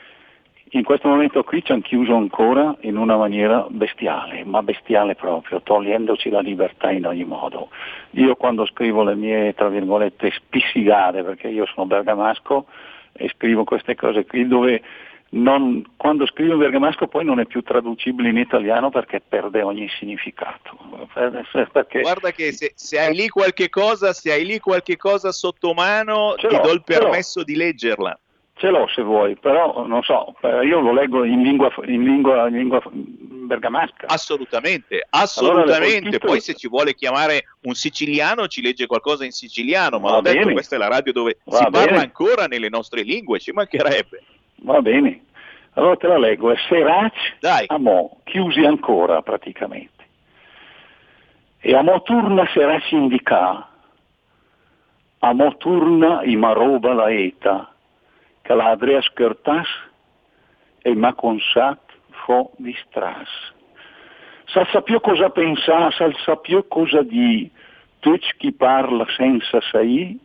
in 0.72 0.84
questo 0.84 1.08
momento 1.08 1.44
qui 1.44 1.64
ci 1.64 1.72
hanno 1.72 1.82
chiuso 1.82 2.16
ancora 2.16 2.76
in 2.82 2.98
una 2.98 3.16
maniera 3.16 3.66
bestiale, 3.70 4.44
ma 4.44 4.62
bestiale 4.62 5.16
proprio, 5.16 5.62
togliendoci 5.62 6.30
la 6.30 6.42
libertà 6.42 6.92
in 6.92 7.06
ogni 7.06 7.24
modo. 7.24 7.70
Io 8.12 8.36
quando 8.36 8.66
scrivo 8.66 9.04
le 9.04 9.16
mie, 9.16 9.54
tra 9.54 9.70
virgolette, 9.70 10.32
spissigate, 10.32 11.24
perché 11.24 11.48
io 11.48 11.66
sono 11.68 11.86
bergamasco 11.86 12.66
e 13.14 13.32
scrivo 13.36 13.64
queste 13.64 13.96
cose 13.96 14.26
qui 14.26 14.48
dove 14.48 14.82
non, 15.30 15.84
quando 15.98 16.26
scrivo 16.26 16.54
in 16.54 16.60
bergamasco 16.60 17.08
poi 17.08 17.26
non 17.26 17.40
è 17.40 17.46
più 17.46 17.62
traducibile 17.62 18.30
in 18.30 18.38
italiano 18.38 18.90
perché 18.90 19.22
perde 19.22 19.62
ogni 19.62 19.90
significato. 20.00 20.78
Perché... 21.72 22.02
Guarda 22.02 22.32
che 22.32 22.52
se, 22.52 22.74
se, 22.76 23.00
hai 23.00 23.14
lì 23.14 23.28
qualche 23.28 23.70
cosa, 23.70 24.14
se 24.14 24.32
hai 24.32 24.46
lì 24.46 24.60
qualche 24.60 24.98
cosa 24.98 25.32
sotto 25.32 25.74
mano, 25.74 26.36
ti 26.38 26.48
do 26.48 26.72
il 26.72 26.84
permesso 26.84 27.44
di 27.44 27.56
leggerla. 27.56 28.18
Ce 28.58 28.70
l'ho 28.70 28.88
se 28.88 29.04
vuoi, 29.04 29.36
però 29.36 29.86
non 29.86 30.02
so, 30.02 30.34
io 30.64 30.80
lo 30.80 30.92
leggo 30.92 31.24
in 31.24 31.44
lingua, 31.44 31.72
in 31.86 32.04
lingua, 32.04 32.48
in 32.48 32.56
lingua 32.56 32.82
bergamasca. 32.92 34.08
Assolutamente, 34.08 35.06
assolutamente. 35.12 36.08
Allora, 36.08 36.26
Poi 36.26 36.40
se 36.40 36.56
ci 36.56 36.68
vuole 36.68 36.96
chiamare 36.96 37.44
un 37.64 37.76
siciliano 37.76 38.48
ci 38.48 38.64
legge 38.64 38.88
qualcosa 38.88 39.26
in 39.26 39.32
siciliano, 39.32 40.00
ma 40.00 40.18
ho 40.18 40.22
detto 40.22 40.52
questa 40.52 40.76
è 40.76 40.80
la 40.80 40.88
radio 40.88 41.14
dove 41.14 41.38
Va 41.44 41.58
si 41.58 41.70
bene. 41.70 41.86
parla 41.86 42.02
ancora 42.02 42.46
nelle 42.46 42.70
nostre 42.70 43.04
lingue, 43.04 43.40
ci 43.40 43.52
mancherebbe. 43.52 44.24
Va 44.62 44.82
bene, 44.82 45.26
allora 45.74 45.96
te 45.96 46.08
la 46.08 46.18
leggo, 46.18 46.52
è 46.52 46.56
Serac 46.68 47.38
Dai. 47.40 47.66
Amò, 47.68 48.10
chiusi 48.24 48.66
ancora 48.66 49.22
praticamente. 49.22 50.04
E 51.60 51.76
a 51.76 51.84
moturna 51.84 52.50
sarà 52.54 52.80
sindica, 52.88 53.70
a 55.20 55.34
moturna 55.34 56.24
ima 56.24 56.54
roba 56.54 56.94
la 56.94 57.12
eta, 57.12 57.72
Andrea 58.54 59.02
schertas 59.02 59.68
e 60.82 60.96
ma 60.96 61.14
consat 61.14 61.80
fo 62.24 62.52
distras. 62.58 63.30
Sa 64.46 64.66
sappiò 64.72 65.00
cosa 65.02 65.30
pensare, 65.30 65.92
sa 65.92 66.10
sappiò 66.24 66.64
cosa 66.68 67.02
di 67.02 67.52
tutti 68.00 68.28
chi 68.38 68.54
parla 68.54 69.06
senza 69.16 69.60
sai, 69.72 70.18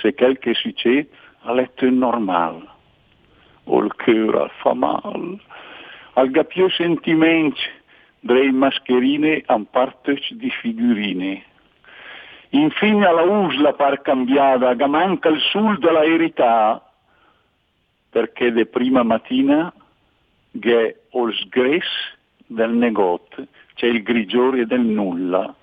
se 0.00 0.14
quel 0.14 0.38
che 0.38 0.54
succede 0.54 1.08
a 1.42 1.52
letto 1.52 1.88
normal. 1.88 2.68
O 3.64 3.84
il 3.84 3.94
cuore 3.94 4.50
fa 4.58 4.74
mal, 4.74 5.38
al 6.14 6.30
gapiò 6.30 6.68
sentimenti, 6.68 7.60
drei 8.18 8.50
mascherine 8.50 9.42
a 9.46 9.60
parte 9.70 10.20
di 10.30 10.50
figurine. 10.50 11.44
Infine 12.50 13.06
alla 13.06 13.22
usla 13.22 13.72
par 13.72 14.02
cambiata, 14.02 14.74
che 14.74 14.86
manca 14.86 15.28
il 15.28 15.40
sul 15.40 15.78
della 15.78 16.00
verità, 16.00 16.91
perché 18.12 18.52
de 18.52 18.66
prima 18.66 19.02
mattina 19.02 19.72
che 20.60 20.96
il 21.10 21.34
sgress 21.40 21.86
del 22.46 22.70
negozio, 22.70 23.46
c'è 23.72 23.86
il 23.86 24.02
grigiore 24.02 24.66
del 24.66 24.82
nulla. 24.82 25.54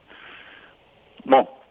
Boh, 1.26 1.62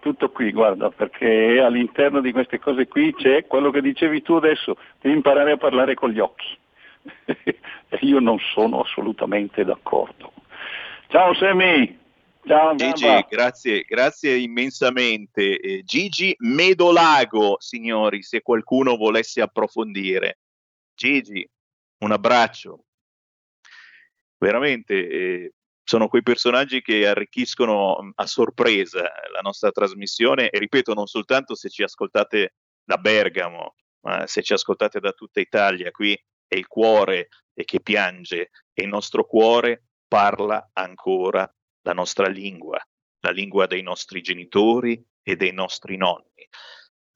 tutto 0.00 0.28
qui, 0.28 0.52
guarda, 0.52 0.90
perché 0.90 1.60
all'interno 1.60 2.20
di 2.20 2.30
queste 2.30 2.58
cose 2.58 2.86
qui 2.88 3.14
c'è 3.14 3.46
quello 3.46 3.70
che 3.70 3.80
dicevi 3.80 4.20
tu 4.20 4.34
adesso, 4.34 4.76
devi 5.00 5.14
imparare 5.14 5.52
a 5.52 5.56
parlare 5.56 5.94
con 5.94 6.10
gli 6.10 6.18
occhi. 6.18 6.58
e 7.24 7.98
io 8.00 8.18
non 8.18 8.38
sono 8.52 8.80
assolutamente 8.80 9.64
d'accordo. 9.64 10.30
Ciao 11.08 11.32
Semi! 11.32 12.04
Ciao 12.46 12.76
Gigi, 12.76 13.26
grazie, 13.28 13.82
grazie 13.82 14.36
immensamente. 14.36 15.58
Eh, 15.58 15.82
Gigi 15.82 16.32
Medolago, 16.38 17.56
signori, 17.58 18.22
se 18.22 18.40
qualcuno 18.40 18.94
volesse 18.96 19.40
approfondire. 19.40 20.38
Gigi, 20.94 21.44
un 22.04 22.12
abbraccio. 22.12 22.84
Veramente 24.38 24.94
eh, 24.94 25.52
sono 25.82 26.06
quei 26.06 26.22
personaggi 26.22 26.82
che 26.82 27.08
arricchiscono 27.08 27.98
mh, 28.00 28.10
a 28.14 28.26
sorpresa 28.26 29.00
la 29.32 29.40
nostra 29.42 29.72
trasmissione 29.72 30.48
e 30.48 30.60
ripeto, 30.60 30.94
non 30.94 31.06
soltanto 31.06 31.56
se 31.56 31.68
ci 31.68 31.82
ascoltate 31.82 32.54
da 32.84 32.96
Bergamo, 32.96 33.74
ma 34.04 34.24
se 34.28 34.42
ci 34.42 34.52
ascoltate 34.52 35.00
da 35.00 35.10
tutta 35.10 35.40
Italia, 35.40 35.90
qui 35.90 36.12
è 36.46 36.54
il 36.54 36.68
cuore 36.68 37.26
e 37.54 37.64
che 37.64 37.80
piange 37.80 38.50
e 38.72 38.84
il 38.84 38.88
nostro 38.88 39.24
cuore 39.24 39.86
parla 40.06 40.70
ancora 40.74 41.52
la 41.86 41.92
nostra 41.92 42.26
lingua, 42.28 42.84
la 43.20 43.30
lingua 43.30 43.66
dei 43.66 43.82
nostri 43.82 44.20
genitori 44.20 45.00
e 45.22 45.36
dei 45.36 45.52
nostri 45.52 45.96
nonni. 45.96 46.24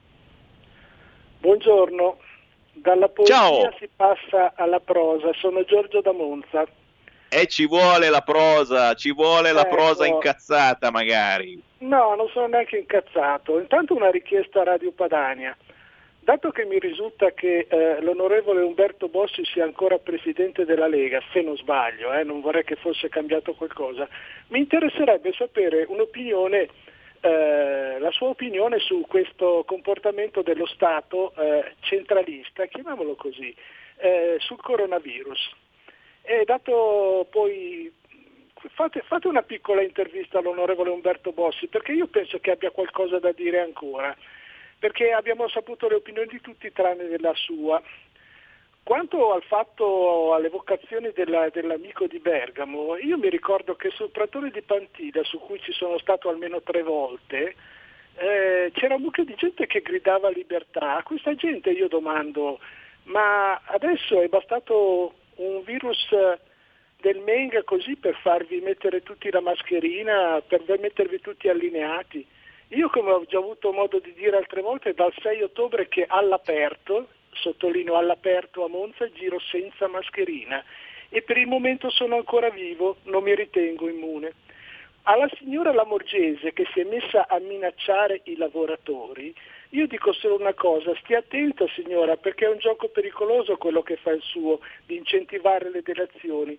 Buongiorno, 1.41 2.19
dalla 2.75 3.09
poesia 3.09 3.35
Ciao. 3.37 3.73
si 3.79 3.89
passa 3.97 4.53
alla 4.55 4.81
prosa, 4.81 5.33
sono 5.33 5.65
Giorgio 5.65 6.03
da 6.03 6.13
Monza. 6.13 6.67
E 7.31 7.47
ci 7.47 7.67
vuole 7.67 8.11
la 8.11 8.21
prosa, 8.21 8.93
ci 8.93 9.15
vuole 9.15 9.53
la 9.53 9.63
Ecco. 9.63 9.75
prosa 9.75 10.05
incazzata 10.07 10.91
magari. 10.91 11.59
No, 11.79 12.15
non 12.15 12.29
sono 12.29 12.49
neanche 12.49 12.77
incazzato. 12.77 13.59
Intanto 13.59 13.95
una 13.95 14.11
richiesta 14.11 14.61
a 14.61 14.65
Radio 14.65 14.93
Padania. 14.93 15.57
Dato 16.25 16.53
che 16.53 16.65
mi 16.65 16.79
risulta 16.79 17.33
che 17.33 17.67
eh, 17.69 18.01
l'onorevole 18.01 18.63
Umberto 18.63 19.09
Bossi 19.09 19.45
sia 19.45 19.65
ancora 19.65 19.99
presidente 19.99 20.65
della 20.65 20.87
Lega, 20.87 21.21
se 21.33 21.41
non 21.41 21.57
sbaglio, 21.57 22.13
eh, 22.13 22.23
non 22.23 22.41
vorrei 22.41 22.63
che 22.63 22.77
fosse 22.77 23.09
cambiato 23.09 23.55
qualcosa, 23.55 24.09
mi 24.51 24.61
interesserebbe 24.61 25.33
sapere 25.33 25.85
un'opinione, 25.89 26.69
eh, 27.23 27.97
la 27.99 28.11
sua 28.13 28.29
opinione 28.29 28.79
su 28.79 29.05
questo 29.09 29.65
comportamento 29.67 30.43
dello 30.43 30.67
Stato 30.67 31.35
eh, 31.35 31.75
centralista, 31.81 32.67
chiamiamolo 32.67 33.17
così, 33.17 33.53
eh, 33.97 34.37
sul 34.39 34.61
coronavirus. 34.61 35.51
E 36.23 36.45
dato 36.45 37.27
poi 37.33 37.93
fate, 38.75 39.03
fate 39.07 39.27
una 39.27 39.43
piccola 39.43 39.83
intervista 39.83 40.39
all'onorevole 40.39 40.91
Umberto 40.91 41.33
Bossi 41.33 41.67
perché 41.67 41.91
io 41.91 42.07
penso 42.07 42.39
che 42.39 42.53
abbia 42.53 42.71
qualcosa 42.71 43.19
da 43.19 43.33
dire 43.33 43.59
ancora, 43.59 44.17
perché 44.83 45.13
abbiamo 45.13 45.47
saputo 45.47 45.87
le 45.87 45.95
opinioni 45.95 46.27
di 46.27 46.41
tutti 46.41 46.73
tranne 46.73 47.07
della 47.07 47.33
sua. 47.37 47.81
Quanto 48.83 49.33
al 49.33 49.45
fatto, 49.45 50.35
alle 50.35 50.49
vocazioni 50.49 51.13
della- 51.15 51.51
dell'amico 51.51 52.09
di 52.09 52.19
Bergamo, 52.19 52.97
io 52.97 53.17
mi 53.17 53.31
ricordo 53.31 53.77
che 53.77 53.91
sul 53.91 54.11
pratone 54.11 54.51
di 54.51 54.61
Pantida, 54.61 55.23
su 55.23 55.39
cui 55.39 55.61
ci 55.61 55.71
sono 55.71 55.99
stato 55.99 56.29
almeno 56.29 56.63
tre 56.63 56.83
volte, 56.83 57.55
eh, 58.17 58.73
c'era 58.75 58.97
un 58.97 59.03
mucchio 59.03 59.23
di 59.23 59.37
gente 59.37 59.69
che 59.69 59.83
gridava 59.83 60.31
libertà. 60.31 60.97
A 60.97 61.05
questa 61.05 61.37
gente 61.37 61.71
io 61.71 61.87
domando, 61.87 62.59
ma 63.05 63.63
adesso 63.67 64.21
è 64.21 64.27
bastato 64.27 65.15
un 65.37 65.63
virus 65.63 66.09
del 67.01 67.21
Meng 67.21 67.63
così 67.63 67.95
per 67.95 68.17
farvi 68.17 68.59
mettere 68.59 69.05
tutti 69.05 69.31
la 69.31 69.41
mascherina, 69.41 70.43
per 70.45 70.65
mettervi 70.67 71.21
tutti 71.21 71.49
allineati? 71.49 72.27
Io 72.75 72.89
come 72.89 73.11
ho 73.11 73.25
già 73.27 73.37
avuto 73.37 73.71
modo 73.71 73.99
di 73.99 74.15
dire 74.15 74.39
altre 74.39 74.63
volte, 74.63 74.95
dal 74.95 75.13
6 75.21 75.43
ottobre 75.43 75.89
che 75.89 76.07
all'aperto, 76.09 77.09
sottolineo 77.33 77.97
all'aperto 77.97 78.65
a 78.65 78.69
Monza, 78.69 79.11
giro 79.13 79.39
senza 79.39 79.89
mascherina 79.89 80.65
e 81.11 81.21
per 81.21 81.37
il 81.37 81.47
momento 81.47 81.91
sono 81.91 82.17
ancora 82.17 82.49
vivo, 82.49 82.97
non 83.03 83.25
mi 83.25 83.35
ritengo 83.35 83.91
immune. 83.91 84.33
Alla 85.03 85.29
signora 85.37 85.75
Lamorgese 85.75 86.55
che 86.55 86.67
si 86.73 86.81
è 86.81 86.85
messa 86.85 87.27
a 87.29 87.39
minacciare 87.41 88.23
i 88.25 88.37
lavoratori, 88.37 89.35
io 89.71 89.87
dico 89.87 90.15
solo 90.15 90.37
una 90.37 90.55
cosa, 90.55 90.95
stia 91.03 91.19
attenta 91.19 91.67
signora 91.75 92.17
perché 92.17 92.47
è 92.47 92.51
un 92.51 92.59
gioco 92.59 92.89
pericoloso 92.89 93.59
quello 93.59 93.83
che 93.83 93.97
fa 93.97 94.13
il 94.13 94.23
suo, 94.23 94.61
di 94.87 94.97
incentivare 94.97 95.71
le 95.71 95.83
delazioni. 95.83 96.59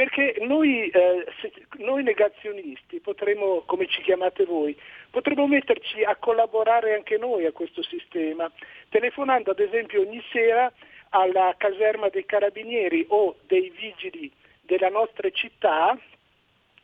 Perché 0.00 0.36
noi, 0.40 0.88
eh, 0.88 1.26
se- 1.42 1.52
noi 1.76 2.02
negazionisti 2.02 3.00
potremmo, 3.00 3.64
come 3.66 3.86
ci 3.86 4.00
chiamate 4.00 4.46
voi, 4.46 4.74
potremmo 5.10 5.46
metterci 5.46 6.02
a 6.02 6.16
collaborare 6.16 6.94
anche 6.94 7.18
noi 7.18 7.44
a 7.44 7.52
questo 7.52 7.82
sistema, 7.82 8.50
telefonando 8.88 9.50
ad 9.50 9.60
esempio 9.60 10.00
ogni 10.00 10.22
sera 10.32 10.72
alla 11.10 11.54
caserma 11.58 12.08
dei 12.08 12.24
carabinieri 12.24 13.04
o 13.10 13.36
dei 13.46 13.70
vigili 13.78 14.32
della 14.62 14.88
nostra 14.88 15.28
città 15.28 15.94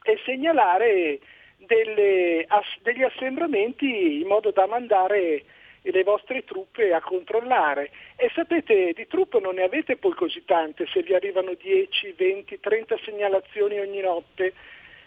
e 0.02 0.20
segnalare 0.26 1.18
delle 1.56 2.46
degli 2.82 3.02
assembramenti 3.02 4.20
in 4.20 4.26
modo 4.26 4.50
da 4.50 4.66
mandare 4.66 5.42
le 5.90 6.02
vostre 6.02 6.44
truppe 6.44 6.92
a 6.92 7.00
controllare. 7.00 7.90
E 8.16 8.30
sapete, 8.34 8.92
di 8.92 9.06
truppe 9.06 9.40
non 9.40 9.54
ne 9.54 9.62
avete 9.62 9.96
poi 9.96 10.12
così 10.12 10.44
tante, 10.44 10.86
se 10.86 11.02
vi 11.02 11.14
arrivano 11.14 11.54
10, 11.54 12.12
20, 12.12 12.60
30 12.60 12.96
segnalazioni 13.04 13.78
ogni 13.78 14.00
notte. 14.00 14.52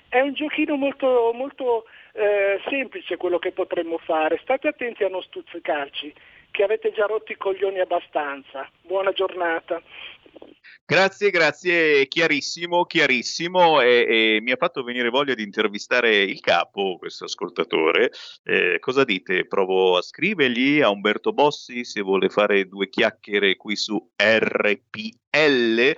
È 0.07 0.19
un 0.19 0.33
giochino 0.33 0.75
molto, 0.75 1.31
molto 1.33 1.85
eh, 2.13 2.59
semplice 2.67 3.17
quello 3.17 3.37
che 3.39 3.51
potremmo 3.51 3.97
fare. 3.99 4.39
State 4.41 4.67
attenti 4.67 5.03
a 5.03 5.09
non 5.09 5.21
stuzzicarci, 5.21 6.13
che 6.51 6.63
avete 6.63 6.91
già 6.91 7.05
rotto 7.05 7.31
i 7.31 7.37
coglioni 7.37 7.79
abbastanza. 7.79 8.67
Buona 8.81 9.11
giornata. 9.11 9.81
Grazie, 10.89 11.29
grazie, 11.29 12.07
chiarissimo, 12.07 12.83
chiarissimo 12.85 13.79
e, 13.79 14.37
e 14.37 14.41
mi 14.41 14.51
ha 14.51 14.55
fatto 14.55 14.81
venire 14.81 15.09
voglia 15.09 15.35
di 15.35 15.43
intervistare 15.43 16.23
il 16.23 16.39
capo, 16.39 16.97
questo 16.97 17.25
ascoltatore. 17.25 18.09
Eh, 18.43 18.79
cosa 18.79 19.03
dite? 19.03 19.45
Provo 19.45 19.97
a 19.97 20.01
scrivergli 20.01 20.81
a 20.81 20.89
Umberto 20.89 21.31
Bossi 21.31 21.85
se 21.85 22.01
vuole 22.01 22.29
fare 22.29 22.67
due 22.67 22.89
chiacchiere 22.89 23.55
qui 23.55 23.75
su 23.75 24.03
RPL. 24.15 25.95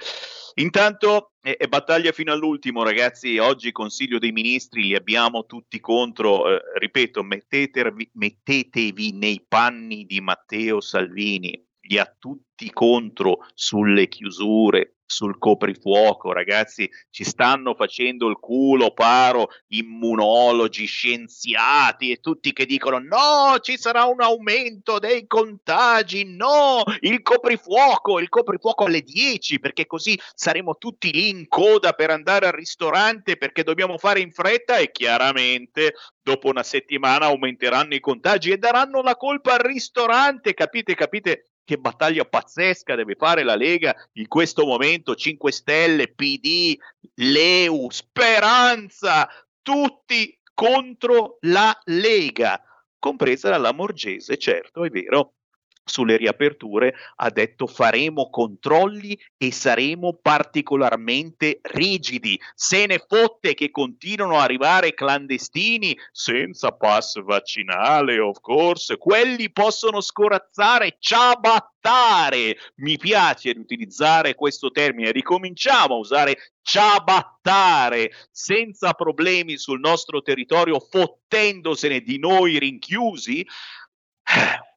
Intanto 0.55 1.31
è, 1.39 1.55
è 1.55 1.67
battaglia 1.67 2.11
fino 2.11 2.33
all'ultimo, 2.33 2.83
ragazzi. 2.83 3.37
Oggi 3.37 3.71
Consiglio 3.71 4.19
dei 4.19 4.33
Ministri 4.33 4.83
li 4.83 4.95
abbiamo 4.95 5.45
tutti 5.45 5.79
contro. 5.79 6.53
eh, 6.53 6.61
ripeto, 6.79 7.23
mettetevi, 7.23 8.11
mettetevi 8.15 9.13
nei 9.13 9.41
panni 9.47 10.05
di 10.05 10.19
Matteo 10.19 10.81
Salvini 10.81 11.65
li 11.81 11.97
ha 11.97 12.15
tutti 12.17 12.69
contro 12.71 13.45
sulle 13.53 14.07
chiusure, 14.07 14.95
sul 15.11 15.37
coprifuoco, 15.37 16.31
ragazzi, 16.31 16.89
ci 17.09 17.25
stanno 17.25 17.75
facendo 17.75 18.29
il 18.29 18.37
culo, 18.39 18.93
paro, 18.93 19.49
immunologi, 19.67 20.85
scienziati 20.85 22.11
e 22.11 22.21
tutti 22.21 22.53
che 22.53 22.65
dicono 22.65 22.97
no, 22.97 23.59
ci 23.59 23.77
sarà 23.77 24.05
un 24.05 24.21
aumento 24.21 24.99
dei 24.99 25.27
contagi, 25.27 26.23
no, 26.23 26.83
il 27.01 27.21
coprifuoco, 27.21 28.19
il 28.19 28.29
coprifuoco 28.29 28.85
alle 28.85 29.01
10 29.01 29.59
perché 29.59 29.85
così 29.85 30.17
saremo 30.33 30.77
tutti 30.77 31.11
lì 31.11 31.27
in 31.27 31.47
coda 31.49 31.91
per 31.91 32.09
andare 32.09 32.47
al 32.47 32.53
ristorante 32.53 33.35
perché 33.35 33.63
dobbiamo 33.63 33.97
fare 33.97 34.21
in 34.21 34.31
fretta 34.31 34.77
e 34.77 34.91
chiaramente 34.91 35.93
dopo 36.21 36.47
una 36.47 36.63
settimana 36.63 37.25
aumenteranno 37.25 37.95
i 37.95 37.99
contagi 37.99 38.51
e 38.51 38.57
daranno 38.57 39.01
la 39.01 39.17
colpa 39.17 39.55
al 39.55 39.59
ristorante, 39.59 40.53
capite, 40.53 40.95
capite? 40.95 41.50
Che 41.71 41.77
battaglia 41.77 42.25
pazzesca 42.25 42.95
deve 42.95 43.15
fare 43.15 43.43
la 43.43 43.55
Lega 43.55 43.95
in 44.15 44.27
questo 44.27 44.65
momento, 44.65 45.15
5 45.15 45.53
Stelle, 45.53 46.11
PD, 46.13 46.77
Leu, 47.13 47.89
Speranza, 47.89 49.29
tutti 49.61 50.37
contro 50.53 51.37
la 51.41 51.73
Lega, 51.85 52.61
compresa 52.99 53.49
la 53.51 53.57
Lamorgese, 53.57 54.37
certo, 54.37 54.83
è 54.83 54.89
vero, 54.89 55.35
sulle 55.83 56.17
riaperture 56.17 56.93
ha 57.15 57.29
detto 57.29 57.67
faremo 57.67 58.29
controlli 58.29 59.19
e 59.37 59.51
saremo 59.51 60.19
particolarmente 60.21 61.59
rigidi. 61.63 62.39
Se 62.55 62.85
ne 62.85 63.03
fotte 63.05 63.53
che 63.53 63.71
continuano 63.71 64.37
a 64.37 64.43
arrivare 64.43 64.93
clandestini 64.93 65.97
senza 66.11 66.71
pass 66.71 67.21
vaccinale, 67.21 68.19
of 68.19 68.39
course, 68.39 68.97
quelli 68.97 69.51
possono 69.51 70.01
scorazzare, 70.01 70.97
ciabattare. 70.99 72.57
Mi 72.75 72.97
piace 72.97 73.49
utilizzare 73.57 74.35
questo 74.35 74.69
termine, 74.69 75.11
ricominciamo 75.11 75.95
a 75.95 75.97
usare 75.97 76.53
ciabattare 76.61 78.11
senza 78.29 78.93
problemi 78.93 79.57
sul 79.57 79.79
nostro 79.79 80.21
territorio, 80.21 80.79
fottendosene 80.79 82.01
di 82.01 82.19
noi 82.19 82.59
rinchiusi. 82.59 83.45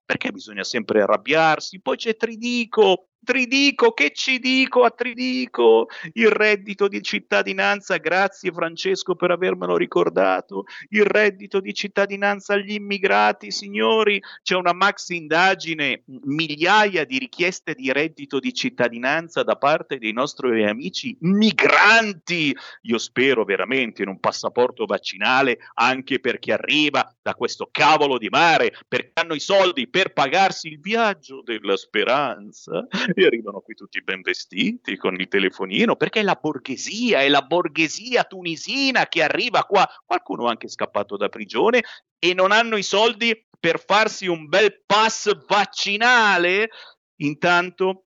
Perché 0.05 0.31
bisogna 0.33 0.65
sempre 0.65 1.03
arrabbiarsi? 1.03 1.81
Poi 1.81 1.97
c'è 1.97 2.17
Tridico, 2.17 3.09
Tridico, 3.25 3.93
che 3.93 4.13
ci 4.13 4.39
dico 4.39 4.85
a 4.85 4.91
Tridico? 4.91 5.89
Il 6.13 6.31
reddito 6.31 6.87
di 6.87 7.03
cittadinanza, 7.03 7.97
grazie 7.97 8.53
Francesco 8.53 9.17
per 9.17 9.31
avermelo 9.31 9.77
ricordato. 9.77 10.67
Il 10.91 11.05
reddito 11.05 11.59
di 11.61 11.75
cittadinanza 11.75 12.55
agli 12.55 12.75
immigrati, 12.75 13.51
signori, 13.51 14.23
c'è 14.43 14.55
una 14.55 14.75
maxi 14.75 15.17
indagine, 15.17 16.03
migliaia 16.07 17.05
di 17.05 17.19
richieste 17.19 17.75
di 17.75 17.91
reddito 17.91 18.39
di 18.39 18.53
cittadinanza 18.53 19.43
da 19.43 19.57
parte 19.57 19.99
dei 19.99 20.13
nostri 20.13 20.65
amici 20.65 21.17
migranti. 21.21 22.55
Io 22.83 22.99
spero 22.99 23.45
veramente 23.45 24.03
in 24.03 24.09
un 24.09 24.21
passaporto 24.21 24.85
vaccinale 24.85 25.59
anche 25.75 26.21
per 26.21 26.39
chi 26.39 26.53
arriva 26.53 27.13
da 27.23 27.35
questo 27.35 27.69
cavolo 27.73 28.19
di 28.19 28.29
mare, 28.29 28.77
perché 28.87 29.13
hanno 29.15 29.35
i 29.35 29.41
soldi 29.41 29.89
per 29.89 30.13
pagarsi 30.13 30.69
il 30.69 30.79
viaggio 30.79 31.41
della 31.43 31.77
speranza 31.77 32.87
e 33.23 33.27
arrivano 33.27 33.61
qui 33.61 33.75
tutti 33.75 34.03
ben 34.03 34.21
vestiti 34.21 34.97
con 34.97 35.15
il 35.15 35.29
telefonino, 35.29 35.97
perché 35.97 36.21
è 36.21 36.23
la 36.23 36.39
borghesia, 36.41 37.21
è 37.21 37.29
la 37.29 37.43
borghesia 37.43 38.25
tunisina 38.25 39.07
che 39.07 39.23
arriva 39.23 39.65
qua, 39.65 39.89
qualcuno 40.05 40.47
anche 40.47 40.69
scappato 40.69 41.17
da 41.17 41.29
prigione 41.29 41.83
e 42.19 42.35
non 42.35 42.53
hanno 42.53 42.77
i 42.77 42.83
soldi 42.83 43.47
per 43.59 43.83
farsi 43.83 44.27
un 44.27 44.47
bel 44.49 44.83
pass 44.85 45.47
vaccinale. 45.47 46.69
Intanto, 47.17 48.07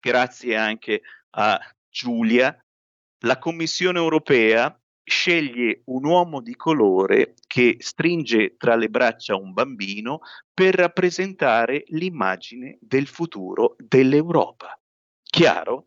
grazie 0.00 0.56
anche 0.56 1.02
a 1.30 1.58
Giulia, 1.90 2.56
la 3.20 3.38
Commissione 3.38 3.98
europea 3.98 4.78
sceglie 5.08 5.82
un 5.86 6.04
uomo 6.04 6.40
di 6.40 6.54
colore 6.54 7.34
che 7.46 7.76
stringe 7.78 8.56
tra 8.56 8.76
le 8.76 8.88
braccia 8.88 9.36
un 9.36 9.52
bambino 9.52 10.20
per 10.52 10.74
rappresentare 10.74 11.84
l'immagine 11.88 12.78
del 12.80 13.06
futuro 13.06 13.76
dell'Europa. 13.78 14.78
Chiaro? 15.22 15.86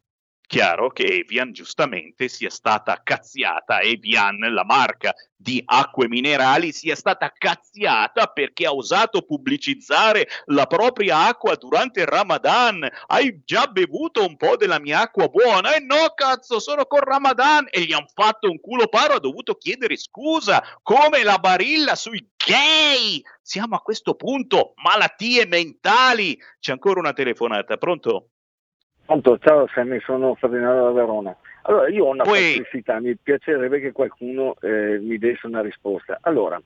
Chiaro 0.52 0.90
che 0.90 1.06
Evian 1.06 1.54
giustamente 1.54 2.28
sia 2.28 2.50
stata 2.50 3.00
cazziata, 3.02 3.80
Evian, 3.80 4.38
la 4.38 4.66
marca 4.66 5.14
di 5.34 5.62
acque 5.64 6.10
minerali, 6.10 6.74
sia 6.74 6.98
stata 6.98 7.32
cazziata 7.32 8.28
perché 8.28 8.66
ha 8.66 8.74
osato 8.74 9.22
pubblicizzare 9.22 10.28
la 10.48 10.68
propria 10.68 11.28
acqua 11.28 11.56
durante 11.56 12.02
il 12.02 12.08
Ramadan. 12.08 12.86
Hai 13.08 13.42
già 13.46 13.68
bevuto 13.68 14.26
un 14.26 14.36
po' 14.36 14.58
della 14.58 14.82
mia 14.82 15.00
acqua 15.00 15.30
buona? 15.30 15.72
E 15.72 15.78
eh 15.78 15.86
no, 15.86 16.12
cazzo, 16.14 16.60
sono 16.60 16.84
con 16.84 17.00
Ramadan! 17.00 17.68
E 17.70 17.84
gli 17.84 17.94
hanno 17.94 18.12
fatto 18.14 18.50
un 18.50 18.60
culo 18.60 18.90
paro, 18.90 19.14
ha 19.14 19.20
dovuto 19.22 19.56
chiedere 19.56 19.96
scusa, 19.96 20.62
come 20.84 21.24
la 21.24 21.38
barilla 21.38 21.96
sui 21.96 22.30
gay! 22.36 23.22
Siamo 23.42 23.78
a 23.78 23.82
questo 23.82 24.16
punto, 24.16 24.74
malattie 24.84 25.46
mentali. 25.46 26.38
C'è 26.60 26.74
ancora 26.74 27.00
una 27.00 27.14
telefonata, 27.14 27.78
pronto? 27.78 28.32
Pronto, 29.12 29.38
ciao 29.40 29.68
Sammy, 29.68 30.00
sono 30.00 30.36
Ferdinando 30.36 30.86
da 30.86 30.92
Verona. 30.92 31.36
Allora, 31.64 31.90
io 31.90 32.06
ho 32.06 32.12
una 32.12 32.24
Poi... 32.24 32.54
perplessità, 32.54 33.02
mi 33.02 33.14
piacerebbe 33.18 33.82
che 33.82 33.92
qualcuno 33.92 34.56
eh, 34.62 35.00
mi 35.02 35.18
desse 35.18 35.48
una 35.48 35.60
risposta. 35.60 36.20
Allora, 36.22 36.62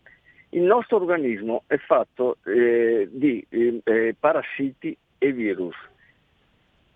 il 0.49 0.61
nostro 0.61 0.97
organismo 0.97 1.63
è 1.65 1.77
fatto 1.77 2.37
eh, 2.45 3.09
di 3.11 3.43
eh, 3.49 3.81
eh 3.83 4.15
parassiti 4.19 4.95
e 5.17 5.31
virus. 5.31 5.75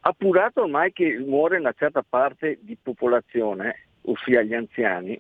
Appurato 0.02 0.62
ormai 0.62 0.94
che 0.94 1.18
muore 1.18 1.58
una 1.58 1.74
certa 1.76 2.06
parte 2.08 2.60
di 2.62 2.78
popolazione, 2.80 3.88
ossia 4.02 4.44
gli 4.44 4.54
anziani, 4.54 5.20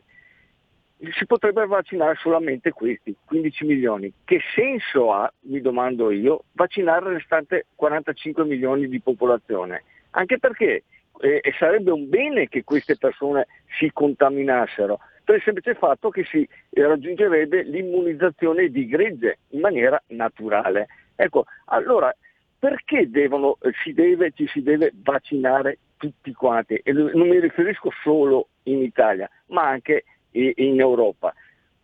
si 1.18 1.26
potrebbe 1.26 1.66
vaccinare 1.66 2.14
solamente 2.22 2.70
questi, 2.70 3.16
15 3.26 3.66
milioni. 3.66 4.14
Che 4.26 4.40
senso 4.54 5.12
ha, 5.12 5.34
mi 5.46 5.60
domando 5.60 6.12
io, 6.12 6.44
vaccinare 6.52 7.08
il 7.08 7.16
restante 7.16 7.66
45 7.74 8.46
milioni 8.46 8.88
di 8.88 9.00
popolazione? 9.00 9.86
Anche 10.12 10.40
perché 10.40 10.84
eh, 11.22 11.42
sarebbe 11.58 11.92
un 11.92 12.08
bene 12.10 12.48
che 12.48 12.64
queste 12.64 12.98
persone 12.98 13.48
si 13.78 13.90
contaminassero, 13.92 15.00
per 15.24 15.36
il 15.36 15.42
semplice 15.44 15.76
fatto 15.76 16.10
che 16.10 16.24
si 16.24 16.48
raggiungerebbe 16.72 17.64
l'immunizzazione 17.64 18.70
di 18.70 18.88
gregge 18.88 19.40
in 19.50 19.60
maniera 19.60 20.02
naturale. 20.08 20.88
Ecco, 21.16 21.46
allora 21.66 22.14
perché 22.58 23.10
devono, 23.10 23.58
eh, 23.62 23.72
si 23.84 23.94
deve, 23.94 24.32
ci 24.34 24.48
si 24.48 24.64
deve 24.64 24.92
vaccinare 25.04 25.78
tutti 25.98 26.34
quanti? 26.34 26.80
E 26.84 26.92
non 26.94 27.28
mi 27.28 27.40
riferisco 27.40 27.92
solo 28.04 28.48
in 28.64 28.82
Italia, 28.82 29.30
ma 29.48 29.68
anche 29.68 30.04
in 30.32 30.80
Europa. 30.80 31.34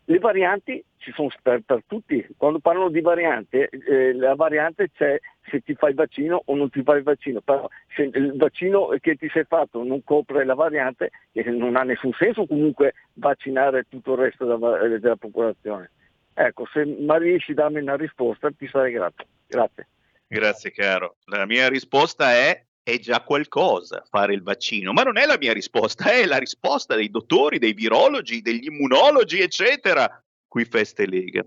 Le 0.08 0.20
varianti 0.20 0.84
ci 0.98 1.12
sono 1.14 1.30
per, 1.42 1.62
per 1.66 1.84
tutti, 1.88 2.26
quando 2.38 2.60
parlano 2.60 2.90
di 2.90 3.02
variante, 3.02 3.70
eh, 3.70 4.14
la 4.14 4.36
variante 4.36 4.92
c'è 4.92 5.20
se 5.50 5.62
ti 5.62 5.74
fai 5.74 5.90
il 5.92 5.96
vaccino 5.96 6.44
o 6.46 6.56
non 6.56 6.70
ti 6.70 6.84
fai 6.84 6.98
il 6.98 7.04
vaccino, 7.04 7.42
però 7.42 7.68
se 7.96 8.04
il 8.14 8.36
vaccino 8.38 8.90
che 9.00 9.16
ti 9.16 9.28
sei 9.30 9.46
fatto 9.46 9.84
non 9.84 10.04
copre 10.04 10.46
la 10.46 10.54
variante, 10.54 11.10
non 11.46 11.76
ha 11.76 11.84
nessun 11.84 12.14
senso 12.14 12.46
comunque 12.46 12.94
vaccinare 13.14 13.86
tutto 13.90 14.14
il 14.14 14.20
resto 14.20 14.46
della, 14.46 14.80
eh, 14.82 15.00
della 15.00 15.16
popolazione. 15.16 15.92
Ecco, 16.34 16.68
se 16.72 16.86
ma 16.86 17.18
riesci 17.18 17.52
a 17.52 17.56
darmi 17.56 17.80
una 17.80 17.96
risposta 17.96 18.52
ti 18.52 18.68
sarei 18.68 18.92
grato. 18.92 19.26
Grazie. 19.48 19.88
Grazie 20.28 20.72
caro. 20.72 21.16
La 21.26 21.46
mia 21.46 21.68
risposta 21.68 22.32
è 22.34 22.64
è 22.86 23.00
già 23.00 23.24
qualcosa 23.24 24.06
fare 24.08 24.36
il 24.36 24.44
vaccino, 24.44 24.94
ma 24.94 25.02
non 25.02 25.18
è 25.18 25.26
la 25.26 25.38
mia 25.40 25.54
risposta, 25.54 26.12
è 26.12 26.24
la 26.26 26.38
risposta 26.38 26.94
dei 26.94 27.10
dottori, 27.10 27.58
dei 27.58 27.74
virologi, 27.74 28.42
degli 28.42 28.66
immunologi, 28.66 29.40
eccetera. 29.40 30.24
Qui 30.48 30.66
Feste 30.66 31.08
Lega. 31.08 31.44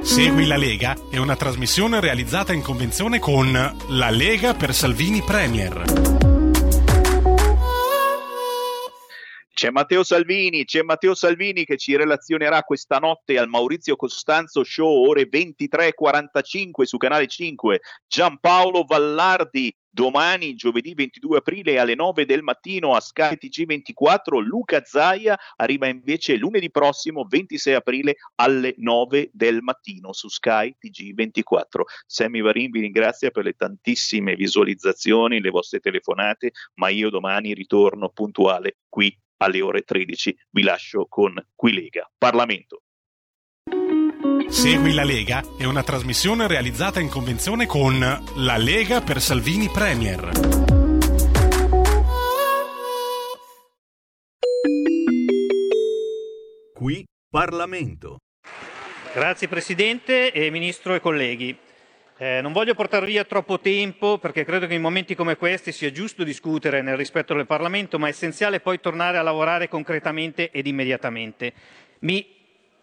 Segui 0.00 0.46
la 0.46 0.56
Lega 0.56 0.96
è 1.08 1.18
una 1.18 1.36
trasmissione 1.36 2.00
realizzata 2.00 2.52
in 2.52 2.62
convenzione 2.62 3.20
con 3.20 3.52
La 3.90 4.10
Lega 4.10 4.54
per 4.54 4.74
Salvini 4.74 5.22
Premier. 5.22 6.19
C'è 9.52 9.70
Matteo 9.70 10.02
Salvini, 10.02 10.64
c'è 10.64 10.82
Matteo 10.82 11.14
Salvini 11.14 11.64
che 11.64 11.76
ci 11.76 11.94
relazionerà 11.94 12.62
questa 12.62 12.98
notte 12.98 13.36
al 13.36 13.48
Maurizio 13.48 13.96
Costanzo 13.96 14.64
Show, 14.64 15.06
ore 15.06 15.28
23.45 15.28 16.82
su 16.84 16.96
Canale 16.96 17.26
5. 17.26 17.80
Giampaolo 18.06 18.84
Vallardi, 18.84 19.74
domani, 19.90 20.54
giovedì 20.54 20.94
22 20.94 21.38
aprile 21.38 21.78
alle 21.78 21.94
9 21.94 22.24
del 22.24 22.42
mattino 22.42 22.94
a 22.94 23.00
Sky 23.00 23.36
TG24. 23.38 24.38
Luca 24.38 24.82
Zaia 24.84 25.38
arriva 25.56 25.88
invece 25.88 26.36
lunedì 26.36 26.70
prossimo, 26.70 27.26
26 27.28 27.74
aprile 27.74 28.14
alle 28.36 28.74
9 28.78 29.30
del 29.32 29.60
mattino 29.60 30.12
su 30.12 30.28
Sky 30.28 30.74
TG24. 30.82 31.82
Sammy 32.06 32.40
Varin 32.40 32.70
vi 32.70 32.80
ringrazia 32.80 33.30
per 33.30 33.44
le 33.44 33.52
tantissime 33.52 34.36
visualizzazioni, 34.36 35.40
le 35.40 35.50
vostre 35.50 35.80
telefonate, 35.80 36.52
ma 36.74 36.88
io 36.88 37.10
domani 37.10 37.52
ritorno 37.52 38.08
puntuale 38.08 38.78
qui 38.88 39.14
alle 39.42 39.60
ore 39.60 39.82
13. 39.82 40.36
Vi 40.50 40.62
lascio 40.62 41.06
con 41.08 41.34
Qui 41.54 41.72
Lega 41.72 42.10
Parlamento. 42.16 42.82
Segui 44.48 44.92
la 44.92 45.04
Lega 45.04 45.42
è 45.56 45.64
una 45.64 45.82
trasmissione 45.82 46.46
realizzata 46.46 47.00
in 47.00 47.08
convenzione 47.08 47.66
con 47.66 47.98
La 47.98 48.56
Lega 48.56 49.00
per 49.00 49.20
Salvini 49.20 49.68
Premier. 49.68 50.30
Qui 56.74 57.06
Parlamento. 57.28 58.18
Grazie 59.14 59.48
Presidente 59.48 60.32
e 60.32 60.50
Ministro 60.50 60.94
e 60.94 61.00
colleghi. 61.00 61.56
Eh, 62.22 62.42
non 62.42 62.52
voglio 62.52 62.74
portare 62.74 63.06
via 63.06 63.24
troppo 63.24 63.60
tempo 63.60 64.18
perché 64.18 64.44
credo 64.44 64.66
che 64.66 64.74
in 64.74 64.82
momenti 64.82 65.14
come 65.14 65.38
questi 65.38 65.72
sia 65.72 65.90
giusto 65.90 66.22
discutere 66.22 66.82
nel 66.82 66.98
rispetto 66.98 67.32
del 67.32 67.46
Parlamento, 67.46 67.98
ma 67.98 68.08
è 68.08 68.10
essenziale 68.10 68.60
poi 68.60 68.78
tornare 68.78 69.16
a 69.16 69.22
lavorare 69.22 69.70
concretamente 69.70 70.50
ed 70.50 70.66
immediatamente. 70.66 71.54
Mi 72.00 72.28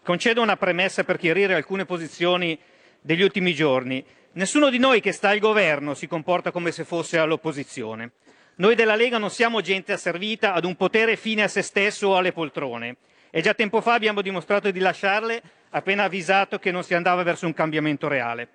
concedo 0.02 0.42
una 0.42 0.56
premessa 0.56 1.04
per 1.04 1.18
chiarire 1.18 1.54
alcune 1.54 1.84
posizioni 1.84 2.58
degli 3.00 3.22
ultimi 3.22 3.54
giorni. 3.54 4.04
Nessuno 4.32 4.70
di 4.70 4.78
noi 4.78 5.00
che 5.00 5.12
sta 5.12 5.28
al 5.28 5.38
governo 5.38 5.94
si 5.94 6.08
comporta 6.08 6.50
come 6.50 6.72
se 6.72 6.82
fosse 6.82 7.16
all'opposizione. 7.16 8.10
Noi 8.56 8.74
della 8.74 8.96
Lega 8.96 9.18
non 9.18 9.30
siamo 9.30 9.60
gente 9.60 9.92
asservita 9.92 10.52
ad 10.52 10.64
un 10.64 10.74
potere 10.74 11.14
fine 11.14 11.44
a 11.44 11.48
se 11.48 11.62
stesso 11.62 12.08
o 12.08 12.16
alle 12.16 12.32
poltrone. 12.32 12.96
E 13.30 13.40
già 13.40 13.54
tempo 13.54 13.80
fa 13.82 13.92
abbiamo 13.92 14.20
dimostrato 14.20 14.68
di 14.72 14.80
lasciarle 14.80 15.40
appena 15.70 16.02
avvisato 16.02 16.58
che 16.58 16.72
non 16.72 16.82
si 16.82 16.94
andava 16.94 17.22
verso 17.22 17.46
un 17.46 17.54
cambiamento 17.54 18.08
reale. 18.08 18.48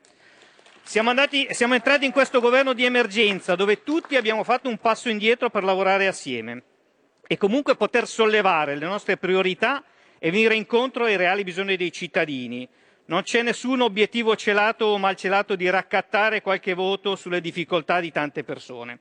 Siamo, 0.85 1.09
andati, 1.09 1.47
siamo 1.51 1.73
entrati 1.73 2.05
in 2.05 2.11
questo 2.11 2.41
governo 2.41 2.73
di 2.73 2.83
emergenza 2.83 3.55
dove 3.55 3.83
tutti 3.83 4.17
abbiamo 4.17 4.43
fatto 4.43 4.67
un 4.67 4.77
passo 4.77 5.09
indietro 5.09 5.49
per 5.49 5.63
lavorare 5.63 6.07
assieme 6.07 6.63
e 7.25 7.37
comunque 7.37 7.75
poter 7.75 8.05
sollevare 8.05 8.75
le 8.75 8.85
nostre 8.85 9.17
priorità 9.17 9.81
e 10.19 10.29
venire 10.29 10.55
incontro 10.55 11.05
ai 11.05 11.15
reali 11.15 11.43
bisogni 11.43 11.77
dei 11.77 11.91
cittadini. 11.91 12.67
Non 13.05 13.23
c'è 13.23 13.41
nessun 13.41 13.81
obiettivo 13.81 14.35
celato 14.35 14.85
o 14.85 14.97
malcelato 14.97 15.55
di 15.55 15.69
raccattare 15.69 16.41
qualche 16.41 16.73
voto 16.73 17.15
sulle 17.15 17.41
difficoltà 17.41 17.99
di 18.01 18.11
tante 18.11 18.43
persone. 18.43 18.99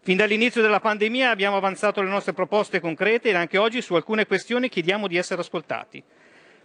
Fin 0.00 0.16
dall'inizio 0.16 0.62
della 0.62 0.80
pandemia 0.80 1.30
abbiamo 1.30 1.56
avanzato 1.56 2.00
le 2.00 2.08
nostre 2.08 2.32
proposte 2.32 2.80
concrete 2.80 3.28
e 3.28 3.34
anche 3.34 3.58
oggi 3.58 3.82
su 3.82 3.94
alcune 3.94 4.26
questioni 4.26 4.70
chiediamo 4.70 5.06
di 5.06 5.18
essere 5.18 5.42
ascoltati. 5.42 6.02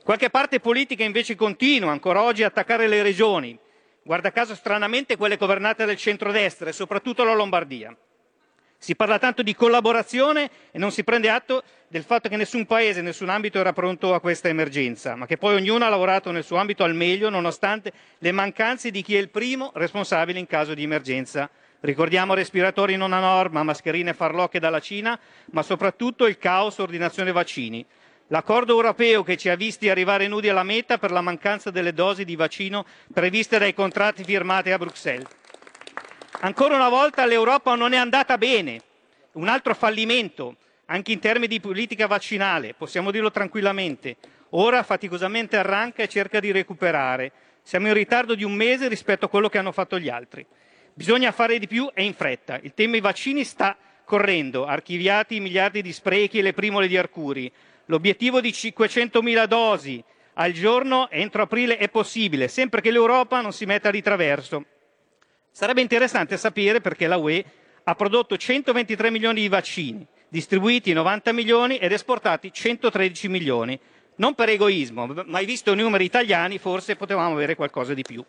Qualche 0.02 0.30
parte 0.30 0.60
politica 0.60 1.04
invece 1.04 1.36
continua 1.36 1.92
ancora 1.92 2.24
oggi 2.24 2.44
a 2.44 2.48
attaccare 2.48 2.88
le 2.88 3.04
regioni, 3.04 3.60
guarda 4.06 4.32
caso 4.32 4.54
stranamente 4.54 5.18
quelle 5.18 5.36
governate 5.36 5.84
dal 5.84 5.98
centrodestra 5.98 6.70
e 6.70 6.74
soprattutto 6.74 7.24
la 7.24 7.34
Lombardia. 7.34 7.96
Si 8.78 8.96
parla 8.96 9.18
tanto 9.18 9.42
di 9.42 9.56
collaborazione 9.56 10.48
e 10.70 10.78
non 10.78 10.92
si 10.92 11.04
prende 11.04 11.28
atto 11.32 11.64
del 11.88 12.04
fatto 12.04 12.30
che 12.30 12.38
nessun 12.38 12.68
paese, 12.68 13.02
nessun 13.02 13.30
ambito 13.30 13.58
era 13.58 13.74
pronto 13.74 14.14
a 14.14 14.20
questa 14.20 14.48
emergenza, 14.48 15.16
ma 15.16 15.26
che 15.26 15.38
poi 15.38 15.56
ognuno 15.56 15.86
ha 15.86 15.90
lavorato 15.90 16.30
nel 16.30 16.44
suo 16.44 16.58
ambito 16.58 16.84
al 16.84 16.94
meglio 16.94 17.30
nonostante 17.30 17.92
le 18.20 18.32
mancanze 18.32 18.92
di 18.92 19.02
chi 19.02 19.16
è 19.16 19.20
il 19.20 19.30
primo 19.30 19.72
responsabile 19.74 20.38
in 20.38 20.46
caso 20.46 20.76
di 20.76 20.84
emergenza. 20.84 21.50
Ricordiamo 21.80 22.36
respiratori 22.36 22.98
non 22.98 23.12
a 23.12 23.20
norma, 23.20 23.64
mascherine 23.64 24.14
farlocche 24.14 24.60
dalla 24.60 24.80
Cina, 24.80 25.20
ma 25.52 25.64
soprattutto 25.64 26.28
il 26.28 26.38
caos 26.38 26.78
ordinazione 26.78 27.32
vaccini. 27.32 27.84
L'accordo 28.30 28.74
europeo 28.74 29.22
che 29.22 29.38
ci 29.38 29.50
ha 29.50 29.56
visti 29.56 29.88
arrivare 29.88 30.28
nudi 30.28 30.50
alla 30.50 30.64
meta 30.64 30.98
per 30.98 31.12
la 31.12 31.22
mancanza 31.22 31.70
delle 31.70 31.94
dosi 31.94 32.26
di 32.26 32.36
vaccino 32.36 32.84
previste 33.14 33.60
dai 33.60 33.76
contratti 33.76 34.24
firmati 34.24 34.72
a 34.72 34.80
Bruxelles. 34.80 35.28
Ancora 36.40 36.76
una 36.76 36.90
volta 36.90 37.26
l'Europa 37.28 37.76
non 37.76 37.94
è 37.94 37.98
andata 37.98 38.40
bene, 38.40 38.82
un 39.34 39.48
altro 39.48 39.76
fallimento, 39.76 40.56
anche 40.86 41.12
in 41.12 41.20
termini 41.20 41.48
di 41.48 41.60
politica 41.60 42.08
vaccinale, 42.08 42.74
possiamo 42.74 43.12
dirlo 43.12 43.30
tranquillamente. 43.30 44.16
Ora 44.52 44.82
faticosamente 44.82 45.58
arranca 45.58 46.02
e 46.02 46.08
cerca 46.08 46.40
di 46.40 46.52
recuperare. 46.52 47.32
Siamo 47.62 47.88
in 47.88 47.94
ritardo 47.94 48.34
di 48.34 48.44
un 48.44 48.54
mese 48.54 48.88
rispetto 48.88 49.26
a 49.26 49.30
quello 49.30 49.50
che 49.50 49.60
hanno 49.60 49.72
fatto 49.72 50.00
gli 50.00 50.10
altri. 50.10 50.44
Bisogna 50.94 51.32
fare 51.32 51.60
di 51.60 51.68
più 51.68 51.92
e 51.94 52.04
in 52.04 52.14
fretta. 52.14 52.60
Il 52.62 52.74
tema 52.74 52.94
dei 52.94 53.02
vaccini 53.02 53.44
sta 53.44 53.78
correndo, 54.04 54.66
archiviati 54.66 55.36
i 55.36 55.40
miliardi 55.42 55.82
di 55.82 55.92
sprechi 55.92 56.40
e 56.40 56.42
le 56.42 56.54
primole 56.54 56.88
di 56.88 56.98
Arcuri. 56.98 57.52
L'obiettivo 57.86 58.42
di 58.42 58.50
500.000 58.50 59.46
dosi 59.46 60.04
al 60.36 60.52
giorno 60.52 61.10
entro 61.10 61.44
aprile 61.44 61.78
è 61.78 61.88
possibile, 61.90 62.48
sempre 62.48 62.82
che 62.82 62.92
l'Europa 62.92 63.42
non 63.42 63.54
si 63.54 63.66
metta 63.66 63.92
di 63.92 64.02
traverso. 64.02 64.66
Sarebbe 65.52 65.82
interessante 65.82 66.36
sapere 66.36 66.82
perché 66.82 67.08
la 67.08 67.18
UE 67.18 67.46
ha 67.84 67.96
prodotto 67.96 68.36
123 68.36 69.12
milioni 69.12 69.42
di 69.42 69.48
vaccini, 69.48 70.06
distribuiti 70.28 70.92
90 70.92 71.32
milioni 71.32 71.78
ed 71.78 71.92
esportati 71.92 72.52
113 72.52 73.28
milioni. 73.30 73.80
Non 74.18 74.34
per 74.34 74.50
egoismo, 74.50 75.06
ma 75.26 75.40
visto 75.42 75.72
i 75.72 75.76
numeri 75.76 76.06
italiani 76.06 76.58
forse 76.58 76.96
potevamo 76.96 77.36
avere 77.36 77.56
qualcosa 77.56 77.94
di 77.94 78.02
più. 78.02 78.24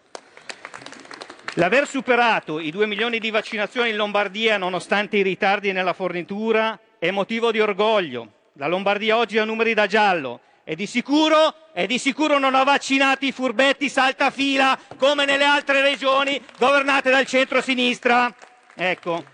L'aver 1.54 1.88
superato 1.88 2.60
i 2.60 2.70
2 2.70 2.86
milioni 2.86 3.18
di 3.18 3.30
vaccinazioni 3.30 3.88
in 3.88 3.96
Lombardia 3.96 4.58
nonostante 4.58 5.16
i 5.16 5.22
ritardi 5.22 5.72
nella 5.72 5.94
fornitura 5.94 6.78
è 6.98 7.10
motivo 7.10 7.50
di 7.50 7.60
orgoglio. 7.60 8.35
La 8.58 8.68
Lombardia 8.68 9.18
oggi 9.18 9.36
ha 9.36 9.44
numeri 9.44 9.74
da 9.74 9.86
giallo 9.86 10.40
e 10.64 10.74
di 10.74 10.86
sicuro, 10.86 11.54
e 11.74 11.86
di 11.86 11.98
sicuro 11.98 12.38
non 12.38 12.54
ha 12.54 12.64
vaccinato 12.64 13.26
i 13.26 13.32
furbetti 13.32 13.90
saltafila 13.90 14.78
come 14.96 15.26
nelle 15.26 15.44
altre 15.44 15.82
regioni 15.82 16.42
governate 16.58 17.10
dal 17.10 17.26
centro-sinistra. 17.26 18.34
Ecco. 18.74 19.24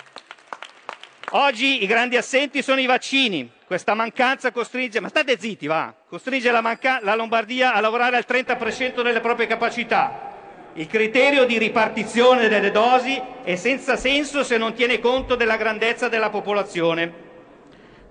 Oggi 1.35 1.85
i 1.85 1.86
grandi 1.86 2.16
assenti 2.16 2.62
sono 2.62 2.81
i 2.81 2.86
vaccini. 2.86 3.49
Questa 3.65 3.94
mancanza 3.94 4.51
costringe, 4.51 4.99
ma 4.99 5.09
state 5.09 5.39
zitti, 5.39 5.69
va, 5.69 5.94
costringe 6.09 6.51
la, 6.51 6.61
manca- 6.61 6.99
la 7.01 7.15
Lombardia 7.15 7.74
a 7.74 7.81
lavorare 7.81 8.16
al 8.16 8.27
30% 8.28 9.03
delle 9.03 9.20
proprie 9.20 9.47
capacità. 9.47 10.31
Il 10.74 10.89
criterio 10.89 11.44
di 11.44 11.59
ripartizione 11.59 12.49
delle 12.49 12.73
dosi 12.73 13.23
è 13.44 13.55
senza 13.55 13.97
senso 13.97 14.43
se 14.43 14.57
non 14.57 14.74
tiene 14.74 14.99
conto 14.99 15.36
della 15.36 15.57
grandezza 15.57 16.09
della 16.09 16.28
popolazione. 16.28 17.31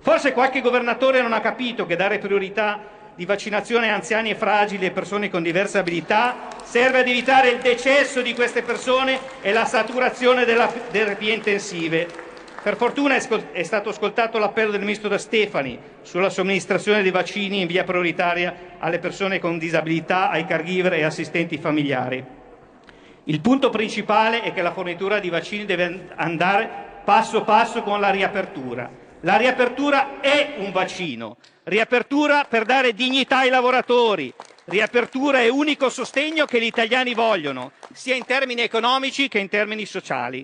Forse 0.02 0.34
qualche 0.34 0.62
governatore 0.62 1.22
non 1.22 1.32
ha 1.32 1.42
capito 1.42 1.86
che 1.86 1.96
dare 1.96 2.18
priorità 2.18 2.80
di 3.14 3.24
vaccinazione 3.24 3.92
a 3.92 3.94
anziani 3.94 4.32
e 4.32 4.36
fragili 4.36 4.88
e 4.88 4.92
persone 4.92 5.30
con 5.30 5.44
diverse 5.44 5.78
abilità 5.78 6.48
serve 6.64 7.02
ad 7.02 7.08
evitare 7.08 7.50
il 7.50 7.60
decesso 7.60 8.24
di 8.24 8.34
queste 8.34 8.64
persone 8.64 9.20
e 9.42 9.52
la 9.52 9.66
saturazione 9.66 10.44
delle 10.44 10.68
terapie 10.90 11.34
intensive. 11.34 12.08
Per 12.64 12.78
fortuna 12.78 13.16
è 13.16 13.64
stato 13.64 13.90
ascoltato 13.90 14.40
l'appello 14.40 14.72
del 14.72 14.80
ministro 14.80 15.08
Da 15.08 15.20
Stefani 15.20 15.78
sulla 16.02 16.32
somministrazione 16.32 17.04
dei 17.04 17.12
vaccini 17.12 17.62
in 17.62 17.68
via 17.68 17.84
prioritaria 17.84 18.56
alle 18.80 18.98
persone 18.98 19.38
con 19.38 19.60
disabilità, 19.60 20.32
ai 20.32 20.46
caregiver 20.46 20.94
e 20.94 21.04
assistenti 21.04 21.58
familiari. 21.58 22.24
Il 23.26 23.40
punto 23.40 23.70
principale 23.70 24.42
è 24.42 24.52
che 24.52 24.64
la 24.64 24.72
fornitura 24.72 25.20
di 25.20 25.30
vaccini 25.30 25.66
deve 25.66 26.08
andare 26.16 26.70
passo 27.04 27.44
passo 27.44 27.84
con 27.84 28.00
la 28.00 28.10
riapertura. 28.10 29.01
La 29.24 29.38
riapertura 29.38 30.20
è 30.20 30.56
un 30.58 30.72
vaccino, 30.72 31.38
riapertura 31.66 32.46
per 32.46 32.66
dare 32.66 32.94
dignità 32.94 33.40
ai 33.40 33.52
lavoratori, 33.52 34.34
riapertura 34.66 35.42
è 35.42 35.48
unico 35.48 35.90
sostegno 35.92 36.46
che 36.46 36.60
gli 36.60 36.66
italiani 36.66 37.14
vogliono, 37.14 37.74
sia 37.94 38.16
in 38.16 38.26
termini 38.26 38.62
economici 38.62 39.28
che 39.28 39.38
in 39.38 39.48
termini 39.48 39.86
sociali. 39.86 40.44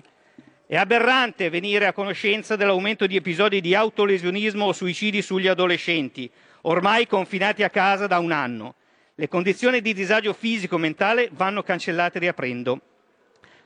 È 0.64 0.76
aberrante 0.76 1.50
venire 1.50 1.86
a 1.86 1.92
conoscenza 1.92 2.54
dell'aumento 2.54 3.08
di 3.08 3.16
episodi 3.16 3.60
di 3.60 3.74
autolesionismo 3.74 4.66
o 4.66 4.72
suicidi 4.72 5.22
sugli 5.22 5.48
adolescenti, 5.48 6.30
ormai 6.62 7.08
confinati 7.08 7.64
a 7.64 7.70
casa 7.70 8.06
da 8.06 8.20
un 8.20 8.30
anno. 8.30 8.76
Le 9.16 9.26
condizioni 9.26 9.80
di 9.80 9.92
disagio 9.92 10.32
fisico-mentale 10.32 11.30
vanno 11.32 11.64
cancellate 11.64 12.20
riaprendo. 12.20 12.80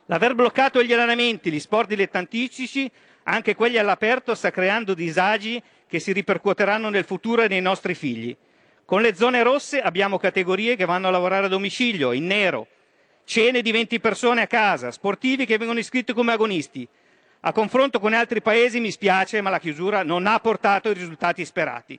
L'aver 0.07 0.35
bloccato 0.35 0.83
gli 0.83 0.93
allenamenti, 0.95 1.53
gli 1.53 1.61
sport 1.61 1.89
dilettantistici, 1.89 2.91
anche 3.25 3.55
quelli 3.55 3.79
all'aperto, 3.79 4.35
sta 4.35 4.51
creando 4.51 4.95
disagi 4.95 5.63
che 5.87 5.99
si 5.99 6.13
ripercuoteranno 6.13 6.89
nel 6.89 7.05
futuro 7.05 7.43
e 7.43 7.49
nei 7.49 7.61
nostri 7.61 7.95
figli. 7.95 8.37
Con 8.85 9.01
le 9.01 9.15
zone 9.15 9.43
rosse 9.43 9.81
abbiamo 9.81 10.19
categorie 10.19 10.77
che 10.77 10.85
vanno 10.85 11.09
a 11.09 11.11
lavorare 11.11 11.47
a 11.47 11.49
domicilio, 11.49 12.13
in 12.13 12.27
nero, 12.27 12.67
cene 13.25 13.63
di 13.63 13.71
20 13.71 14.01
persone 14.01 14.43
a 14.43 14.47
casa, 14.47 14.91
sportivi 14.91 15.47
che 15.47 15.59
vengono 15.59 15.79
iscritti 15.79 16.13
come 16.13 16.33
agonisti. 16.33 16.87
A 17.41 17.53
confronto 17.53 17.99
con 17.99 18.13
altri 18.13 18.43
paesi 18.43 18.81
mi 18.81 18.91
spiace, 18.91 19.41
ma 19.41 19.51
la 19.51 19.59
chiusura 19.59 20.03
non 20.03 20.27
ha 20.27 20.39
portato 20.41 20.91
i 20.91 20.95
risultati 20.95 21.45
sperati. 21.45 21.99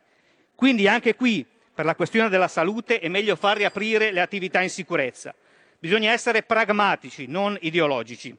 Quindi 0.55 0.87
anche 0.87 1.15
qui, 1.15 1.45
per 1.73 1.85
la 1.85 1.95
questione 1.95 2.29
della 2.29 2.47
salute, 2.47 2.99
è 2.99 3.07
meglio 3.07 3.35
far 3.35 3.57
riaprire 3.57 4.11
le 4.11 4.21
attività 4.21 4.61
in 4.61 4.69
sicurezza. 4.69 5.33
Bisogna 5.79 6.11
essere 6.11 6.43
pragmatici, 6.43 7.25
non 7.27 7.57
ideologici. 7.61 8.35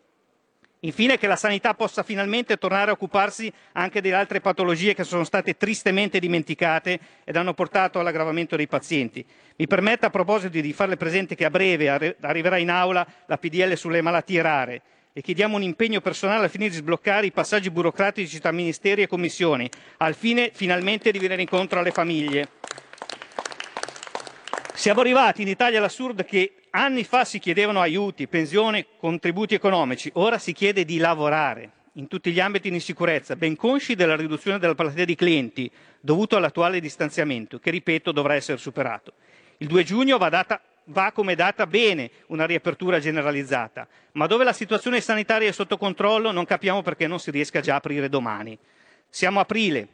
Infine 0.85 1.17
che 1.17 1.27
la 1.27 1.37
sanità 1.37 1.73
possa 1.73 2.03
finalmente 2.03 2.59
tornare 2.59 2.91
a 2.91 2.93
occuparsi 2.93 3.51
anche 3.73 4.03
delle 4.03 4.17
altre 4.17 4.41
patologie 4.41 4.95
che 4.95 5.05
sono 5.05 5.25
state 5.25 5.57
tristemente 5.57 6.19
dimenticate 6.19 7.01
ed 7.25 7.37
hanno 7.37 7.55
portato 7.55 7.99
all'aggravamento 7.99 8.55
dei 8.55 8.67
pazienti. 8.67 9.25
Mi 9.57 9.67
permetta 9.67 10.09
a 10.09 10.11
proposito 10.11 10.61
di 10.61 10.73
farle 10.75 10.99
presente 10.99 11.35
che 11.35 11.47
a 11.47 11.51
breve 11.51 12.17
arriverà 12.21 12.59
in 12.59 12.69
aula 12.69 13.07
la 13.25 13.39
PDL 13.39 13.75
sulle 13.75 14.03
malattie 14.03 14.43
rare 14.43 14.83
e 15.15 15.23
chiediamo 15.23 15.57
un 15.57 15.63
impegno 15.63 16.03
personale 16.03 16.45
al 16.45 16.51
fine 16.51 16.69
di 16.69 16.75
sbloccare 16.75 17.27
i 17.27 17.33
passaggi 17.33 17.71
burocratici 17.71 18.39
tra 18.39 18.53
ministeri 18.53 19.03
e 19.03 19.07
commissioni, 19.07 19.67
al 19.99 20.15
fine 20.15 20.51
finalmente 20.53 21.11
di 21.11 21.19
venire 21.19 21.41
incontro 21.41 21.79
alle 21.79 21.93
famiglie. 21.93 22.49
Siamo 24.75 25.01
arrivati 25.01 25.41
in 25.41 25.49
Italia 25.49 25.79
all'assurdo 25.79 26.25
che 26.25 26.53
Anni 26.77 27.05
fa 27.05 27.25
si 27.25 27.39
chiedevano 27.39 27.81
aiuti, 27.81 28.27
pensioni, 28.27 28.85
contributi 28.97 29.55
economici, 29.55 30.11
ora 30.15 30.39
si 30.39 30.53
chiede 30.53 30.85
di 30.85 30.99
lavorare 30.99 31.71
in 31.93 32.09
tutti 32.09 32.33
gli 32.33 32.41
ambiti 32.41 32.69
di 32.69 32.81
sicurezza, 32.81 33.37
ben 33.37 33.55
consci 33.55 33.95
della 33.95 34.17
riduzione 34.17 34.59
della 34.59 34.75
platea 34.75 35.05
di 35.05 35.15
clienti 35.15 35.71
dovuto 36.01 36.37
all'attuale 36.37 36.81
distanziamento, 36.81 37.61
che 37.61 37.71
ripeto 37.71 38.11
dovrà 38.11 38.35
essere 38.35 38.59
superato. 38.59 39.13
Il 39.59 39.69
2 39.69 39.85
giugno 39.85 40.19
va, 40.19 40.29
data, 40.29 40.61
va 40.87 41.13
come 41.13 41.37
data 41.37 41.65
bene 41.69 42.11
una 42.27 42.45
riapertura 42.45 42.99
generalizzata, 42.99 43.87
ma 44.15 44.27
dove 44.27 44.43
la 44.43 44.53
situazione 44.53 45.01
sanitaria 45.01 45.49
è 45.49 45.53
sotto 45.53 45.77
controllo 45.77 46.33
non 46.33 46.45
capiamo 46.45 46.83
perché 46.83 47.07
non 47.07 47.21
si 47.21 47.31
riesca 47.31 47.61
già 47.61 47.75
a 47.75 47.77
aprire 47.77 48.09
domani. 48.09 48.59
Siamo 49.09 49.39
aprile, 49.39 49.87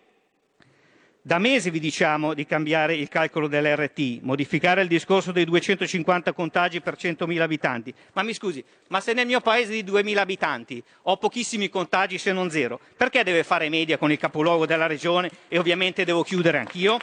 Da 1.22 1.38
mesi 1.38 1.68
vi 1.68 1.80
diciamo 1.80 2.32
di 2.32 2.46
cambiare 2.46 2.94
il 2.94 3.08
calcolo 3.08 3.46
dell'RT, 3.46 4.20
modificare 4.22 4.80
il 4.80 4.88
discorso 4.88 5.32
dei 5.32 5.44
250 5.44 6.32
contagi 6.32 6.80
per 6.80 6.96
100.000 6.96 7.40
abitanti. 7.40 7.92
Ma 8.14 8.22
mi 8.22 8.32
scusi, 8.32 8.64
ma 8.88 9.00
se 9.00 9.12
nel 9.12 9.26
mio 9.26 9.40
paese 9.40 9.72
di 9.72 9.84
2.000 9.84 10.16
abitanti 10.16 10.82
ho 11.02 11.18
pochissimi 11.18 11.68
contagi 11.68 12.16
se 12.16 12.32
non 12.32 12.48
zero, 12.48 12.80
perché 12.96 13.22
deve 13.22 13.44
fare 13.44 13.68
media 13.68 13.98
con 13.98 14.10
il 14.10 14.18
capoluogo 14.18 14.64
della 14.64 14.86
regione 14.86 15.30
e 15.48 15.58
ovviamente 15.58 16.06
devo 16.06 16.22
chiudere 16.22 16.56
anch'io? 16.56 16.96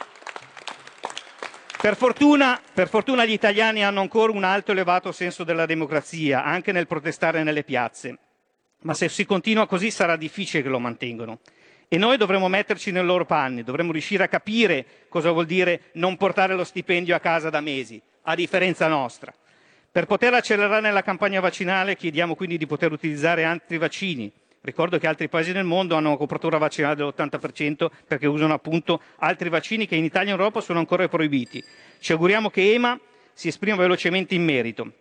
Per 1.80 1.94
fortuna, 1.94 2.60
per 2.74 2.88
fortuna 2.88 3.24
gli 3.24 3.30
italiani 3.30 3.84
hanno 3.84 4.00
ancora 4.00 4.32
un 4.32 4.42
alto 4.42 4.72
elevato 4.72 5.12
senso 5.12 5.44
della 5.44 5.64
democrazia, 5.64 6.42
anche 6.42 6.72
nel 6.72 6.88
protestare 6.88 7.44
nelle 7.44 7.62
piazze. 7.62 8.18
Ma 8.80 8.94
se 8.94 9.08
si 9.08 9.24
continua 9.24 9.68
così 9.68 9.92
sarà 9.92 10.16
difficile 10.16 10.64
che 10.64 10.68
lo 10.68 10.80
mantengano. 10.80 11.38
E 11.90 11.96
noi 11.96 12.18
dovremmo 12.18 12.48
metterci 12.48 12.90
nei 12.90 13.02
loro 13.02 13.24
panni, 13.24 13.62
dovremmo 13.62 13.92
riuscire 13.92 14.22
a 14.22 14.28
capire 14.28 14.84
cosa 15.08 15.30
vuol 15.30 15.46
dire 15.46 15.84
non 15.92 16.18
portare 16.18 16.54
lo 16.54 16.64
stipendio 16.64 17.16
a 17.16 17.18
casa 17.18 17.48
da 17.48 17.62
mesi, 17.62 18.00
a 18.22 18.34
differenza 18.34 18.88
nostra. 18.88 19.32
Per 19.90 20.04
poter 20.04 20.34
accelerare 20.34 20.92
la 20.92 21.02
campagna 21.02 21.40
vaccinale 21.40 21.96
chiediamo 21.96 22.34
quindi 22.34 22.58
di 22.58 22.66
poter 22.66 22.92
utilizzare 22.92 23.44
altri 23.44 23.78
vaccini. 23.78 24.30
Ricordo 24.60 24.98
che 24.98 25.06
altri 25.06 25.30
paesi 25.30 25.52
del 25.52 25.64
mondo 25.64 25.96
hanno 25.96 26.08
una 26.08 26.18
copertura 26.18 26.58
vaccinale 26.58 26.94
dell'80% 26.94 27.86
perché 28.06 28.26
usano 28.26 28.52
appunto 28.52 29.00
altri 29.16 29.48
vaccini 29.48 29.86
che 29.86 29.96
in 29.96 30.04
Italia 30.04 30.28
e 30.28 30.34
in 30.34 30.38
Europa 30.38 30.60
sono 30.60 30.80
ancora 30.80 31.08
proibiti. 31.08 31.64
Ci 32.00 32.12
auguriamo 32.12 32.50
che 32.50 32.74
EMA 32.74 33.00
si 33.32 33.48
esprima 33.48 33.76
velocemente 33.76 34.34
in 34.34 34.44
merito. 34.44 34.92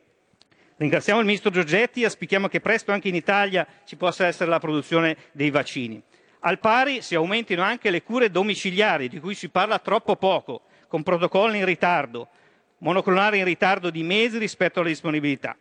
Ringraziamo 0.78 1.20
il 1.20 1.26
Ministro 1.26 1.50
Giorgetti 1.50 2.02
e 2.02 2.06
auspichiamo 2.06 2.48
che 2.48 2.62
presto 2.62 2.94
anche 2.94 3.10
in 3.10 3.16
Italia 3.16 3.68
ci 3.84 3.98
possa 3.98 4.26
essere 4.26 4.50
la 4.50 4.60
produzione 4.60 5.18
dei 5.34 5.50
vaccini. 5.50 6.02
Al 6.42 6.60
pari 6.60 7.02
si 7.02 7.16
aumentino 7.16 7.64
anche 7.64 7.90
le 7.90 8.04
cure 8.04 8.30
domiciliari, 8.30 9.10
di 9.10 9.20
cui 9.20 9.34
si 9.34 9.50
parla 9.50 9.80
troppo 9.80 10.16
poco, 10.16 10.62
con 10.88 11.02
protocolli 11.02 11.58
in 11.58 11.66
ritardo, 11.66 12.28
monoclonali 12.80 13.40
in 13.40 13.44
ritardo 13.44 13.90
di 13.90 14.04
mesi 14.04 14.38
rispetto 14.38 14.80
alla 14.80 14.90
disponibilità. 14.90 15.58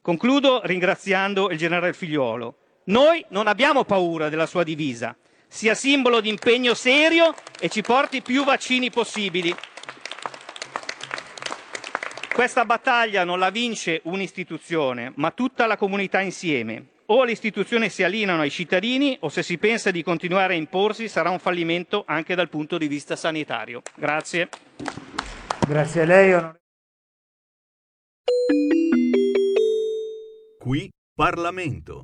Concludo 0.00 0.62
ringraziando 0.64 1.50
il 1.50 1.58
generale 1.58 1.92
Figliuolo. 1.92 2.56
Noi 2.84 3.24
non 3.28 3.46
abbiamo 3.46 3.84
paura 3.84 4.28
della 4.28 4.46
sua 4.46 4.62
divisa, 4.62 5.14
sia 5.46 5.74
simbolo 5.74 6.20
di 6.20 6.30
impegno 6.30 6.74
serio 6.74 7.34
e 7.60 7.68
ci 7.68 7.82
porti 7.82 8.22
più 8.22 8.44
vaccini 8.44 8.90
possibili. 8.90 9.54
Questa 12.32 12.64
battaglia 12.64 13.24
non 13.24 13.38
la 13.38 13.50
vince 13.50 14.00
un'istituzione, 14.04 15.12
ma 15.16 15.30
tutta 15.30 15.66
la 15.66 15.76
comunità 15.76 16.20
insieme 16.20 16.92
o 17.06 17.24
le 17.24 17.32
istituzioni 17.32 17.88
si 17.88 18.02
allineano 18.02 18.42
ai 18.42 18.50
cittadini 18.50 19.16
o 19.20 19.28
se 19.28 19.42
si 19.42 19.58
pensa 19.58 19.90
di 19.90 20.02
continuare 20.02 20.54
a 20.54 20.56
imporsi 20.56 21.08
sarà 21.08 21.30
un 21.30 21.38
fallimento 21.38 22.04
anche 22.06 22.34
dal 22.34 22.48
punto 22.48 22.78
di 22.78 22.86
vista 22.86 23.16
sanitario. 23.16 23.82
Grazie. 23.94 24.48
Grazie 25.66 26.02
a 26.02 26.04
lei. 26.04 26.52
Qui 30.58 30.90
Parlamento. 31.14 32.02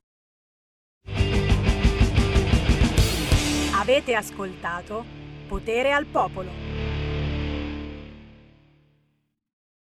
Avete 3.75 4.15
ascoltato 4.15 5.05
Potere 5.49 5.93
al 5.93 6.05
Popolo. 6.05 6.70